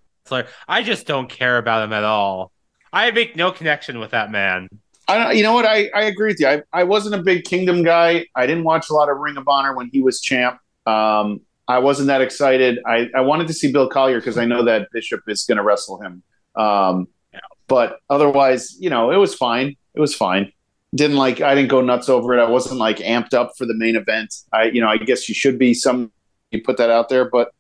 I 0.68 0.82
just 0.82 1.06
don't 1.06 1.28
care 1.28 1.58
about 1.58 1.84
him 1.84 1.92
at 1.92 2.04
all. 2.04 2.52
I 2.92 3.10
make 3.10 3.36
no 3.36 3.50
connection 3.52 3.98
with 3.98 4.12
that 4.12 4.30
man. 4.30 4.68
I 5.08 5.32
you 5.32 5.42
know 5.42 5.54
what? 5.54 5.64
I, 5.64 5.88
I 5.94 6.02
agree 6.02 6.28
with 6.28 6.40
you. 6.40 6.46
I, 6.46 6.62
I 6.72 6.84
wasn't 6.84 7.14
a 7.14 7.22
big 7.22 7.44
Kingdom 7.44 7.82
guy. 7.82 8.26
I 8.34 8.46
didn't 8.46 8.64
watch 8.64 8.90
a 8.90 8.94
lot 8.94 9.08
of 9.08 9.16
Ring 9.18 9.36
of 9.36 9.48
Honor 9.48 9.74
when 9.74 9.88
he 9.90 10.02
was 10.02 10.20
champ. 10.20 10.60
Um, 10.86 11.40
I 11.66 11.78
wasn't 11.78 12.08
that 12.08 12.20
excited. 12.20 12.78
I, 12.86 13.10
I 13.14 13.20
wanted 13.22 13.46
to 13.48 13.52
see 13.52 13.72
Bill 13.72 13.88
Collier 13.88 14.20
because 14.20 14.38
I 14.38 14.44
know 14.44 14.64
that 14.64 14.88
Bishop 14.92 15.22
is 15.28 15.44
going 15.44 15.56
to 15.56 15.62
wrestle 15.62 16.00
him. 16.00 16.22
Um, 16.56 17.08
but 17.66 18.00
otherwise, 18.08 18.76
you 18.80 18.88
know, 18.88 19.10
it 19.10 19.16
was 19.16 19.34
fine. 19.34 19.76
It 19.94 20.00
was 20.00 20.14
fine. 20.14 20.52
Didn't 20.94 21.16
like. 21.16 21.42
I 21.42 21.54
didn't 21.54 21.68
go 21.68 21.82
nuts 21.82 22.08
over 22.08 22.36
it. 22.36 22.40
I 22.42 22.48
wasn't 22.48 22.80
like 22.80 22.98
amped 22.98 23.34
up 23.34 23.52
for 23.58 23.66
the 23.66 23.74
main 23.74 23.96
event. 23.96 24.34
I, 24.52 24.64
you 24.64 24.80
know, 24.80 24.88
I 24.88 24.96
guess 24.96 25.28
you 25.28 25.34
should 25.34 25.58
be. 25.58 25.74
Some 25.74 26.10
you 26.50 26.62
put 26.62 26.78
that 26.78 26.88
out 26.88 27.10
there, 27.10 27.28
but 27.28 27.52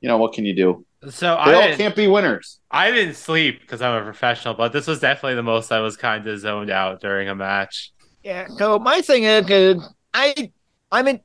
you 0.00 0.08
know, 0.08 0.16
what 0.16 0.32
can 0.32 0.46
you 0.46 0.54
do? 0.54 0.84
So 1.10 1.40
They 1.44 1.54
I 1.54 1.54
all 1.54 1.76
can't 1.76 1.96
be 1.96 2.06
winners. 2.06 2.60
I 2.70 2.90
didn't 2.92 3.14
sleep 3.14 3.60
because 3.60 3.82
I'm 3.82 4.00
a 4.00 4.04
professional, 4.04 4.54
but 4.54 4.72
this 4.72 4.86
was 4.86 5.00
definitely 5.00 5.34
the 5.34 5.42
most 5.42 5.72
I 5.72 5.80
was 5.80 5.96
kind 5.96 6.26
of 6.26 6.38
zoned 6.38 6.70
out 6.70 7.00
during 7.00 7.28
a 7.28 7.34
match. 7.34 7.92
Yeah. 8.22 8.46
So 8.56 8.78
my 8.78 9.00
thing 9.00 9.24
is, 9.24 9.50
uh, 9.50 9.74
I 10.14 10.52
I'm 10.92 11.08
in 11.08 11.20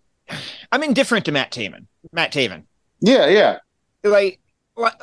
I'm 0.71 0.83
indifferent 0.83 1.25
to 1.25 1.31
Matt 1.31 1.51
Taven. 1.51 1.85
Matt 2.11 2.31
Taven. 2.33 2.63
Yeah, 3.01 3.27
yeah. 3.27 3.57
Like 4.03 4.39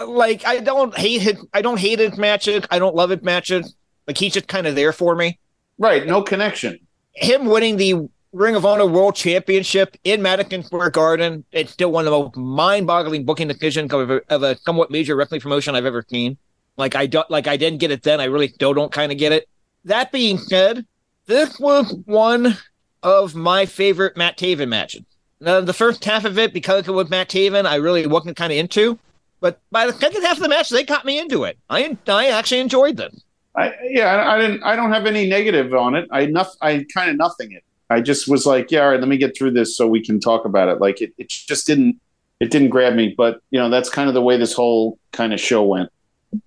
like 0.06 0.44
I 0.46 0.60
don't 0.60 0.96
hate 0.96 1.26
it. 1.26 1.38
I 1.52 1.62
don't 1.62 1.78
hate 1.78 1.98
his 2.00 2.16
matches. 2.18 2.64
I 2.70 2.78
don't 2.78 2.94
love 2.96 3.10
his 3.10 3.22
matches. 3.22 3.74
Like 4.06 4.18
he's 4.18 4.34
just 4.34 4.48
kind 4.48 4.66
of 4.66 4.74
there 4.74 4.92
for 4.92 5.14
me. 5.14 5.38
Right. 5.78 6.06
No 6.06 6.22
connection. 6.22 6.78
him 7.14 7.46
winning 7.46 7.76
the 7.76 8.08
Ring 8.34 8.56
of 8.56 8.66
Honor 8.66 8.86
World 8.86 9.14
Championship 9.14 9.96
in 10.02 10.20
Madison 10.20 10.64
Square 10.64 10.90
Garden, 10.90 11.44
it's 11.52 11.70
still 11.70 11.92
one 11.92 12.04
of 12.04 12.10
the 12.10 12.18
most 12.18 12.36
mind-boggling 12.36 13.24
booking 13.24 13.46
decisions 13.46 13.92
of 13.92 14.10
a, 14.10 14.20
of 14.28 14.42
a 14.42 14.58
somewhat 14.58 14.90
major 14.90 15.14
wrestling 15.14 15.40
promotion 15.40 15.76
I've 15.76 15.84
ever 15.86 16.04
seen. 16.10 16.36
Like 16.76 16.96
I 16.96 17.06
don't, 17.06 17.30
like 17.30 17.46
I 17.46 17.56
didn't 17.56 17.78
get 17.78 17.92
it 17.92 18.02
then. 18.02 18.20
I 18.20 18.24
really 18.24 18.48
still 18.48 18.74
don't 18.74 18.90
kind 18.90 19.12
of 19.12 19.18
get 19.18 19.30
it. 19.30 19.48
That 19.84 20.10
being 20.10 20.38
said, 20.38 20.84
this 21.26 21.60
was 21.60 21.94
one 22.06 22.58
of 23.04 23.36
my 23.36 23.66
favorite 23.66 24.16
Matt 24.16 24.36
Taven 24.36 24.68
matches. 24.68 25.04
Now, 25.38 25.60
the 25.60 25.72
first 25.72 26.04
half 26.04 26.24
of 26.24 26.36
it, 26.36 26.52
because 26.52 26.88
it 26.88 26.92
was 26.92 27.08
Matt 27.08 27.28
Taven, 27.28 27.66
I 27.66 27.76
really 27.76 28.04
wasn't 28.04 28.36
kind 28.36 28.52
of 28.52 28.58
into. 28.58 28.98
But 29.38 29.60
by 29.70 29.86
the 29.86 29.92
second 29.92 30.22
half 30.22 30.38
of 30.38 30.42
the 30.42 30.48
match, 30.48 30.70
they 30.70 30.82
got 30.82 31.04
me 31.04 31.20
into 31.20 31.44
it. 31.44 31.56
I 31.70 31.96
I 32.08 32.30
actually 32.30 32.62
enjoyed 32.62 32.96
them. 32.96 33.16
I 33.54 33.74
yeah, 33.84 34.06
I, 34.06 34.34
I 34.34 34.40
didn't. 34.40 34.64
I 34.64 34.74
don't 34.74 34.90
have 34.90 35.06
any 35.06 35.28
negative 35.28 35.72
on 35.72 35.94
it. 35.94 36.08
I 36.10 36.26
noth, 36.26 36.56
I 36.60 36.84
kind 36.92 37.12
of 37.12 37.16
nothing 37.16 37.52
it. 37.52 37.62
I 37.90 38.00
just 38.00 38.28
was 38.28 38.46
like, 38.46 38.70
yeah, 38.70 38.80
all 38.80 38.90
right, 38.90 39.00
let 39.00 39.08
me 39.08 39.16
get 39.16 39.36
through 39.36 39.52
this 39.52 39.76
so 39.76 39.86
we 39.86 40.04
can 40.04 40.20
talk 40.20 40.44
about 40.44 40.68
it. 40.68 40.80
Like 40.80 41.00
it, 41.00 41.12
it 41.18 41.28
just 41.28 41.66
didn't, 41.66 42.00
it 42.40 42.50
didn't 42.50 42.70
grab 42.70 42.94
me. 42.94 43.14
But 43.16 43.40
you 43.50 43.58
know, 43.58 43.68
that's 43.68 43.90
kind 43.90 44.08
of 44.08 44.14
the 44.14 44.22
way 44.22 44.36
this 44.36 44.52
whole 44.52 44.98
kind 45.12 45.32
of 45.32 45.40
show 45.40 45.62
went. 45.62 45.90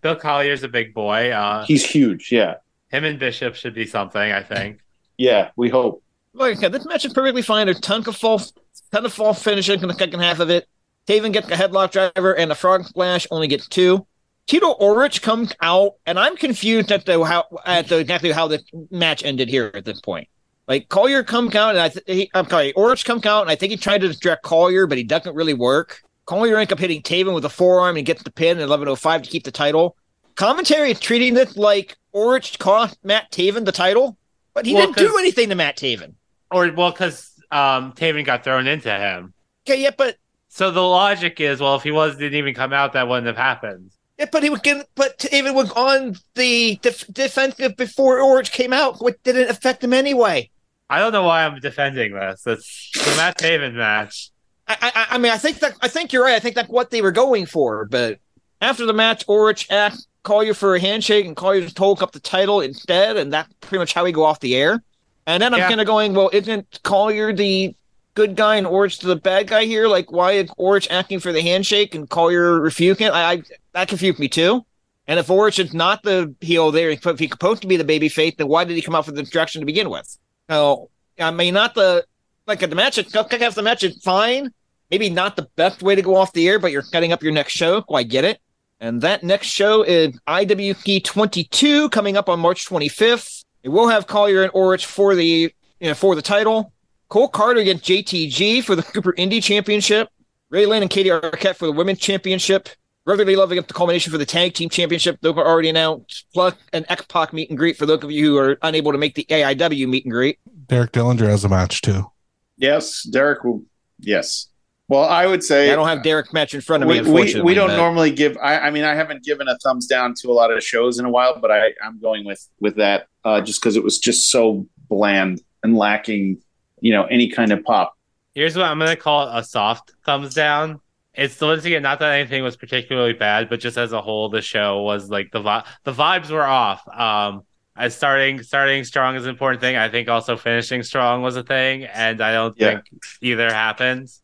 Bill 0.02 0.16
Collier's 0.16 0.64
a 0.64 0.68
big 0.68 0.94
boy. 0.94 1.32
Uh, 1.32 1.66
He's 1.66 1.86
huge. 1.86 2.32
Yeah, 2.32 2.56
him 2.90 3.04
and 3.06 3.18
Bishop 3.20 3.56
should 3.56 3.74
be 3.74 3.86
something. 3.86 4.20
I 4.20 4.44
think. 4.44 4.80
yeah. 5.18 5.52
We 5.56 5.70
hope. 5.70 6.04
like 6.34 6.58
I 6.58 6.60
said, 6.60 6.72
this 6.72 6.86
match 6.86 7.06
is 7.06 7.14
perfectly 7.14 7.42
fine. 7.42 7.68
There's 7.68 7.80
tons 7.80 8.08
of 8.08 8.16
false, 8.18 8.52
ton 8.92 9.06
of 9.06 9.14
false 9.14 9.42
finishing 9.42 9.82
in 9.82 9.88
the 9.88 9.94
second 9.94 10.20
half 10.20 10.40
of 10.40 10.50
it. 10.50 10.68
Taven 11.08 11.32
gets 11.32 11.48
a 11.48 11.56
headlock 11.56 11.92
driver 11.92 12.34
and 12.34 12.52
a 12.52 12.56
frog 12.56 12.84
splash, 12.86 13.26
only 13.32 13.48
gets 13.48 13.68
two. 13.68 14.06
Tito 14.46 14.74
Orich 14.76 15.22
comes 15.22 15.54
out, 15.62 15.96
and 16.06 16.18
I'm 16.20 16.36
confused 16.38 16.92
at 16.92 17.06
the 17.06 17.24
how 17.24 17.46
at 17.66 17.88
the 17.88 18.00
exactly 18.00 18.32
how 18.32 18.48
the 18.48 18.62
match 18.92 19.24
ended 19.24 19.50
here 19.50 19.72
at 19.74 19.86
this 19.86 20.02
point. 20.02 20.28
Like 20.68 20.90
Collier 20.90 21.24
come 21.24 21.48
out, 21.56 21.72
and 21.72 21.80
I 21.80 21.90
th- 21.90 22.04
he, 22.08 22.30
I'm 22.34 22.48
sorry, 22.50 22.74
Orich 22.74 23.06
comes 23.06 23.26
out, 23.26 23.42
and 23.44 23.50
I 23.50 23.56
think 23.56 23.72
he 23.72 23.78
tried 23.78 24.02
to 24.02 24.08
distract 24.10 24.44
Collier, 24.44 24.86
but 24.86 24.98
he 24.98 25.04
doesn't 25.04 25.34
really 25.36 25.54
work. 25.54 26.02
Collier 26.26 26.58
ends 26.58 26.74
up 26.74 26.80
hitting 26.80 27.02
Taven 27.02 27.34
with 27.34 27.46
a 27.46 27.50
forearm 27.50 27.96
and 27.96 28.06
gets 28.06 28.22
the 28.24 28.32
pin 28.32 28.60
at 28.60 28.68
11:05 28.68 29.24
to 29.24 29.30
keep 29.30 29.44
the 29.46 29.52
title. 29.52 29.96
Commentary 30.36 30.92
is 30.92 31.00
treating 31.00 31.34
this 31.34 31.56
like 31.56 31.96
Orich 32.14 32.60
cost 32.60 32.98
Matt 33.04 33.32
Taven 33.32 33.64
the 33.66 33.72
title, 33.72 34.18
but 34.54 34.66
he 34.66 34.74
Well, 34.74 34.88
didn't 34.92 34.98
do 34.98 35.18
anything 35.18 35.50
to 35.50 35.56
Matt 35.56 35.78
Taven. 35.78 36.14
Or 36.52 36.70
well, 36.74 36.92
because 36.92 37.32
um, 37.52 37.94
Taven 37.94 38.26
got 38.26 38.44
thrown 38.44 38.68
into 38.68 38.92
him. 38.92 39.34
Okay, 39.66 39.82
yeah, 39.82 39.92
but 39.98 40.18
So 40.50 40.70
the 40.72 40.82
logic 40.82 41.40
is, 41.40 41.62
well, 41.62 41.76
if 41.76 41.84
he 41.84 41.92
was 41.92 42.18
didn't 42.18 42.38
even 42.38 42.54
come 42.54 42.74
out, 42.74 42.92
that 42.94 43.08
wouldn't 43.08 43.28
have 43.28 43.38
happened. 43.38 43.92
yeah, 44.20 44.26
but 44.32 44.44
he 44.44 44.50
was 44.50 44.60
getting, 44.60 44.84
but 44.96 45.18
Taven 45.18 45.54
was 45.56 45.72
on 45.72 46.16
the 46.36 46.78
def- 46.82 47.08
defensive 47.14 47.78
before 47.78 48.18
Orich 48.20 48.52
came 48.52 48.74
out, 48.74 49.02
which 49.02 49.16
didn't 49.24 49.50
affect 49.50 49.82
him 49.84 49.94
anyway. 49.94 50.50
I 50.90 51.00
don't 51.00 51.12
know 51.12 51.24
why 51.24 51.46
I'm 51.46 51.60
defending 51.60 52.14
this. 52.14 52.46
It's 52.48 52.92
the 52.94 53.16
Matt 53.18 53.38
Taven 53.38 53.74
match. 53.74 54.32
I, 54.68 54.78
I, 54.82 55.08
I 55.12 55.18
mean, 55.18 55.32
I 55.32 55.38
think 55.38 55.60
that 55.60 55.74
I 55.82 55.88
think 55.88 56.14
you're 56.14 56.24
right. 56.24 56.36
I 56.36 56.40
think 56.40 56.56
that's 56.56 56.70
what 56.70 56.92
they 56.92 57.02
were 57.02 57.12
going 57.12 57.46
for. 57.46 57.86
But 57.86 58.20
after 58.62 58.86
the 58.86 58.94
match, 58.94 59.26
Orich 59.28 59.70
asked 59.70 60.08
you 60.30 60.54
for 60.54 60.76
a 60.76 60.80
handshake, 60.80 61.26
and 61.26 61.38
call 61.38 61.56
you 61.56 61.66
to 61.66 61.74
took 61.74 62.02
up 62.02 62.12
the 62.12 62.20
title 62.20 62.60
instead, 62.60 63.16
and 63.16 63.32
that's 63.32 63.52
pretty 63.62 63.80
much 63.80 63.94
how 63.94 64.04
we 64.04 64.12
go 64.12 64.26
off 64.26 64.42
the 64.42 64.56
air. 64.58 64.84
And 65.26 65.42
then 65.42 65.54
I'm 65.54 65.60
Yeah. 65.60 65.70
kind 65.70 65.80
of 65.80 65.88
going, 65.88 66.14
well, 66.14 66.30
isn't 66.34 66.80
Collier 66.84 67.32
the 67.32 67.74
good 68.14 68.36
guy 68.36 68.58
and 68.58 68.68
Orich 68.68 69.00
the 69.00 69.16
bad 69.16 69.48
guy 69.48 69.64
here? 69.64 69.88
Like, 69.88 70.12
why 70.12 70.34
is 70.34 70.50
Orich 70.60 70.88
asking 70.90 71.22
for 71.22 71.32
the 71.32 71.42
handshake 71.42 71.96
and 71.96 72.10
Collier 72.10 72.60
refusing 72.60 73.08
it? 73.08 73.12
I, 73.12 73.32
I 73.32 73.42
that 73.74 73.88
confused 73.88 74.20
me 74.20 74.28
too. 74.28 74.66
And 75.08 75.18
if 75.18 75.28
Orich 75.28 75.64
is 75.64 75.74
not 75.74 76.04
the 76.04 76.34
heel 76.42 76.72
there, 76.72 76.90
if 76.90 77.04
he's 77.20 77.30
supposed 77.30 77.62
to 77.62 77.68
be 77.68 77.78
the 77.78 77.86
baby 77.86 78.10
face, 78.10 78.34
then 78.38 78.50
why 78.50 78.66
did 78.66 78.76
he 78.76 78.82
come 78.82 78.96
out 78.96 79.06
with 79.06 79.16
the 79.16 79.22
instruction 79.22 79.62
to 79.62 79.66
begin 79.66 79.90
with? 79.90 80.18
So, 80.50 80.90
I 81.20 81.32
mean, 81.32 81.54
not 81.54 81.76
the 81.76 82.06
like 82.46 82.60
the 82.60 82.76
match. 82.76 82.96
Kick 82.96 83.16
off 83.16 83.56
the 83.56 83.62
match 83.62 83.84
is 83.84 84.02
fine. 84.04 84.52
Maybe 84.90 85.10
not 85.10 85.36
the 85.36 85.48
best 85.56 85.84
way 85.84 85.96
to 85.96 86.02
go 86.02 86.16
off 86.16 86.32
the 86.34 86.48
air, 86.48 86.60
but 86.60 86.72
you're 86.72 86.82
setting 86.82 87.12
up 87.12 87.22
your 87.22 87.34
next 87.34 87.54
show. 87.54 87.84
So 87.88 87.96
I 87.96 88.04
get 88.04 88.24
it. 88.24 88.40
And 88.80 89.02
that 89.02 89.24
next 89.24 89.48
show 89.48 89.84
is 89.84 90.18
IWC 90.28 91.04
22 91.04 91.90
coming 91.90 92.16
up 92.16 92.30
on 92.30 92.40
March 92.40 92.68
25th. 92.68 93.44
It 93.64 93.70
will 93.70 93.90
have 93.90 94.08
Collier 94.08 94.44
and 94.44 94.54
Orich 94.54 94.86
for 94.86 95.16
the 95.16 95.52
you 95.80 95.88
know, 95.88 95.94
for 95.94 96.16
the 96.16 96.22
title. 96.22 96.72
Cole 97.10 97.28
Carter 97.28 97.62
against 97.62 97.86
JTG 97.86 98.64
for 98.64 98.76
the 98.76 98.82
Super 98.94 99.14
Indie 99.14 99.44
Championship. 99.44 100.10
Ray 100.50 100.66
Lynn 100.66 100.82
and 100.82 100.90
Katie 100.90 101.10
Arquette 101.10 101.56
for 101.56 101.66
the 101.66 101.72
Women's 101.72 102.00
Championship. 102.00 102.70
Brotherly 103.08 103.38
Love 103.38 103.54
against 103.54 103.70
the 103.70 103.74
culmination 103.74 104.12
for 104.12 104.18
the 104.18 104.26
Tag 104.26 104.54
Team 104.54 104.68
Championship. 104.68 105.18
Those 105.22 105.38
are 105.38 105.48
already 105.48 105.70
announced. 105.70 106.26
Plus 106.34 106.54
an 106.74 106.86
X 106.90 107.06
Pac 107.08 107.32
meet 107.32 107.50
and 107.50 107.58
greet 107.58 107.78
for 107.78 107.86
those 107.86 108.04
of 108.04 108.12
you 108.12 108.26
who 108.26 108.38
are 108.38 108.58
unable 108.64 108.92
to 108.92 108.98
make 108.98 109.16
the 109.16 109.24
AIW 109.30 109.88
meet 109.88 110.04
and 110.04 110.12
greet. 110.12 110.40
Derek 110.68 110.92
Dillinger 110.92 111.30
has 111.30 111.46
a 111.46 111.50
match 111.50 111.82
too. 111.82 112.12
Yes, 112.58 113.04
Derek. 113.04 113.46
Will, 113.46 113.64
yes. 113.98 114.48
Well, 114.90 115.06
I 115.06 115.26
would 115.26 115.42
say 115.42 115.72
I 115.72 115.76
don't 115.76 115.88
have 115.88 116.04
Derek's 116.04 116.34
match 116.34 116.54
in 116.54 116.60
front 116.60 116.84
of 116.84 116.90
we, 116.90 117.00
me, 117.00 117.10
we, 117.10 117.42
we 117.42 117.54
don't 117.54 117.70
but- 117.70 117.78
normally 117.78 118.12
give. 118.12 118.38
I, 118.44 118.60
I 118.60 118.72
mean, 118.72 118.84
I 118.84 118.94
haven't 118.94 119.24
given 119.24 119.48
a 119.48 119.58
thumbs 119.60 119.88
down 119.88 120.14
to 120.16 120.30
a 120.30 120.34
lot 120.34 120.52
of 120.52 120.62
shows 120.62 121.00
in 121.00 121.06
a 121.06 121.10
while, 121.10 121.40
but 121.40 121.50
I, 121.50 121.72
I'm 121.82 122.02
going 122.02 122.26
with 122.26 122.46
with 122.60 122.76
that 122.76 123.08
uh, 123.24 123.40
just 123.40 123.62
because 123.62 123.78
it 123.78 123.86
was 123.86 124.00
just 124.00 124.30
so 124.30 124.68
bland 124.90 125.42
and 125.64 125.78
lacking, 125.78 126.42
you 126.82 126.92
know, 126.92 127.06
any 127.06 127.30
kind 127.30 127.54
of 127.54 127.64
pop. 127.64 127.94
Here's 128.36 128.58
what 128.58 128.66
I'm 128.66 128.80
gonna 128.80 128.98
call 128.98 129.30
it 129.30 129.40
a 129.40 129.46
soft 129.46 129.94
thumbs 130.06 130.34
down. 130.34 130.82
It's 131.18 131.42
once 131.42 131.66
again 131.66 131.82
not 131.82 132.00
that 132.00 132.14
anything 132.14 132.44
was 132.44 132.56
particularly 132.56 133.14
bad, 133.14 133.50
but 133.50 133.60
just 133.60 133.78
as 133.78 133.92
a 133.92 134.02
whole, 134.02 134.30
the 134.30 134.42
show 134.42 134.84
was 134.84 135.10
like 135.10 135.32
the 135.32 135.42
vi- 135.42 135.66
the 135.84 135.92
vibes 135.92 136.30
were 136.30 136.44
off. 136.46 136.88
Um, 136.88 137.42
as 137.76 137.96
starting 137.96 138.42
starting 138.44 138.84
strong 138.84 139.16
is 139.16 139.24
an 139.24 139.32
important 139.32 139.60
thing. 139.62 139.76
I 139.76 139.90
think 139.90 140.10
also 140.10 140.38
finishing 140.38 140.84
strong 140.84 141.24
was 141.24 141.36
a 141.36 141.44
thing, 141.44 141.84
and 141.86 142.22
I 142.22 142.34
don't 142.34 142.56
Yeah. 142.58 142.70
think 142.76 142.84
either 143.22 143.52
happens. 143.52 144.22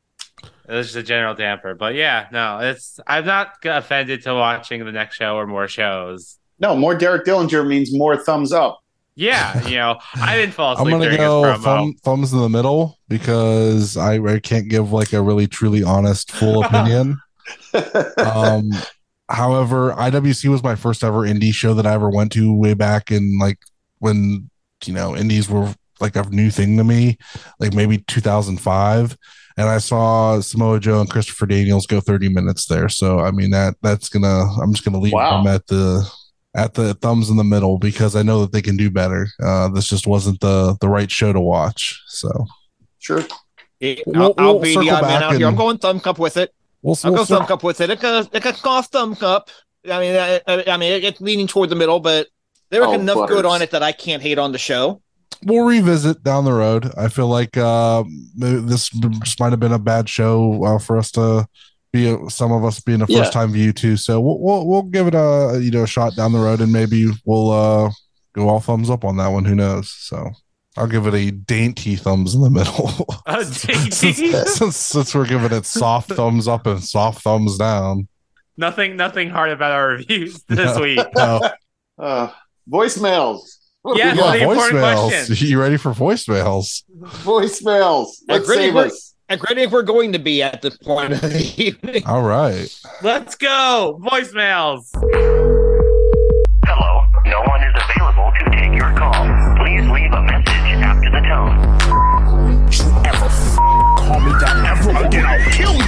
It 0.70 0.72
was 0.74 0.88
just 0.88 0.98
a 0.98 1.04
general 1.04 1.34
damper, 1.34 1.74
but 1.74 1.96
yeah, 1.96 2.28
no, 2.32 2.60
it's 2.60 3.00
I'm 3.08 3.26
not 3.26 3.54
offended 3.66 4.22
to 4.24 4.34
watching 4.36 4.86
the 4.86 4.92
next 4.92 5.16
show 5.18 5.36
or 5.36 5.48
more 5.48 5.68
shows. 5.68 6.38
No, 6.60 6.76
more 6.76 6.96
Derek 6.96 7.26
Dillinger 7.26 7.68
means 7.68 7.90
more 7.92 8.16
thumbs 8.16 8.54
up. 8.54 8.80
Yeah, 9.16 9.68
you 9.68 9.76
know, 9.78 10.00
I 10.16 10.36
didn't 10.38 10.54
fall 10.56 10.74
asleep. 10.74 10.86
I'm 10.86 11.00
gonna 11.00 11.04
during 11.06 11.18
go 11.18 11.44
his 11.44 11.60
promo. 11.60 11.64
thumb, 11.64 11.94
thumbs 12.04 12.34
in 12.34 12.40
the 12.40 12.50
middle 12.50 12.98
because 13.08 13.96
I, 13.96 14.16
I 14.16 14.40
can't 14.40 14.68
give 14.70 14.92
like 14.92 15.14
a 15.14 15.22
really 15.22 15.46
truly 15.48 15.84
honest 15.84 16.32
full 16.32 16.64
opinion. 16.66 17.22
um, 18.18 18.72
however, 19.30 19.92
IWC 19.94 20.50
was 20.50 20.64
my 20.64 20.76
first 20.76 21.04
ever 21.04 21.20
indie 21.20 21.54
show 21.54 21.74
that 21.76 21.86
I 21.86 21.94
ever 21.94 22.10
went 22.10 22.32
to 22.34 22.54
way 22.58 22.74
back 22.74 23.12
in 23.12 23.38
like 23.40 23.60
when 24.00 24.50
you 24.86 24.94
know 24.94 25.16
indies 25.16 25.50
were 25.50 25.74
like 26.00 26.16
a 26.16 26.24
new 26.30 26.50
thing 26.50 26.78
to 26.78 26.84
me, 26.84 27.18
like 27.60 27.74
maybe 27.74 28.00
2005. 28.00 29.18
And 29.56 29.70
I 29.70 29.78
saw 29.78 30.40
Samoa 30.40 30.80
Joe 30.80 31.00
and 31.02 31.10
Christopher 31.10 31.46
Daniels 31.46 31.86
go 31.86 32.00
30 32.02 32.30
minutes 32.30 32.66
there. 32.66 32.90
So 32.90 33.20
I 33.20 33.30
mean 33.30 33.52
that 33.52 33.76
that's 33.84 34.10
gonna 34.10 34.46
I'm 34.62 34.74
just 34.74 34.84
gonna 34.84 34.98
leave 35.00 35.14
Wow. 35.14 35.44
them 35.44 35.54
at 35.54 35.68
the 35.68 36.10
at 36.56 36.74
the 36.76 36.94
thumbs 36.96 37.30
in 37.30 37.38
the 37.38 37.44
middle 37.44 37.78
because 37.80 38.16
I 38.16 38.22
know 38.24 38.42
that 38.42 38.52
they 38.52 38.62
can 38.62 38.78
do 38.78 38.90
better. 38.92 39.28
Uh, 39.44 39.70
this 39.70 39.88
just 39.88 40.06
wasn't 40.08 40.40
the 40.40 40.78
the 40.82 40.88
right 40.90 41.10
show 41.10 41.34
to 41.34 41.40
watch. 41.40 42.02
So 42.08 42.30
Sure. 43.00 43.24
It- 43.80 44.04
We'll- 44.06 44.22
I'll, 44.24 44.34
I'll 44.38 44.54
we'll 44.54 44.62
be 44.64 44.74
the 44.76 44.90
odd 44.92 45.02
man 45.04 45.24
out 45.24 45.36
here. 45.36 45.48
I'm 45.48 45.56
going 45.56 45.78
thumb 45.78 46.00
cup 46.00 46.18
with 46.20 46.38
it. 46.38 46.54
we'll, 46.82 46.98
I'll 47.04 47.12
we'll 47.12 47.26
go 47.26 47.26
thumb 47.26 47.46
cup 47.48 47.64
with 47.64 47.82
it. 47.82 47.90
It 47.90 48.00
can, 48.00 48.28
it 48.32 48.42
can 48.44 48.54
cough 48.54 48.88
thumb 48.92 49.16
cup. 49.16 49.50
I 49.92 50.00
mean, 50.00 50.16
I, 50.16 50.40
I 50.48 50.64
I 50.74 50.78
mean, 50.78 51.04
it's 51.04 51.20
leaning 51.20 51.48
toward 51.48 51.70
the 51.70 51.76
middle, 51.76 52.00
but 52.00 52.28
there 52.70 52.82
was 52.82 52.92
Oh, 52.92 52.94
enough 53.02 53.16
butters. 53.18 53.36
good 53.36 53.46
on 53.46 53.62
it 53.62 53.72
that 53.72 53.84
I 53.84 53.92
can't 53.92 54.22
hate 54.24 54.38
on 54.40 54.52
the 54.54 54.58
show. 54.58 55.02
we'll 55.46 55.66
revisit 55.66 56.24
down 56.24 56.46
the 56.46 56.54
road. 56.54 56.90
I 56.96 57.10
feel 57.10 57.28
like 57.28 57.58
uh, 57.58 58.04
this 58.38 58.88
just 58.90 59.40
might 59.42 59.50
have 59.52 59.60
been 59.60 59.74
a 59.74 59.80
bad 59.80 60.08
show 60.08 60.64
uh, 60.64 60.80
for 60.80 60.98
us 60.98 61.12
to 61.12 61.46
be 61.94 62.10
a, 62.10 62.30
some 62.30 62.52
of 62.52 62.66
us 62.66 62.80
being 62.82 63.02
a 63.02 63.06
Yeah. 63.08 63.20
first 63.20 63.32
time 63.32 63.54
view 63.54 63.72
too. 63.72 63.96
So 63.96 64.20
we'll, 64.20 64.40
we'll 64.40 64.68
we'll 64.68 64.82
give 64.84 65.08
it 65.08 65.16
a 65.16 65.60
you 65.62 65.72
know 65.72 65.84
a 65.84 65.88
shot 65.88 66.16
down 66.18 66.34
the 66.34 66.40
road, 66.40 66.60
and 66.60 66.74
maybe 66.74 67.10
we'll 67.24 67.52
uh, 67.52 67.92
go 68.34 68.50
all 68.50 68.60
thumbs 68.60 68.90
up 68.90 69.06
on 69.06 69.16
that 69.18 69.28
one. 69.28 69.46
Who 69.46 69.56
knows? 69.56 69.90
So 69.92 70.32
I'll 70.76 70.88
give 70.88 71.06
it 71.08 71.14
a 71.14 71.32
dainty 71.32 71.96
thumbs 71.96 72.34
in 72.36 72.42
the 72.42 72.50
middle. 72.50 72.90
Since, 73.44 74.02
dainty. 74.02 74.34
since, 74.48 74.76
since 74.76 75.14
we're 75.16 75.28
giving 75.28 75.52
it 75.56 75.66
soft 75.66 76.10
thumbs 76.12 76.48
up 76.48 76.66
and 76.68 76.84
soft 76.84 77.22
thumbs 77.24 77.58
down. 77.58 78.08
nothing, 78.58 78.96
nothing 78.98 79.30
hard 79.30 79.52
about 79.52 79.72
our 79.72 79.88
reviews 79.90 80.44
this 80.50 80.76
No. 80.76 80.82
week. 80.82 81.00
Uh, 81.16 81.50
Uh, 81.98 82.30
voicemails. 82.72 83.42
What 83.84 83.98
Yeah, 83.98 84.14
we 84.14 84.18
well, 84.20 84.28
got? 84.28 84.34
the 84.34 84.42
important 84.44 84.80
voicemails. 84.84 85.42
You 85.50 85.60
ready 85.62 85.78
for 85.78 85.92
voicemails? 85.92 86.84
voicemails. 87.24 88.08
Let's 88.28 88.44
Agreed, 88.46 88.56
save 88.58 88.76
us. 88.76 89.13
And 89.30 89.40
granted, 89.40 89.72
we're 89.72 89.84
going 89.84 90.12
to 90.14 90.20
be 90.20 90.42
at 90.44 90.62
this 90.62 90.76
point 90.78 91.14
of 91.14 91.22
the 91.22 91.54
evening. 91.58 92.04
All 92.06 92.22
right. 92.24 92.70
Let's 93.02 93.36
go. 93.36 94.00
Voicemails. 94.04 94.90
Hello, 96.66 97.04
no 97.26 97.42
one 97.44 97.64
is 97.64 97.74
available 97.76 98.32
to 98.40 98.46
take 98.52 98.74
your 98.78 98.94
call. 98.98 99.26
Please 99.58 99.88
leave 99.90 100.12
a 100.12 100.22
message 100.24 100.84
after 100.84 101.10
the 101.10 101.22
tone. 101.22 101.58
If 102.68 102.80
you 102.80 102.86
ever 103.06 103.26
f- 103.26 103.56
call 103.98 104.20
me 104.20 104.32
that 104.40 104.66
ever 104.78 104.92
again, 105.06 105.26
I'll 105.26 105.52
kill 105.52 105.74
you. 105.74 105.84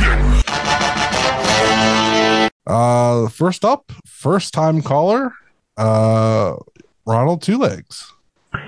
Uh, 2.67 3.29
first 3.29 3.63
up, 3.63 3.91
first 4.05 4.53
time 4.53 4.81
caller, 4.81 5.31
uh, 5.77 6.55
Ronald 7.05 7.41
Two 7.41 7.57
Legs. 7.57 8.11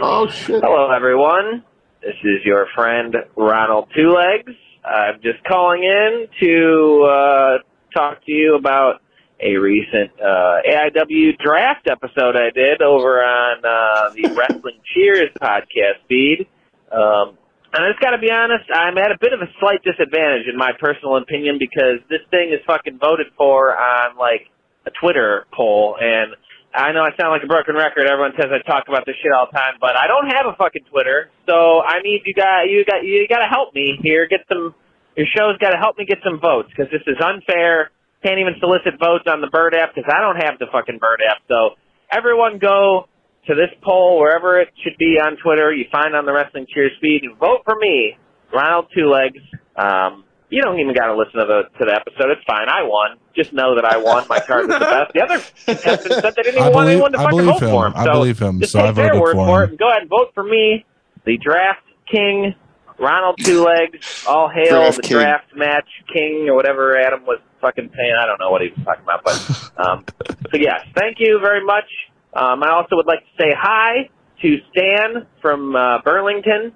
Oh 0.01 0.28
shit. 0.28 0.61
Hello, 0.61 0.91
everyone. 0.91 1.63
This 2.02 2.16
is 2.24 2.45
your 2.45 2.68
friend 2.76 3.16
Ronald 3.36 3.89
Two 3.95 4.14
Legs. 4.14 4.54
I'm 4.86 5.20
just 5.22 5.43
calling 5.45 5.84
in 5.84 6.28
to 6.39 7.04
uh, 7.04 7.58
talk 7.93 8.24
to 8.26 8.32
you 8.32 8.56
about 8.56 9.02
a 9.41 9.58
recent 9.58 10.12
uh, 10.22 10.62
AIW 10.70 11.38
draft 11.39 11.88
episode 11.89 12.36
I 12.36 12.52
did 12.52 12.82
over 12.84 13.24
on 13.24 13.58
uh, 13.66 14.14
the 14.14 14.30
Wrestling 14.38 14.80
Cheers 14.93 15.30
podcast 15.41 16.06
feed. 16.08 16.48
Um, 16.91 17.38
and 17.74 17.84
I 17.84 17.89
just 17.89 18.00
got 18.00 18.12
to 18.12 18.20
be 18.20 18.32
honest, 18.32 18.66
I'm 18.74 18.98
at 18.98 19.12
a 19.12 19.18
bit 19.20 19.34
of 19.34 19.41
a 19.41 19.50
slight 19.60 19.84
disadvantage 19.84 20.48
in 20.48 20.56
my 20.56 20.72
personal 20.80 21.18
opinion 21.18 21.58
because 21.60 22.00
this 22.10 22.22
thing 22.30 22.50
is 22.54 22.60
fucking 22.68 23.00
voted 23.00 23.28
for 23.36 23.76
on 23.76 24.18
like 24.18 24.50
a 24.86 24.91
Twitter 25.02 25.45
poll, 25.52 25.98
and 26.00 26.34
I 26.76 26.91
know 26.91 27.01
I 27.01 27.15
sound 27.18 27.32
like 27.34 27.43
a 27.43 27.49
broken 27.49 27.76
record. 27.76 28.05
Everyone 28.05 28.34
says 28.38 28.51
I 28.53 28.61
talk 28.61 28.86
about 28.88 29.05
this 29.05 29.15
shit 29.24 29.32
all 29.32 29.47
the 29.49 29.57
time, 29.57 29.82
but 29.82 29.97
I 29.97 30.05
don't 30.05 30.30
have 30.30 30.45
a 30.45 30.55
fucking 30.55 30.86
Twitter, 30.91 31.32
so 31.47 31.82
I 31.82 32.01
need 32.03 32.22
you 32.26 32.34
guys. 32.34 32.70
You 32.70 32.86
got 32.86 33.01
you 33.03 33.26
got 33.28 33.39
to 33.39 33.49
help 33.49 33.74
me 33.74 33.97
here. 34.03 34.28
Get 34.28 34.41
some. 34.47 34.76
Your 35.15 35.26
show's 35.34 35.57
got 35.57 35.72
to 35.72 35.80
help 35.82 35.97
me 35.97 36.05
get 36.05 36.20
some 36.24 36.39
votes 36.39 36.70
because 36.70 36.91
this 36.91 37.01
is 37.07 37.18
unfair. 37.18 37.89
Can't 38.22 38.38
even 38.38 38.53
solicit 38.59 38.99
votes 39.01 39.26
on 39.26 39.41
the 39.41 39.49
Bird 39.49 39.74
app 39.74 39.95
because 39.95 40.05
I 40.13 40.22
don't 40.22 40.38
have 40.38 40.59
the 40.59 40.68
fucking 40.72 40.99
Bird 40.99 41.22
app. 41.26 41.41
So 41.47 41.80
everyone 42.11 42.59
go 42.59 43.09
to 43.47 43.55
this 43.55 43.74
poll 43.82 44.20
wherever 44.20 44.59
it 44.61 44.70
should 44.84 44.97
be 44.99 45.18
on 45.18 45.38
Twitter. 45.41 45.74
You 45.74 45.86
find 45.91 46.15
on 46.15 46.26
the 46.26 46.34
Wrestling 46.34 46.68
Cheers 46.70 46.91
feed 47.01 47.24
and 47.24 47.38
vote 47.39 47.61
for 47.65 47.76
me, 47.80 48.18
Ronald 48.53 48.93
Two 48.93 49.09
Legs. 49.09 49.41
Um, 49.76 50.27
you 50.50 50.62
don't 50.62 50.80
even 50.80 50.93
got 50.95 51.08
to 51.08 51.16
listen 51.18 51.39
to 51.39 51.45
the 51.45 51.64
to 51.80 51.86
the 51.86 51.93
episode. 51.93 52.32
It's 52.32 52.43
fine. 52.48 52.68
I 52.70 52.84
won. 52.84 53.18
Just 53.36 53.54
know 53.54 53.76
that 53.76 53.86
I 53.86 53.98
won. 53.98 54.28
My 54.28 54.39
card 54.39 54.68
was 54.68 54.80
the 54.80 54.86
best. 54.86 55.14
The 55.14 55.22
other 55.22 55.43
contestants 55.66 56.16
said 56.22 56.36
they 56.36 56.41
didn't 56.43 56.60
even 56.62 56.64
I 56.64 56.76
want 56.76 56.89
anyone 56.89 57.12
to 57.12 57.20
I 57.20 57.24
fucking 57.24 57.38
believe 57.39 57.60
vote 57.60 57.64
him. 57.64 57.70
for 57.70 57.88
him. 57.88 57.93
I 57.95 58.04
So 58.06 58.12
believe 58.14 58.39
him. 58.39 58.60
just 58.60 58.72
So 58.72 58.80
I 58.80 58.88
take 58.88 58.95
their 58.95 59.08
voted 59.14 59.22
word 59.22 59.34
for 59.36 59.45
for 59.48 59.64
it 59.66 59.70
and 59.72 59.80
go 59.80 59.89
ahead 59.89 60.02
and 60.02 60.10
vote 60.10 60.32
for 60.34 60.43
me, 60.43 60.86
the 61.26 61.38
draft 61.38 61.82
king, 62.10 62.56
Ronald 62.98 63.38
Two 63.43 63.64
Legs. 63.64 64.24
All 64.28 64.50
hail 64.50 64.70
Draft 64.82 64.95
the 64.98 65.02
king. 65.04 65.18
draft 65.18 65.56
match 65.56 65.88
king 66.12 66.48
or 66.50 66.56
whatever 66.56 66.98
Adam 66.98 67.26
was 67.26 67.39
fucking 67.62 67.89
saying. 67.95 68.14
I 68.20 68.26
don't 68.26 68.39
know 68.39 68.50
what 68.50 68.62
he 68.62 68.70
was 68.70 68.80
talking 68.86 69.04
about, 69.04 69.24
but 69.24 69.72
um, 69.86 70.06
so 70.52 70.58
yes, 70.58 70.82
thank 70.95 71.18
you 71.20 71.39
very 71.39 71.64
much. 71.66 71.86
Um, 72.34 72.64
I 72.64 72.72
also 72.72 72.95
would 72.95 73.08
like 73.08 73.20
to 73.20 73.43
say 73.43 73.50
hi 73.58 74.10
to 74.41 74.58
Stan 74.72 75.26
from 75.41 75.76
uh, 75.76 76.02
Burlington. 76.04 76.72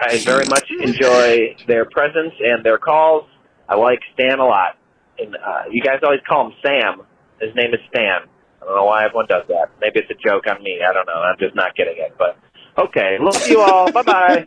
I 0.00 0.18
very 0.18 0.46
much 0.46 0.68
enjoy 0.80 1.56
their 1.66 1.84
presence 1.84 2.34
and 2.40 2.64
their 2.64 2.78
calls. 2.78 3.24
I 3.68 3.76
like 3.76 4.00
Stan 4.14 4.38
a 4.38 4.46
lot. 4.46 4.76
And 5.18 5.36
uh, 5.36 5.64
you 5.70 5.82
guys 5.82 5.98
always 6.02 6.20
call 6.28 6.46
him 6.46 6.52
Sam. 6.64 7.02
His 7.40 7.54
name 7.54 7.74
is 7.74 7.80
Stan. 7.88 8.22
I 8.62 8.64
don't 8.64 8.76
know 8.76 8.84
why 8.84 9.04
everyone 9.04 9.26
does 9.26 9.44
that. 9.48 9.70
Maybe 9.80 10.00
it's 10.00 10.10
a 10.10 10.14
joke 10.14 10.44
on 10.48 10.62
me. 10.62 10.80
I 10.88 10.92
don't 10.92 11.06
know. 11.06 11.20
I'm 11.20 11.38
just 11.38 11.54
not 11.54 11.74
getting 11.76 11.96
it. 11.96 12.14
But 12.18 12.38
okay, 12.76 13.18
love 13.20 13.48
you 13.48 13.60
all. 13.60 13.90
bye 13.92 14.02
bye. 14.02 14.46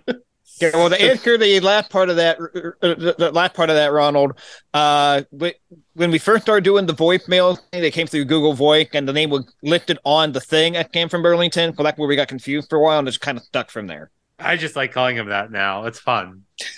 Okay, 0.61 0.77
well, 0.77 0.89
to 0.89 1.01
answer 1.01 1.37
the 1.37 1.59
last 1.61 1.89
part 1.89 2.09
of 2.09 2.17
that, 2.17 2.37
uh, 2.39 2.95
the, 2.95 3.15
the 3.17 3.31
last 3.31 3.53
part 3.53 3.69
of 3.69 3.75
that, 3.75 3.91
Ronald, 3.91 4.37
uh, 4.73 5.23
when 5.31 6.11
we 6.11 6.19
first 6.19 6.43
started 6.43 6.63
doing 6.63 6.85
the 6.85 6.93
voicemail 6.93 7.57
thing, 7.71 7.81
they 7.81 7.89
came 7.89 8.05
through 8.05 8.25
Google 8.25 8.53
Voice, 8.53 8.89
and 8.93 9.07
the 9.07 9.13
name 9.13 9.29
was 9.29 9.51
listed 9.63 9.97
on 10.03 10.33
the 10.33 10.41
thing 10.41 10.73
that 10.73 10.91
came 10.91 11.09
from 11.09 11.23
Burlington. 11.23 11.73
Well, 11.77 11.85
that's 11.85 11.97
where 11.97 12.07
we 12.07 12.15
got 12.15 12.27
confused 12.27 12.69
for 12.69 12.77
a 12.77 12.81
while, 12.81 12.99
and 12.99 13.07
just 13.07 13.21
kind 13.21 13.37
of 13.37 13.43
stuck 13.43 13.71
from 13.71 13.87
there. 13.87 14.11
I 14.43 14.57
just 14.57 14.75
like 14.75 14.91
calling 14.91 15.15
him 15.17 15.29
that 15.29 15.51
now. 15.51 15.85
It's 15.85 15.99
fun. 15.99 16.43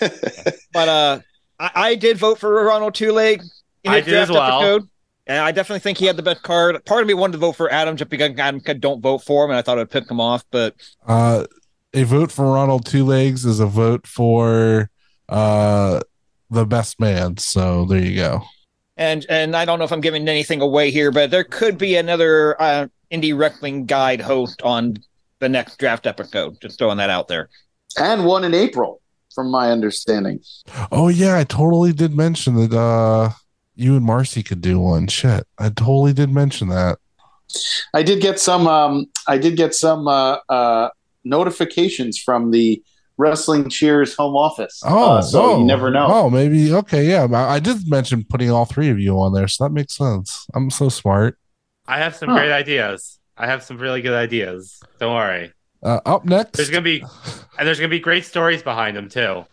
But 0.72 0.88
uh, 0.88 1.20
I, 1.58 1.70
I 1.74 1.94
did 1.94 2.18
vote 2.18 2.38
for 2.38 2.64
Ronald 2.64 2.94
Two 2.94 3.12
Leg. 3.12 3.42
I 3.86 3.96
his 3.98 4.06
did 4.06 4.14
as 4.14 4.30
well. 4.30 4.60
episode, 4.60 4.88
And 5.26 5.38
I 5.38 5.52
definitely 5.52 5.80
think 5.80 5.98
he 5.98 6.06
had 6.06 6.16
the 6.16 6.22
best 6.22 6.42
card. 6.42 6.84
Part 6.84 7.02
of 7.02 7.06
me 7.06 7.14
wanted 7.14 7.32
to 7.32 7.38
vote 7.38 7.52
for 7.52 7.70
Adam 7.70 7.96
just 7.96 8.10
because 8.10 8.36
Adam 8.38 8.60
could 8.60 8.80
don't 8.80 9.00
vote 9.00 9.18
for 9.18 9.44
him, 9.44 9.50
and 9.50 9.58
I 9.58 9.62
thought 9.62 9.78
I'd 9.78 9.90
pick 9.90 10.10
him 10.10 10.20
off. 10.20 10.44
But 10.50 10.74
Uh, 11.06 11.44
a 11.92 12.02
vote 12.04 12.32
for 12.32 12.46
Ronald 12.52 12.86
Two 12.86 13.04
Legs 13.04 13.44
is 13.44 13.60
a 13.60 13.66
vote 13.66 14.06
for 14.06 14.90
uh 15.28 16.00
the 16.50 16.66
best 16.66 16.98
man. 16.98 17.36
So 17.36 17.84
there 17.84 18.00
you 18.04 18.16
go. 18.16 18.42
and 18.96 19.24
and 19.28 19.54
I 19.54 19.64
don't 19.64 19.78
know 19.78 19.84
if 19.84 19.92
I'm 19.92 20.00
giving 20.00 20.28
anything 20.28 20.60
away 20.60 20.90
here, 20.90 21.10
but 21.12 21.30
there 21.30 21.44
could 21.44 21.78
be 21.78 21.94
another 21.96 22.60
uh, 22.60 22.86
indie 23.12 23.36
wrestling 23.36 23.86
guide 23.86 24.20
host 24.20 24.60
on 24.62 24.96
the 25.40 25.48
next 25.48 25.78
draft 25.78 26.06
episode. 26.06 26.60
Just 26.60 26.78
throwing 26.78 26.98
that 26.98 27.10
out 27.10 27.28
there. 27.28 27.48
and 27.98 28.24
one 28.24 28.44
in 28.44 28.54
April, 28.54 29.00
from 29.34 29.50
my 29.50 29.70
understanding. 29.70 30.40
Oh 30.92 31.08
yeah, 31.08 31.36
I 31.38 31.44
totally 31.44 31.92
did 31.92 32.16
mention 32.16 32.54
that 32.56 32.76
uh 32.76 33.30
you 33.76 33.96
and 33.96 34.04
Marcy 34.04 34.42
could 34.44 34.60
do 34.60 34.78
one. 34.78 35.08
Shit. 35.08 35.46
I 35.58 35.68
totally 35.68 36.12
did 36.12 36.30
mention 36.30 36.68
that. 36.68 36.98
I 37.92 38.02
did 38.02 38.20
get 38.22 38.38
some. 38.40 38.66
Um, 38.66 39.06
I 39.28 39.36
did 39.38 39.56
get 39.56 39.74
some 39.74 40.06
uh, 40.08 40.38
uh, 40.48 40.88
notifications 41.24 42.18
from 42.18 42.50
the 42.52 42.82
Wrestling 43.16 43.68
Cheers 43.68 44.14
home 44.14 44.34
office. 44.36 44.80
Oh, 44.84 45.14
Uh, 45.18 45.22
so 45.22 45.42
oh, 45.44 45.58
you 45.58 45.64
never 45.64 45.90
know. 45.90 46.06
Oh, 46.08 46.30
maybe 46.30 46.72
okay, 46.72 47.04
yeah. 47.06 47.26
I 47.32 47.54
I 47.56 47.58
did 47.60 47.88
mention 47.88 48.24
putting 48.28 48.50
all 48.50 48.64
three 48.64 48.88
of 48.90 48.98
you 48.98 49.18
on 49.20 49.32
there, 49.34 49.46
so 49.48 49.64
that 49.64 49.70
makes 49.70 49.96
sense. 49.96 50.46
I'm 50.54 50.70
so 50.70 50.88
smart. 50.88 51.38
I 51.86 51.98
have 51.98 52.16
some 52.16 52.30
Huh. 52.30 52.36
great 52.36 52.52
ideas. 52.52 53.18
I 53.36 53.46
have 53.46 53.62
some 53.62 53.78
really 53.78 54.00
good 54.02 54.14
ideas. 54.14 54.80
Don't 54.98 55.14
worry. 55.14 55.52
Uh, 55.82 56.00
up 56.06 56.24
next, 56.24 56.52
There's 56.56 56.70
gonna 56.70 56.82
be 56.82 57.04
and 57.58 57.66
there's 57.66 57.78
gonna 57.78 57.88
be 57.88 58.00
great 58.00 58.24
stories 58.24 58.62
behind 58.62 58.96
them 58.96 59.08
too. 59.08 59.44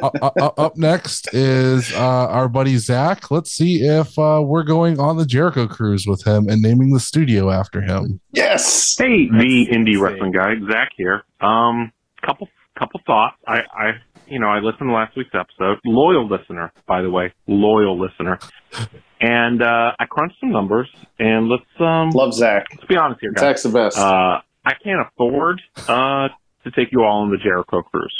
uh, 0.00 0.10
uh, 0.22 0.30
uh, 0.40 0.50
up 0.56 0.76
next 0.76 1.34
is 1.34 1.92
uh, 1.94 1.98
our 2.28 2.48
buddy 2.48 2.76
Zach. 2.76 3.30
Let's 3.32 3.50
see 3.50 3.82
if 3.84 4.16
uh, 4.18 4.40
we're 4.44 4.62
going 4.62 5.00
on 5.00 5.16
the 5.16 5.26
Jericho 5.26 5.66
cruise 5.66 6.06
with 6.06 6.24
him 6.24 6.48
and 6.48 6.62
naming 6.62 6.92
the 6.92 7.00
studio 7.00 7.50
after 7.50 7.80
him. 7.80 8.20
Yes. 8.32 8.96
Hey, 8.96 9.26
the 9.26 9.32
Let's 9.32 9.70
indie 9.76 9.94
see. 9.94 9.96
wrestling 9.96 10.30
guy, 10.30 10.54
Zach 10.70 10.90
here. 10.96 11.24
Um, 11.40 11.90
couple 12.24 12.48
couple 12.78 13.00
thoughts. 13.04 13.36
I, 13.48 13.64
I 13.74 13.92
you 14.30 14.38
know 14.40 14.46
I 14.48 14.58
listened 14.60 14.88
to 14.88 14.92
last 14.92 15.16
week's 15.16 15.34
episode. 15.34 15.78
Loyal 15.84 16.26
listener, 16.28 16.72
by 16.86 17.02
the 17.02 17.10
way, 17.10 17.32
loyal 17.46 17.98
listener. 17.98 18.38
And 19.22 19.62
uh, 19.62 19.92
I 19.98 20.06
crunched 20.06 20.36
some 20.40 20.50
numbers, 20.50 20.88
and 21.18 21.46
let's 21.50 21.62
um 21.78 22.08
Love 22.10 22.32
Zach. 22.32 22.64
let's 22.72 22.86
be 22.86 22.96
honest 22.96 23.20
here, 23.20 23.32
guys. 23.32 23.40
Zach's 23.42 23.62
the 23.64 23.68
best. 23.68 23.98
Uh, 23.98 24.40
I 24.64 24.72
can't 24.82 25.06
afford 25.06 25.60
uh 25.88 26.28
to 26.64 26.70
take 26.74 26.90
you 26.90 27.02
all 27.02 27.20
on 27.20 27.30
the 27.30 27.36
Jericho 27.36 27.82
cruise. 27.82 28.14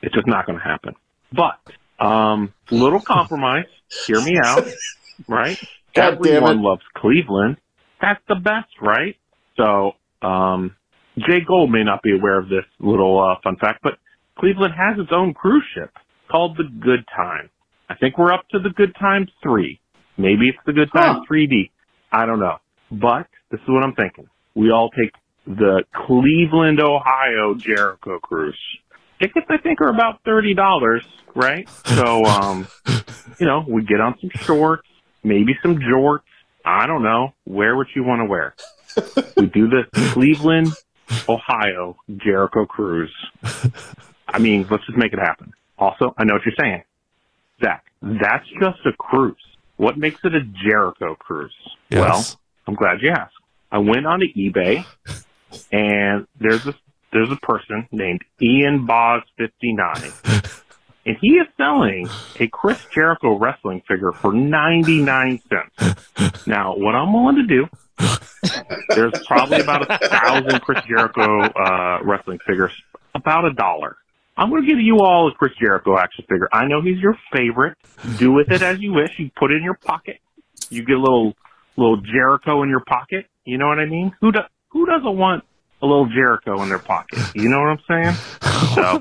It's 0.00 0.14
just 0.14 0.28
not 0.28 0.46
going 0.46 0.58
to 0.58 0.64
happen. 0.64 0.94
But 1.32 1.58
um, 2.04 2.54
little 2.70 3.00
compromise. 3.00 3.64
Hear 4.06 4.20
me 4.20 4.38
out, 4.38 4.64
right? 5.26 5.58
God 5.94 6.22
damn 6.22 6.34
Everyone 6.36 6.58
it. 6.58 6.62
loves 6.62 6.82
Cleveland. 6.96 7.56
That's 8.00 8.20
the 8.28 8.34
best, 8.36 8.70
right? 8.80 9.16
So, 9.56 9.92
um, 10.22 10.76
Jay 11.18 11.40
Gold 11.46 11.70
may 11.72 11.82
not 11.84 12.02
be 12.02 12.12
aware 12.16 12.38
of 12.38 12.48
this 12.48 12.64
little 12.78 13.20
uh, 13.20 13.40
fun 13.42 13.56
fact, 13.56 13.80
but 13.82 13.94
Cleveland 14.38 14.74
has 14.76 14.98
its 14.98 15.10
own 15.12 15.34
cruise 15.34 15.64
ship 15.74 15.90
called 16.30 16.56
the 16.56 16.64
Good 16.64 17.04
Time. 17.14 17.50
I 17.88 17.94
think 17.94 18.18
we're 18.18 18.32
up 18.32 18.46
to 18.50 18.58
the 18.58 18.70
Good 18.70 18.94
Time 18.98 19.26
3. 19.42 19.78
Maybe 20.16 20.48
it's 20.48 20.58
the 20.66 20.72
Good 20.72 20.90
Time 20.92 21.16
Huh. 21.16 21.24
3D. 21.30 21.70
I 22.12 22.26
don't 22.26 22.40
know. 22.40 22.56
But 22.90 23.26
this 23.50 23.60
is 23.60 23.68
what 23.68 23.82
I'm 23.84 23.94
thinking. 23.94 24.28
we 24.54 24.70
all 24.70 24.90
take 24.90 25.12
the 25.46 25.82
Cleveland, 26.06 26.80
Ohio 26.80 27.54
Jericho 27.54 28.18
cruise. 28.20 28.58
Tickets, 29.20 29.46
I 29.50 29.58
think, 29.58 29.80
are 29.80 29.88
about 29.88 30.20
thirty 30.24 30.54
dollars, 30.54 31.04
right? 31.34 31.68
So, 31.86 32.24
um, 32.24 32.66
you 33.38 33.46
know, 33.46 33.64
we 33.68 33.82
get 33.84 34.00
on 34.00 34.16
some 34.20 34.30
shorts, 34.34 34.86
maybe 35.22 35.56
some 35.62 35.76
jorts. 35.76 36.20
I 36.64 36.86
don't 36.86 37.02
know. 37.02 37.32
Wear 37.46 37.76
what 37.76 37.88
you 37.94 38.02
want 38.04 38.20
to 38.20 38.24
wear. 38.26 38.54
We 39.36 39.46
do 39.46 39.68
the 39.68 39.82
Cleveland, 40.12 40.68
Ohio 41.28 41.96
Jericho 42.16 42.64
cruise. 42.66 43.14
I 44.34 44.38
mean, 44.40 44.66
let's 44.68 44.84
just 44.84 44.98
make 44.98 45.12
it 45.12 45.20
happen. 45.20 45.52
Also, 45.78 46.12
I 46.18 46.24
know 46.24 46.34
what 46.34 46.42
you're 46.44 46.56
saying. 46.58 46.82
Zach, 47.62 47.84
that's 48.02 48.44
just 48.60 48.84
a 48.84 48.92
cruise. 48.98 49.36
What 49.76 49.96
makes 49.96 50.18
it 50.24 50.34
a 50.34 50.40
Jericho 50.40 51.14
cruise? 51.14 51.54
Yes. 51.88 52.00
Well, 52.00 52.40
I'm 52.66 52.74
glad 52.74 53.00
you 53.00 53.10
asked. 53.10 53.34
I 53.70 53.78
went 53.78 54.06
onto 54.06 54.26
eBay 54.36 54.84
and 55.72 56.26
there's 56.40 56.66
a 56.66 56.74
there's 57.12 57.30
a 57.30 57.36
person 57.36 57.86
named 57.92 58.22
Ian 58.42 58.86
Boz 58.86 59.22
fifty 59.38 59.72
nine. 59.72 60.12
And 61.06 61.18
he 61.20 61.32
is 61.32 61.46
selling 61.58 62.08
a 62.40 62.48
Chris 62.48 62.82
Jericho 62.90 63.36
wrestling 63.36 63.82
figure 63.86 64.12
for 64.12 64.32
ninety 64.32 65.02
nine 65.02 65.38
cents. 65.50 66.46
Now, 66.46 66.74
what 66.78 66.94
I'm 66.94 67.12
willing 67.12 67.36
to 67.36 67.42
do, 67.42 67.68
there's 68.88 69.12
probably 69.26 69.60
about 69.60 69.82
a 69.82 70.08
thousand 70.08 70.62
Chris 70.62 70.82
Jericho 70.88 71.42
uh, 71.42 71.98
wrestling 72.02 72.38
figures, 72.46 72.72
about 73.14 73.44
a 73.44 73.52
dollar. 73.52 73.98
I'm 74.36 74.50
going 74.50 74.62
to 74.62 74.68
give 74.68 74.80
you 74.80 74.98
all 75.00 75.28
a 75.28 75.32
Chris 75.32 75.52
Jericho 75.60 75.96
action 75.96 76.24
figure. 76.28 76.48
I 76.52 76.66
know 76.66 76.82
he's 76.82 76.98
your 76.98 77.16
favorite. 77.32 77.76
Do 78.18 78.32
with 78.32 78.50
it 78.50 78.62
as 78.62 78.80
you 78.80 78.92
wish. 78.92 79.18
You 79.18 79.30
put 79.36 79.52
it 79.52 79.56
in 79.56 79.62
your 79.62 79.74
pocket. 79.74 80.18
You 80.70 80.84
get 80.84 80.96
a 80.96 81.00
little 81.00 81.34
little 81.76 81.98
Jericho 81.98 82.62
in 82.62 82.68
your 82.68 82.84
pocket. 82.84 83.26
You 83.44 83.58
know 83.58 83.68
what 83.68 83.78
I 83.78 83.86
mean? 83.86 84.12
Who 84.20 84.32
do, 84.32 84.40
who 84.68 84.86
doesn't 84.86 85.16
want 85.16 85.44
a 85.82 85.86
little 85.86 86.06
Jericho 86.06 86.62
in 86.62 86.68
their 86.68 86.78
pocket? 86.78 87.18
You 87.34 87.48
know 87.48 87.60
what 87.60 87.68
I'm 87.68 87.80
saying? 87.88 88.14
So, 88.74 89.00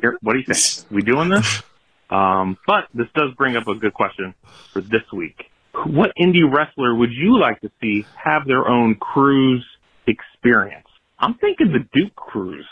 here, 0.00 0.18
what 0.22 0.34
do 0.34 0.38
you 0.38 0.44
think? 0.44 0.90
We 0.90 1.02
doing 1.02 1.28
this? 1.28 1.62
Um, 2.10 2.58
but 2.66 2.84
this 2.94 3.06
does 3.14 3.32
bring 3.36 3.56
up 3.56 3.66
a 3.68 3.74
good 3.74 3.94
question 3.94 4.34
for 4.72 4.80
this 4.80 5.02
week. 5.12 5.50
What 5.86 6.12
indie 6.20 6.44
wrestler 6.44 6.94
would 6.94 7.10
you 7.10 7.38
like 7.38 7.60
to 7.62 7.70
see 7.80 8.04
have 8.22 8.46
their 8.46 8.68
own 8.68 8.96
cruise 8.96 9.64
experience? 10.06 10.86
I'm 11.18 11.34
thinking 11.34 11.72
the 11.72 11.86
Duke 11.92 12.14
cruise. 12.14 12.66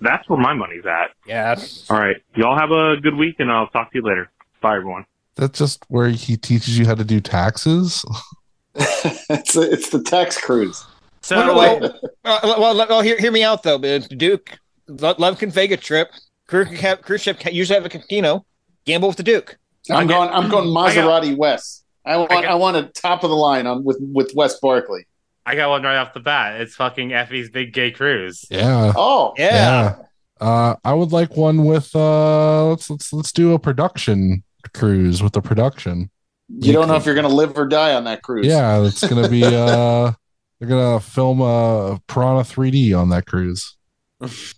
That's 0.00 0.16
that's 0.16 0.28
where 0.28 0.38
my 0.38 0.54
money's 0.54 0.84
at. 0.86 1.10
Yeah. 1.26 1.54
All 1.90 1.98
right, 1.98 2.16
y'all 2.34 2.58
have 2.58 2.70
a 2.70 2.96
good 3.00 3.16
week, 3.16 3.36
and 3.38 3.50
I'll 3.50 3.68
talk 3.68 3.92
to 3.92 3.98
you 3.98 4.04
later. 4.04 4.30
Bye, 4.60 4.76
everyone. 4.76 5.04
That's 5.36 5.58
just 5.58 5.84
where 5.88 6.08
he 6.08 6.36
teaches 6.36 6.78
you 6.78 6.86
how 6.86 6.94
to 6.94 7.04
do 7.04 7.20
taxes. 7.20 8.04
it's 8.74 9.56
it's 9.56 9.90
the 9.90 10.02
tax 10.02 10.40
cruise. 10.40 10.84
So 11.22 11.36
uh, 11.36 11.40
uh, 11.40 11.54
well, 11.54 11.80
well, 11.80 12.00
well, 12.24 12.60
well, 12.76 12.86
well, 12.88 13.00
hear, 13.00 13.18
hear 13.18 13.32
me 13.32 13.42
out 13.42 13.62
though. 13.62 13.78
but 13.78 14.08
Duke, 14.16 14.58
Lo- 14.88 15.14
Love 15.18 15.38
can 15.38 15.50
Vega 15.50 15.76
trip. 15.76 16.08
Cruise, 16.46 16.68
can 16.68 16.76
have, 16.76 17.02
cruise 17.02 17.22
ship 17.22 17.38
can 17.40 17.52
usually 17.52 17.74
have 17.74 17.84
a 17.84 17.88
casino. 17.88 18.46
Gamble 18.84 19.08
with 19.08 19.16
the 19.16 19.22
Duke. 19.22 19.58
I'm 19.90 19.96
I 19.96 20.04
going. 20.04 20.30
I'm 20.30 20.48
going 20.48 20.76
I 20.76 20.94
got- 20.94 21.22
Maserati 21.22 21.36
West. 21.36 21.84
I 22.04 22.16
want. 22.16 22.32
I 22.32 22.44
I, 22.44 22.54
want 22.54 22.76
a 22.76 22.84
top 22.84 23.24
of 23.24 23.30
the 23.30 23.36
line 23.36 23.66
on 23.66 23.82
with 23.82 23.98
with 24.00 24.32
Wes 24.34 24.58
Barkley. 24.60 25.06
I 25.46 25.54
got 25.54 25.70
one 25.70 25.82
right 25.84 25.96
off 25.96 26.12
the 26.12 26.20
bat. 26.20 26.60
It's 26.60 26.74
fucking 26.74 27.12
Effy's 27.12 27.48
Big 27.50 27.72
Gay 27.72 27.92
Cruise. 27.92 28.44
Yeah. 28.50 28.92
Oh, 28.96 29.32
Yeah. 29.38 29.96
Uh, 30.40 30.74
I 30.84 30.92
would 30.92 31.12
like 31.12 31.34
one 31.36 31.64
with 31.64 31.94
uh 31.96 32.66
let's 32.66 32.90
let's 32.90 33.10
let's 33.12 33.32
do 33.32 33.54
a 33.54 33.58
production 33.58 34.42
cruise 34.74 35.22
with 35.22 35.32
the 35.32 35.40
production. 35.40 36.10
you 36.50 36.74
don't 36.74 36.88
know 36.88 36.96
if 36.96 37.06
you're 37.06 37.14
going 37.14 37.26
to 37.28 37.34
live 37.34 37.56
or 37.56 37.66
die 37.66 37.94
on 37.94 38.04
that 38.04 38.20
cruise. 38.22 38.44
Yeah, 38.46 38.84
it's 38.84 39.06
gonna 39.06 39.28
be 39.30 39.42
uh 39.44 40.12
they're 40.60 40.68
gonna 40.68 41.00
film 41.00 41.40
a 41.40 41.98
Piranha 42.06 42.42
3D 42.42 42.98
on 42.98 43.08
that 43.10 43.24
cruise. 43.26 43.76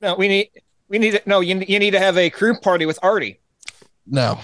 No, 0.00 0.16
we 0.16 0.28
need 0.28 0.50
we 0.88 0.98
need 0.98 1.22
no. 1.24 1.40
You, 1.40 1.64
you 1.66 1.78
need 1.78 1.92
to 1.92 1.98
have 1.98 2.18
a 2.18 2.28
crew 2.28 2.54
party 2.60 2.84
with 2.84 2.98
Artie. 3.02 3.40
No. 4.06 4.38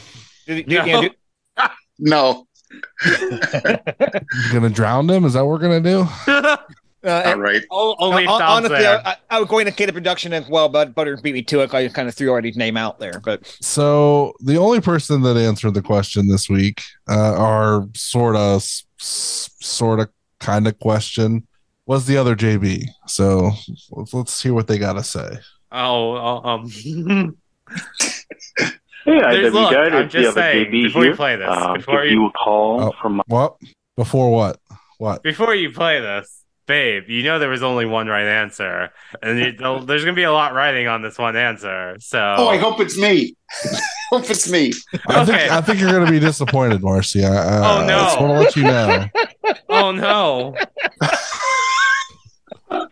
Do- 0.46 0.62
do- 0.62 0.76
No. 0.78 0.84
yeah, 0.86 1.00
do- 1.02 1.64
No. 1.98 2.46
You 2.70 4.52
gonna 4.52 4.70
drown 4.70 5.06
them? 5.06 5.24
Is 5.24 5.32
that 5.34 5.44
what 5.44 5.50
we're 5.50 5.58
gonna 5.58 5.80
do? 5.80 6.06
uh, 6.28 6.56
All 7.04 7.38
right. 7.38 7.62
O- 7.70 7.96
Only 7.98 8.24
hon- 8.26 8.38
sounds 8.38 8.50
honestly, 8.66 8.78
there. 8.78 9.00
I, 9.06 9.16
I 9.30 9.40
was 9.40 9.48
going 9.48 9.66
to 9.66 9.72
cater 9.72 9.92
production 9.92 10.32
as 10.32 10.46
well, 10.48 10.68
but 10.68 10.94
Butter 10.94 11.16
beat 11.16 11.32
me 11.34 11.42
to 11.42 11.60
it. 11.62 11.72
I 11.74 11.88
kind 11.88 12.08
of 12.08 12.14
threw 12.14 12.28
already 12.28 12.52
name 12.52 12.76
out 12.76 12.98
there, 12.98 13.20
but 13.24 13.46
So 13.60 14.34
the 14.40 14.56
only 14.58 14.80
person 14.80 15.22
that 15.22 15.36
answered 15.36 15.74
the 15.74 15.82
question 15.82 16.28
this 16.28 16.48
week, 16.48 16.82
uh, 17.08 17.34
our 17.36 17.88
sort 17.96 18.36
of, 18.36 18.62
sort 18.98 20.00
of, 20.00 20.08
kind 20.40 20.66
of 20.66 20.78
question, 20.78 21.46
was 21.86 22.06
the 22.06 22.16
other 22.16 22.36
JB. 22.36 22.84
So 23.06 23.50
let's, 23.90 24.14
let's 24.14 24.42
hear 24.42 24.54
what 24.54 24.66
they 24.68 24.78
got 24.78 24.92
to 24.94 25.02
say. 25.02 25.38
oh, 25.72 26.16
oh, 26.16 26.48
um. 26.48 27.36
Hey, 29.04 29.18
There's- 29.20 29.36
IW 29.50 29.52
look, 29.52 29.72
guy, 29.72 29.84
I'm 29.86 29.94
it's 30.04 30.12
the 30.12 30.18
just 30.20 30.30
other 30.36 30.40
saying, 30.42 30.66
JB 30.66 30.82
before 30.84 31.02
here. 31.02 31.10
you 31.12 31.16
play 31.16 31.36
this, 31.36 31.48
uh, 31.50 31.72
before 31.74 32.04
you- 32.04 32.20
you 32.20 32.26
a 32.26 32.30
call 32.32 32.80
Oh. 32.82 32.92
from 33.00 33.16
my 33.16 33.22
What? 33.26 33.56
Before 33.96 34.30
what? 34.32 34.58
What? 34.98 35.22
Before 35.22 35.54
you 35.54 35.70
play 35.72 36.00
this, 36.00 36.44
babe, 36.66 37.04
you 37.08 37.22
know 37.22 37.38
there 37.38 37.48
was 37.48 37.62
only 37.62 37.86
one 37.86 38.06
right 38.06 38.26
answer, 38.26 38.90
and 39.22 39.38
you, 39.38 39.52
there's 39.86 40.04
gonna 40.04 40.14
be 40.14 40.22
a 40.24 40.32
lot 40.32 40.52
writing 40.54 40.86
on 40.88 41.02
this 41.02 41.18
one 41.18 41.36
answer. 41.36 41.96
So, 41.98 42.18
Oh, 42.38 42.48
I 42.48 42.58
hope 42.58 42.80
it's 42.80 42.98
me. 42.98 43.34
hope 44.12 44.28
it's 44.28 44.50
me. 44.50 44.72
I 45.08 45.24
think 45.24 45.38
Okay. 45.38 45.48
I 45.50 45.60
think 45.62 45.80
you're 45.80 45.90
gonna 45.92 46.10
be 46.10 46.20
disappointed, 46.20 46.82
Marcy. 46.82 47.24
I, 47.24 47.28
I, 47.28 47.80
Oh, 47.82 47.86
no. 47.86 47.98
I 47.98 48.04
just 48.04 48.20
want 48.20 48.32
to 48.32 48.38
let 48.40 48.56
you 48.56 48.62
know. 48.64 49.06
oh 49.70 49.90
no, 49.92 50.54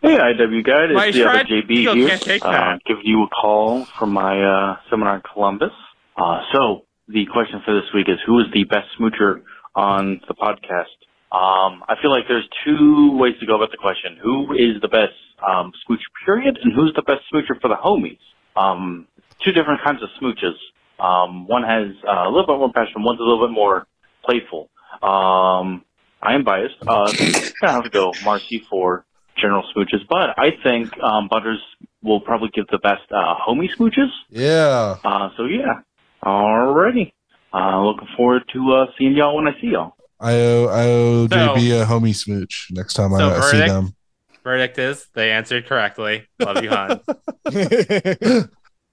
Hey, 0.01 0.17
IW 0.17 0.63
guy, 0.65 0.83
it's 0.85 0.93
My 0.93 1.11
the 1.11 1.29
other 1.29 1.43
JB 1.45 1.93
here. 1.95 2.17
can't 2.17 2.43
uh, 2.43 2.51
that. 2.51 2.83
giving 2.85 3.05
you 3.05 3.23
a 3.23 3.27
call 3.29 3.85
from 3.97 4.11
my 4.11 4.41
uh, 4.43 4.77
seminar 4.89 5.15
in 5.17 5.21
Columbus. 5.33 5.71
Uh, 6.19 6.41
so 6.53 6.85
the 7.07 7.25
question 7.31 7.61
for 7.65 7.73
this 7.73 7.89
week 7.93 8.09
is, 8.09 8.17
who 8.25 8.39
is 8.39 8.45
the 8.53 8.65
best 8.65 8.87
smoocher 8.99 9.41
on 9.75 10.19
the 10.27 10.33
podcast? 10.33 10.91
Um, 11.31 11.83
I 11.87 11.95
feel 12.01 12.11
like 12.11 12.25
there's 12.27 12.47
two 12.65 13.17
ways 13.17 13.35
to 13.39 13.45
go 13.45 13.55
about 13.55 13.71
the 13.71 13.77
question. 13.77 14.17
Who 14.21 14.53
is 14.53 14.81
the 14.81 14.87
best 14.87 15.13
um, 15.47 15.71
smoocher 15.87 16.11
period, 16.25 16.57
and 16.61 16.73
who's 16.73 16.93
the 16.95 17.03
best 17.03 17.21
smoocher 17.31 17.59
for 17.61 17.69
the 17.69 17.75
homies? 17.75 18.19
Um, 18.55 19.07
two 19.43 19.51
different 19.51 19.81
kinds 19.81 20.01
of 20.03 20.09
smooches. 20.21 20.55
Um, 20.99 21.47
one 21.47 21.63
has 21.63 21.95
uh, 22.05 22.27
a 22.27 22.29
little 22.29 22.47
bit 22.47 22.57
more 22.57 22.73
passion. 22.73 23.03
One's 23.03 23.19
a 23.19 23.23
little 23.23 23.47
bit 23.47 23.53
more 23.53 23.87
playful. 24.25 24.69
Um, 25.01 25.85
I 26.21 26.33
am 26.33 26.43
biased. 26.43 26.75
Uh, 26.85 27.13
gonna 27.61 27.73
have 27.73 27.83
to 27.83 27.89
go 27.89 28.11
Marcy 28.25 28.65
for 28.69 29.05
general 29.37 29.63
smooches, 29.73 30.01
but 30.09 30.37
I 30.37 30.49
think 30.63 30.97
um, 31.01 31.29
Butters 31.29 31.61
will 32.03 32.19
probably 32.19 32.49
give 32.53 32.67
the 32.67 32.79
best 32.79 33.03
uh, 33.11 33.35
homie 33.47 33.69
smooches. 33.77 34.09
Yeah. 34.29 34.97
Uh, 35.03 35.29
so 35.37 35.45
yeah, 35.45 35.81
alrighty. 36.23 37.11
Uh, 37.53 37.81
looking 37.83 38.07
forward 38.15 38.43
to 38.53 38.73
uh, 38.73 38.85
seeing 38.97 39.13
y'all 39.13 39.35
when 39.35 39.47
I 39.47 39.59
see 39.59 39.67
y'all. 39.67 39.93
I 40.19 40.33
owe 40.33 40.65
I 40.67 40.83
owe 40.85 41.27
So- 41.27 41.35
JB 41.35 41.81
a 41.81 41.85
homie 41.85 42.15
smooch 42.15 42.67
next 42.71 42.93
time 42.93 43.11
So 43.11 43.29
I, 43.29 43.37
I 43.37 43.51
see 43.51 43.57
them. 43.59 43.95
verdict 44.43 44.77
is 44.77 45.07
they 45.13 45.31
answered 45.31 45.65
correctly. 45.65 46.27
Love 46.39 46.61
you, 46.63 46.69
hon. 46.69 46.99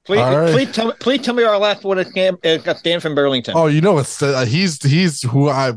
please, 0.07 0.21
All 0.21 0.39
right. 0.39 0.53
please 0.53 0.73
tell 0.73 0.87
me, 0.87 0.93
please 1.01 1.21
tell 1.23 1.35
me 1.35 1.43
our 1.43 1.59
last 1.59 1.83
one 1.83 1.99
is 1.99 2.09
Dan, 2.13 2.37
uh, 2.45 2.59
got 2.59 2.83
Dan 2.85 3.01
from 3.01 3.15
Burlington. 3.17 3.55
Oh, 3.57 3.67
you 3.67 3.81
know 3.81 3.99
it's 3.99 4.23
uh, 4.23 4.45
he's 4.47 4.81
he's 4.83 5.23
who 5.23 5.49
I 5.49 5.73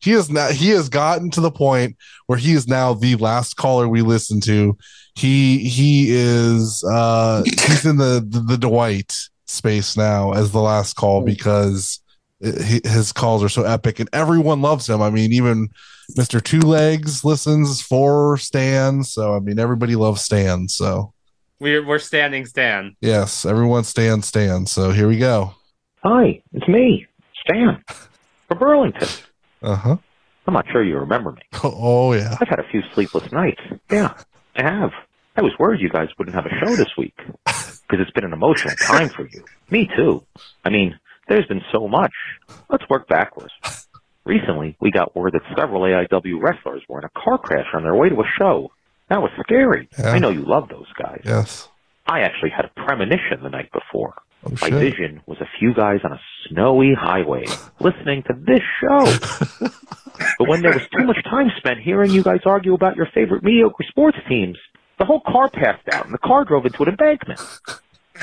he 0.00 0.12
is 0.12 0.30
now 0.30 0.48
he 0.48 0.70
has 0.70 0.88
gotten 0.88 1.30
to 1.32 1.40
the 1.42 1.50
point 1.50 1.96
where 2.26 2.38
he 2.38 2.54
is 2.54 2.66
now 2.66 2.94
the 2.94 3.16
last 3.16 3.56
caller 3.56 3.86
we 3.88 4.00
listen 4.02 4.40
to. 4.42 4.76
He 5.14 5.58
he 5.68 6.06
is 6.10 6.82
uh 6.90 7.42
he's 7.44 7.84
in 7.84 7.98
the 7.98 8.24
the, 8.26 8.40
the 8.40 8.56
Dwight 8.58 9.14
space 9.46 9.96
now 9.96 10.32
as 10.32 10.50
the 10.52 10.60
last 10.60 10.94
call 10.94 11.22
because 11.22 12.00
it, 12.40 12.84
his 12.86 13.12
calls 13.12 13.42
are 13.42 13.48
so 13.48 13.62
epic 13.64 13.98
and 14.00 14.08
everyone 14.12 14.60
loves 14.60 14.88
him. 14.88 15.00
I 15.00 15.10
mean, 15.10 15.32
even 15.32 15.68
Mister 16.16 16.40
Two 16.40 16.60
Legs 16.60 17.24
listens 17.24 17.80
for 17.80 18.36
Stan. 18.36 19.02
So 19.04 19.34
I 19.34 19.40
mean, 19.40 19.58
everybody 19.58 19.96
loves 19.96 20.20
Stan. 20.22 20.68
So 20.68 21.12
We're 21.60 21.84
we're 21.86 21.98
standing 21.98 22.44
Stan. 22.46 22.96
yes, 23.00 23.44
everyone 23.46 23.84
Stan 23.84 24.22
Stan. 24.22 24.66
So 24.66 24.90
here 24.90 25.08
we 25.08 25.18
go. 25.18 25.54
Hi, 26.04 26.40
it's 26.52 26.68
me, 26.68 27.06
Stan, 27.40 27.82
from 28.48 28.58
Burlington. 28.58 29.08
Uh 29.62 29.74
huh. 29.76 29.96
I'm 30.46 30.54
not 30.54 30.66
sure 30.70 30.84
you 30.84 30.96
remember 30.98 31.32
me. 31.32 31.42
Oh 31.64 32.12
yeah. 32.12 32.36
I've 32.40 32.48
had 32.48 32.60
a 32.60 32.68
few 32.70 32.82
sleepless 32.94 33.32
nights. 33.32 33.60
Yeah, 33.90 34.14
I 34.54 34.62
have. 34.62 34.90
I 35.36 35.42
was 35.42 35.52
worried 35.58 35.80
you 35.80 35.88
guys 35.88 36.08
wouldn't 36.18 36.34
have 36.36 36.46
a 36.46 36.50
show 36.64 36.76
this 36.76 36.96
week 36.96 37.14
because 37.88 38.02
it's 38.02 38.10
been 38.14 38.24
an 38.24 38.32
emotional 38.32 38.74
time 38.76 39.08
for 39.08 39.26
you. 39.26 39.44
Me 39.70 39.88
too. 39.96 40.24
I 40.64 40.70
mean, 40.70 40.98
there's 41.28 41.46
been 41.46 41.62
so 41.72 41.88
much. 41.88 42.12
Let's 42.68 42.88
work 42.88 43.08
backwards. 43.08 43.52
Recently, 44.24 44.76
we 44.80 44.90
got 44.90 45.14
word 45.14 45.34
that 45.34 45.42
several 45.56 45.82
AIW 45.82 46.40
wrestlers 46.42 46.82
were 46.88 46.98
in 46.98 47.04
a 47.04 47.10
car 47.20 47.38
crash 47.38 47.66
on 47.74 47.82
their 47.84 47.94
way 47.94 48.08
to 48.08 48.16
a 48.16 48.24
show. 48.38 48.72
That 49.08 49.22
was 49.22 49.30
scary. 49.44 49.88
Yeah. 49.98 50.10
I 50.10 50.18
know 50.18 50.30
you 50.30 50.42
love 50.42 50.68
those 50.68 50.92
guys. 51.00 51.22
Yes. 51.24 51.68
I 52.08 52.20
actually 52.20 52.50
had 52.50 52.64
a 52.64 52.70
premonition 52.84 53.42
the 53.42 53.50
night 53.50 53.70
before. 53.72 54.14
Oh 54.44 54.50
My 54.60 54.68
shit. 54.68 54.72
vision 54.74 55.20
was 55.26 55.38
a 55.40 55.46
few 55.58 55.74
guys 55.74 56.00
on 56.04 56.12
a 56.12 56.20
snowy 56.48 56.92
highway 56.94 57.44
listening 57.80 58.22
to 58.24 58.34
this 58.34 58.62
show. 58.80 59.68
But 60.38 60.48
when 60.48 60.62
there 60.62 60.72
was 60.72 60.82
too 60.96 61.04
much 61.04 61.22
time 61.24 61.50
spent 61.58 61.80
hearing 61.80 62.10
you 62.10 62.22
guys 62.22 62.40
argue 62.46 62.72
about 62.72 62.96
your 62.96 63.06
favorite 63.12 63.42
mediocre 63.42 63.84
sports 63.88 64.16
teams, 64.28 64.56
the 64.98 65.04
whole 65.04 65.20
car 65.20 65.48
passed 65.50 65.88
out 65.92 66.04
and 66.06 66.14
the 66.14 66.18
car 66.18 66.44
drove 66.44 66.64
into 66.66 66.82
an 66.82 66.88
embankment. 66.90 67.40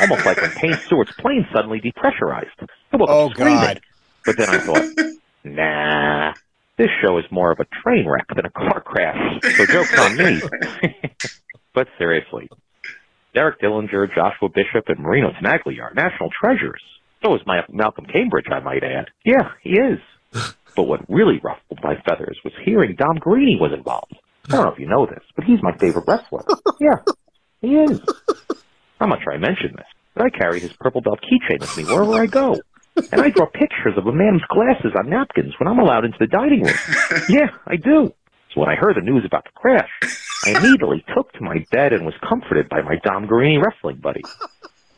Almost 0.01 0.25
like 0.25 0.41
when 0.41 0.51
Payne 0.51 0.77
Stewart's 0.85 1.11
plane 1.19 1.45
suddenly 1.53 1.79
depressurized. 1.79 2.47
I 2.91 2.95
woke 2.97 3.09
up 3.09 3.15
Oh, 3.15 3.29
screaming. 3.29 3.53
God. 3.55 3.81
But 4.25 4.37
then 4.37 4.49
I 4.49 4.57
thought, 4.59 5.13
nah, 5.43 6.33
this 6.77 6.89
show 7.01 7.17
is 7.19 7.25
more 7.29 7.51
of 7.51 7.59
a 7.59 7.65
train 7.83 8.07
wreck 8.07 8.25
than 8.35 8.45
a 8.45 8.49
car 8.49 8.81
crash. 8.81 9.41
So 9.55 9.65
joke's 9.67 9.97
on 9.99 10.17
me. 10.17 10.41
but 11.75 11.87
seriously, 11.97 12.49
Derek 13.35 13.59
Dillinger, 13.61 14.07
Joshua 14.15 14.49
Bishop, 14.49 14.85
and 14.87 14.99
Marino 14.99 15.31
Tenaglia 15.31 15.81
are 15.83 15.93
national 15.93 16.29
treasures. 16.41 16.81
So 17.23 17.35
is 17.35 17.41
my 17.45 17.61
Malcolm 17.69 18.05
Cambridge, 18.05 18.47
I 18.51 18.59
might 18.61 18.83
add. 18.83 19.09
Yeah, 19.23 19.51
he 19.61 19.71
is. 19.71 19.99
But 20.75 20.85
what 20.85 21.07
really 21.07 21.39
ruffled 21.43 21.77
my 21.83 22.01
feathers 22.01 22.35
was 22.43 22.51
hearing 22.65 22.95
Dom 22.95 23.19
Garrini 23.19 23.59
was 23.59 23.71
involved. 23.77 24.15
I 24.49 24.55
don't 24.55 24.65
know 24.65 24.71
if 24.71 24.79
you 24.79 24.87
know 24.87 25.05
this, 25.05 25.23
but 25.35 25.45
he's 25.45 25.61
my 25.61 25.75
favorite 25.77 26.05
wrestler. 26.07 26.43
Yeah, 26.81 26.97
he 27.61 27.75
is. 27.75 28.01
I'm 28.99 29.07
not 29.09 29.19
sure 29.23 29.31
I 29.33 29.37
mentioned 29.37 29.75
this, 29.77 29.85
but 30.15 30.25
I 30.25 30.29
carry 30.29 30.59
his 30.59 30.73
purple 30.73 31.01
belt 31.01 31.19
keychain 31.21 31.61
with 31.61 31.77
me 31.77 31.85
wherever 31.85 32.15
I 32.15 32.25
go. 32.25 32.57
And 33.11 33.21
I 33.21 33.29
draw 33.29 33.45
pictures 33.45 33.93
of 33.97 34.05
a 34.05 34.11
man's 34.11 34.41
glasses 34.49 34.91
on 34.97 35.09
napkins 35.09 35.53
when 35.59 35.67
I'm 35.69 35.79
allowed 35.79 36.03
into 36.03 36.17
the 36.19 36.27
dining 36.27 36.63
room. 36.63 36.75
Yeah, 37.29 37.47
I 37.67 37.77
do. 37.77 38.13
So 38.53 38.59
when 38.61 38.69
I 38.69 38.75
heard 38.75 38.95
the 38.97 39.01
news 39.01 39.23
about 39.25 39.45
the 39.45 39.51
crash, 39.55 39.89
I 40.45 40.51
immediately 40.59 41.05
took 41.15 41.31
to 41.33 41.41
my 41.41 41.63
bed 41.71 41.93
and 41.93 42.05
was 42.05 42.15
comforted 42.27 42.67
by 42.69 42.81
my 42.81 42.95
Dom 43.03 43.27
Garrini 43.27 43.63
wrestling 43.63 43.97
buddy. 43.97 44.21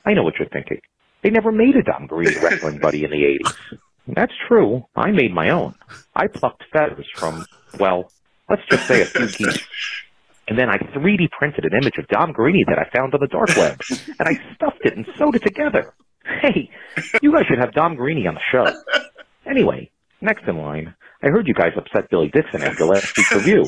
I 0.05 0.13
know 0.13 0.23
what 0.23 0.33
you're 0.39 0.49
thinking. 0.49 0.81
They 1.23 1.29
never 1.29 1.51
made 1.51 1.75
a 1.75 1.83
Dom 1.83 2.07
Garrini 2.07 2.41
wrestling 2.41 2.79
buddy 2.79 3.03
in 3.03 3.11
the 3.11 3.37
80s. 3.43 3.77
That's 4.07 4.33
true. 4.47 4.85
I 4.95 5.11
made 5.11 5.33
my 5.33 5.49
own. 5.51 5.75
I 6.15 6.27
plucked 6.27 6.63
feathers 6.73 7.07
from, 7.15 7.45
well, 7.79 8.11
let's 8.49 8.61
just 8.69 8.87
say 8.87 9.01
a 9.01 9.05
few 9.05 9.27
geese. 9.47 9.67
And 10.47 10.59
then 10.59 10.69
I 10.69 10.77
3D 10.77 11.31
printed 11.31 11.65
an 11.65 11.71
image 11.73 11.97
of 11.97 12.07
Dom 12.07 12.33
Garrini 12.33 12.65
that 12.67 12.77
I 12.77 12.87
found 12.95 13.13
on 13.15 13.19
the 13.19 13.27
dark 13.27 13.49
web. 13.57 13.79
And 14.19 14.27
I 14.29 14.33
stuffed 14.55 14.81
it 14.83 14.95
and 14.95 15.05
sewed 15.17 15.35
it 15.35 15.43
together. 15.43 15.93
Hey, 16.41 16.69
you 17.21 17.31
guys 17.33 17.45
should 17.47 17.57
have 17.59 17.73
Dom 17.73 17.97
Garrini 17.97 18.27
on 18.27 18.35
the 18.35 18.41
show. 18.51 18.65
Anyway, 19.49 19.89
next 20.21 20.43
in 20.47 20.57
line, 20.57 20.93
I 21.23 21.29
heard 21.29 21.47
you 21.47 21.53
guys 21.55 21.71
upset 21.75 22.09
Billy 22.09 22.29
Dixon 22.29 22.61
after 22.61 22.85
last 22.85 23.15
week's 23.17 23.31
review. 23.31 23.65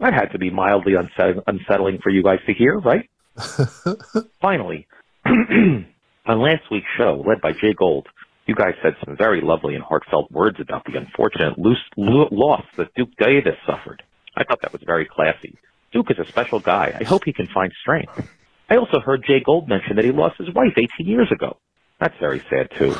That 0.00 0.14
had 0.14 0.26
to 0.32 0.38
be 0.38 0.50
mildly 0.50 0.94
unset- 0.94 1.42
unsettling 1.46 1.98
for 2.02 2.10
you 2.10 2.22
guys 2.22 2.38
to 2.46 2.54
hear, 2.54 2.78
right? 2.78 3.08
Finally, 4.40 4.86
on 5.26 5.86
last 6.26 6.62
week's 6.70 6.86
show, 6.96 7.22
led 7.26 7.40
by 7.40 7.52
Jay 7.52 7.74
Gold, 7.74 8.06
you 8.46 8.54
guys 8.54 8.74
said 8.82 8.94
some 9.04 9.16
very 9.16 9.40
lovely 9.40 9.74
and 9.74 9.84
heartfelt 9.84 10.30
words 10.30 10.58
about 10.60 10.84
the 10.84 10.96
unfortunate 10.98 11.58
loose, 11.58 11.82
lo- 11.96 12.28
loss 12.30 12.64
that 12.76 12.92
Duke 12.94 13.10
Davis 13.18 13.56
suffered. 13.66 14.02
I 14.36 14.44
thought 14.44 14.60
that 14.62 14.72
was 14.72 14.82
very 14.84 15.06
classy. 15.06 15.56
Duke 15.92 16.10
is 16.10 16.18
a 16.18 16.26
special 16.26 16.60
guy. 16.60 16.96
I 16.98 17.04
hope 17.04 17.24
he 17.24 17.32
can 17.32 17.46
find 17.48 17.72
strength. 17.80 18.28
I 18.68 18.76
also 18.76 19.00
heard 19.00 19.24
Jay 19.26 19.40
Gold 19.44 19.68
mention 19.68 19.96
that 19.96 20.04
he 20.04 20.12
lost 20.12 20.36
his 20.38 20.52
wife 20.54 20.74
18 20.76 21.06
years 21.06 21.32
ago. 21.32 21.58
That's 21.98 22.16
very 22.20 22.42
sad, 22.48 22.70
too. 22.78 22.94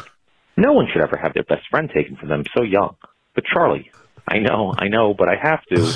No 0.56 0.72
one 0.72 0.88
should 0.92 1.00
ever 1.00 1.16
have 1.16 1.32
their 1.32 1.44
best 1.44 1.68
friend 1.70 1.88
taken 1.94 2.16
from 2.16 2.28
them 2.28 2.44
so 2.56 2.62
young. 2.62 2.96
But 3.34 3.44
Charlie, 3.44 3.90
I 4.26 4.38
know, 4.38 4.74
I 4.76 4.88
know, 4.88 5.14
but 5.14 5.28
I 5.28 5.36
have 5.36 5.64
to. 5.66 5.92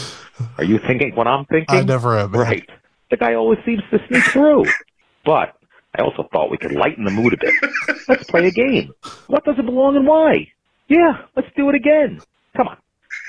Are 0.58 0.64
you 0.64 0.78
thinking 0.78 1.14
what 1.14 1.26
I'm 1.26 1.44
thinking? 1.46 1.78
I 1.78 1.82
never 1.82 2.16
am. 2.18 2.32
Right. 2.32 2.68
The 3.10 3.16
guy 3.16 3.34
always 3.34 3.58
seems 3.66 3.82
to 3.90 3.98
sneak 4.08 4.24
through. 4.24 4.64
But 5.24 5.54
I 5.96 6.02
also 6.02 6.28
thought 6.32 6.50
we 6.50 6.58
could 6.58 6.72
lighten 6.72 7.04
the 7.04 7.10
mood 7.10 7.34
a 7.34 7.36
bit. 7.36 7.54
Let's 8.08 8.24
play 8.24 8.46
a 8.46 8.50
game. 8.50 8.92
What 9.26 9.44
doesn't 9.44 9.66
belong 9.66 9.96
and 9.96 10.06
why? 10.06 10.48
Yeah, 10.88 11.22
let's 11.36 11.48
do 11.56 11.68
it 11.68 11.74
again. 11.74 12.20
Come 12.56 12.68
on. 12.68 12.76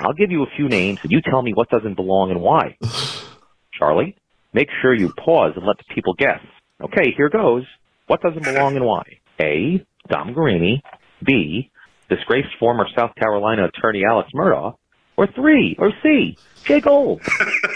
I'll 0.01 0.13
give 0.13 0.31
you 0.31 0.43
a 0.43 0.47
few 0.55 0.67
names 0.67 0.99
and 1.03 1.11
you 1.11 1.21
tell 1.21 1.41
me 1.41 1.53
what 1.53 1.69
doesn't 1.69 1.95
belong 1.95 2.31
and 2.31 2.41
why. 2.41 2.77
Charlie, 3.77 4.15
make 4.53 4.67
sure 4.81 4.93
you 4.93 5.11
pause 5.13 5.53
and 5.55 5.65
let 5.65 5.77
the 5.77 5.93
people 5.93 6.13
guess. 6.13 6.39
Okay, 6.83 7.13
here 7.15 7.29
goes. 7.29 7.63
What 8.07 8.21
doesn't 8.21 8.43
belong 8.43 8.75
and 8.75 8.85
why? 8.85 9.03
A. 9.39 9.85
Dom 10.09 10.33
Garrini. 10.33 10.81
B. 11.23 11.71
Disgraced 12.09 12.49
former 12.59 12.85
South 12.95 13.15
Carolina 13.15 13.65
attorney 13.65 14.03
Alex 14.05 14.29
Murdaugh. 14.35 14.75
Or 15.17 15.27
three. 15.27 15.75
Or 15.79 15.91
C. 16.03 16.37
Jay 16.65 16.81
Gold. 16.81 17.21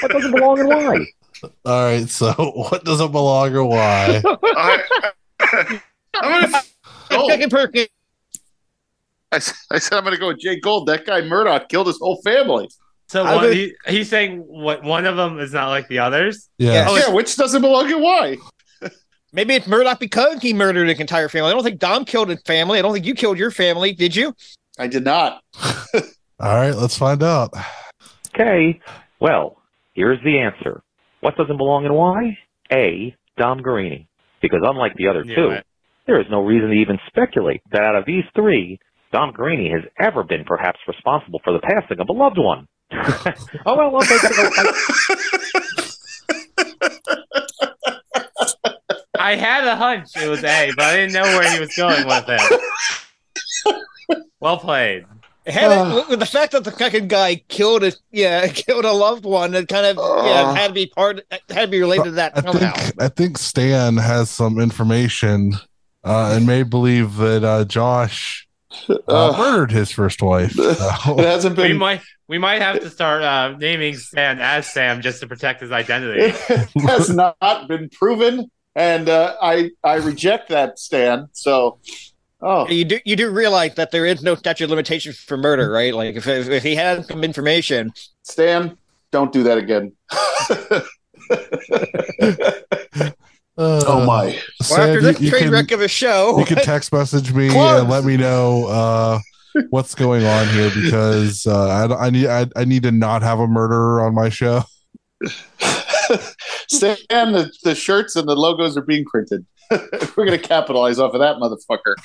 What 0.01 0.11
doesn't 0.11 0.31
belong 0.31 0.59
and 0.59 0.69
why? 0.69 0.97
All 1.65 1.83
right, 1.83 2.09
so 2.09 2.33
what 2.33 2.83
doesn't 2.83 3.11
belong 3.11 3.55
or 3.55 3.63
why? 3.63 4.21
I'm 5.39 6.41
gonna. 6.41 6.61
Oh, 7.11 7.29
Second 7.29 7.49
Perkins. 7.49 7.87
I, 9.31 9.38
s- 9.38 9.65
I 9.72 9.80
said 9.80 9.97
I'm 9.97 10.03
going 10.03 10.15
to 10.15 10.19
go 10.19 10.27
with 10.30 10.39
Jay 10.39 10.60
Gold. 10.60 10.88
That 10.88 11.06
guy 11.06 11.22
Murdaugh 11.22 11.68
killed 11.69 11.88
his 11.88 11.97
whole 11.99 12.22
family. 12.23 12.69
So 13.07 13.23
one, 13.23 13.41
would- 13.45 13.53
he, 13.56 13.73
he's 13.88 14.10
saying 14.10 14.39
what 14.47 14.84
one 14.84 15.06
of 15.06 15.15
them 15.18 15.39
is 15.39 15.53
not 15.53 15.69
like 15.69 15.88
the 15.88 15.99
others. 15.99 16.49
Yeah. 16.57 16.85
Oh, 16.89 16.97
yeah, 16.97 17.10
which 17.14 17.35
doesn't 17.35 17.61
belong 17.61 17.91
and 17.91 18.01
why? 18.01 18.38
Maybe 19.34 19.53
it's 19.56 19.68
Murdaugh 19.68 19.99
because 19.99 20.41
he 20.41 20.53
murdered 20.53 20.89
an 20.89 20.99
entire 20.99 21.30
family. 21.30 21.51
I 21.51 21.53
don't 21.53 21.64
think 21.64 21.80
Dom 21.80 22.06
killed 22.06 22.30
his 22.30 22.41
family. 22.43 22.80
I 22.80 22.81
don't 22.81 22.93
think 22.93 23.06
you 23.06 23.14
killed 23.14 23.38
your 23.38 23.51
family. 23.51 23.93
Did 23.93 24.15
you? 24.15 24.34
I 24.80 24.88
did 24.88 25.03
not. 25.03 25.41
All 25.93 26.56
right, 26.56 26.72
let's 26.73 26.97
find 26.97 27.22
out. 27.22 27.53
Okay. 28.34 28.80
Well, 29.19 29.57
here's 29.93 30.23
the 30.23 30.39
answer. 30.39 30.81
What 31.22 31.35
doesn't 31.35 31.57
belong 31.57 31.85
and 31.85 31.93
why? 31.95 32.38
A. 32.72 33.15
Dom 33.38 33.60
Garrini. 33.60 34.07
Because 34.41 34.61
unlike 34.64 34.95
the 34.95 35.07
other 35.07 35.23
Knew 35.26 35.35
two, 35.35 35.49
it. 35.49 35.65
there 36.07 36.19
is 36.22 36.27
no 36.31 36.41
reason 36.41 36.69
to 36.69 36.76
even 36.76 36.97
speculate 37.07 37.61
that 37.72 37.81
out 37.81 37.95
of 37.95 38.06
these 38.06 38.23
three, 38.34 38.80
Dom 39.11 39.34
Garrini 39.34 39.72
has 39.73 39.84
ever 39.99 40.23
been 40.23 40.44
perhaps 40.45 40.80
responsible 40.88 41.40
for 41.44 41.52
the 41.53 41.60
passing 41.60 41.99
of 41.99 42.10
a 42.10 42.14
loved 42.14 42.38
one. 42.38 42.68
oh 42.91 43.76
well, 43.76 43.95
okay, 43.98 44.18
gotta 44.22 44.36
go. 44.36 44.49
I- 44.56 44.73
I 49.18 49.36
had 49.36 49.65
a 49.68 49.76
hunch 49.76 50.10
it 50.15 50.30
was 50.30 50.44
A, 50.44 50.72
but 50.76 50.86
I 50.86 50.95
didn't 50.95 51.14
know 51.14 51.23
where 51.23 51.52
he 51.52 51.60
was 51.60 51.76
going 51.76 52.06
with 52.07 52.26
it. 52.27 52.61
Well 54.40 54.57
played. 54.57 55.06
Had 55.45 55.72
Uh. 55.72 56.06
it, 56.10 56.19
the 56.19 56.26
fact 56.26 56.53
that 56.53 56.64
the 56.64 56.72
fucking 56.72 57.07
guy 57.10 57.36
killed 57.48 57.84
a 57.84 57.91
yeah 58.11 58.48
killed 58.53 58.86
a 58.86 58.91
loved 58.94 59.26
one, 59.26 59.53
it 59.56 59.68
kind 59.68 59.86
of 59.86 59.98
yeah 59.98 60.41
Uh. 60.49 60.53
had 60.53 60.68
to 60.69 60.73
be 60.73 60.88
part 60.88 61.22
had 61.49 61.65
to 61.65 61.68
be 61.68 61.80
related 61.80 62.06
to 62.06 62.11
that 62.11 62.38
I 62.38 62.41
somehow. 62.41 62.73
think 62.73 63.02
I 63.02 63.07
think 63.10 63.38
Stan 63.38 63.98
has 63.98 64.30
some 64.30 64.60
information 64.60 65.53
uh, 66.03 66.34
and 66.36 66.48
may 66.48 66.64
believe 66.64 67.18
that 67.18 67.44
uh, 67.44 67.65
Josh 67.65 68.48
uh, 69.07 69.35
murdered 69.37 69.71
his 69.71 69.91
first 69.91 70.21
wife. 70.21 70.53
it 70.57 71.19
hasn't 71.19 71.57
We 71.57 71.73
might 71.73 72.01
we 72.27 72.37
might 72.37 72.61
have 72.61 72.79
to 72.81 72.89
start 72.89 73.23
uh, 73.23 73.57
naming 73.57 73.95
Sam 73.95 74.39
as 74.39 74.67
Sam 74.67 75.01
just 75.01 75.21
to 75.21 75.27
protect 75.27 75.61
his 75.61 75.71
identity. 75.71 76.33
It 76.49 76.87
has 76.87 77.09
not 77.09 77.67
been 77.67 77.89
proven, 77.89 78.51
and 78.75 79.09
uh, 79.09 79.35
I 79.41 79.71
I 79.83 79.95
reject 79.95 80.49
that 80.49 80.77
Stan. 80.77 81.27
So, 81.33 81.79
oh, 82.41 82.67
You 82.67 82.85
do 82.85 82.99
you 83.05 83.15
do 83.15 83.31
realize 83.31 83.75
that 83.75 83.91
there 83.91 84.05
is 84.05 84.21
no 84.21 84.35
statute 84.35 84.65
of 84.65 84.69
limitations 84.69 85.17
for 85.17 85.37
murder, 85.37 85.71
right? 85.71 85.93
Like 85.93 86.15
if 86.15 86.27
if, 86.27 86.49
if 86.49 86.63
he 86.63 86.75
had 86.75 87.05
some 87.05 87.23
information, 87.23 87.91
Stan, 88.23 88.77
don't 89.11 89.33
do 89.33 89.43
that 89.43 89.57
again. 89.57 89.93
uh, 93.60 93.84
oh 93.88 94.06
my! 94.06 94.26
well, 94.26 94.31
after 94.31 94.64
Stan, 94.64 95.03
this 95.03 95.19
you, 95.19 95.30
you 95.30 95.38
can, 95.38 95.52
wreck 95.52 95.72
of 95.72 95.81
a 95.81 95.88
show, 95.90 96.40
you 96.40 96.45
can 96.45 96.57
text 96.57 96.94
message 96.94 97.34
me 97.34 97.49
Close. 97.49 97.81
and 97.81 97.90
let 97.90 98.06
me 98.06 98.15
know 98.15 98.65
uh, 98.68 99.19
what's 99.69 99.95
going 99.95 100.26
on 100.26 100.48
here 100.48 100.72
because 100.73 101.45
uh, 101.45 101.68
I, 101.68 102.07
I 102.07 102.10
need 102.10 102.27
I, 102.27 102.48
I 102.56 102.64
need 102.64 102.84
to 102.84 102.91
not 102.91 103.22
have 103.22 103.40
a 103.40 103.48
murderer 103.48 104.02
on 104.02 104.15
my 104.15 104.30
show. 104.30 104.64
Stan, 106.69 106.98
the, 107.10 107.52
the 107.64 107.76
shirts 107.76 108.15
and 108.15 108.27
the 108.27 108.36
logos 108.36 108.77
are 108.77 108.81
being 108.81 109.03
printed. 109.06 109.45
We're 110.15 110.26
gonna 110.26 110.40
capitalize 110.40 110.98
off 110.98 111.14
of 111.14 111.19
that 111.19 111.36
motherfucker. 111.36 111.95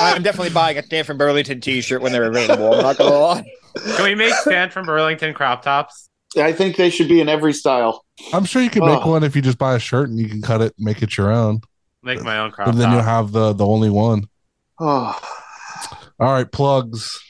I'm 0.00 0.22
definitely 0.22 0.50
buying 0.50 0.78
a 0.78 0.84
Stan 0.84 1.04
from 1.04 1.18
Burlington 1.18 1.60
T-shirt 1.60 2.00
when 2.00 2.12
they're 2.12 2.30
available. 2.30 2.74
I'm 2.74 2.82
not 2.82 2.96
gonna 2.96 3.10
lie. 3.10 3.44
Can 3.96 4.04
we 4.04 4.14
make 4.14 4.34
Stan 4.34 4.70
from 4.70 4.86
Burlington 4.86 5.34
crop 5.34 5.62
tops? 5.62 6.08
I 6.36 6.52
think 6.52 6.76
they 6.76 6.90
should 6.90 7.08
be 7.08 7.20
in 7.20 7.28
every 7.28 7.52
style. 7.52 8.04
I'm 8.32 8.44
sure 8.44 8.62
you 8.62 8.70
can 8.70 8.84
make 8.86 9.04
Oh. 9.04 9.10
one 9.10 9.22
if 9.24 9.36
you 9.36 9.42
just 9.42 9.58
buy 9.58 9.74
a 9.74 9.78
shirt 9.78 10.08
and 10.08 10.18
you 10.18 10.28
can 10.28 10.40
cut 10.42 10.60
it, 10.62 10.72
and 10.78 10.84
make 10.84 11.02
it 11.02 11.16
your 11.16 11.30
own, 11.32 11.60
Make 12.02 12.22
my 12.22 12.38
own 12.38 12.50
crop 12.50 12.68
and 12.68 12.78
then 12.80 12.90
you'll 12.90 13.02
have 13.02 13.32
the 13.32 13.52
the 13.52 13.66
only 13.66 13.90
one. 13.90 14.28
Oh, 14.80 15.18
All 16.18 16.32
right, 16.32 16.50
plugs. 16.50 17.20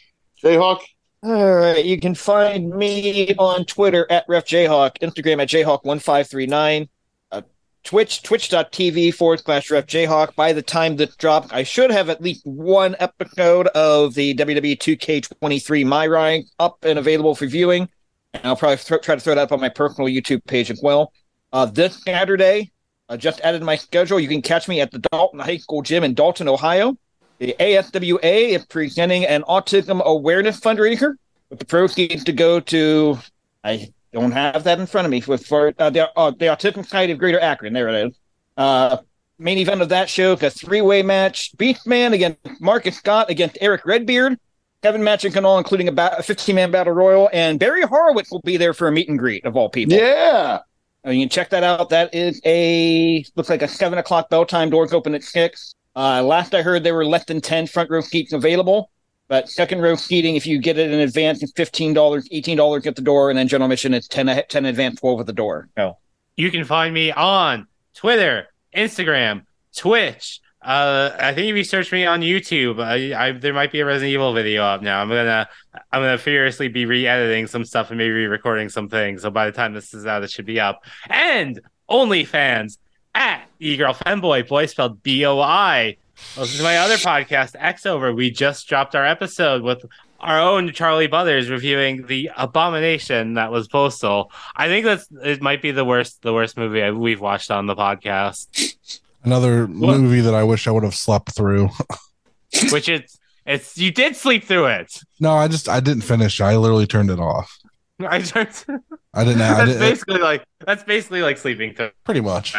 Jayhawk. 0.43 0.81
All 1.25 1.55
right, 1.55 1.85
you 1.85 2.01
can 2.01 2.15
find 2.15 2.71
me 2.71 3.33
on 3.39 3.65
Twitter 3.65 4.07
at 4.11 4.27
RefJayhawk, 4.29 4.99
Instagram 4.99 5.41
at 5.41 5.49
Jayhawk1539, 5.49 6.89
uh, 7.31 7.43
Twitch, 7.85 8.23
twitch.tv 8.23 9.15
forward 9.15 9.41
slash 9.41 9.69
RefJayhawk. 9.69 10.35
By 10.35 10.53
the 10.53 10.63
time 10.63 10.97
this 10.97 11.15
dropped, 11.17 11.53
I 11.53 11.63
should 11.63 11.91
have 11.93 12.09
at 12.11 12.21
least 12.23 12.45
one 12.45 12.97
episode 12.99 13.69
of 13.69 14.15
the 14.15 14.35
WWE 14.35 14.77
2K23 14.79 15.85
MyRise 15.85 16.45
up 16.59 16.85
and 16.85 16.99
available 16.99 17.35
for 17.37 17.47
viewing. 17.47 17.89
And 18.35 18.47
I'll 18.47 18.57
probably 18.57 18.77
thro- 18.77 18.99
try 18.99 19.15
to 19.15 19.21
throw 19.21 19.35
that 19.35 19.43
up 19.43 19.53
on 19.53 19.61
my 19.61 19.69
personal 19.69 20.09
YouTube 20.09 20.45
page 20.47 20.71
as 20.71 20.81
well. 20.83 21.13
Uh, 21.53 21.67
this 21.67 22.03
Saturday, 22.03 22.73
I 23.09 23.17
just 23.17 23.41
added 23.43 23.63
my 23.63 23.77
schedule. 23.77 24.19
You 24.19 24.29
can 24.29 24.43
catch 24.43 24.69
me 24.69 24.81
at 24.81 24.91
the 24.91 24.99
Dalton 24.99 25.41
High 25.41 25.59
School 25.59 25.83
Gym 25.83 26.03
in 26.05 26.15
Dalton, 26.15 26.49
Ohio. 26.49 26.97
The 27.39 27.55
ASWA 27.59 28.51
is 28.51 28.65
presenting 28.67 29.27
an 29.27 29.43
autism 29.43 30.03
awareness 30.03 30.61
fundraiser 30.61 31.15
with 31.51 31.59
the 31.59 31.65
proceeds 31.65 32.25
to 32.25 32.33
go 32.33 32.61
to 32.61 33.19
I 33.65 33.93
don't 34.13 34.33
have 34.33 34.65
that 34.65 34.79
in 34.81 34.87
front 34.87 35.07
of 35.07 35.11
me 35.11 35.23
with 35.27 35.47
for 35.47 35.73
uh, 35.79 35.91
the 35.91 36.11
uh, 36.17 36.31
the 36.31 36.47
Autism 36.47 36.85
Society 36.85 37.13
of 37.13 37.19
Greater 37.19 37.41
Akron. 37.41 37.73
There 37.73 37.89
it 37.89 38.07
is. 38.07 38.19
Uh, 38.57 38.99
main 39.39 39.59
event 39.59 39.83
of 39.83 39.89
that 39.91 40.09
show, 40.09 40.33
a 40.33 40.51
three-way 40.51 41.03
match: 41.03 41.57
Beastman 41.57 42.13
against 42.13 42.39
Marcus 42.61 42.97
Scott 42.97 43.31
against 43.31 43.59
Eric 43.61 43.85
Redbeard. 43.85 44.39
Kevin 44.83 45.05
match 45.05 45.25
and 45.25 45.33
Canal, 45.33 45.59
including 45.59 45.89
a, 45.89 45.93
ba- 45.93 46.17
15-man 46.19 46.71
battle 46.71 46.93
royal, 46.93 47.31
and 47.33 47.59
Barry 47.59 47.83
Horowitz 47.83 48.31
will 48.31 48.41
be 48.43 48.57
there 48.57 48.75
for 48.75 48.89
a 48.89 48.93
meet 48.93 49.09
and 49.09 49.19
greet 49.19 49.45
of 49.45 49.57
all 49.57 49.69
people. 49.71 49.97
Yeah. 49.97 50.59
Uh, 51.07 51.11
you 51.11 51.23
can 51.23 51.29
check 51.29 51.51
that 51.51 51.63
out. 51.63 51.89
That 51.91 52.15
is 52.15 52.41
a 52.45 53.25
looks 53.35 53.49
like 53.49 53.63
a 53.63 53.69
seven 53.69 53.99
o'clock 53.99 54.29
bell 54.31 54.45
time. 54.45 54.71
Doors 54.71 54.93
open 54.93 55.15
at 55.15 55.23
six. 55.23 55.75
Uh, 55.97 56.23
last 56.23 56.55
I 56.55 56.63
heard, 56.63 56.85
there 56.85 56.95
were 56.95 57.05
less 57.05 57.25
than 57.25 57.41
ten 57.41 57.67
front 57.67 57.91
row 57.91 58.01
seats 58.01 58.33
available. 58.33 58.91
But 59.29 59.49
second 59.49 59.81
row 59.81 59.95
seating, 59.97 60.37
if 60.37 60.47
you 60.47 60.59
get 60.59 60.79
it 60.79 60.91
in 60.93 61.01
advance, 61.01 61.43
it's 61.43 61.53
fifteen 61.57 61.93
dollars, 61.95 62.29
eighteen 62.31 62.57
dollars 62.57 62.87
at 62.87 62.95
the 62.97 63.03
door, 63.03 63.31
and 63.31 63.39
then 63.39 63.49
general 63.49 63.67
admission 63.67 63.95
is 63.95 64.07
10, 64.07 64.45
10 64.49 64.65
advance, 64.67 65.01
twelve 65.01 65.19
at 65.21 65.27
the 65.27 65.33
door. 65.33 65.69
Oh, 65.77 65.97
You 66.37 66.51
can 66.51 66.65
find 66.65 66.93
me 66.95 67.11
on 67.11 67.67
Twitter, 67.95 68.47
Instagram, 68.77 69.45
Twitch. 69.77 70.41
Uh, 70.65 71.17
I 71.19 71.35
think 71.35 71.51
if 71.51 71.57
you 71.57 71.65
search 71.65 71.91
me 71.91 72.07
on 72.07 72.21
YouTube, 72.21 72.81
I, 72.81 73.29
I 73.29 73.33
there 73.33 73.53
might 73.53 73.73
be 73.73 73.81
a 73.81 73.85
Resident 73.85 74.13
Evil 74.13 74.33
video 74.33 74.63
up 74.63 74.81
now. 74.81 75.03
I'm 75.03 75.09
gonna 75.09 75.49
I'm 75.91 76.03
gonna 76.03 76.19
furiously 76.19 76.69
be 76.69 76.87
re-editing 76.87 77.49
some 77.49 77.65
stuff 77.65 77.91
and 77.91 77.99
maybe 77.99 78.13
re-recording 78.13 78.69
some 78.69 78.89
things. 78.89 79.23
So 79.23 79.31
by 79.31 79.47
the 79.47 79.53
time 79.53 79.75
this 79.75 79.93
is 79.93 80.07
out, 80.07 80.23
it 80.23 80.31
should 80.31 80.47
be 80.47 80.61
up. 80.61 80.85
And 81.09 81.61
OnlyFans 81.91 82.79
at 83.15 83.49
e 83.59 83.77
girl 83.77 83.93
femboy, 83.93 84.47
boy 84.47 84.67
spelled 84.67 85.03
B 85.03 85.25
O 85.27 85.41
I. 85.41 85.97
Listen 86.37 86.59
to 86.59 86.63
my 86.63 86.77
other 86.79 86.97
podcast, 86.97 87.57
X 87.59 87.85
Over. 87.85 88.15
We 88.15 88.31
just 88.31 88.69
dropped 88.69 88.95
our 88.95 89.05
episode 89.05 89.63
with 89.63 89.85
our 90.21 90.39
own 90.39 90.71
Charly 90.71 91.09
Butters 91.09 91.51
reviewing 91.51 92.07
the 92.07 92.31
abomination 92.37 93.35
that 93.35 93.51
was 93.51 93.67
Postal. 93.67 94.31
I 94.55 94.69
think 94.69 94.85
that's 94.87 95.09
it 95.25 95.43
might 95.43 95.61
be 95.61 95.73
the 95.73 95.85
worst 95.85 96.23
the 96.23 96.33
worst 96.33 96.57
movie 96.57 96.89
we've 96.93 97.21
watched 97.21 97.51
on 97.51 97.67
the 97.67 97.75
podcast. 97.75 98.77
Another 99.25 99.69
movie 99.69 100.21
that 100.21 100.35
I 100.35 100.43
wish 100.43 100.67
I 100.67 100.71
would 100.71 100.83
have 100.83 100.95
slept 100.95 101.33
through. 101.33 101.71
Which 102.71 102.89
is 102.89 103.19
it's 103.47 103.77
you 103.79 103.91
did 103.91 104.17
sleep 104.17 104.45
through 104.45 104.67
it. 104.67 105.01
no, 105.21 105.33
I 105.33 105.49
just 105.49 105.69
I 105.69 105.81
didn't 105.81 106.03
finish. 106.03 106.41
I 106.41 106.57
literally 106.57 106.87
turned 106.87 107.11
it 107.11 107.19
off. 107.19 107.59
I 108.01 108.21
just, 108.21 108.67
I 109.15 109.25
didn't. 109.25 109.43
I 109.43 109.55
that's 109.55 109.67
didn't 109.67 109.81
basically 109.81 110.19
like 110.19 110.45
that's 110.65 110.85
basically 110.85 111.23
like 111.23 111.39
sleeping 111.39 111.75
through. 111.75 111.91
pretty 112.05 112.21
much. 112.21 112.55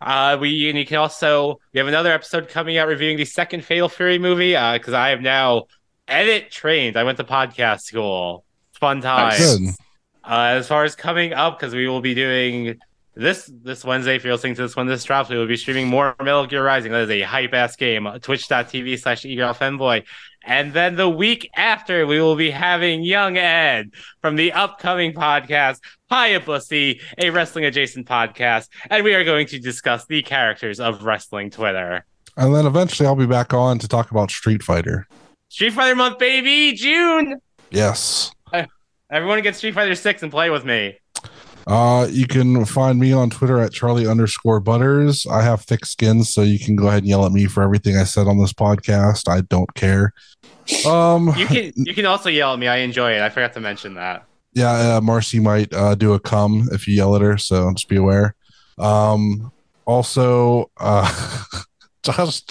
Uh, 0.00 0.36
we 0.40 0.68
and 0.68 0.78
you 0.78 0.84
can 0.84 0.98
also 0.98 1.58
we 1.72 1.78
have 1.78 1.88
another 1.88 2.12
episode 2.12 2.48
coming 2.48 2.76
out 2.76 2.86
reviewing 2.88 3.16
the 3.16 3.24
second 3.24 3.64
Fatal 3.64 3.88
Fury 3.88 4.18
movie. 4.18 4.54
Uh, 4.54 4.74
because 4.74 4.94
I 4.94 5.10
am 5.10 5.22
now 5.22 5.64
edit 6.08 6.50
trained. 6.50 6.96
I 6.96 7.04
went 7.04 7.18
to 7.18 7.24
podcast 7.24 7.82
school. 7.82 8.44
Fun 8.74 9.00
time. 9.00 9.32
Uh, 10.22 10.56
as 10.58 10.68
far 10.68 10.84
as 10.84 10.96
coming 10.96 11.32
up, 11.32 11.58
because 11.58 11.72
we 11.74 11.86
will 11.88 12.00
be 12.00 12.14
doing 12.14 12.76
this 13.16 13.50
this 13.62 13.84
Wednesday. 13.84 14.14
If 14.14 14.24
you're 14.24 14.34
listening 14.34 14.54
to 14.56 14.62
this 14.62 14.76
when 14.76 14.86
this 14.86 15.02
drops, 15.04 15.30
we 15.30 15.38
will 15.38 15.46
be 15.46 15.56
streaming 15.56 15.88
more 15.88 16.14
Metal 16.20 16.46
Gear 16.46 16.64
Rising. 16.64 16.92
That 16.92 17.02
is 17.02 17.10
a 17.10 17.22
hype 17.22 17.54
ass 17.54 17.74
game. 17.74 18.06
Twitch.tv 18.20 19.00
slash 19.00 19.22
fanboy. 19.22 20.04
And 20.44 20.72
then 20.72 20.94
the 20.94 21.08
week 21.08 21.50
after, 21.56 22.06
we 22.06 22.20
will 22.20 22.36
be 22.36 22.50
having 22.50 23.02
Young 23.02 23.36
Ed 23.36 23.90
from 24.20 24.36
the 24.36 24.52
upcoming 24.52 25.12
podcast, 25.12 25.80
Hayabusa, 26.08 27.00
a 27.18 27.30
wrestling 27.30 27.64
adjacent 27.64 28.06
podcast. 28.06 28.68
And 28.88 29.02
we 29.02 29.14
are 29.14 29.24
going 29.24 29.48
to 29.48 29.58
discuss 29.58 30.06
the 30.06 30.22
characters 30.22 30.78
of 30.78 31.02
wrestling 31.02 31.50
Twitter. 31.50 32.04
And 32.36 32.54
then 32.54 32.66
eventually 32.66 33.08
I'll 33.08 33.16
be 33.16 33.26
back 33.26 33.54
on 33.54 33.80
to 33.80 33.88
talk 33.88 34.12
about 34.12 34.30
Street 34.30 34.62
Fighter. 34.62 35.08
Street 35.48 35.72
Fighter 35.72 35.96
month, 35.96 36.18
baby! 36.18 36.76
June! 36.76 37.40
Yes. 37.70 38.30
Everyone 39.10 39.40
get 39.42 39.54
Street 39.54 39.74
Fighter 39.74 39.94
6 39.94 40.22
and 40.24 40.32
play 40.32 40.50
with 40.50 40.64
me. 40.64 40.98
Uh, 41.66 42.06
you 42.10 42.26
can 42.26 42.64
find 42.64 42.98
me 42.98 43.12
on 43.12 43.28
Twitter 43.28 43.58
at 43.58 43.72
Charly 43.72 44.08
underscore 44.08 44.60
Butters. 44.60 45.26
I 45.26 45.42
have 45.42 45.62
thick 45.62 45.84
skin, 45.84 46.22
so 46.22 46.42
you 46.42 46.58
can 46.58 46.76
go 46.76 46.86
ahead 46.86 46.98
and 47.02 47.08
yell 47.08 47.26
at 47.26 47.32
me 47.32 47.46
for 47.46 47.62
everything 47.62 47.96
I 47.96 48.04
said 48.04 48.28
on 48.28 48.38
this 48.38 48.52
podcast. 48.52 49.28
I 49.28 49.40
don't 49.42 49.72
care. 49.74 50.12
Um, 50.86 51.32
You 51.36 51.46
can 51.46 51.72
you 51.76 51.94
can 51.94 52.06
also 52.06 52.28
yell 52.28 52.52
at 52.52 52.58
me. 52.58 52.68
I 52.68 52.78
enjoy 52.78 53.12
it. 53.12 53.20
I 53.20 53.28
forgot 53.30 53.52
to 53.54 53.60
mention 53.60 53.94
that. 53.94 54.24
yeah, 54.52 54.96
uh, 54.96 55.00
Marcy 55.00 55.40
might 55.40 55.72
uh, 55.74 55.94
do 55.96 56.12
a 56.14 56.20
cum 56.20 56.68
if 56.72 56.86
you 56.86 56.94
yell 56.94 57.14
at 57.16 57.22
her, 57.22 57.36
so 57.36 57.72
just 57.72 57.88
be 57.88 57.96
aware. 57.96 58.34
Um, 58.78 59.50
also, 59.86 60.70
uh, 60.78 61.42
Josh, 62.04 62.42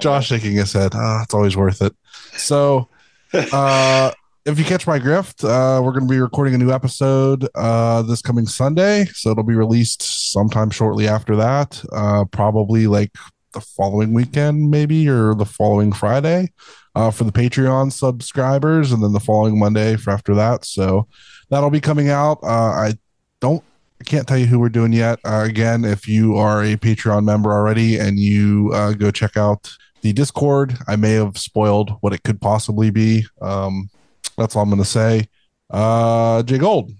Josh 0.00 0.28
shaking 0.28 0.52
his 0.52 0.72
head. 0.72 0.92
Ah, 0.94 1.22
it's 1.24 1.34
always 1.34 1.56
worth 1.56 1.82
it. 1.82 1.94
So, 2.36 2.88
uh, 3.34 4.12
if 4.46 4.60
you 4.60 4.64
catch 4.64 4.86
my 4.86 5.00
grift, 5.00 5.42
uh, 5.42 5.82
we're 5.82 5.90
going 5.90 6.06
to 6.06 6.10
be 6.10 6.20
recording 6.20 6.54
a 6.54 6.58
new 6.58 6.70
episode 6.70 7.48
uh, 7.56 8.00
this 8.02 8.22
coming 8.22 8.46
Sunday, 8.46 9.04
so 9.06 9.30
it'll 9.30 9.42
be 9.42 9.56
released 9.56 10.02
sometime 10.32 10.70
shortly 10.70 11.08
after 11.08 11.34
that. 11.34 11.84
Uh, 11.92 12.24
probably 12.26 12.86
like 12.86 13.10
the 13.54 13.60
following 13.60 14.12
weekend, 14.12 14.70
maybe, 14.70 15.08
or 15.08 15.34
the 15.34 15.44
following 15.44 15.92
Friday 15.92 16.52
uh, 16.94 17.10
for 17.10 17.24
the 17.24 17.32
Patreon 17.32 17.90
subscribers, 17.90 18.92
and 18.92 19.02
then 19.02 19.12
the 19.12 19.18
following 19.18 19.58
Monday 19.58 19.96
for 19.96 20.12
after 20.12 20.32
that. 20.36 20.64
So 20.64 21.08
that'll 21.50 21.70
be 21.70 21.80
coming 21.80 22.08
out. 22.08 22.38
Uh, 22.44 22.70
I 22.70 22.92
don't, 23.40 23.64
I 24.00 24.04
can't 24.04 24.28
tell 24.28 24.38
you 24.38 24.46
who 24.46 24.60
we're 24.60 24.68
doing 24.68 24.92
yet. 24.92 25.18
Uh, 25.24 25.42
again, 25.44 25.84
if 25.84 26.06
you 26.06 26.36
are 26.36 26.62
a 26.62 26.76
Patreon 26.76 27.24
member 27.24 27.50
already 27.50 27.98
and 27.98 28.16
you 28.16 28.70
go 28.96 29.10
check 29.10 29.36
out 29.36 29.76
the 30.02 30.12
Discord, 30.12 30.78
I 30.86 30.94
may 30.94 31.14
have 31.14 31.36
spoiled 31.36 31.96
what 32.00 32.12
it 32.12 32.22
could 32.22 32.40
possibly 32.40 32.90
be. 32.90 33.26
Um, 33.42 33.90
that's 34.36 34.56
all 34.56 34.62
I'm 34.62 34.70
going 34.70 34.82
to 34.82 34.88
say. 34.88 35.28
Uh, 35.70 36.42
Jay 36.42 36.58
Gold. 36.58 36.92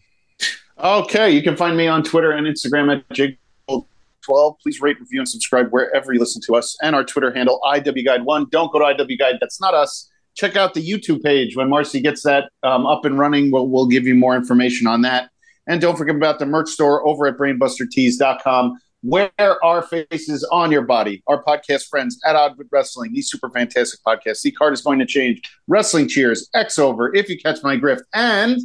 Okay, 0.79 1.31
you 1.31 1.43
can 1.43 1.57
find 1.57 1.77
me 1.77 1.87
on 1.87 2.03
Twitter 2.03 2.33
and 2.33 2.47
Instagram 2.47 2.95
at 2.95 3.11
Jay 3.13 3.39
Gold 3.69 3.87
12 4.27 4.57
Please 4.63 4.81
rate, 4.81 5.01
review, 5.01 5.21
and 5.21 5.29
subscribe 5.29 5.71
wherever 5.71 6.13
you 6.13 6.21
listen 6.21 6.43
to 6.47 6.57
us. 6.57 6.77
And 6.83 6.95
our 6.95 7.05
Twitter 7.05 7.33
handle, 7.33 7.61
IWGuide1. 7.65 8.51
Don't 8.51 8.73
go 8.73 8.79
to 8.81 8.85
IWGuide. 8.85 9.39
That's 9.41 9.61
not 9.61 9.73
us. 9.73 10.11
Check 10.35 10.57
out 10.57 10.75
the 10.75 10.87
YouTube 10.87 11.23
page. 11.23 11.57
When 11.57 11.71
Marcy 11.71 12.01
gets 12.01 12.23
that 12.25 12.51
um, 12.63 12.85
up 12.85 13.05
and 13.05 13.19
running, 13.19 13.51
we'll, 13.51 13.69
we'll 13.69 13.87
give 13.87 14.05
you 14.07 14.15
more 14.15 14.37
information 14.37 14.87
on 14.87 15.03
that. 15.03 15.31
And 15.67 15.81
don't 15.81 15.97
forget 15.97 16.15
about 16.15 16.39
the 16.39 16.47
merch 16.47 16.69
store 16.69 17.07
over 17.07 17.27
at 17.27 17.37
brainbustertees.com. 17.37 18.79
Wear 19.09 19.31
our 19.65 19.83
faces 19.83 20.43
on 20.51 20.73
your 20.73 20.83
body. 20.83 21.23
Our 21.29 21.41
podcast 21.45 21.87
friends 21.89 22.19
at 22.27 22.35
Odd 22.35 22.59
with 22.59 22.67
Wrestling, 22.73 23.13
the 23.13 23.23
super 23.23 23.49
fantastic 23.51 24.01
podcast. 24.05 24.39
See, 24.39 24.51
card 24.51 24.73
is 24.73 24.81
going 24.81 24.99
to 24.99 25.07
change. 25.07 25.43
Wrestling 25.69 26.09
Cheers, 26.09 26.51
X 26.55 26.77
Over, 26.77 27.15
If 27.15 27.29
You 27.29 27.39
Catch 27.39 27.63
My 27.63 27.77
Grift, 27.77 28.01
and 28.15 28.59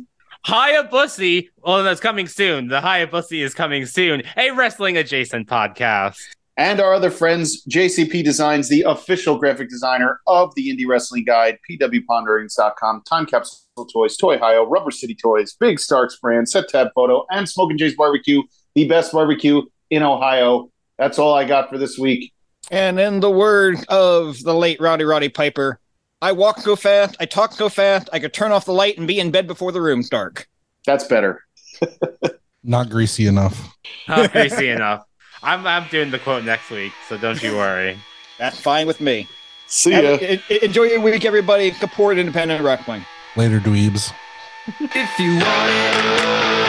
Hayabusa, 0.48 1.48
well, 1.64 1.84
that's 1.84 2.00
coming 2.00 2.28
soon. 2.28 2.70
The 2.70 2.82
Hayabusa 2.82 3.40
is 3.44 3.54
coming 3.54 3.86
soon. 3.86 4.24
A 4.36 4.50
wrestling 4.50 4.98
adjacent 4.98 5.48
podcast. 5.48 6.18
and 6.58 6.80
our 6.80 6.96
other 6.96 7.12
friends, 7.12 7.64
JCP 7.68 8.24
Designs, 8.24 8.68
the 8.68 8.82
official 8.82 9.38
graphic 9.38 9.70
designer 9.70 10.22
of 10.26 10.56
the 10.56 10.70
Indie 10.76 10.88
Wrestling 10.88 11.24
Guide, 11.24 11.60
pwponderings.com, 11.70 13.04
Time 13.08 13.28
Capsule 13.28 13.86
Toys, 13.94 14.18
Toy 14.18 14.40
Hio, 14.40 14.66
Rubber 14.66 14.90
City 14.90 15.14
Toys, 15.14 15.56
Big 15.60 15.80
Starks 15.80 16.18
Brand, 16.18 16.50
Set 16.50 16.68
Tab 16.68 16.88
Photo, 16.96 17.28
and 17.30 17.48
Smoking 17.48 17.78
Jay's 17.78 17.96
Barbecue, 17.96 18.42
the 18.74 18.88
best 18.88 19.12
barbecue 19.12 19.62
in 19.92 20.02
Ohio. 20.02 20.72
That's 20.98 21.20
all 21.20 21.34
I 21.36 21.46
got 21.46 21.70
for 21.70 21.78
this 21.78 21.98
week. 22.00 22.34
And 22.72 23.00
in 23.00 23.20
the 23.20 23.30
words 23.30 23.84
of 23.90 24.42
the 24.42 24.54
late 24.56 24.80
Rowdy 24.82 25.04
Roddy 25.04 25.30
Piper, 25.30 25.80
I 26.22 26.32
walk 26.32 26.60
so 26.60 26.76
fast, 26.76 27.16
I 27.20 27.26
talk 27.26 27.52
so 27.52 27.70
fast, 27.70 28.10
I 28.14 28.20
could 28.20 28.34
turn 28.34 28.52
off 28.52 28.66
the 28.66 28.74
light 28.74 28.98
and 28.98 29.08
be 29.08 29.20
in 29.20 29.30
bed 29.32 29.46
before 29.48 29.72
the 29.72 29.82
room's 29.82 30.10
dark. 30.10 30.48
That's 30.86 31.04
better. 31.04 31.44
Not 32.64 32.90
greasy 32.90 33.28
enough. 33.28 33.76
Not 34.08 34.32
greasy 34.32 34.70
enough. 34.70 35.04
I'm 35.44 35.66
I'm 35.66 35.88
doing 35.90 36.12
the 36.12 36.20
quote 36.20 36.44
next 36.44 36.70
week, 36.70 36.94
so 37.10 37.18
don't 37.18 37.42
you 37.42 37.56
worry. 37.58 37.98
That's 38.38 38.60
fine 38.60 38.86
with 38.86 39.02
me. 39.02 39.28
See 39.66 39.92
Have- 39.94 40.04
ya. 40.22 40.28
en- 40.28 40.42
en- 40.50 40.60
enjoy 40.64 40.84
your 40.84 41.02
week, 41.02 41.26
everybody. 41.26 41.72
Support 41.74 42.20
independent 42.20 42.64
wrestling. 42.64 43.04
Later, 43.36 43.60
dweebs. 43.60 44.14
If 44.80 45.20
you 45.20 45.34
want 45.38 45.72
it, 45.72 46.61